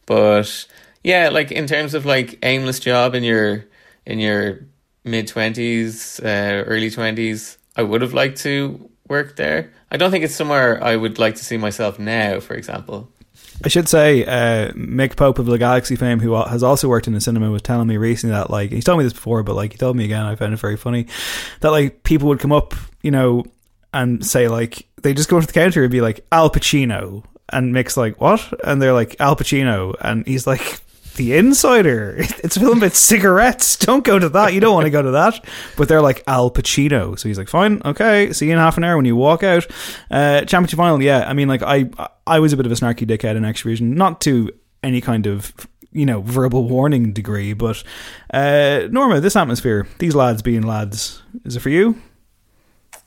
but 0.06 0.68
yeah, 1.04 1.30
like 1.30 1.52
in 1.52 1.66
terms 1.66 1.96
of 1.96 2.06
like 2.06 2.38
aimless 2.44 2.80
job 2.80 3.16
in 3.16 3.24
your 3.24 3.66
in 4.06 4.20
your 4.20 4.60
mid 5.04 5.28
twenties, 5.28 6.20
uh, 6.20 6.64
early 6.68 6.90
twenties, 6.90 7.58
I 7.76 7.84
would 7.84 8.02
have 8.02 8.14
liked 8.14 8.38
to 8.42 8.90
work 9.08 9.36
there. 9.36 9.72
I 9.92 9.98
don't 9.98 10.12
think 10.12 10.24
it's 10.24 10.36
somewhere 10.36 10.82
I 10.84 10.96
would 10.96 11.20
like 11.20 11.36
to 11.36 11.44
see 11.44 11.58
myself 11.58 12.00
now, 12.00 12.40
for 12.40 12.54
example. 12.54 13.12
I 13.64 13.68
should 13.68 13.88
say, 13.88 14.26
uh, 14.26 14.72
Mick 14.72 15.16
Pope 15.16 15.38
of 15.38 15.46
the 15.46 15.58
Galaxy 15.58 15.96
fame, 15.96 16.20
who 16.20 16.34
has 16.34 16.64
also 16.64 16.88
worked 16.88 17.08
in 17.08 17.14
the 17.14 17.22
cinema, 17.22 17.52
was 17.52 17.62
telling 17.62 17.88
me 17.88 17.98
recently 17.98 18.34
that, 18.34 18.50
like, 18.50 18.72
he's 18.72 18.86
told 18.86 18.98
me 18.98 19.04
this 19.04 19.14
before, 19.14 19.44
but, 19.44 19.56
like, 19.56 19.74
he 19.74 19.78
told 19.78 19.96
me 19.96 20.06
again, 20.06 20.26
I 20.26 20.36
found 20.36 20.54
it 20.54 20.60
very 20.60 20.78
funny, 20.78 21.06
that, 21.60 21.70
like, 21.70 22.04
people 22.04 22.28
would 22.30 22.40
come 22.40 22.52
up, 22.52 22.74
you 23.04 23.12
know, 23.12 23.44
and 23.94 24.26
say, 24.26 24.48
like, 24.48 24.88
they 25.04 25.14
just 25.14 25.30
go 25.30 25.40
to 25.40 25.46
the 25.46 25.54
counter 25.54 25.84
and 25.84 25.92
be 25.92 26.02
like, 26.02 26.26
Al 26.32 26.50
Pacino. 26.50 27.24
And 27.54 27.76
Mick's 27.76 27.98
like, 27.98 28.20
what? 28.22 28.52
And 28.64 28.82
they're 28.82 28.94
like, 28.94 29.16
Al 29.20 29.36
Pacino. 29.36 29.94
And 30.00 30.26
he's 30.26 30.48
like, 30.48 30.82
The 31.22 31.38
Insider. 31.38 32.16
It's 32.18 32.58
a 32.58 32.60
film 32.60 32.80
about 32.80 32.94
cigarettes. 32.96 33.76
Don't 33.76 34.04
go 34.04 34.18
to 34.18 34.28
that. 34.30 34.56
You 34.56 34.60
don't 34.60 34.74
want 34.74 34.86
to 34.86 34.90
go 34.90 35.04
to 35.04 35.12
that. 35.12 35.46
But 35.78 35.88
they're 35.88 36.02
like 36.02 36.24
Al 36.26 36.50
Pacino. 36.50 37.18
So 37.20 37.30
he's 37.30 37.38
like, 37.38 37.48
fine, 37.48 37.80
okay. 37.86 38.34
See 38.34 38.48
you 38.48 38.54
in 38.54 38.58
half 38.58 38.78
an 38.78 38.84
hour 38.84 38.96
when 38.96 39.06
you 39.06 39.16
walk 39.16 39.44
out. 39.44 39.68
Uh, 40.10 40.42
Championship 40.46 40.80
Vinyl, 40.80 41.04
yeah. 41.04 41.30
I 41.30 41.34
mean, 41.34 41.48
like, 41.48 41.62
I 41.62 41.92
I 42.26 42.40
was 42.40 42.54
a 42.54 42.58
bit 42.58 42.66
of 42.66 42.72
a 42.72 42.76
snarky 42.76 43.06
dickhead 43.06 43.36
in 43.36 43.44
Xtra-vision. 43.44 43.94
Not 43.94 44.20
to 44.22 44.50
any 44.82 45.00
kind 45.00 45.28
of 45.28 45.54
you 45.92 46.08
know 46.08 46.22
verbal 46.22 46.68
warning 46.68 47.14
degree, 47.14 47.54
but 47.54 47.84
uh, 48.34 48.88
Norma, 48.90 49.22
this 49.22 49.36
atmosphere, 49.36 49.88
these 50.00 50.16
lads 50.16 50.42
being 50.42 50.64
lads, 50.64 51.22
is 51.46 51.56
it 51.56 51.60
for 51.60 51.70
you? 51.70 52.02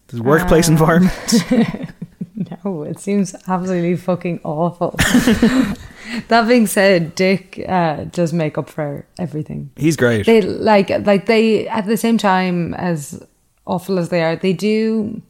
This 0.08 0.20
workplace 0.20 0.68
Uh, 0.68 0.72
environment. 0.72 1.34
No, 2.64 2.82
it 2.82 2.98
seems 2.98 3.34
absolutely 3.46 3.96
fucking 3.96 4.40
awful. 4.42 4.90
that 6.28 6.46
being 6.48 6.66
said, 6.66 7.14
Dick 7.14 7.64
uh, 7.68 8.04
does 8.04 8.32
make 8.32 8.58
up 8.58 8.68
for 8.68 9.06
everything. 9.18 9.70
He's 9.76 9.96
great. 9.96 10.26
They 10.26 10.42
like 10.42 10.90
like 11.06 11.26
they 11.26 11.68
at 11.68 11.86
the 11.86 11.96
same 11.96 12.18
time 12.18 12.74
as 12.74 13.24
awful 13.66 13.98
as 13.98 14.08
they 14.08 14.22
are, 14.22 14.34
they 14.36 14.52
do 14.52 15.22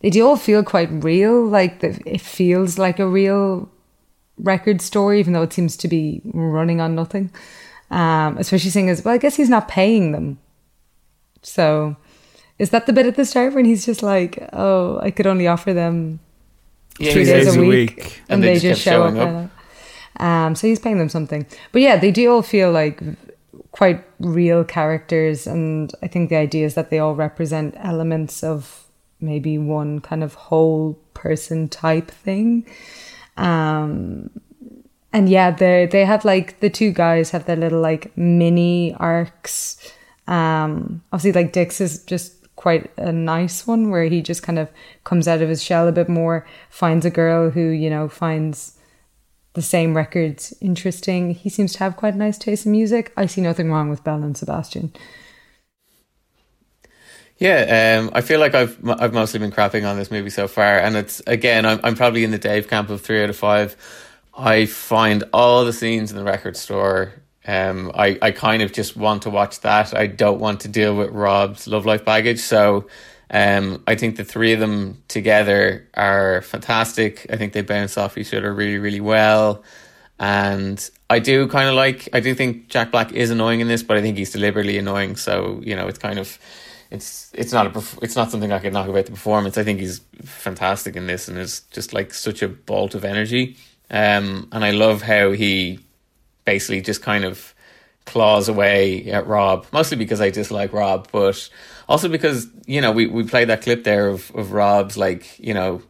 they 0.00 0.10
do 0.10 0.26
all 0.26 0.36
feel 0.36 0.64
quite 0.64 0.90
real. 1.04 1.46
Like 1.46 1.80
the, 1.80 1.98
it 2.04 2.20
feels 2.20 2.76
like 2.76 2.98
a 2.98 3.06
real 3.06 3.70
record 4.38 4.80
story, 4.82 5.20
even 5.20 5.32
though 5.34 5.42
it 5.42 5.52
seems 5.52 5.76
to 5.78 5.88
be 5.88 6.20
running 6.24 6.80
on 6.80 6.94
nothing. 6.96 7.30
Um, 7.90 8.36
especially 8.36 8.70
seeing 8.70 8.90
as 8.90 9.04
well, 9.04 9.14
I 9.14 9.18
guess 9.18 9.36
he's 9.36 9.48
not 9.48 9.68
paying 9.68 10.12
them. 10.12 10.38
So 11.42 11.96
is 12.58 12.70
that 12.70 12.86
the 12.86 12.92
bit 12.92 13.06
at 13.06 13.16
the 13.16 13.24
start 13.24 13.54
when 13.54 13.64
he's 13.64 13.86
just 13.86 14.02
like, 14.02 14.38
"Oh, 14.52 14.98
I 15.00 15.10
could 15.10 15.26
only 15.26 15.46
offer 15.46 15.72
them 15.72 16.20
Yeah, 16.98 17.12
three 17.12 17.24
he 17.24 17.30
days, 17.32 17.46
says 17.46 17.56
a 17.56 17.60
a 17.60 17.62
week, 17.62 17.96
week, 17.96 18.22
and, 18.28 18.34
and 18.34 18.42
they 18.42 18.48
they, 18.48 18.54
just 18.54 18.64
just 18.64 18.82
show 18.82 19.04
up." 19.04 19.14
showing 19.14 19.34
like 19.34 19.50
that. 20.18 20.24
Um, 20.24 20.54
so 20.56 20.66
he's 20.66 20.80
paying 20.80 20.98
them 20.98 21.08
something, 21.08 21.46
but 21.72 21.82
yeah, 21.82 21.96
they 21.96 22.10
do 22.10 22.30
all 22.32 22.42
feel 22.42 22.72
like 22.72 23.00
quite 23.70 24.04
real 24.18 24.64
characters, 24.64 25.46
and 25.46 25.92
I 26.02 26.08
think 26.08 26.30
the 26.30 26.36
idea 26.36 26.66
is 26.66 26.74
that 26.74 26.90
they 26.90 26.98
all 26.98 27.14
represent 27.14 27.74
elements 27.78 28.42
of 28.42 28.84
maybe 29.20 29.58
one 29.58 30.00
kind 30.00 30.24
of 30.24 30.34
whole 30.34 30.98
person 31.14 31.68
type 31.68 32.10
thing. 32.10 32.66
Um, 33.36 34.30
and 35.12 35.28
yeah, 35.28 35.50
they 35.52 35.86
they 35.86 36.04
have 36.04 36.24
like 36.24 36.58
the 36.60 36.70
two 36.70 36.90
guys 36.92 37.30
have 37.30 37.44
their 37.46 37.56
little 37.56 37.80
like 37.80 38.16
mini 38.16 38.94
arcs. 38.98 39.76
Um, 40.26 41.02
obviously, 41.12 41.40
like 41.40 41.52
Dix 41.52 41.80
is 41.80 42.04
just 42.04 42.37
quite 42.58 42.90
a 42.96 43.12
nice 43.12 43.68
one 43.68 43.88
where 43.88 44.02
he 44.02 44.20
just 44.20 44.42
kind 44.42 44.58
of 44.58 44.68
comes 45.04 45.28
out 45.28 45.40
of 45.40 45.48
his 45.48 45.62
shell 45.62 45.86
a 45.86 45.92
bit 45.92 46.08
more, 46.08 46.44
finds 46.68 47.06
a 47.06 47.10
girl 47.10 47.50
who 47.50 47.68
you 47.68 47.88
know 47.88 48.08
finds 48.08 48.76
the 49.54 49.62
same 49.62 49.96
records 49.96 50.52
interesting. 50.60 51.30
He 51.30 51.50
seems 51.50 51.72
to 51.74 51.78
have 51.78 51.96
quite 51.96 52.14
a 52.14 52.18
nice 52.18 52.36
taste 52.36 52.66
in 52.66 52.72
music. 52.72 53.12
I 53.16 53.26
see 53.26 53.40
nothing 53.40 53.70
wrong 53.70 53.88
with 53.88 54.02
Belle 54.02 54.24
and 54.24 54.36
Sebastian. 54.36 54.92
Yeah, 57.38 58.00
um, 58.00 58.10
I 58.12 58.22
feel 58.22 58.40
like 58.40 58.56
I've 58.56 58.76
I've 58.88 59.14
mostly 59.14 59.38
been 59.38 59.52
crapping 59.52 59.88
on 59.88 59.96
this 59.96 60.10
movie 60.10 60.30
so 60.30 60.48
far, 60.48 60.80
and 60.80 60.96
it's 60.96 61.22
again 61.28 61.64
I'm 61.64 61.78
I'm 61.84 61.94
probably 61.94 62.24
in 62.24 62.32
the 62.32 62.38
Dave 62.38 62.68
camp 62.68 62.90
of 62.90 63.00
three 63.00 63.22
out 63.22 63.30
of 63.30 63.36
five. 63.36 63.76
I 64.36 64.66
find 64.66 65.22
all 65.32 65.64
the 65.64 65.72
scenes 65.72 66.10
in 66.10 66.16
the 66.16 66.24
record 66.24 66.56
store. 66.56 67.17
Um, 67.48 67.90
I 67.94 68.18
I 68.22 68.30
kind 68.30 68.62
of 68.62 68.72
just 68.72 68.96
want 68.96 69.22
to 69.22 69.30
watch 69.30 69.60
that. 69.60 69.94
I 69.94 70.06
don't 70.06 70.38
want 70.38 70.60
to 70.60 70.68
deal 70.68 70.94
with 70.94 71.10
Rob's 71.10 71.66
love 71.66 71.86
life 71.86 72.04
baggage. 72.04 72.40
So, 72.40 72.86
um, 73.30 73.82
I 73.86 73.94
think 73.96 74.16
the 74.16 74.24
three 74.24 74.52
of 74.52 74.60
them 74.60 75.02
together 75.08 75.88
are 75.94 76.42
fantastic. 76.42 77.26
I 77.32 77.36
think 77.36 77.54
they 77.54 77.62
bounce 77.62 77.96
off 77.96 78.18
each 78.18 78.34
other 78.34 78.52
really 78.54 78.78
really 78.78 79.00
well. 79.00 79.64
And 80.20 80.90
I 81.08 81.20
do 81.20 81.46
kind 81.46 81.68
of 81.68 81.74
like, 81.74 82.08
I 82.12 82.20
do 82.20 82.34
think 82.34 82.68
Jack 82.68 82.90
Black 82.90 83.12
is 83.12 83.30
annoying 83.30 83.60
in 83.60 83.68
this, 83.68 83.82
but 83.84 83.96
I 83.96 84.02
think 84.02 84.18
he's 84.18 84.32
deliberately 84.32 84.76
annoying. 84.76 85.16
So, 85.16 85.60
you 85.62 85.76
know, 85.76 85.86
it's 85.86 85.98
kind 85.98 86.18
of, 86.18 86.38
it's, 86.90 87.30
it's 87.34 87.52
not 87.52 87.76
a, 87.76 87.82
it's 88.02 88.16
not 88.16 88.30
something 88.30 88.50
I 88.50 88.58
could 88.58 88.72
knock 88.72 88.88
about 88.88 89.06
the 89.06 89.12
performance. 89.12 89.56
I 89.56 89.62
think 89.62 89.78
he's 89.78 90.00
fantastic 90.24 90.96
in 90.96 91.06
this 91.06 91.28
and 91.28 91.38
is 91.38 91.60
just 91.70 91.92
like 91.92 92.12
such 92.12 92.42
a 92.42 92.48
bolt 92.48 92.96
of 92.96 93.04
energy. 93.04 93.56
Um, 93.90 94.48
and 94.50 94.64
I 94.64 94.72
love 94.72 95.02
how 95.02 95.30
he 95.30 95.78
basically 96.48 96.80
just 96.80 97.02
kind 97.02 97.26
of 97.26 97.54
claws 98.06 98.48
away 98.48 99.04
at 99.10 99.26
Rob, 99.26 99.66
mostly 99.70 99.98
because 99.98 100.18
I 100.18 100.30
dislike 100.30 100.72
Rob, 100.72 101.08
but 101.12 101.50
also 101.90 102.08
because, 102.08 102.46
you 102.64 102.80
know, 102.80 102.90
we, 102.90 103.06
we 103.06 103.22
played 103.24 103.50
that 103.50 103.60
clip 103.60 103.84
there 103.84 104.08
of, 104.08 104.34
of 104.34 104.52
Rob's 104.52 104.96
like, 104.96 105.38
you 105.38 105.52
know, 105.52 105.82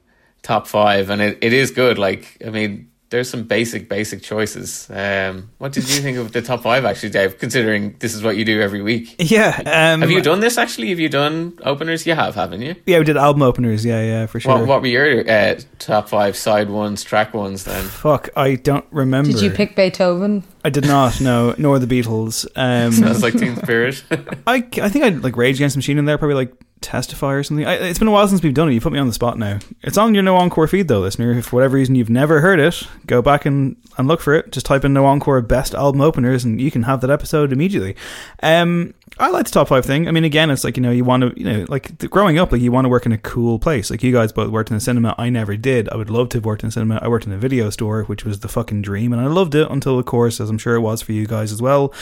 top 0.42 0.66
five 0.66 1.10
and 1.10 1.22
it, 1.22 1.38
it 1.40 1.52
is 1.52 1.70
good. 1.70 1.96
Like, 1.96 2.42
I 2.44 2.50
mean, 2.50 2.87
there's 3.10 3.30
some 3.30 3.44
basic, 3.44 3.88
basic 3.88 4.22
choices. 4.22 4.88
Um, 4.90 5.50
what 5.58 5.72
did 5.72 5.88
you 5.88 6.00
think 6.00 6.18
of 6.18 6.32
the 6.32 6.42
top 6.42 6.62
five, 6.62 6.84
actually, 6.84 7.10
Dave? 7.10 7.38
Considering 7.38 7.96
this 8.00 8.14
is 8.14 8.22
what 8.22 8.36
you 8.36 8.44
do 8.44 8.60
every 8.60 8.82
week. 8.82 9.16
Yeah. 9.28 9.60
Um, 9.66 10.00
have 10.00 10.10
you 10.10 10.22
done 10.22 10.40
this 10.40 10.56
actually? 10.56 10.88
Have 10.88 10.98
you 10.98 11.10
done 11.10 11.58
openers? 11.62 12.06
You 12.06 12.14
have, 12.14 12.34
haven't 12.34 12.62
you? 12.62 12.74
Yeah, 12.86 12.98
we 12.98 13.04
did 13.04 13.18
album 13.18 13.42
openers. 13.42 13.84
Yeah, 13.84 14.00
yeah, 14.00 14.26
for 14.26 14.40
sure. 14.40 14.56
What, 14.56 14.66
what 14.66 14.80
were 14.80 14.86
your 14.86 15.28
uh, 15.28 15.60
top 15.78 16.08
five 16.08 16.34
side 16.34 16.70
ones, 16.70 17.04
track 17.04 17.34
ones 17.34 17.64
then? 17.64 17.84
Fuck, 17.84 18.30
I 18.36 18.54
don't 18.54 18.86
remember. 18.90 19.30
Did 19.32 19.42
you 19.42 19.50
pick 19.50 19.76
Beethoven? 19.76 20.44
I 20.64 20.70
did 20.70 20.86
not. 20.86 21.20
No, 21.20 21.54
nor 21.58 21.78
the 21.78 21.86
Beatles. 21.86 22.46
Um, 22.56 22.92
Sounds 22.92 23.22
like 23.22 23.38
Teen 23.38 23.56
Spirit. 23.56 24.02
I, 24.46 24.56
I 24.56 24.88
think 24.88 25.04
I'd 25.04 25.22
like 25.22 25.36
Rage 25.36 25.56
Against 25.56 25.74
the 25.74 25.78
Machine 25.78 25.98
in 25.98 26.06
there, 26.06 26.18
probably 26.18 26.34
like 26.34 26.52
Testify 26.80 27.32
or 27.34 27.42
something. 27.42 27.66
I, 27.66 27.74
it's 27.74 27.98
been 27.98 28.08
a 28.08 28.12
while 28.12 28.28
since 28.28 28.42
we've 28.42 28.54
done 28.54 28.68
it. 28.68 28.74
You 28.74 28.80
put 28.80 28.92
me 28.92 28.98
on 28.98 29.06
the 29.06 29.12
spot 29.12 29.38
now. 29.38 29.58
It's 29.82 29.98
on 29.98 30.14
your 30.14 30.22
No 30.22 30.36
Encore 30.36 30.66
feed 30.68 30.88
though, 30.88 31.00
listener. 31.00 31.32
If 31.32 31.46
for 31.46 31.56
whatever 31.56 31.74
reason 31.76 31.94
you've 31.94 32.10
never 32.10 32.40
heard 32.40 32.60
it, 32.60 32.82
go 33.06 33.20
back 33.20 33.46
and, 33.46 33.76
and 33.96 34.06
look 34.06 34.20
for 34.20 34.34
it. 34.34 34.52
Just 34.52 34.66
type 34.66 34.84
in 34.84 34.92
No 34.92 35.06
Encore 35.06 35.40
best 35.40 35.74
album 35.74 36.00
openers 36.00 36.44
and 36.44 36.60
you 36.60 36.70
can 36.70 36.84
have 36.84 37.00
that 37.00 37.10
episode 37.10 37.52
immediately. 37.52 37.96
Um, 38.42 38.94
I 39.18 39.30
like 39.30 39.46
the 39.46 39.50
top 39.50 39.68
five 39.68 39.84
thing. 39.84 40.06
I 40.08 40.10
mean, 40.10 40.24
again, 40.24 40.50
it's 40.50 40.64
like, 40.64 40.76
you 40.76 40.82
know, 40.82 40.90
you 40.90 41.04
want 41.04 41.22
to, 41.22 41.32
you 41.38 41.44
know, 41.44 41.66
like 41.68 41.98
growing 42.10 42.38
up, 42.38 42.52
like 42.52 42.60
you 42.60 42.72
want 42.72 42.84
to 42.84 42.88
work 42.88 43.06
in 43.06 43.12
a 43.12 43.18
cool 43.18 43.58
place. 43.58 43.90
Like 43.90 44.02
you 44.02 44.12
guys 44.12 44.32
both 44.32 44.50
worked 44.50 44.70
in 44.70 44.76
the 44.76 44.80
cinema. 44.80 45.14
I 45.16 45.30
never 45.30 45.56
did. 45.56 45.88
I 45.88 45.96
would 45.96 46.10
love 46.10 46.28
to 46.30 46.38
have 46.38 46.44
worked 46.44 46.62
in 46.62 46.70
cinema. 46.70 46.98
I 47.02 47.08
worked 47.08 47.26
in 47.26 47.32
a 47.32 47.38
video 47.38 47.70
store, 47.70 48.04
which 48.04 48.24
was 48.24 48.40
the 48.40 48.48
fucking 48.48 48.82
dream. 48.82 49.12
And 49.12 49.22
I 49.22 49.26
loved 49.26 49.54
it 49.54 49.70
until, 49.70 49.98
of 49.98 50.06
course, 50.06 50.40
as 50.40 50.50
I'm 50.50 50.58
sure 50.58 50.74
it 50.74 50.80
was 50.80 51.02
for 51.02 51.12
you 51.12 51.26
guys 51.26 51.52
as 51.52 51.62
well, 51.62 51.92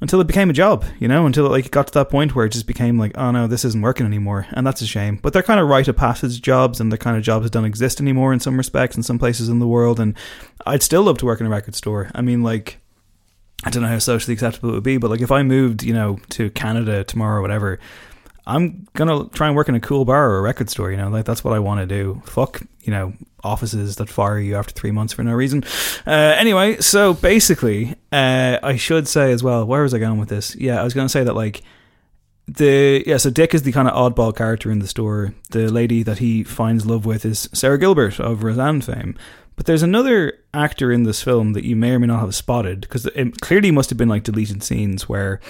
until 0.00 0.20
it 0.20 0.26
became 0.26 0.50
a 0.50 0.52
job, 0.52 0.84
you 0.98 1.08
know, 1.08 1.26
until 1.26 1.46
it 1.46 1.50
like 1.50 1.70
got 1.70 1.86
to 1.86 1.94
that 1.94 2.10
point 2.10 2.34
where 2.34 2.46
it 2.46 2.52
just 2.52 2.66
became 2.66 2.98
like, 2.98 3.16
oh 3.16 3.30
no, 3.30 3.46
this 3.46 3.64
isn't 3.64 3.82
working 3.82 4.06
anymore. 4.06 4.46
And 4.52 4.66
that's 4.66 4.82
a 4.82 4.86
shame. 4.86 5.20
But 5.22 5.32
they're 5.32 5.42
kind 5.42 5.60
of 5.60 5.68
rite 5.68 5.88
of 5.88 5.96
passage 5.96 6.42
jobs 6.42 6.80
and 6.80 6.92
the 6.92 6.98
kind 6.98 7.16
of 7.16 7.22
jobs 7.22 7.44
that 7.44 7.52
don't 7.52 7.64
exist 7.64 8.00
anymore 8.00 8.32
in 8.32 8.40
some 8.40 8.56
respects 8.56 8.96
in 8.96 9.02
some 9.02 9.18
places 9.18 9.48
in 9.48 9.58
the 9.58 9.68
world. 9.68 9.98
And 9.98 10.14
I'd 10.66 10.82
still 10.82 11.02
love 11.02 11.18
to 11.18 11.26
work 11.26 11.40
in 11.40 11.46
a 11.46 11.50
record 11.50 11.74
store. 11.74 12.10
I 12.14 12.20
mean, 12.20 12.42
like, 12.42 12.78
I 13.64 13.70
don't 13.70 13.82
know 13.82 13.88
how 13.88 13.98
socially 13.98 14.34
acceptable 14.34 14.70
it 14.70 14.72
would 14.74 14.82
be, 14.82 14.96
but 14.96 15.10
like 15.10 15.20
if 15.20 15.30
I 15.30 15.42
moved, 15.42 15.82
you 15.82 15.94
know, 15.94 16.18
to 16.30 16.50
Canada 16.50 17.04
tomorrow 17.04 17.38
or 17.38 17.42
whatever, 17.42 17.78
I'm 18.46 18.88
gonna 18.94 19.28
try 19.28 19.46
and 19.46 19.54
work 19.54 19.68
in 19.68 19.74
a 19.74 19.80
cool 19.80 20.04
bar 20.04 20.30
or 20.30 20.38
a 20.38 20.42
record 20.42 20.68
store. 20.68 20.90
You 20.90 20.96
know, 20.96 21.08
like 21.08 21.24
that's 21.24 21.44
what 21.44 21.54
I 21.54 21.60
want 21.60 21.80
to 21.80 21.86
do. 21.86 22.22
Fuck, 22.24 22.62
you 22.80 22.92
know, 22.92 23.12
offices 23.44 23.96
that 23.96 24.08
fire 24.08 24.38
you 24.38 24.56
after 24.56 24.72
three 24.72 24.90
months 24.90 25.12
for 25.12 25.22
no 25.22 25.32
reason. 25.32 25.64
Uh, 26.06 26.10
anyway, 26.10 26.76
so 26.78 27.14
basically, 27.14 27.94
uh, 28.10 28.58
I 28.62 28.76
should 28.76 29.06
say 29.06 29.32
as 29.32 29.42
well. 29.42 29.64
Where 29.64 29.82
was 29.82 29.94
I 29.94 29.98
going 29.98 30.18
with 30.18 30.28
this? 30.28 30.56
Yeah, 30.56 30.80
I 30.80 30.84
was 30.84 30.94
gonna 30.94 31.08
say 31.08 31.22
that 31.22 31.34
like 31.34 31.62
the 32.48 33.04
yeah. 33.06 33.16
So 33.18 33.30
Dick 33.30 33.54
is 33.54 33.62
the 33.62 33.72
kind 33.72 33.88
of 33.88 33.94
oddball 33.94 34.34
character 34.36 34.72
in 34.72 34.80
the 34.80 34.88
store. 34.88 35.34
The 35.50 35.68
lady 35.68 36.02
that 36.02 36.18
he 36.18 36.42
finds 36.42 36.84
love 36.84 37.06
with 37.06 37.24
is 37.24 37.48
Sara 37.52 37.78
Gilbert 37.78 38.18
of 38.18 38.42
Roseanne 38.42 38.80
fame. 38.80 39.16
But 39.56 39.66
there's 39.66 39.82
another 39.82 40.38
actor 40.54 40.90
in 40.90 41.02
this 41.04 41.22
film 41.22 41.52
that 41.52 41.64
you 41.64 41.76
may 41.76 41.92
or 41.92 41.98
may 41.98 42.06
not 42.06 42.20
have 42.20 42.34
spotted 42.34 42.82
because 42.82 43.06
it 43.06 43.40
clearly 43.40 43.70
must 43.70 43.90
have 43.90 43.98
been 43.98 44.08
like 44.08 44.24
deleted 44.24 44.62
scenes 44.62 45.08
where 45.08 45.40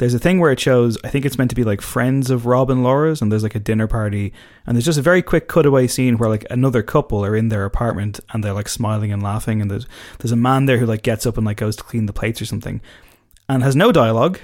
there's 0.00 0.14
a 0.14 0.18
thing 0.18 0.40
where 0.40 0.50
it 0.50 0.58
shows 0.58 0.96
I 1.04 1.08
think 1.08 1.26
it's 1.26 1.36
meant 1.36 1.50
to 1.50 1.56
be 1.56 1.62
like 1.62 1.82
friends 1.82 2.30
of 2.30 2.46
Rob 2.46 2.70
and 2.70 2.82
Laura's 2.82 3.20
and 3.20 3.30
there's 3.30 3.42
like 3.42 3.54
a 3.54 3.60
dinner 3.60 3.86
party 3.86 4.32
and 4.66 4.74
there's 4.74 4.86
just 4.86 4.98
a 4.98 5.02
very 5.02 5.20
quick 5.20 5.46
cutaway 5.46 5.86
scene 5.88 6.16
where 6.16 6.30
like 6.30 6.46
another 6.48 6.82
couple 6.82 7.24
are 7.24 7.36
in 7.36 7.50
their 7.50 7.66
apartment 7.66 8.18
and 8.30 8.42
they're 8.42 8.54
like 8.54 8.68
smiling 8.68 9.12
and 9.12 9.22
laughing 9.22 9.60
and 9.60 9.70
there's 9.70 9.86
there's 10.18 10.32
a 10.32 10.36
man 10.36 10.64
there 10.64 10.78
who 10.78 10.86
like 10.86 11.02
gets 11.02 11.26
up 11.26 11.36
and 11.36 11.44
like 11.44 11.58
goes 11.58 11.76
to 11.76 11.82
clean 11.82 12.06
the 12.06 12.14
plates 12.14 12.40
or 12.40 12.46
something 12.46 12.80
and 13.46 13.62
has 13.62 13.76
no 13.76 13.92
dialogue 13.92 14.38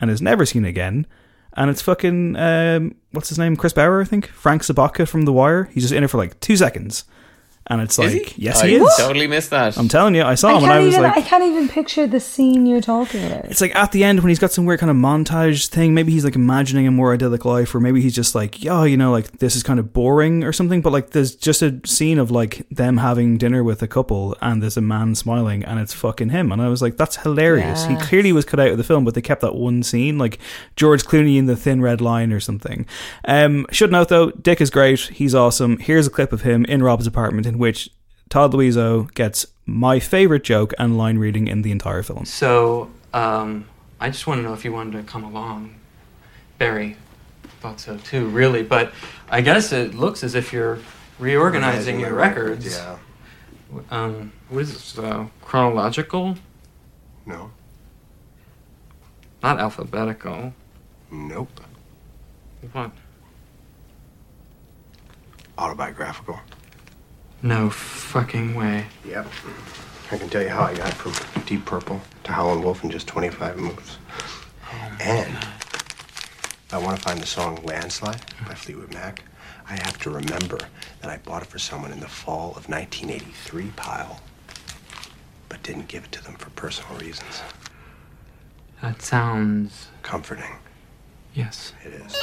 and 0.00 0.10
is 0.10 0.22
never 0.22 0.46
seen 0.46 0.64
again 0.64 1.06
and 1.52 1.68
it's 1.68 1.82
fucking 1.82 2.34
um, 2.36 2.94
what's 3.10 3.28
his 3.28 3.38
name? 3.38 3.54
Chris 3.54 3.74
Bauer 3.74 4.00
I 4.00 4.04
think? 4.04 4.28
Frank 4.28 4.62
Sobotka 4.62 5.06
from 5.06 5.26
The 5.26 5.32
Wire? 5.32 5.64
He's 5.64 5.82
just 5.82 5.92
in 5.92 6.04
it 6.04 6.08
for 6.08 6.16
like 6.16 6.40
two 6.40 6.56
seconds 6.56 7.04
and 7.68 7.80
it's 7.80 7.98
Is 7.98 8.12
like 8.14 8.26
he? 8.30 8.42
yes 8.44 8.62
I 8.62 8.68
he 8.68 8.74
is 8.76 8.94
totally 8.98 9.26
missed 9.26 9.50
that. 9.50 9.76
I'm 9.78 9.88
telling 9.88 10.14
you 10.14 10.22
I 10.22 10.34
saw 10.34 10.48
I 10.48 10.58
him 10.58 10.64
and 10.64 10.72
I 10.72 10.78
was 10.80 10.88
even. 10.94 11.02
like 11.02 11.16
I 11.16 11.22
can't 11.22 11.44
even 11.44 11.68
picture 11.68 12.06
the 12.06 12.20
scene 12.20 12.66
you're 12.66 12.80
talking 12.80 13.24
about. 13.24 13.44
it's 13.46 13.60
like 13.60 13.74
at 13.76 13.92
the 13.92 14.02
end 14.04 14.20
when 14.20 14.28
he's 14.28 14.38
got 14.38 14.52
some 14.52 14.64
weird 14.64 14.80
kind 14.80 14.90
of 14.90 14.96
montage 14.96 15.68
thing. 15.68 15.94
Maybe 15.94 16.12
he's 16.12 16.24
like 16.24 16.34
imagining 16.36 16.86
a 16.86 16.90
more 16.90 17.14
idyllic 17.14 17.44
life, 17.44 17.74
or 17.74 17.80
maybe 17.80 18.00
he's 18.02 18.14
just 18.14 18.34
like, 18.34 18.62
yeah, 18.62 18.84
you 18.84 18.96
know, 18.96 19.10
like 19.12 19.38
this 19.38 19.54
is 19.56 19.62
kind 19.62 19.78
of 19.78 19.92
boring 19.92 20.42
or 20.44 20.52
something. 20.52 20.80
But 20.82 20.92
like, 20.92 21.10
there's 21.10 21.34
just 21.34 21.62
a 21.62 21.80
scene 21.86 22.18
of 22.18 22.30
like 22.30 22.66
them 22.70 22.96
having 22.98 23.38
dinner 23.38 23.62
with 23.62 23.82
a 23.82 23.88
couple, 23.88 24.36
and 24.40 24.62
there's 24.62 24.76
a 24.76 24.80
man 24.80 25.14
smiling, 25.14 25.64
and 25.64 25.78
it's 25.78 25.92
fucking 25.92 26.30
him. 26.30 26.50
And 26.52 26.60
I 26.60 26.68
was 26.68 26.82
like, 26.82 26.96
that's 26.96 27.16
hilarious. 27.16 27.84
He 27.86 27.96
clearly 27.96 28.32
was 28.32 28.44
cut 28.44 28.60
out 28.60 28.68
of 28.68 28.78
the 28.78 28.84
film, 28.84 29.04
but 29.04 29.14
they 29.14 29.20
kept 29.22 29.40
that 29.42 29.54
one 29.54 29.82
scene, 29.82 30.18
like 30.18 30.38
George 30.76 31.04
Clooney 31.04 31.36
in 31.38 31.46
the 31.46 31.56
Thin 31.56 31.80
Red 31.80 32.00
Line 32.00 32.32
or 32.32 32.40
something. 32.40 32.86
Um, 33.24 33.66
should 33.70 33.92
note 33.92 34.08
though, 34.08 34.30
Dick 34.30 34.60
is 34.60 34.70
great. 34.70 35.00
He's 35.00 35.34
awesome. 35.34 35.78
Here's 35.78 36.06
a 36.06 36.10
clip 36.10 36.32
of 36.32 36.42
him 36.42 36.64
in 36.66 36.82
Rob's 36.82 37.06
apartment 37.06 37.46
in 37.52 37.58
which 37.58 37.90
Todd 38.30 38.52
Louiso 38.52 39.12
gets 39.12 39.46
my 39.66 40.00
favorite 40.00 40.42
joke 40.42 40.72
and 40.78 40.96
line 40.96 41.18
reading 41.18 41.48
in 41.48 41.62
the 41.62 41.70
entire 41.70 42.02
film. 42.02 42.24
So, 42.24 42.90
um, 43.12 43.66
I 44.00 44.08
just 44.08 44.26
want 44.26 44.38
to 44.38 44.42
know 44.42 44.54
if 44.54 44.64
you 44.64 44.72
wanted 44.72 44.96
to 44.96 45.02
come 45.04 45.22
along. 45.22 45.74
Barry 46.58 46.96
thought 47.60 47.78
so 47.78 47.96
too, 47.98 48.26
really, 48.28 48.62
but 48.62 48.92
I 49.28 49.42
guess 49.42 49.72
it 49.72 49.94
looks 49.94 50.24
as 50.24 50.34
if 50.34 50.52
you're 50.52 50.78
reorganizing 51.18 52.00
your 52.00 52.14
records. 52.14 52.74
Yeah. 52.74 52.98
Um, 53.90 54.32
what 54.48 54.62
is 54.62 54.72
this? 54.72 54.98
Uh, 54.98 55.26
chronological? 55.42 56.36
No. 57.26 57.50
Not 59.42 59.60
alphabetical. 59.60 60.54
Nope. 61.10 61.60
What? 62.72 62.92
Autobiographical. 65.58 66.40
No 67.42 67.70
fucking 67.70 68.54
way. 68.54 68.86
Yep. 69.04 69.26
I 70.12 70.18
can 70.18 70.28
tell 70.28 70.42
you 70.42 70.48
how 70.48 70.62
I 70.62 70.74
got 70.74 70.92
from 70.94 71.42
Deep 71.44 71.64
Purple 71.64 72.00
to 72.22 72.32
Howlin' 72.32 72.62
Wolf 72.62 72.84
in 72.84 72.90
just 72.90 73.08
25 73.08 73.56
moves. 73.56 73.98
Oh 74.70 74.96
and 75.00 75.34
if 75.34 76.68
I 76.72 76.78
want 76.78 76.96
to 76.96 77.02
find 77.02 77.18
the 77.20 77.26
song 77.26 77.58
Landslide 77.64 78.20
by 78.46 78.54
Fleetwood 78.54 78.94
Mac, 78.94 79.22
I 79.68 79.72
have 79.72 79.98
to 80.00 80.10
remember 80.10 80.58
that 81.00 81.10
I 81.10 81.16
bought 81.18 81.42
it 81.42 81.48
for 81.48 81.58
someone 81.58 81.90
in 81.90 81.98
the 81.98 82.08
fall 82.08 82.50
of 82.50 82.68
1983 82.68 83.72
pile, 83.74 84.20
but 85.48 85.62
didn't 85.64 85.88
give 85.88 86.04
it 86.04 86.12
to 86.12 86.22
them 86.22 86.34
for 86.34 86.50
personal 86.50 86.96
reasons. 87.00 87.42
That 88.82 89.02
sounds. 89.02 89.88
Comforting. 90.02 90.56
Yes. 91.34 91.72
It 91.84 91.92
is. 91.92 92.14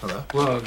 Hello? 0.00 0.24
Well, 0.32 0.62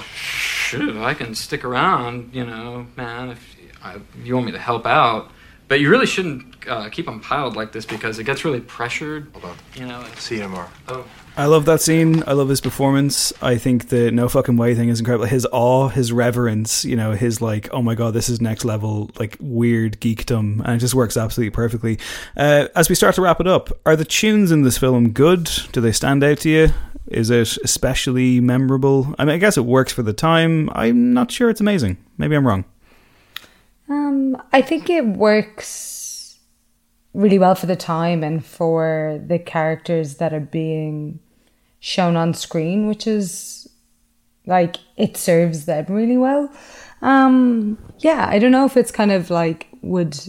shit, 0.66 0.96
I 0.98 1.14
can 1.14 1.36
stick 1.36 1.64
around, 1.64 2.32
you 2.34 2.46
know, 2.46 2.88
man, 2.96 3.30
if, 3.30 3.56
I, 3.84 3.98
you 4.24 4.34
want 4.34 4.48
me 4.48 4.52
to 4.54 4.60
help 4.60 4.86
out. 4.86 5.30
But 5.68 5.80
you 5.80 5.90
really 5.90 6.06
shouldn't 6.06 6.68
uh, 6.68 6.90
keep 6.90 7.06
them 7.06 7.20
piled 7.20 7.56
like 7.56 7.72
this 7.72 7.86
because 7.86 8.20
it 8.20 8.26
gets 8.26 8.46
really 8.46 8.62
pressured. 8.62 9.28
Hold 9.34 9.46
on. 9.46 9.58
You 9.76 9.88
know. 9.88 10.04
See 10.18 10.36
you 10.36 10.44
tomorrow. 10.44 10.70
Oh. 10.88 11.06
I 11.38 11.48
love 11.48 11.66
that 11.66 11.82
scene. 11.82 12.24
I 12.28 12.32
love 12.32 12.48
his 12.48 12.62
performance. 12.62 13.34
I 13.42 13.58
think 13.58 13.90
the 13.90 14.10
no 14.10 14.30
fucking 14.30 14.56
way 14.56 14.74
thing 14.74 14.88
is 14.88 15.00
incredible. 15.00 15.26
His 15.26 15.46
awe, 15.52 15.90
his 15.90 16.14
reverence, 16.14 16.86
you 16.86 16.96
know, 16.96 17.12
his 17.12 17.42
like, 17.42 17.68
oh 17.74 17.82
my 17.82 17.94
god, 17.94 18.14
this 18.14 18.30
is 18.30 18.40
next 18.40 18.64
level, 18.64 19.12
like 19.20 19.36
weird 19.42 20.00
geekdom, 20.00 20.64
and 20.64 20.76
it 20.76 20.78
just 20.78 20.94
works 20.94 21.18
absolutely 21.18 21.50
perfectly. 21.50 22.00
Uh, 22.38 22.70
as 22.76 22.88
we 22.88 22.96
start 22.96 23.16
to 23.16 23.22
wrap 23.22 23.42
it 23.42 23.48
up, 23.48 23.70
are 23.86 23.98
the 23.98 24.06
tunes 24.06 24.50
in 24.50 24.62
this 24.62 24.78
film 24.78 25.12
good? 25.12 25.50
Do 25.74 25.82
they 25.82 25.92
stand 25.92 26.24
out 26.24 26.38
to 26.40 26.50
you? 26.50 26.70
Is 27.08 27.30
it 27.30 27.58
especially 27.64 28.40
memorable? 28.40 29.14
I 29.20 29.26
mean, 29.26 29.36
I 29.36 29.38
guess 29.38 29.58
it 29.58 29.66
works 29.66 29.92
for 29.92 30.04
the 30.04 30.14
time. 30.14 30.70
I'm 30.74 31.14
not 31.14 31.32
sure 31.32 31.50
it's 31.50 31.62
amazing. 31.62 31.98
Maybe 32.18 32.36
I'm 32.36 32.48
wrong. 32.48 32.64
Um, 33.88 34.42
I 34.52 34.62
think 34.62 34.90
it 34.90 35.06
works 35.06 36.40
really 37.14 37.40
well 37.40 37.56
for 37.56 37.66
the 37.66 37.76
time 37.76 38.24
and 38.24 38.46
for 38.46 39.22
the 39.26 39.40
characters 39.40 40.16
that 40.16 40.34
are 40.34 40.40
being 40.40 41.20
shown 41.80 42.16
on 42.16 42.34
screen, 42.34 42.88
which 42.88 43.08
is 43.08 43.70
like 44.46 44.78
it 44.98 45.18
serves 45.18 45.66
them 45.66 45.86
really 45.90 46.18
well. 46.18 46.52
Um, 47.02 47.78
yeah, 48.00 48.28
I 48.30 48.40
don't 48.40 48.52
know 48.52 48.66
if 48.66 48.78
it's 48.78 48.92
kind 48.92 49.12
of 49.12 49.30
like 49.30 49.68
would 49.82 50.20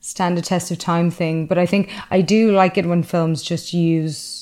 stand 0.00 0.38
a 0.38 0.42
test 0.42 0.70
of 0.70 0.78
time 0.78 1.10
thing, 1.10 1.46
but 1.46 1.58
I 1.58 1.66
think 1.66 1.90
I 2.10 2.20
do 2.20 2.52
like 2.52 2.78
it 2.78 2.86
when 2.86 3.02
films 3.02 3.42
just 3.42 3.72
use 3.72 4.37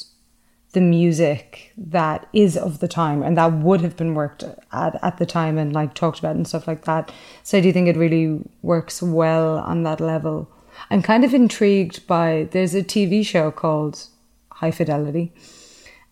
the 0.76 0.80
music 0.82 1.72
that 1.78 2.28
is 2.34 2.54
of 2.54 2.80
the 2.80 2.86
time 2.86 3.22
and 3.22 3.38
that 3.38 3.50
would 3.50 3.80
have 3.80 3.96
been 3.96 4.14
worked 4.14 4.42
at 4.42 5.02
at 5.02 5.16
the 5.16 5.24
time 5.24 5.56
and 5.56 5.72
like 5.72 5.94
talked 5.94 6.18
about 6.18 6.36
and 6.36 6.46
stuff 6.46 6.68
like 6.68 6.84
that. 6.84 7.10
So 7.42 7.56
I 7.56 7.62
do 7.62 7.72
think 7.72 7.88
it 7.88 7.96
really 7.96 8.40
works 8.60 9.00
well 9.02 9.56
on 9.56 9.84
that 9.84 10.02
level. 10.02 10.50
I'm 10.90 11.00
kind 11.00 11.24
of 11.24 11.32
intrigued 11.32 12.06
by 12.06 12.48
there's 12.50 12.74
a 12.74 12.82
TV 12.82 13.24
show 13.24 13.50
called 13.50 14.06
High 14.52 14.70
Fidelity 14.70 15.32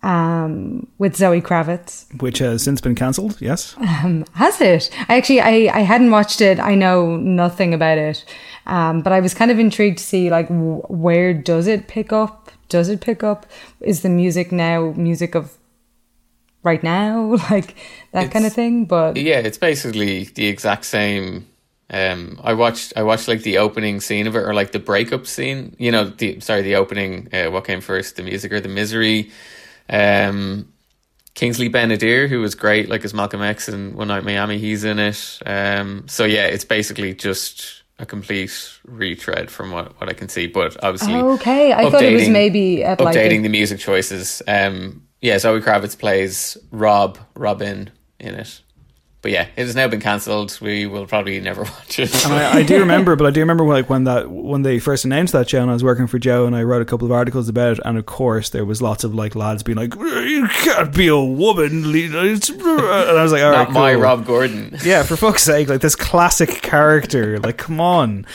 um, 0.04 0.86
with 0.98 1.16
Zoe 1.16 1.40
Kravitz. 1.40 2.04
Which 2.20 2.38
has 2.38 2.62
since 2.62 2.80
been 2.80 2.94
cancelled. 2.94 3.40
Yes. 3.40 3.74
Um, 3.78 4.24
has 4.34 4.60
it? 4.60 4.90
I 5.08 5.16
actually 5.16 5.40
I, 5.40 5.70
I 5.72 5.80
hadn't 5.80 6.10
watched 6.10 6.40
it. 6.40 6.60
I 6.60 6.74
know 6.74 7.16
nothing 7.16 7.72
about 7.72 7.96
it, 7.96 8.24
um, 8.66 9.00
but 9.00 9.12
I 9.12 9.20
was 9.20 9.32
kind 9.32 9.50
of 9.50 9.58
intrigued 9.58 9.98
to 9.98 10.04
see 10.04 10.30
like 10.30 10.48
w- 10.48 10.82
where 10.88 11.32
does 11.32 11.66
it 11.66 11.88
pick 11.88 12.12
up? 12.12 12.50
Does 12.68 12.88
it 12.90 13.00
pick 13.00 13.24
up? 13.24 13.46
Is 13.80 14.02
the 14.02 14.10
music 14.10 14.52
now 14.52 14.92
music 14.96 15.34
of 15.34 15.56
right 16.62 16.82
now, 16.82 17.36
like 17.50 17.74
that 18.12 18.30
kind 18.30 18.44
of 18.44 18.52
thing? 18.52 18.84
But 18.84 19.16
Yeah, 19.16 19.38
it's 19.38 19.58
basically 19.58 20.24
the 20.24 20.46
exact 20.46 20.84
same. 20.84 21.48
Um, 21.88 22.40
I 22.42 22.52
watched 22.52 22.92
I 22.94 23.02
watched 23.04 23.26
like 23.26 23.42
the 23.42 23.56
opening 23.56 24.00
scene 24.00 24.26
of 24.26 24.36
it, 24.36 24.40
or 24.40 24.52
like 24.52 24.72
the 24.72 24.78
breakup 24.78 25.26
scene. 25.26 25.76
You 25.78 25.92
know, 25.92 26.04
the 26.04 26.40
sorry, 26.40 26.60
the 26.60 26.76
opening. 26.76 27.28
Uh, 27.32 27.50
what 27.50 27.64
came 27.64 27.80
first, 27.80 28.16
the 28.16 28.22
music 28.22 28.52
or 28.52 28.60
the 28.60 28.68
misery? 28.68 29.30
Um, 29.88 30.72
Kingsley 31.34 31.68
Ben-Adir, 31.68 32.28
who 32.28 32.40
was 32.40 32.54
great, 32.54 32.88
like 32.88 33.04
as 33.04 33.12
Malcolm 33.12 33.42
X 33.42 33.68
in 33.68 33.94
One 33.96 34.08
Night 34.08 34.24
Miami, 34.24 34.58
he's 34.58 34.84
in 34.84 34.98
it. 35.00 35.38
Um, 35.44 36.06
so 36.06 36.24
yeah, 36.24 36.46
it's 36.46 36.64
basically 36.64 37.12
just 37.14 37.82
a 37.98 38.06
complete 38.06 38.52
retread 38.84 39.50
from 39.50 39.70
what, 39.72 39.98
what 40.00 40.08
I 40.08 40.12
can 40.12 40.28
see, 40.28 40.46
but 40.46 40.76
obviously, 40.82 41.14
Okay, 41.14 41.72
I 41.72 41.90
thought 41.90 42.02
it 42.02 42.12
was 42.12 42.28
maybe 42.28 42.84
at, 42.84 43.00
like, 43.00 43.16
updating 43.16 43.40
a- 43.40 43.42
the 43.42 43.48
music 43.48 43.80
choices. 43.80 44.42
Um, 44.46 45.02
yeah, 45.20 45.38
Zoe 45.38 45.60
Kravitz 45.60 45.98
plays 45.98 46.56
Rob 46.70 47.18
Robin 47.34 47.90
in 48.20 48.34
it. 48.34 48.60
But 49.24 49.32
yeah, 49.32 49.46
it 49.56 49.64
has 49.64 49.74
now 49.74 49.88
been 49.88 50.02
cancelled. 50.02 50.58
We 50.60 50.84
will 50.84 51.06
probably 51.06 51.40
never 51.40 51.62
watch 51.62 51.98
it. 51.98 52.14
And 52.26 52.34
I, 52.34 52.58
I 52.58 52.62
do 52.62 52.78
remember, 52.78 53.16
but 53.16 53.26
I 53.26 53.30
do 53.30 53.40
remember 53.40 53.64
like 53.64 53.88
when 53.88 54.04
that 54.04 54.30
when 54.30 54.60
they 54.60 54.78
first 54.78 55.06
announced 55.06 55.32
that 55.32 55.48
show, 55.48 55.62
and 55.62 55.70
I 55.70 55.72
was 55.72 55.82
working 55.82 56.06
for 56.06 56.18
Joe, 56.18 56.44
and 56.44 56.54
I 56.54 56.62
wrote 56.62 56.82
a 56.82 56.84
couple 56.84 57.06
of 57.06 57.12
articles 57.12 57.48
about 57.48 57.78
it, 57.78 57.80
and 57.86 57.96
of 57.96 58.04
course 58.04 58.50
there 58.50 58.66
was 58.66 58.82
lots 58.82 59.02
of 59.02 59.14
like 59.14 59.34
lads 59.34 59.62
being 59.62 59.78
like, 59.78 59.94
"You 59.94 60.46
can't 60.46 60.94
be 60.94 61.08
a 61.08 61.18
woman," 61.18 61.84
and 61.86 62.14
I 62.14 63.22
was 63.22 63.32
like, 63.32 63.42
"All 63.42 63.50
right, 63.50 63.64
Not 63.64 63.72
my. 63.72 63.94
Rob 63.94 64.26
Gordon. 64.26 64.76
Yeah, 64.84 65.02
for 65.04 65.16
fuck's 65.16 65.42
sake, 65.42 65.70
like 65.70 65.80
this 65.80 65.96
classic 65.96 66.60
character, 66.60 67.38
like 67.38 67.56
come 67.56 67.80
on. 67.80 68.26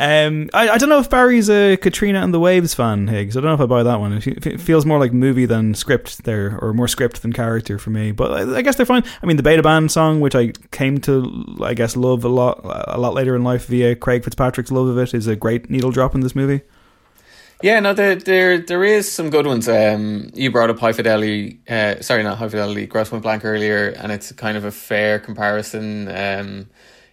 Um, 0.00 0.48
I, 0.54 0.68
I 0.68 0.78
don't 0.78 0.88
know 0.88 1.00
if 1.00 1.10
Barry's 1.10 1.50
a 1.50 1.76
Katrina 1.76 2.22
and 2.22 2.32
the 2.32 2.38
Waves 2.38 2.72
fan, 2.72 3.08
Higgs. 3.08 3.36
I 3.36 3.40
don't 3.40 3.48
know 3.48 3.54
if 3.54 3.60
I 3.60 3.66
buy 3.66 3.82
that 3.82 3.98
one. 3.98 4.12
It 4.12 4.60
feels 4.60 4.86
more 4.86 5.00
like 5.00 5.12
movie 5.12 5.44
than 5.44 5.74
script 5.74 6.22
there, 6.22 6.56
or 6.62 6.72
more 6.72 6.86
script 6.86 7.20
than 7.22 7.32
character 7.32 7.80
for 7.80 7.90
me. 7.90 8.12
But 8.12 8.30
I, 8.32 8.58
I 8.58 8.62
guess 8.62 8.76
they're 8.76 8.86
fine. 8.86 9.02
I 9.20 9.26
mean, 9.26 9.36
the 9.36 9.42
Beta 9.42 9.60
Band 9.60 9.90
song, 9.90 10.20
which 10.20 10.36
I 10.36 10.52
came 10.70 11.00
to, 11.00 11.56
I 11.64 11.74
guess, 11.74 11.96
love 11.96 12.24
a 12.24 12.28
lot, 12.28 12.60
a 12.62 12.96
lot 12.96 13.12
later 13.12 13.34
in 13.34 13.42
life 13.42 13.66
via 13.66 13.96
Craig 13.96 14.22
Fitzpatrick's 14.22 14.70
love 14.70 14.86
of 14.86 14.98
it, 14.98 15.14
is 15.14 15.26
a 15.26 15.34
great 15.34 15.68
needle 15.68 15.90
drop 15.90 16.14
in 16.14 16.20
this 16.20 16.36
movie. 16.36 16.62
Yeah, 17.60 17.80
no, 17.80 17.92
there 17.92 18.14
there 18.14 18.58
there 18.58 18.84
is 18.84 19.10
some 19.10 19.30
good 19.30 19.48
ones. 19.48 19.68
Um, 19.68 20.30
you 20.32 20.52
brought 20.52 20.70
up 20.70 20.78
High 20.78 20.92
Fidelity, 20.92 21.58
uh, 21.68 22.00
sorry, 22.02 22.22
not 22.22 22.38
High 22.38 22.50
Fidelity, 22.50 22.86
Grosse 22.86 23.08
Pointe 23.08 23.24
Blank 23.24 23.44
earlier, 23.44 23.88
and 23.88 24.12
it's 24.12 24.30
kind 24.30 24.56
of 24.56 24.64
a 24.64 24.70
fair 24.70 25.18
comparison. 25.18 26.06
Um, 26.08 26.68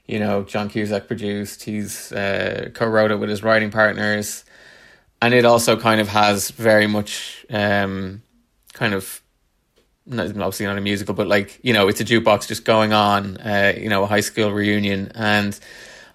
you 0.07 0.19
know, 0.19 0.43
John 0.43 0.69
Cusack 0.69 1.07
produced, 1.07 1.63
he's 1.63 2.11
uh, 2.11 2.69
co-wrote 2.73 3.11
it 3.11 3.15
with 3.15 3.29
his 3.29 3.43
writing 3.43 3.71
partners, 3.71 4.45
and 5.21 5.33
it 5.33 5.45
also 5.45 5.77
kind 5.77 5.99
of 5.99 6.07
has 6.09 6.51
very 6.51 6.87
much 6.87 7.45
um, 7.49 8.21
kind 8.73 8.93
of 8.93 9.21
not, 10.05 10.27
obviously 10.27 10.65
not 10.65 10.77
a 10.77 10.81
musical, 10.81 11.15
but 11.15 11.27
like 11.27 11.59
you 11.63 11.73
know, 11.73 11.87
it's 11.87 11.99
a 11.99 12.05
jukebox 12.05 12.47
just 12.47 12.65
going 12.65 12.93
on. 12.93 13.37
Uh, 13.37 13.73
you 13.75 13.89
know, 13.89 14.03
a 14.03 14.07
high 14.07 14.19
school 14.19 14.51
reunion, 14.51 15.11
and 15.15 15.59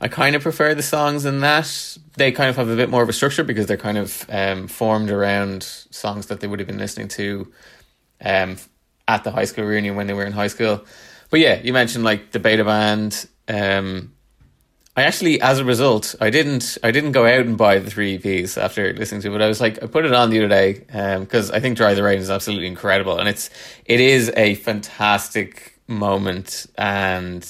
I 0.00 0.08
kind 0.08 0.36
of 0.36 0.42
prefer 0.42 0.74
the 0.74 0.82
songs 0.82 1.24
in 1.24 1.40
that. 1.40 1.98
They 2.16 2.32
kind 2.32 2.48
of 2.48 2.56
have 2.56 2.68
a 2.68 2.76
bit 2.76 2.90
more 2.90 3.02
of 3.02 3.08
a 3.08 3.12
structure 3.12 3.44
because 3.44 3.66
they're 3.66 3.76
kind 3.76 3.98
of 3.98 4.24
um, 4.30 4.68
formed 4.68 5.10
around 5.10 5.64
songs 5.64 6.26
that 6.26 6.40
they 6.40 6.46
would 6.46 6.60
have 6.60 6.68
been 6.68 6.78
listening 6.78 7.08
to 7.08 7.52
um, 8.24 8.56
at 9.08 9.24
the 9.24 9.30
high 9.32 9.44
school 9.44 9.64
reunion 9.64 9.96
when 9.96 10.06
they 10.06 10.14
were 10.14 10.24
in 10.24 10.32
high 10.32 10.46
school. 10.46 10.84
But 11.30 11.40
yeah, 11.40 11.60
you 11.60 11.72
mentioned 11.72 12.04
like 12.04 12.32
the 12.32 12.38
beta 12.38 12.64
band. 12.64 13.26
Um, 13.50 14.12
I 14.96 15.02
actually, 15.02 15.40
as 15.40 15.58
a 15.58 15.64
result, 15.64 16.14
I 16.20 16.30
didn't. 16.30 16.76
I 16.82 16.90
didn't 16.90 17.12
go 17.12 17.24
out 17.24 17.46
and 17.46 17.56
buy 17.56 17.78
the 17.78 17.90
three 17.90 18.18
EPs 18.18 18.60
after 18.60 18.92
listening 18.92 19.20
to 19.22 19.28
it. 19.28 19.32
But 19.32 19.42
I 19.42 19.48
was 19.48 19.60
like, 19.60 19.82
I 19.82 19.86
put 19.86 20.04
it 20.04 20.12
on 20.12 20.30
the 20.30 20.38
other 20.38 20.48
day 20.48 21.18
because 21.20 21.50
um, 21.50 21.56
I 21.56 21.60
think 21.60 21.76
"Dry 21.76 21.94
the 21.94 22.02
Rain" 22.02 22.18
is 22.18 22.30
absolutely 22.30 22.66
incredible, 22.66 23.18
and 23.18 23.28
it's 23.28 23.50
it 23.84 24.00
is 24.00 24.32
a 24.36 24.56
fantastic 24.56 25.78
moment, 25.86 26.66
and 26.76 27.46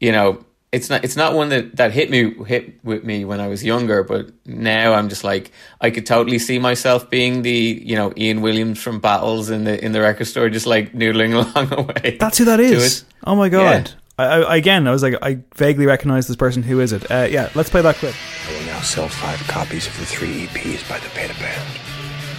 you 0.00 0.12
know, 0.12 0.44
it's 0.70 0.90
not 0.90 1.02
it's 1.02 1.16
not 1.16 1.34
one 1.34 1.48
that, 1.48 1.76
that 1.76 1.92
hit 1.92 2.10
me 2.10 2.34
hit 2.44 2.84
with 2.84 3.04
me 3.04 3.24
when 3.24 3.40
I 3.40 3.48
was 3.48 3.64
younger, 3.64 4.04
but 4.04 4.30
now 4.44 4.92
I'm 4.92 5.08
just 5.08 5.24
like 5.24 5.50
I 5.80 5.90
could 5.90 6.06
totally 6.06 6.38
see 6.38 6.58
myself 6.58 7.10
being 7.10 7.42
the 7.42 7.82
you 7.84 7.96
know 7.96 8.12
Ian 8.16 8.42
Williams 8.42 8.80
from 8.80 9.00
Battles 9.00 9.50
in 9.50 9.64
the 9.64 9.82
in 9.82 9.92
the 9.92 10.00
record 10.02 10.26
store, 10.26 10.48
just 10.50 10.66
like 10.66 10.92
noodling 10.92 11.32
along 11.54 11.72
away. 11.72 12.18
That's 12.20 12.38
who 12.38 12.44
that 12.44 12.60
is. 12.60 13.04
Oh 13.24 13.34
my 13.34 13.48
god! 13.48 13.88
Yeah. 13.88 13.94
I, 14.20 14.40
I, 14.40 14.56
again, 14.56 14.86
I 14.86 14.90
was 14.90 15.02
like, 15.02 15.14
I 15.22 15.38
vaguely 15.54 15.86
recognize 15.86 16.26
this 16.26 16.36
person. 16.36 16.62
Who 16.62 16.80
is 16.80 16.92
it? 16.92 17.10
Uh, 17.10 17.26
yeah, 17.30 17.50
let's 17.54 17.70
play 17.70 17.82
that 17.82 17.96
clip. 17.96 18.14
I 18.48 18.52
will 18.52 18.66
now 18.66 18.80
sell 18.80 19.08
five 19.08 19.38
copies 19.48 19.86
of 19.86 19.98
the 19.98 20.06
three 20.06 20.46
EPs 20.46 20.88
by 20.88 20.98
the 20.98 21.08
Beta 21.14 21.34
Band. 21.40 21.80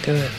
Do 0.04 0.14
it. 0.14 0.30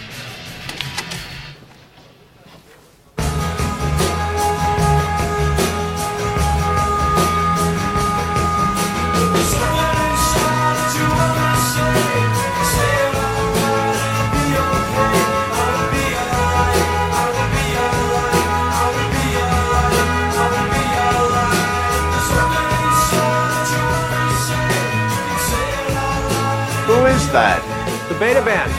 That? 27.34 27.62
The 28.10 28.20
Beta 28.20 28.42
Band. 28.46 28.72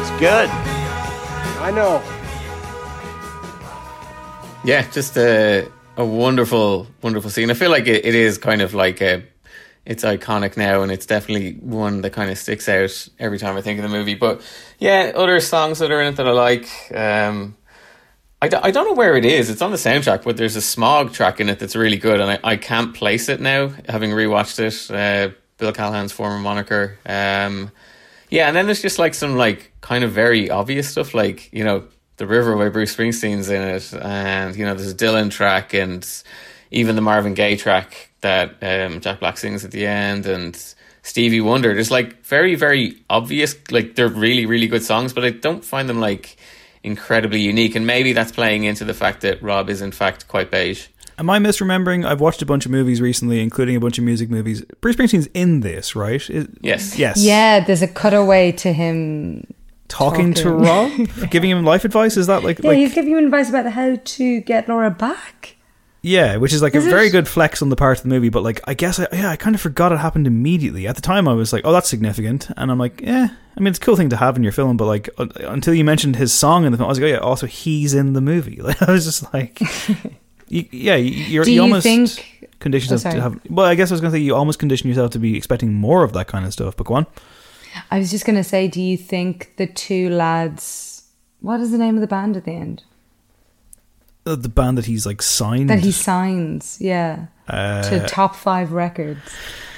It's 0.00 0.10
good. 0.20 0.50
I 1.62 1.70
know. 1.70 2.02
Yeah, 4.64 4.88
just 4.90 5.16
a 5.16 5.68
a 5.96 6.04
wonderful, 6.04 6.86
wonderful 7.02 7.30
scene. 7.30 7.50
I 7.50 7.54
feel 7.54 7.70
like 7.70 7.86
it, 7.86 8.04
it 8.04 8.14
is 8.14 8.38
kind 8.38 8.60
of 8.60 8.74
like 8.74 9.00
a 9.00 9.22
it's 9.86 10.04
iconic 10.04 10.56
now 10.56 10.82
and 10.82 10.92
it's 10.92 11.06
definitely 11.06 11.54
one 11.54 12.02
that 12.02 12.10
kind 12.10 12.30
of 12.30 12.38
sticks 12.38 12.68
out 12.68 13.08
every 13.18 13.38
time 13.38 13.56
I 13.56 13.62
think 13.62 13.78
of 13.78 13.82
the 13.84 13.88
movie. 13.88 14.14
But 14.14 14.42
yeah, 14.78 15.12
other 15.14 15.40
songs 15.40 15.78
that 15.78 15.90
are 15.90 16.00
in 16.02 16.12
it 16.12 16.16
that 16.16 16.26
I 16.26 16.32
like. 16.32 16.68
Um, 16.94 17.56
I 18.42 18.48
d- 18.48 18.56
I 18.62 18.70
don't 18.70 18.86
know 18.86 18.94
where 18.94 19.16
it 19.16 19.24
is. 19.24 19.48
It's 19.50 19.62
on 19.62 19.70
the 19.70 19.76
soundtrack, 19.76 20.24
but 20.24 20.36
there's 20.36 20.56
a 20.56 20.62
smog 20.62 21.12
track 21.12 21.40
in 21.40 21.48
it 21.48 21.58
that's 21.58 21.76
really 21.76 21.98
good, 21.98 22.20
and 22.20 22.30
I, 22.30 22.38
I 22.42 22.56
can't 22.56 22.94
place 22.94 23.28
it 23.28 23.40
now, 23.40 23.68
having 23.88 24.10
rewatched 24.10 24.58
it. 24.58 24.90
Uh, 24.90 25.34
Bill 25.60 25.72
Callahan's 25.72 26.12
former 26.12 26.38
moniker. 26.38 26.98
Um, 27.06 27.70
yeah, 28.30 28.48
and 28.48 28.56
then 28.56 28.66
there's 28.66 28.82
just 28.82 28.98
like 28.98 29.14
some 29.14 29.36
like 29.36 29.72
kind 29.80 30.04
of 30.04 30.12
very 30.12 30.50
obvious 30.50 30.88
stuff, 30.88 31.14
like 31.14 31.52
you 31.52 31.64
know 31.64 31.84
the 32.16 32.26
River 32.26 32.56
by 32.56 32.68
Bruce 32.68 32.94
Springsteen's 32.94 33.50
in 33.50 33.62
it, 33.62 33.92
and 33.94 34.56
you 34.56 34.64
know 34.64 34.74
there's 34.74 34.92
a 34.92 34.94
Dylan 34.94 35.30
track 35.30 35.74
and 35.74 36.06
even 36.70 36.96
the 36.96 37.02
Marvin 37.02 37.34
Gaye 37.34 37.56
track 37.56 38.10
that 38.20 38.56
um, 38.62 39.00
Jack 39.00 39.20
Black 39.20 39.38
sings 39.38 39.64
at 39.64 39.72
the 39.72 39.86
end, 39.86 40.26
and 40.26 40.56
Stevie 41.02 41.40
Wonder. 41.40 41.74
There's 41.74 41.90
like 41.90 42.24
very 42.24 42.54
very 42.54 43.02
obvious, 43.10 43.56
like 43.70 43.96
they're 43.96 44.08
really 44.08 44.46
really 44.46 44.68
good 44.68 44.82
songs, 44.82 45.12
but 45.12 45.24
I 45.24 45.30
don't 45.30 45.64
find 45.64 45.88
them 45.88 46.00
like 46.00 46.36
incredibly 46.82 47.40
unique, 47.40 47.74
and 47.74 47.86
maybe 47.86 48.12
that's 48.12 48.32
playing 48.32 48.64
into 48.64 48.84
the 48.84 48.94
fact 48.94 49.22
that 49.22 49.42
Rob 49.42 49.68
is 49.68 49.82
in 49.82 49.92
fact 49.92 50.28
quite 50.28 50.50
beige. 50.50 50.86
Am 51.20 51.28
I 51.28 51.38
misremembering? 51.38 52.06
I've 52.06 52.22
watched 52.22 52.40
a 52.40 52.46
bunch 52.46 52.64
of 52.64 52.72
movies 52.72 53.02
recently, 53.02 53.42
including 53.42 53.76
a 53.76 53.80
bunch 53.80 53.98
of 53.98 54.04
music 54.04 54.30
movies. 54.30 54.64
Bruce 54.80 54.96
Springsteen's 54.96 55.26
in 55.34 55.60
this, 55.60 55.94
right? 55.94 56.26
yes. 56.62 56.98
Yes. 56.98 57.22
Yeah, 57.22 57.60
there's 57.62 57.82
a 57.82 57.88
cutaway 57.88 58.52
to 58.52 58.72
him 58.72 59.46
talking, 59.88 60.32
talking. 60.32 60.34
to 60.34 60.50
Rob, 60.50 61.30
giving 61.30 61.50
him 61.50 61.62
life 61.62 61.84
advice. 61.84 62.16
Is 62.16 62.26
that 62.28 62.42
like? 62.42 62.60
Yeah, 62.60 62.70
like, 62.70 62.78
he's 62.78 62.94
giving 62.94 63.12
him 63.12 63.24
advice 63.26 63.50
about 63.50 63.66
how 63.66 63.96
to 63.96 64.40
get 64.40 64.66
Laura 64.66 64.90
back. 64.90 65.56
Yeah, 66.00 66.36
which 66.36 66.54
is 66.54 66.62
like 66.62 66.74
is 66.74 66.86
a 66.86 66.88
it? 66.88 66.90
very 66.90 67.10
good 67.10 67.28
flex 67.28 67.60
on 67.60 67.68
the 67.68 67.76
part 67.76 67.98
of 67.98 68.04
the 68.04 68.08
movie, 68.08 68.30
but 68.30 68.42
like 68.42 68.62
I 68.64 68.72
guess 68.72 68.98
I, 68.98 69.06
yeah, 69.12 69.28
I 69.28 69.36
kind 69.36 69.54
of 69.54 69.60
forgot 69.60 69.92
it 69.92 69.98
happened 69.98 70.26
immediately. 70.26 70.86
At 70.86 70.96
the 70.96 71.02
time, 71.02 71.28
I 71.28 71.34
was 71.34 71.52
like, 71.52 71.66
"Oh, 71.66 71.72
that's 71.72 71.90
significant," 71.90 72.48
and 72.56 72.70
I'm 72.70 72.78
like, 72.78 73.02
"Yeah, 73.02 73.28
I 73.56 73.60
mean, 73.60 73.66
it's 73.66 73.78
a 73.78 73.82
cool 73.82 73.96
thing 73.96 74.08
to 74.08 74.16
have 74.16 74.36
in 74.36 74.42
your 74.42 74.52
film." 74.52 74.78
But 74.78 74.86
like 74.86 75.10
uh, 75.18 75.26
until 75.40 75.74
you 75.74 75.84
mentioned 75.84 76.16
his 76.16 76.32
song 76.32 76.64
in 76.64 76.72
the 76.72 76.78
film, 76.78 76.86
I 76.86 76.88
was 76.88 76.98
like, 76.98 77.08
"Oh 77.08 77.12
yeah, 77.12 77.18
also 77.18 77.46
he's 77.46 77.92
in 77.92 78.14
the 78.14 78.22
movie." 78.22 78.62
Like 78.62 78.80
I 78.88 78.92
was 78.92 79.04
just 79.04 79.34
like, 79.34 79.60
you, 80.50 80.66
yeah, 80.72 80.96
you're, 80.96 81.44
Do 81.44 81.50
you, 81.50 81.56
you 81.56 81.62
almost 81.62 81.84
think? 81.84 82.48
condition 82.58 82.92
yourself 82.92 83.14
to 83.14 83.20
have. 83.20 83.40
Well, 83.48 83.66
I 83.66 83.74
guess 83.74 83.90
I 83.90 83.94
was 83.94 84.00
going 84.00 84.12
to 84.12 84.18
say 84.18 84.22
you 84.22 84.34
almost 84.34 84.58
condition 84.58 84.88
yourself 84.88 85.12
to 85.12 85.18
be 85.18 85.36
expecting 85.36 85.72
more 85.72 86.04
of 86.04 86.12
that 86.12 86.26
kind 86.26 86.44
of 86.44 86.52
stuff. 86.52 86.76
But 86.76 86.86
go 86.86 86.94
on. 86.94 87.06
I 87.90 87.98
was 87.98 88.10
just 88.10 88.26
going 88.26 88.36
to 88.36 88.44
say, 88.44 88.68
do 88.68 88.82
you 88.82 88.96
think 88.96 89.54
the 89.56 89.66
two 89.66 90.10
lads? 90.10 91.04
What 91.40 91.60
is 91.60 91.70
the 91.70 91.78
name 91.78 91.94
of 91.94 92.00
the 92.00 92.06
band 92.06 92.36
at 92.36 92.44
the 92.44 92.52
end? 92.52 92.82
Uh, 94.26 94.36
the 94.36 94.48
band 94.48 94.76
that 94.76 94.86
he's 94.86 95.06
like 95.06 95.22
signed. 95.22 95.70
That 95.70 95.78
he 95.78 95.92
signs, 95.92 96.78
yeah, 96.80 97.26
uh, 97.48 97.82
to 97.88 98.06
top 98.06 98.36
five 98.36 98.72
records. 98.72 99.20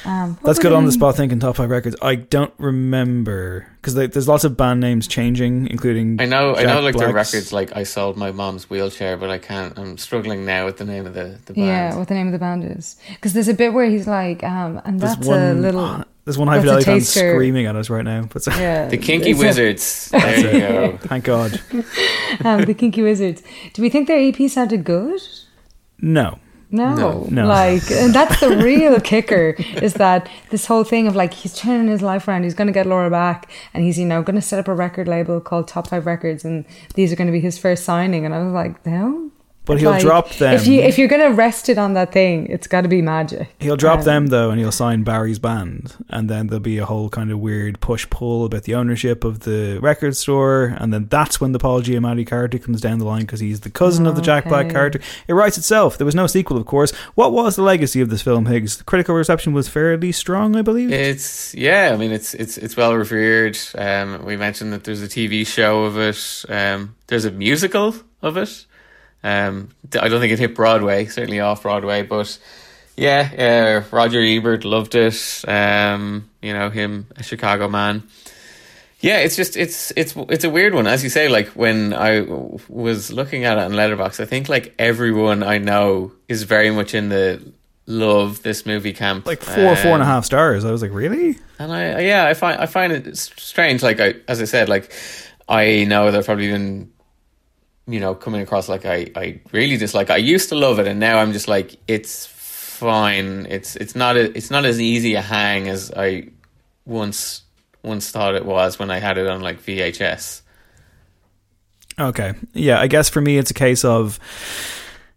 Um, 0.04 0.38
That's 0.44 0.58
good 0.58 0.72
on 0.72 0.84
the 0.84 0.92
spot 0.92 1.16
thinking 1.16 1.38
top 1.38 1.56
five 1.56 1.70
records. 1.70 1.96
I 2.02 2.16
don't 2.16 2.52
remember 2.58 3.66
because 3.80 3.94
there's 3.94 4.28
lots 4.28 4.44
of 4.44 4.56
band 4.56 4.80
names 4.80 5.06
changing, 5.06 5.68
including. 5.68 6.20
I 6.20 6.24
know, 6.26 6.54
Jack 6.54 6.66
I 6.66 6.74
know, 6.74 6.80
like 6.80 6.94
Black's. 6.94 7.08
the 7.08 7.14
records. 7.14 7.52
Like 7.52 7.76
I 7.76 7.82
sold 7.84 8.16
my 8.16 8.32
mom's 8.32 8.68
wheelchair, 8.68 9.16
but 9.16 9.30
I 9.30 9.38
can't. 9.38 9.78
I'm 9.78 9.98
struggling 9.98 10.44
now 10.44 10.64
with 10.64 10.78
the 10.78 10.84
name 10.84 11.06
of 11.06 11.14
the 11.14 11.38
the 11.46 11.54
band. 11.54 11.66
Yeah, 11.66 11.96
what 11.96 12.08
the 12.08 12.14
name 12.14 12.26
of 12.26 12.32
the 12.32 12.38
band 12.38 12.64
is? 12.64 12.96
Because 13.10 13.32
there's 13.32 13.48
a 13.48 13.54
bit 13.54 13.72
where 13.72 13.88
he's 13.88 14.06
like, 14.06 14.42
um, 14.44 14.80
and 14.84 14.98
There's 15.00 15.16
that's 15.16 15.26
one, 15.26 15.40
a 15.40 15.54
little. 15.54 16.04
There's 16.24 16.38
one 16.38 16.46
high 16.46 16.58
that's 16.58 16.66
a 16.66 16.78
fidelity 16.84 16.84
fan 16.84 17.00
screaming 17.00 17.66
at 17.66 17.74
us 17.74 17.90
right 17.90 18.04
now. 18.04 18.28
But 18.32 18.46
Yeah, 18.46 18.86
The 18.86 18.96
Kinky 18.96 19.30
it's 19.30 19.40
a- 19.40 19.44
Wizards. 19.44 20.08
There 20.10 20.36
you 20.54 20.60
go. 20.60 20.96
Thank 20.98 21.24
God. 21.24 21.60
um, 22.44 22.62
the 22.62 22.74
Kinky 22.78 23.02
Wizards. 23.02 23.42
Do 23.72 23.82
we 23.82 23.88
think 23.90 24.06
their 24.06 24.20
EP 24.20 24.48
sounded 24.48 24.84
good? 24.84 25.20
No. 26.00 26.38
No. 26.72 26.94
No. 26.94 27.26
No. 27.30 27.46
Like, 27.46 27.90
and 27.90 28.14
that's 28.14 28.40
the 28.40 28.56
real 28.56 28.98
kicker 28.98 29.54
is 29.82 29.94
that 29.94 30.28
this 30.48 30.64
whole 30.66 30.84
thing 30.84 31.06
of 31.06 31.14
like, 31.14 31.34
he's 31.34 31.54
turning 31.54 31.88
his 31.88 32.00
life 32.00 32.26
around, 32.26 32.44
he's 32.44 32.54
going 32.54 32.66
to 32.66 32.72
get 32.72 32.86
Laura 32.86 33.10
back, 33.10 33.50
and 33.74 33.84
he's, 33.84 33.98
you 33.98 34.06
know, 34.06 34.22
going 34.22 34.36
to 34.36 34.42
set 34.42 34.58
up 34.58 34.68
a 34.68 34.74
record 34.74 35.06
label 35.06 35.40
called 35.40 35.68
Top 35.68 35.88
Five 35.88 36.06
Records, 36.06 36.44
and 36.44 36.64
these 36.94 37.12
are 37.12 37.16
going 37.16 37.26
to 37.26 37.32
be 37.32 37.40
his 37.40 37.58
first 37.58 37.84
signing. 37.84 38.24
And 38.24 38.34
I 38.34 38.42
was 38.42 38.52
like, 38.52 38.84
no. 38.86 39.31
But 39.64 39.74
It's 39.74 39.82
he'll 39.82 39.90
like, 39.92 40.02
drop 40.02 40.28
them. 40.30 40.54
If, 40.54 40.66
you, 40.66 40.80
if 40.80 40.98
you're 40.98 41.06
going 41.06 41.22
to 41.22 41.36
rest 41.36 41.68
it 41.68 41.78
on 41.78 41.94
that 41.94 42.10
thing, 42.12 42.48
it's 42.48 42.66
got 42.66 42.80
to 42.80 42.88
be 42.88 43.00
magic. 43.00 43.48
He'll 43.60 43.76
drop 43.76 44.00
Um, 44.00 44.04
them 44.04 44.26
though, 44.26 44.50
and 44.50 44.58
he'll 44.58 44.72
sign 44.72 45.04
Barry's 45.04 45.38
band, 45.38 45.94
and 46.08 46.28
then 46.28 46.48
there'll 46.48 46.58
be 46.60 46.78
a 46.78 46.84
whole 46.84 47.08
kind 47.08 47.30
of 47.30 47.38
weird 47.38 47.78
push 47.80 48.08
pull 48.10 48.44
about 48.44 48.64
the 48.64 48.74
ownership 48.74 49.22
of 49.22 49.40
the 49.40 49.78
record 49.80 50.16
store, 50.16 50.74
and 50.80 50.92
then 50.92 51.06
that's 51.08 51.40
when 51.40 51.52
the 51.52 51.60
Paul 51.60 51.80
Giamatti 51.80 52.26
character 52.26 52.58
comes 52.58 52.80
down 52.80 52.98
the 52.98 53.04
line 53.04 53.20
because 53.20 53.38
he's 53.38 53.60
the 53.60 53.70
cousin 53.70 54.04
of 54.06 54.16
the 54.16 54.22
Jack 54.22 54.48
Black 54.48 54.68
character. 54.68 55.00
It 55.28 55.34
writes 55.34 55.56
itself. 55.56 55.96
There 55.96 56.04
was 56.04 56.16
no 56.16 56.26
sequel, 56.26 56.56
of 56.56 56.66
course. 56.66 56.90
What 57.14 57.32
was 57.32 57.54
the 57.54 57.62
legacy 57.62 58.00
of 58.00 58.10
this 58.10 58.20
film, 58.22 58.46
Higgs? 58.46 58.78
The 58.78 58.84
critical 58.84 59.14
reception 59.14 59.52
was 59.52 59.68
fairly 59.68 60.10
strong, 60.10 60.56
I 60.56 60.62
believe. 60.62 60.90
It's 60.92 61.54
yeah, 61.54 61.90
I 61.92 61.96
mean 61.96 62.10
it's 62.10 62.34
it's 62.34 62.58
it's 62.58 62.76
well 62.76 62.96
revered. 62.96 63.56
Um, 63.78 64.24
we 64.24 64.36
mentioned 64.36 64.72
that 64.72 64.82
there's 64.82 65.02
a 65.02 65.08
TV 65.08 65.46
show 65.46 65.84
of 65.84 65.96
it. 65.98 66.44
Um, 66.48 66.96
there's 67.06 67.24
a 67.24 67.30
musical 67.30 67.94
of 68.22 68.36
it. 68.36 68.66
Um, 69.24 69.68
I 70.00 70.08
don't 70.08 70.20
think 70.20 70.32
it 70.32 70.38
hit 70.38 70.54
Broadway, 70.54 71.06
certainly 71.06 71.40
off 71.40 71.62
Broadway, 71.62 72.02
but 72.02 72.38
yeah, 72.96 73.82
uh, 73.84 73.96
Roger 73.96 74.20
Ebert 74.20 74.64
loved 74.64 74.94
it. 74.94 75.44
Um, 75.46 76.28
you 76.40 76.52
know 76.52 76.70
him, 76.70 77.06
a 77.16 77.22
Chicago 77.22 77.68
man. 77.68 78.02
Yeah, 79.00 79.18
it's 79.18 79.34
just 79.34 79.56
it's 79.56 79.92
it's 79.96 80.14
it's 80.28 80.44
a 80.44 80.50
weird 80.50 80.74
one, 80.74 80.86
as 80.86 81.02
you 81.02 81.10
say. 81.10 81.28
Like 81.28 81.48
when 81.50 81.92
I 81.92 82.20
was 82.68 83.12
looking 83.12 83.44
at 83.44 83.58
it 83.58 83.64
on 83.64 83.72
Letterboxd, 83.72 84.20
I 84.20 84.26
think 84.26 84.48
like 84.48 84.74
everyone 84.78 85.42
I 85.42 85.58
know 85.58 86.12
is 86.28 86.44
very 86.44 86.70
much 86.70 86.94
in 86.94 87.08
the 87.08 87.42
love 87.86 88.42
this 88.42 88.64
movie 88.64 88.92
camp. 88.92 89.26
Like 89.26 89.42
four, 89.42 89.70
Um, 89.70 89.76
four 89.76 89.92
and 89.92 90.02
a 90.02 90.06
half 90.06 90.24
stars. 90.24 90.64
I 90.64 90.70
was 90.70 90.82
like, 90.82 90.92
really? 90.92 91.38
And 91.58 91.72
I 91.72 92.00
yeah, 92.00 92.26
I 92.26 92.34
find 92.34 92.60
I 92.60 92.66
find 92.66 92.92
it 92.92 93.16
strange. 93.16 93.82
Like 93.82 93.98
I 94.00 94.14
as 94.28 94.40
I 94.40 94.44
said, 94.44 94.68
like 94.68 94.92
I 95.48 95.84
know 95.84 96.10
they've 96.12 96.24
probably 96.24 96.50
been 96.50 96.92
you 97.86 98.00
know 98.00 98.14
coming 98.14 98.40
across 98.40 98.68
like 98.68 98.84
I 98.86 99.10
I 99.16 99.40
really 99.52 99.76
dislike. 99.76 100.10
I 100.10 100.16
used 100.16 100.48
to 100.50 100.54
love 100.54 100.78
it, 100.78 100.86
and 100.86 101.00
now 101.00 101.18
I'm 101.18 101.32
just 101.32 101.48
like 101.48 101.76
it's 101.88 102.26
fine. 102.26 103.46
It's 103.48 103.76
it's 103.76 103.94
not 103.94 104.16
a, 104.16 104.36
it's 104.36 104.50
not 104.50 104.64
as 104.64 104.80
easy 104.80 105.14
a 105.14 105.22
hang 105.22 105.68
as 105.68 105.92
I 105.96 106.28
once 106.84 107.42
once 107.82 108.10
thought 108.10 108.34
it 108.34 108.44
was 108.44 108.78
when 108.78 108.90
I 108.90 108.98
had 108.98 109.18
it 109.18 109.26
on 109.26 109.40
like 109.40 109.62
VHS. 109.62 110.42
Okay. 111.98 112.34
Yeah, 112.52 112.80
I 112.80 112.86
guess 112.86 113.08
for 113.08 113.20
me 113.20 113.38
it's 113.38 113.50
a 113.50 113.54
case 113.54 113.84
of 113.84 114.18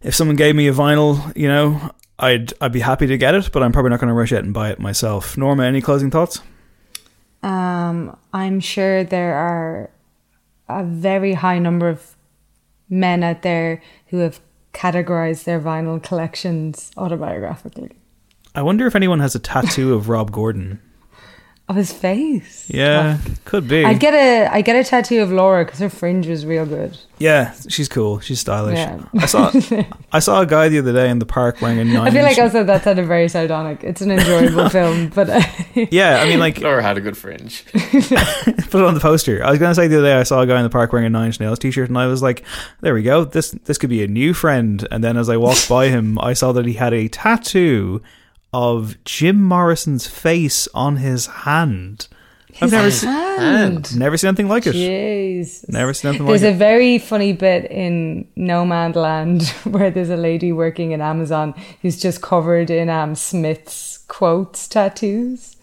if 0.02 0.14
someone 0.14 0.36
gave 0.36 0.54
me 0.54 0.68
a 0.68 0.72
vinyl, 0.72 1.34
you 1.36 1.48
know, 1.48 1.90
I'd 2.18 2.52
I'd 2.60 2.72
be 2.72 2.80
happy 2.80 3.06
to 3.06 3.16
get 3.16 3.34
it, 3.34 3.50
but 3.52 3.62
I'm 3.62 3.72
probably 3.72 3.90
not 3.90 4.00
going 4.00 4.08
to 4.08 4.14
rush 4.14 4.32
out 4.32 4.44
and 4.44 4.52
buy 4.52 4.70
it 4.70 4.78
myself. 4.78 5.36
Norma, 5.36 5.64
any 5.64 5.80
closing 5.80 6.10
thoughts? 6.10 6.40
Um, 7.42 8.16
I'm 8.32 8.60
sure 8.60 9.04
there 9.04 9.34
are 9.34 9.90
a 10.68 10.84
very 10.84 11.34
high 11.34 11.58
number 11.58 11.88
of 11.88 12.15
men 12.88 13.22
out 13.22 13.42
there 13.42 13.82
who 14.08 14.18
have 14.18 14.40
categorized 14.72 15.44
their 15.44 15.60
vinyl 15.60 16.02
collections 16.02 16.90
autobiographically 16.96 17.92
I 18.56 18.62
wonder 18.62 18.86
if 18.86 18.96
anyone 18.96 19.20
has 19.20 19.34
a 19.34 19.38
tattoo 19.38 19.92
of 19.92 20.08
Rob 20.08 20.32
Gordon. 20.32 20.80
Of 21.68 21.74
his 21.74 21.92
face. 21.92 22.70
Yeah, 22.70 23.18
could 23.44 23.66
be. 23.66 23.84
I'd 23.84 23.98
get 23.98 24.14
a 24.14 24.46
I 24.46 24.60
get 24.62 24.76
a 24.76 24.84
tattoo 24.88 25.20
of 25.22 25.32
Laura 25.32 25.64
because 25.64 25.80
her 25.80 25.88
fringe 25.90 26.26
was 26.28 26.46
real 26.46 26.64
good. 26.64 26.96
yeah, 27.18 27.54
she's 27.68 27.88
cool. 27.88 28.20
She's 28.20 28.38
stylish. 28.38 28.78
Yeah. 28.78 29.02
I 29.18 29.26
saw 29.26 29.50
I 30.12 30.20
saw 30.20 30.42
a 30.42 30.46
guy 30.46 30.68
the 30.68 30.78
other 30.78 30.92
day 30.92 31.10
in 31.10 31.18
the 31.18 31.26
park 31.26 31.60
wearing 31.60 31.80
a 31.80 31.84
nine. 31.84 32.06
I 32.06 32.10
feel 32.12 32.22
like 32.22 32.38
inch- 32.38 32.44
also 32.44 32.62
that 32.62 32.84
sounded 32.84 33.06
very 33.06 33.28
sardonic. 33.28 33.82
It's 33.82 34.00
an 34.00 34.12
enjoyable 34.12 34.68
film, 34.78 35.08
but 35.08 35.28
uh, 35.28 35.42
Yeah, 35.90 36.20
I 36.22 36.26
mean, 36.28 36.38
like 36.38 36.60
Laura 36.60 36.82
had 36.82 36.98
a 36.98 37.00
good 37.00 37.16
fringe. 37.16 37.64
put 37.72 37.82
it 37.82 38.74
on 38.84 38.94
the 38.94 39.00
poster. 39.00 39.44
I 39.44 39.50
was 39.50 39.58
gonna 39.58 39.74
say 39.74 39.88
the 39.88 39.98
other 39.98 40.06
day 40.06 40.14
I 40.14 40.22
saw 40.22 40.42
a 40.42 40.46
guy 40.46 40.58
in 40.58 40.62
the 40.62 40.70
park 40.70 40.92
wearing 40.92 41.06
a 41.06 41.10
Nine 41.10 41.26
Inch 41.26 41.40
Nails 41.40 41.58
t-shirt, 41.58 41.88
and 41.88 41.98
I 41.98 42.06
was 42.06 42.22
like, 42.22 42.44
"There 42.80 42.94
we 42.94 43.02
go. 43.02 43.24
This 43.24 43.50
this 43.64 43.76
could 43.76 43.90
be 43.90 44.04
a 44.04 44.08
new 44.08 44.34
friend." 44.34 44.86
And 44.92 45.02
then 45.02 45.16
as 45.16 45.28
I 45.28 45.36
walked 45.36 45.68
by 45.68 45.88
him, 45.88 46.16
I 46.20 46.32
saw 46.32 46.52
that 46.52 46.64
he 46.64 46.74
had 46.74 46.94
a 46.94 47.08
tattoo 47.08 48.02
of 48.56 48.96
Jim 49.04 49.44
Morrison's 49.44 50.06
face 50.06 50.66
on 50.72 50.96
his 50.96 51.26
hand. 51.26 52.08
I've 52.58 52.70
never 52.70 52.86
His 52.86 53.00
seen 53.00 53.98
never 53.98 54.16
seen 54.16 54.28
anything 54.28 54.48
like 54.48 54.66
it. 54.66 54.74
Jeez. 54.74 55.68
Never 55.68 55.92
seen 55.92 56.08
anything 56.08 56.26
There's 56.26 56.42
like 56.42 56.54
a 56.54 56.56
very 56.56 56.96
funny 56.96 57.34
bit 57.34 57.70
in 57.70 58.26
Nomadland 58.34 59.46
where 59.70 59.90
there's 59.90 60.08
a 60.08 60.16
lady 60.16 60.52
working 60.52 60.92
in 60.92 61.02
Amazon 61.02 61.52
who's 61.82 62.00
just 62.00 62.22
covered 62.22 62.70
in 62.70 62.88
um, 62.88 63.14
Smith's 63.14 63.98
quotes 64.08 64.66
tattoos. 64.66 65.55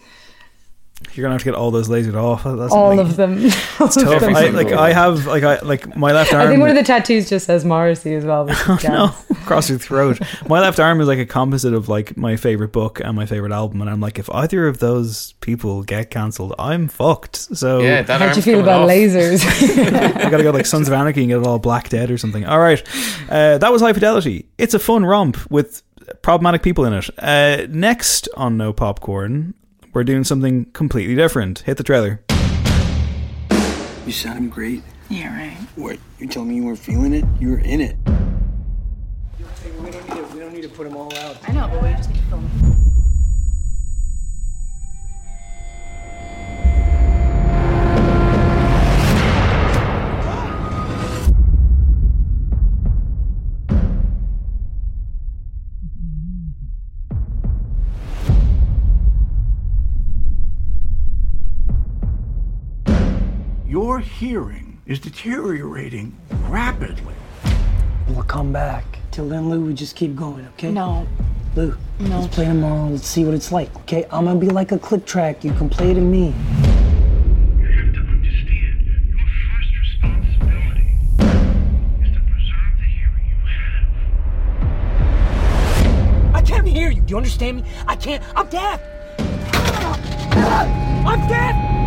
You're 1.14 1.24
gonna 1.24 1.34
have 1.36 1.42
to 1.42 1.46
get 1.46 1.56
all 1.56 1.72
those 1.72 1.90
lasered 1.90 2.16
off. 2.16 2.44
That's 2.44 2.74
All 2.74 2.90
like- 2.96 3.00
of 3.00 3.16
them. 3.16 3.40
It's 3.84 3.96
tough. 3.96 4.24
I, 4.24 4.50
like 4.50 4.72
I 4.72 4.94
have 4.94 5.26
like 5.26 5.44
I 5.44 5.60
like 5.60 5.96
my 5.98 6.12
left 6.14 6.32
arm. 6.34 6.44
I 6.44 6.48
think 6.48 6.62
one 6.62 6.70
of 6.70 6.76
the 6.76 6.84
tattoos 6.84 7.28
just 7.30 7.46
says 7.48 7.66
Morrissey 7.66 8.14
as 8.16 8.24
well. 8.24 8.46
Which 8.48 8.84
no, 8.84 9.14
across 9.32 9.70
your 9.70 9.78
throat. 9.80 10.20
My 10.48 10.60
left 10.62 10.80
arm 10.80 11.02
is 11.02 11.08
like 11.08 11.20
a 11.20 11.26
composite 11.26 11.74
of 11.74 11.90
like 11.90 12.16
my 12.16 12.38
favorite 12.38 12.72
book 12.72 13.02
and 13.02 13.16
my 13.16 13.26
favorite 13.26 13.52
album, 13.52 13.82
and 13.82 13.90
I'm 13.90 14.00
like, 14.00 14.20
if 14.20 14.30
either 14.30 14.68
of 14.68 14.80
those 14.80 15.34
people 15.42 15.84
get 15.84 16.12
cancelled, 16.12 16.54
I'm 16.58 16.88
fucked. 16.88 17.36
So 17.58 17.82
Yeah, 17.82 18.04
that 18.04 18.22
How'd 18.22 18.36
you 18.36 18.42
feel 18.42 18.62
about 18.62 18.88
lasers? 18.88 19.44
I 19.46 20.30
gotta 20.30 20.44
go 20.44 20.52
like 20.52 20.66
Sons 20.66 20.88
of 20.88 20.94
Anarchy 20.94 21.22
and 21.22 21.30
get 21.30 21.40
it 21.40 21.46
all 21.48 21.60
blacked 21.60 21.94
out 21.94 22.10
or 22.10 22.18
something. 22.18 22.46
All 22.46 22.60
right, 22.60 22.82
uh, 23.30 23.58
that 23.58 23.72
was 23.72 23.82
High 23.82 23.94
Fidelity. 23.94 24.48
It's 24.58 24.74
a 24.74 24.80
fun 24.80 25.04
romp 25.06 25.50
with 25.52 25.82
problematic 26.22 26.64
people 26.64 26.86
in 26.86 26.94
it. 26.94 27.10
Uh, 27.18 27.66
next 27.70 28.30
on 28.36 28.56
No 28.58 28.72
Popcorn, 28.72 29.56
we're 29.94 30.04
doing 30.04 30.24
something 30.24 30.66
completely 30.72 31.16
different. 31.16 31.60
Hit 31.60 31.78
the 31.78 31.84
trailer. 31.84 32.22
You 34.06 34.12
sounded 34.12 34.52
great. 34.52 34.84
Yeah, 35.10 35.36
right. 35.38 35.58
What? 35.76 36.00
You're 36.20 36.30
telling 36.30 36.50
me 36.50 36.56
you 36.56 36.66
weren't 36.66 36.80
feeling 36.80 37.14
it? 37.14 37.26
You 37.40 37.52
were 37.52 37.60
in 37.60 37.80
it. 37.80 37.96
We 39.80 39.92
don't 39.92 40.10
need 40.10 40.16
to, 40.16 40.24
we 40.34 40.40
don't 40.40 40.54
need 40.54 40.64
to 40.64 40.70
put 40.70 40.86
them 40.86 40.98
all 40.98 41.16
out. 41.18 41.38
I 41.48 41.54
know, 41.54 41.68
but 41.68 41.84
we 41.84 41.90
just 41.92 42.10
need 42.10 42.18
to 42.18 42.24
film. 42.24 42.73
Your 63.74 63.98
hearing 63.98 64.78
is 64.86 65.00
deteriorating 65.00 66.16
rapidly. 66.48 67.16
We'll 68.08 68.22
come 68.22 68.54
back. 68.54 68.86
Till 69.10 69.28
then, 69.28 69.50
Lou, 69.50 69.66
we 69.66 69.74
just 69.74 69.96
keep 69.96 70.16
going, 70.16 70.46
okay? 70.50 70.72
No. 70.72 71.08
Lou, 71.56 71.76
No. 71.98 72.20
let's 72.20 72.36
play 72.36 72.46
tomorrow. 72.46 72.90
Let's 72.90 73.08
see 73.08 73.26
what 73.26 73.34
it's 73.34 73.52
like, 73.52 73.76
okay? 73.78 74.06
I'm 74.12 74.26
gonna 74.26 74.40
be 74.40 74.50
like 74.50 74.72
a 74.74 74.78
click 74.78 75.08
track. 75.08 75.44
You 75.44 75.54
can 75.54 75.70
play 75.70 75.90
it 75.90 75.96
me. 75.96 76.28
You 76.28 77.66
have 77.66 77.94
to 77.96 78.04
me. 78.04 78.20
I 86.36 86.44
can't 86.46 86.68
hear 86.68 86.92
you. 86.92 87.02
Do 87.02 87.10
you 87.10 87.18
understand 87.18 87.58
me? 87.58 87.64
I 87.88 87.96
can't. 87.96 88.24
I'm 88.36 88.48
deaf. 88.50 88.80
I'm 91.08 91.28
deaf. 91.28 91.83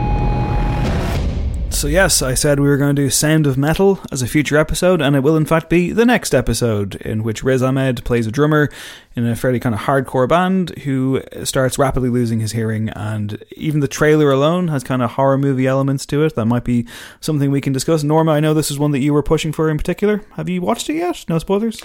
So 1.76 1.88
yes, 1.88 2.22
I 2.22 2.32
said 2.32 2.58
we 2.58 2.68
were 2.68 2.78
going 2.78 2.96
to 2.96 3.02
do 3.02 3.10
Sound 3.10 3.46
of 3.46 3.58
Metal 3.58 4.00
as 4.10 4.22
a 4.22 4.26
future 4.26 4.56
episode, 4.56 5.02
and 5.02 5.14
it 5.14 5.20
will 5.20 5.36
in 5.36 5.44
fact 5.44 5.68
be 5.68 5.92
the 5.92 6.06
next 6.06 6.34
episode 6.34 6.94
in 6.96 7.22
which 7.22 7.44
Riz 7.44 7.62
Ahmed 7.62 8.02
plays 8.02 8.26
a 8.26 8.32
drummer 8.32 8.70
in 9.14 9.26
a 9.26 9.36
fairly 9.36 9.60
kind 9.60 9.74
of 9.74 9.82
hardcore 9.82 10.26
band 10.26 10.70
who 10.78 11.22
starts 11.44 11.78
rapidly 11.78 12.08
losing 12.08 12.40
his 12.40 12.52
hearing, 12.52 12.88
and 12.88 13.44
even 13.58 13.80
the 13.80 13.88
trailer 13.88 14.30
alone 14.30 14.68
has 14.68 14.84
kind 14.84 15.02
of 15.02 15.12
horror 15.12 15.36
movie 15.36 15.66
elements 15.66 16.06
to 16.06 16.24
it. 16.24 16.34
That 16.34 16.46
might 16.46 16.64
be 16.64 16.86
something 17.20 17.50
we 17.50 17.60
can 17.60 17.74
discuss. 17.74 18.02
Norma, 18.02 18.32
I 18.32 18.40
know 18.40 18.54
this 18.54 18.70
is 18.70 18.78
one 18.78 18.92
that 18.92 19.00
you 19.00 19.12
were 19.12 19.22
pushing 19.22 19.52
for 19.52 19.68
in 19.68 19.76
particular. 19.76 20.22
Have 20.36 20.48
you 20.48 20.62
watched 20.62 20.88
it 20.88 20.94
yet? 20.94 21.26
No 21.28 21.38
spoilers. 21.38 21.82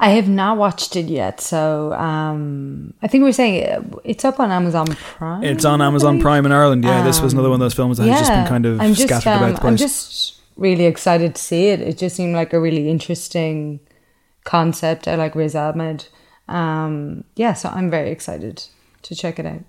I 0.00 0.10
have 0.10 0.28
not 0.28 0.58
watched 0.58 0.94
it 0.94 1.06
yet, 1.06 1.40
so 1.40 1.92
um, 1.94 2.94
I 3.02 3.08
think 3.08 3.24
we 3.24 3.30
are 3.30 3.32
saying 3.32 3.68
uh, 3.68 3.82
it's 4.04 4.24
up 4.24 4.38
on 4.38 4.52
Amazon 4.52 4.86
Prime. 4.86 5.42
It's 5.42 5.64
on 5.64 5.82
Amazon 5.82 6.20
Prime 6.20 6.46
in 6.46 6.52
Ireland. 6.52 6.84
Yeah, 6.84 7.02
this 7.02 7.20
was 7.20 7.32
another 7.32 7.48
one 7.50 7.56
of 7.56 7.64
those 7.64 7.74
films 7.74 7.98
that 7.98 8.06
has 8.06 8.20
just 8.20 8.32
been 8.32 8.46
kind 8.46 8.66
of 8.66 8.80
I'm 8.80 8.94
just, 8.94 9.08
scattered 9.08 9.36
about 9.36 9.48
um, 9.48 9.54
the 9.54 9.66
I'm 9.66 9.76
just 9.76 10.40
really 10.56 10.84
excited 10.84 11.34
to 11.34 11.42
see 11.42 11.68
it. 11.68 11.80
It 11.80 11.98
just 11.98 12.14
seemed 12.14 12.34
like 12.34 12.52
a 12.52 12.60
really 12.60 12.88
interesting 12.88 13.80
concept. 14.44 15.08
I 15.08 15.16
like 15.16 15.34
Riz 15.34 15.56
Ahmed. 15.56 16.06
Um, 16.48 17.24
yeah, 17.34 17.52
so 17.54 17.68
I'm 17.68 17.90
very 17.90 18.10
excited 18.10 18.64
to 19.02 19.14
check 19.16 19.38
it 19.38 19.46
out. 19.46 19.62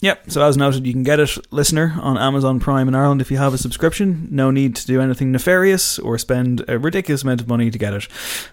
Yep. 0.00 0.30
So 0.30 0.42
as 0.42 0.56
noted, 0.58 0.86
you 0.86 0.92
can 0.92 1.02
get 1.02 1.18
it, 1.20 1.30
listener, 1.50 1.96
on 2.00 2.18
Amazon 2.18 2.60
Prime 2.60 2.86
in 2.86 2.94
Ireland 2.94 3.22
if 3.22 3.30
you 3.30 3.38
have 3.38 3.54
a 3.54 3.58
subscription. 3.58 4.28
No 4.30 4.50
need 4.50 4.76
to 4.76 4.86
do 4.86 5.00
anything 5.00 5.32
nefarious 5.32 5.98
or 5.98 6.18
spend 6.18 6.62
a 6.68 6.78
ridiculous 6.78 7.22
amount 7.22 7.40
of 7.40 7.48
money 7.48 7.70
to 7.70 7.78
get 7.78 7.94
it. 7.94 8.06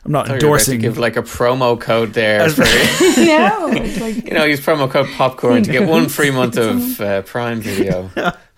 I'm 0.06 0.11
not 0.14 0.30
I 0.30 0.38
you 0.40 0.48
were 0.48 0.56
about 0.56 0.65
to 0.65 0.72
endorsing. 0.72 0.80
give 0.80 0.98
like 0.98 1.18
a 1.18 1.22
promo 1.22 1.80
code 1.80 2.14
there 2.14 2.49
for 2.49 2.61
no, 3.22 3.68
like 3.99 4.26
you 4.26 4.34
know 4.34 4.45
use 4.45 4.61
promo 4.61 4.90
code 4.90 5.10
popcorn 5.15 5.64
to 5.64 5.72
get 5.72 5.88
one 5.88 6.07
free 6.07 6.32
month 6.32 6.57
of 6.57 7.02
uh, 7.02 7.22
Prime 7.24 7.60
Video. 7.60 8.10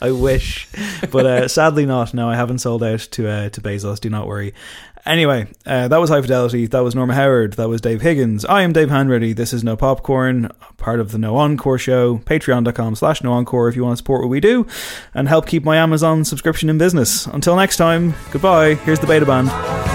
I 0.02 0.12
wish, 0.12 0.68
but 1.12 1.26
uh, 1.26 1.48
sadly 1.48 1.86
not. 1.86 2.14
No, 2.14 2.30
I 2.30 2.36
haven't 2.36 2.60
sold 2.60 2.84
out 2.84 3.00
to 3.00 3.28
uh, 3.28 3.50
to 3.50 3.62
Bezos. 3.62 4.00
Do 4.00 4.10
not 4.10 4.28
worry. 4.28 4.54
Anyway, 5.06 5.48
uh, 5.68 5.88
that 5.88 5.98
was 5.98 6.10
High 6.10 6.22
Fidelity. 6.22 6.66
That 6.66 6.80
was 6.80 6.96
Norma 6.96 7.14
Howard. 7.14 7.54
That 7.54 7.70
was 7.70 7.80
Dave 7.80 8.02
Higgins. 8.02 8.44
I 8.46 8.64
am 8.64 8.74
Dave 8.74 8.90
Hanratty. 8.90 9.36
This 9.36 9.54
is 9.54 9.64
No 9.64 9.78
Popcorn, 9.78 10.50
part 10.78 11.00
of 11.00 11.12
the 11.12 11.20
No 11.20 11.36
Encore 11.38 11.78
show. 11.78 12.18
Patreon.com 12.20 12.96
slash 12.96 13.24
No 13.24 13.32
Encore 13.34 13.70
if 13.70 13.76
you 13.76 13.84
want 13.84 13.94
to 13.94 13.98
support 13.98 14.22
what 14.22 14.30
we 14.30 14.40
do 14.40 14.66
and 15.14 15.28
help 15.28 15.46
keep 15.46 15.64
my 15.64 15.78
Amazon 15.78 16.26
subscription 16.26 16.70
in 16.70 16.80
business. 16.80 17.28
Until 17.28 17.56
next 17.56 17.78
time, 17.78 18.16
goodbye. 18.32 18.76
Here's 18.76 19.00
the 19.00 19.08
beta 19.08 19.26
band. 19.26 19.95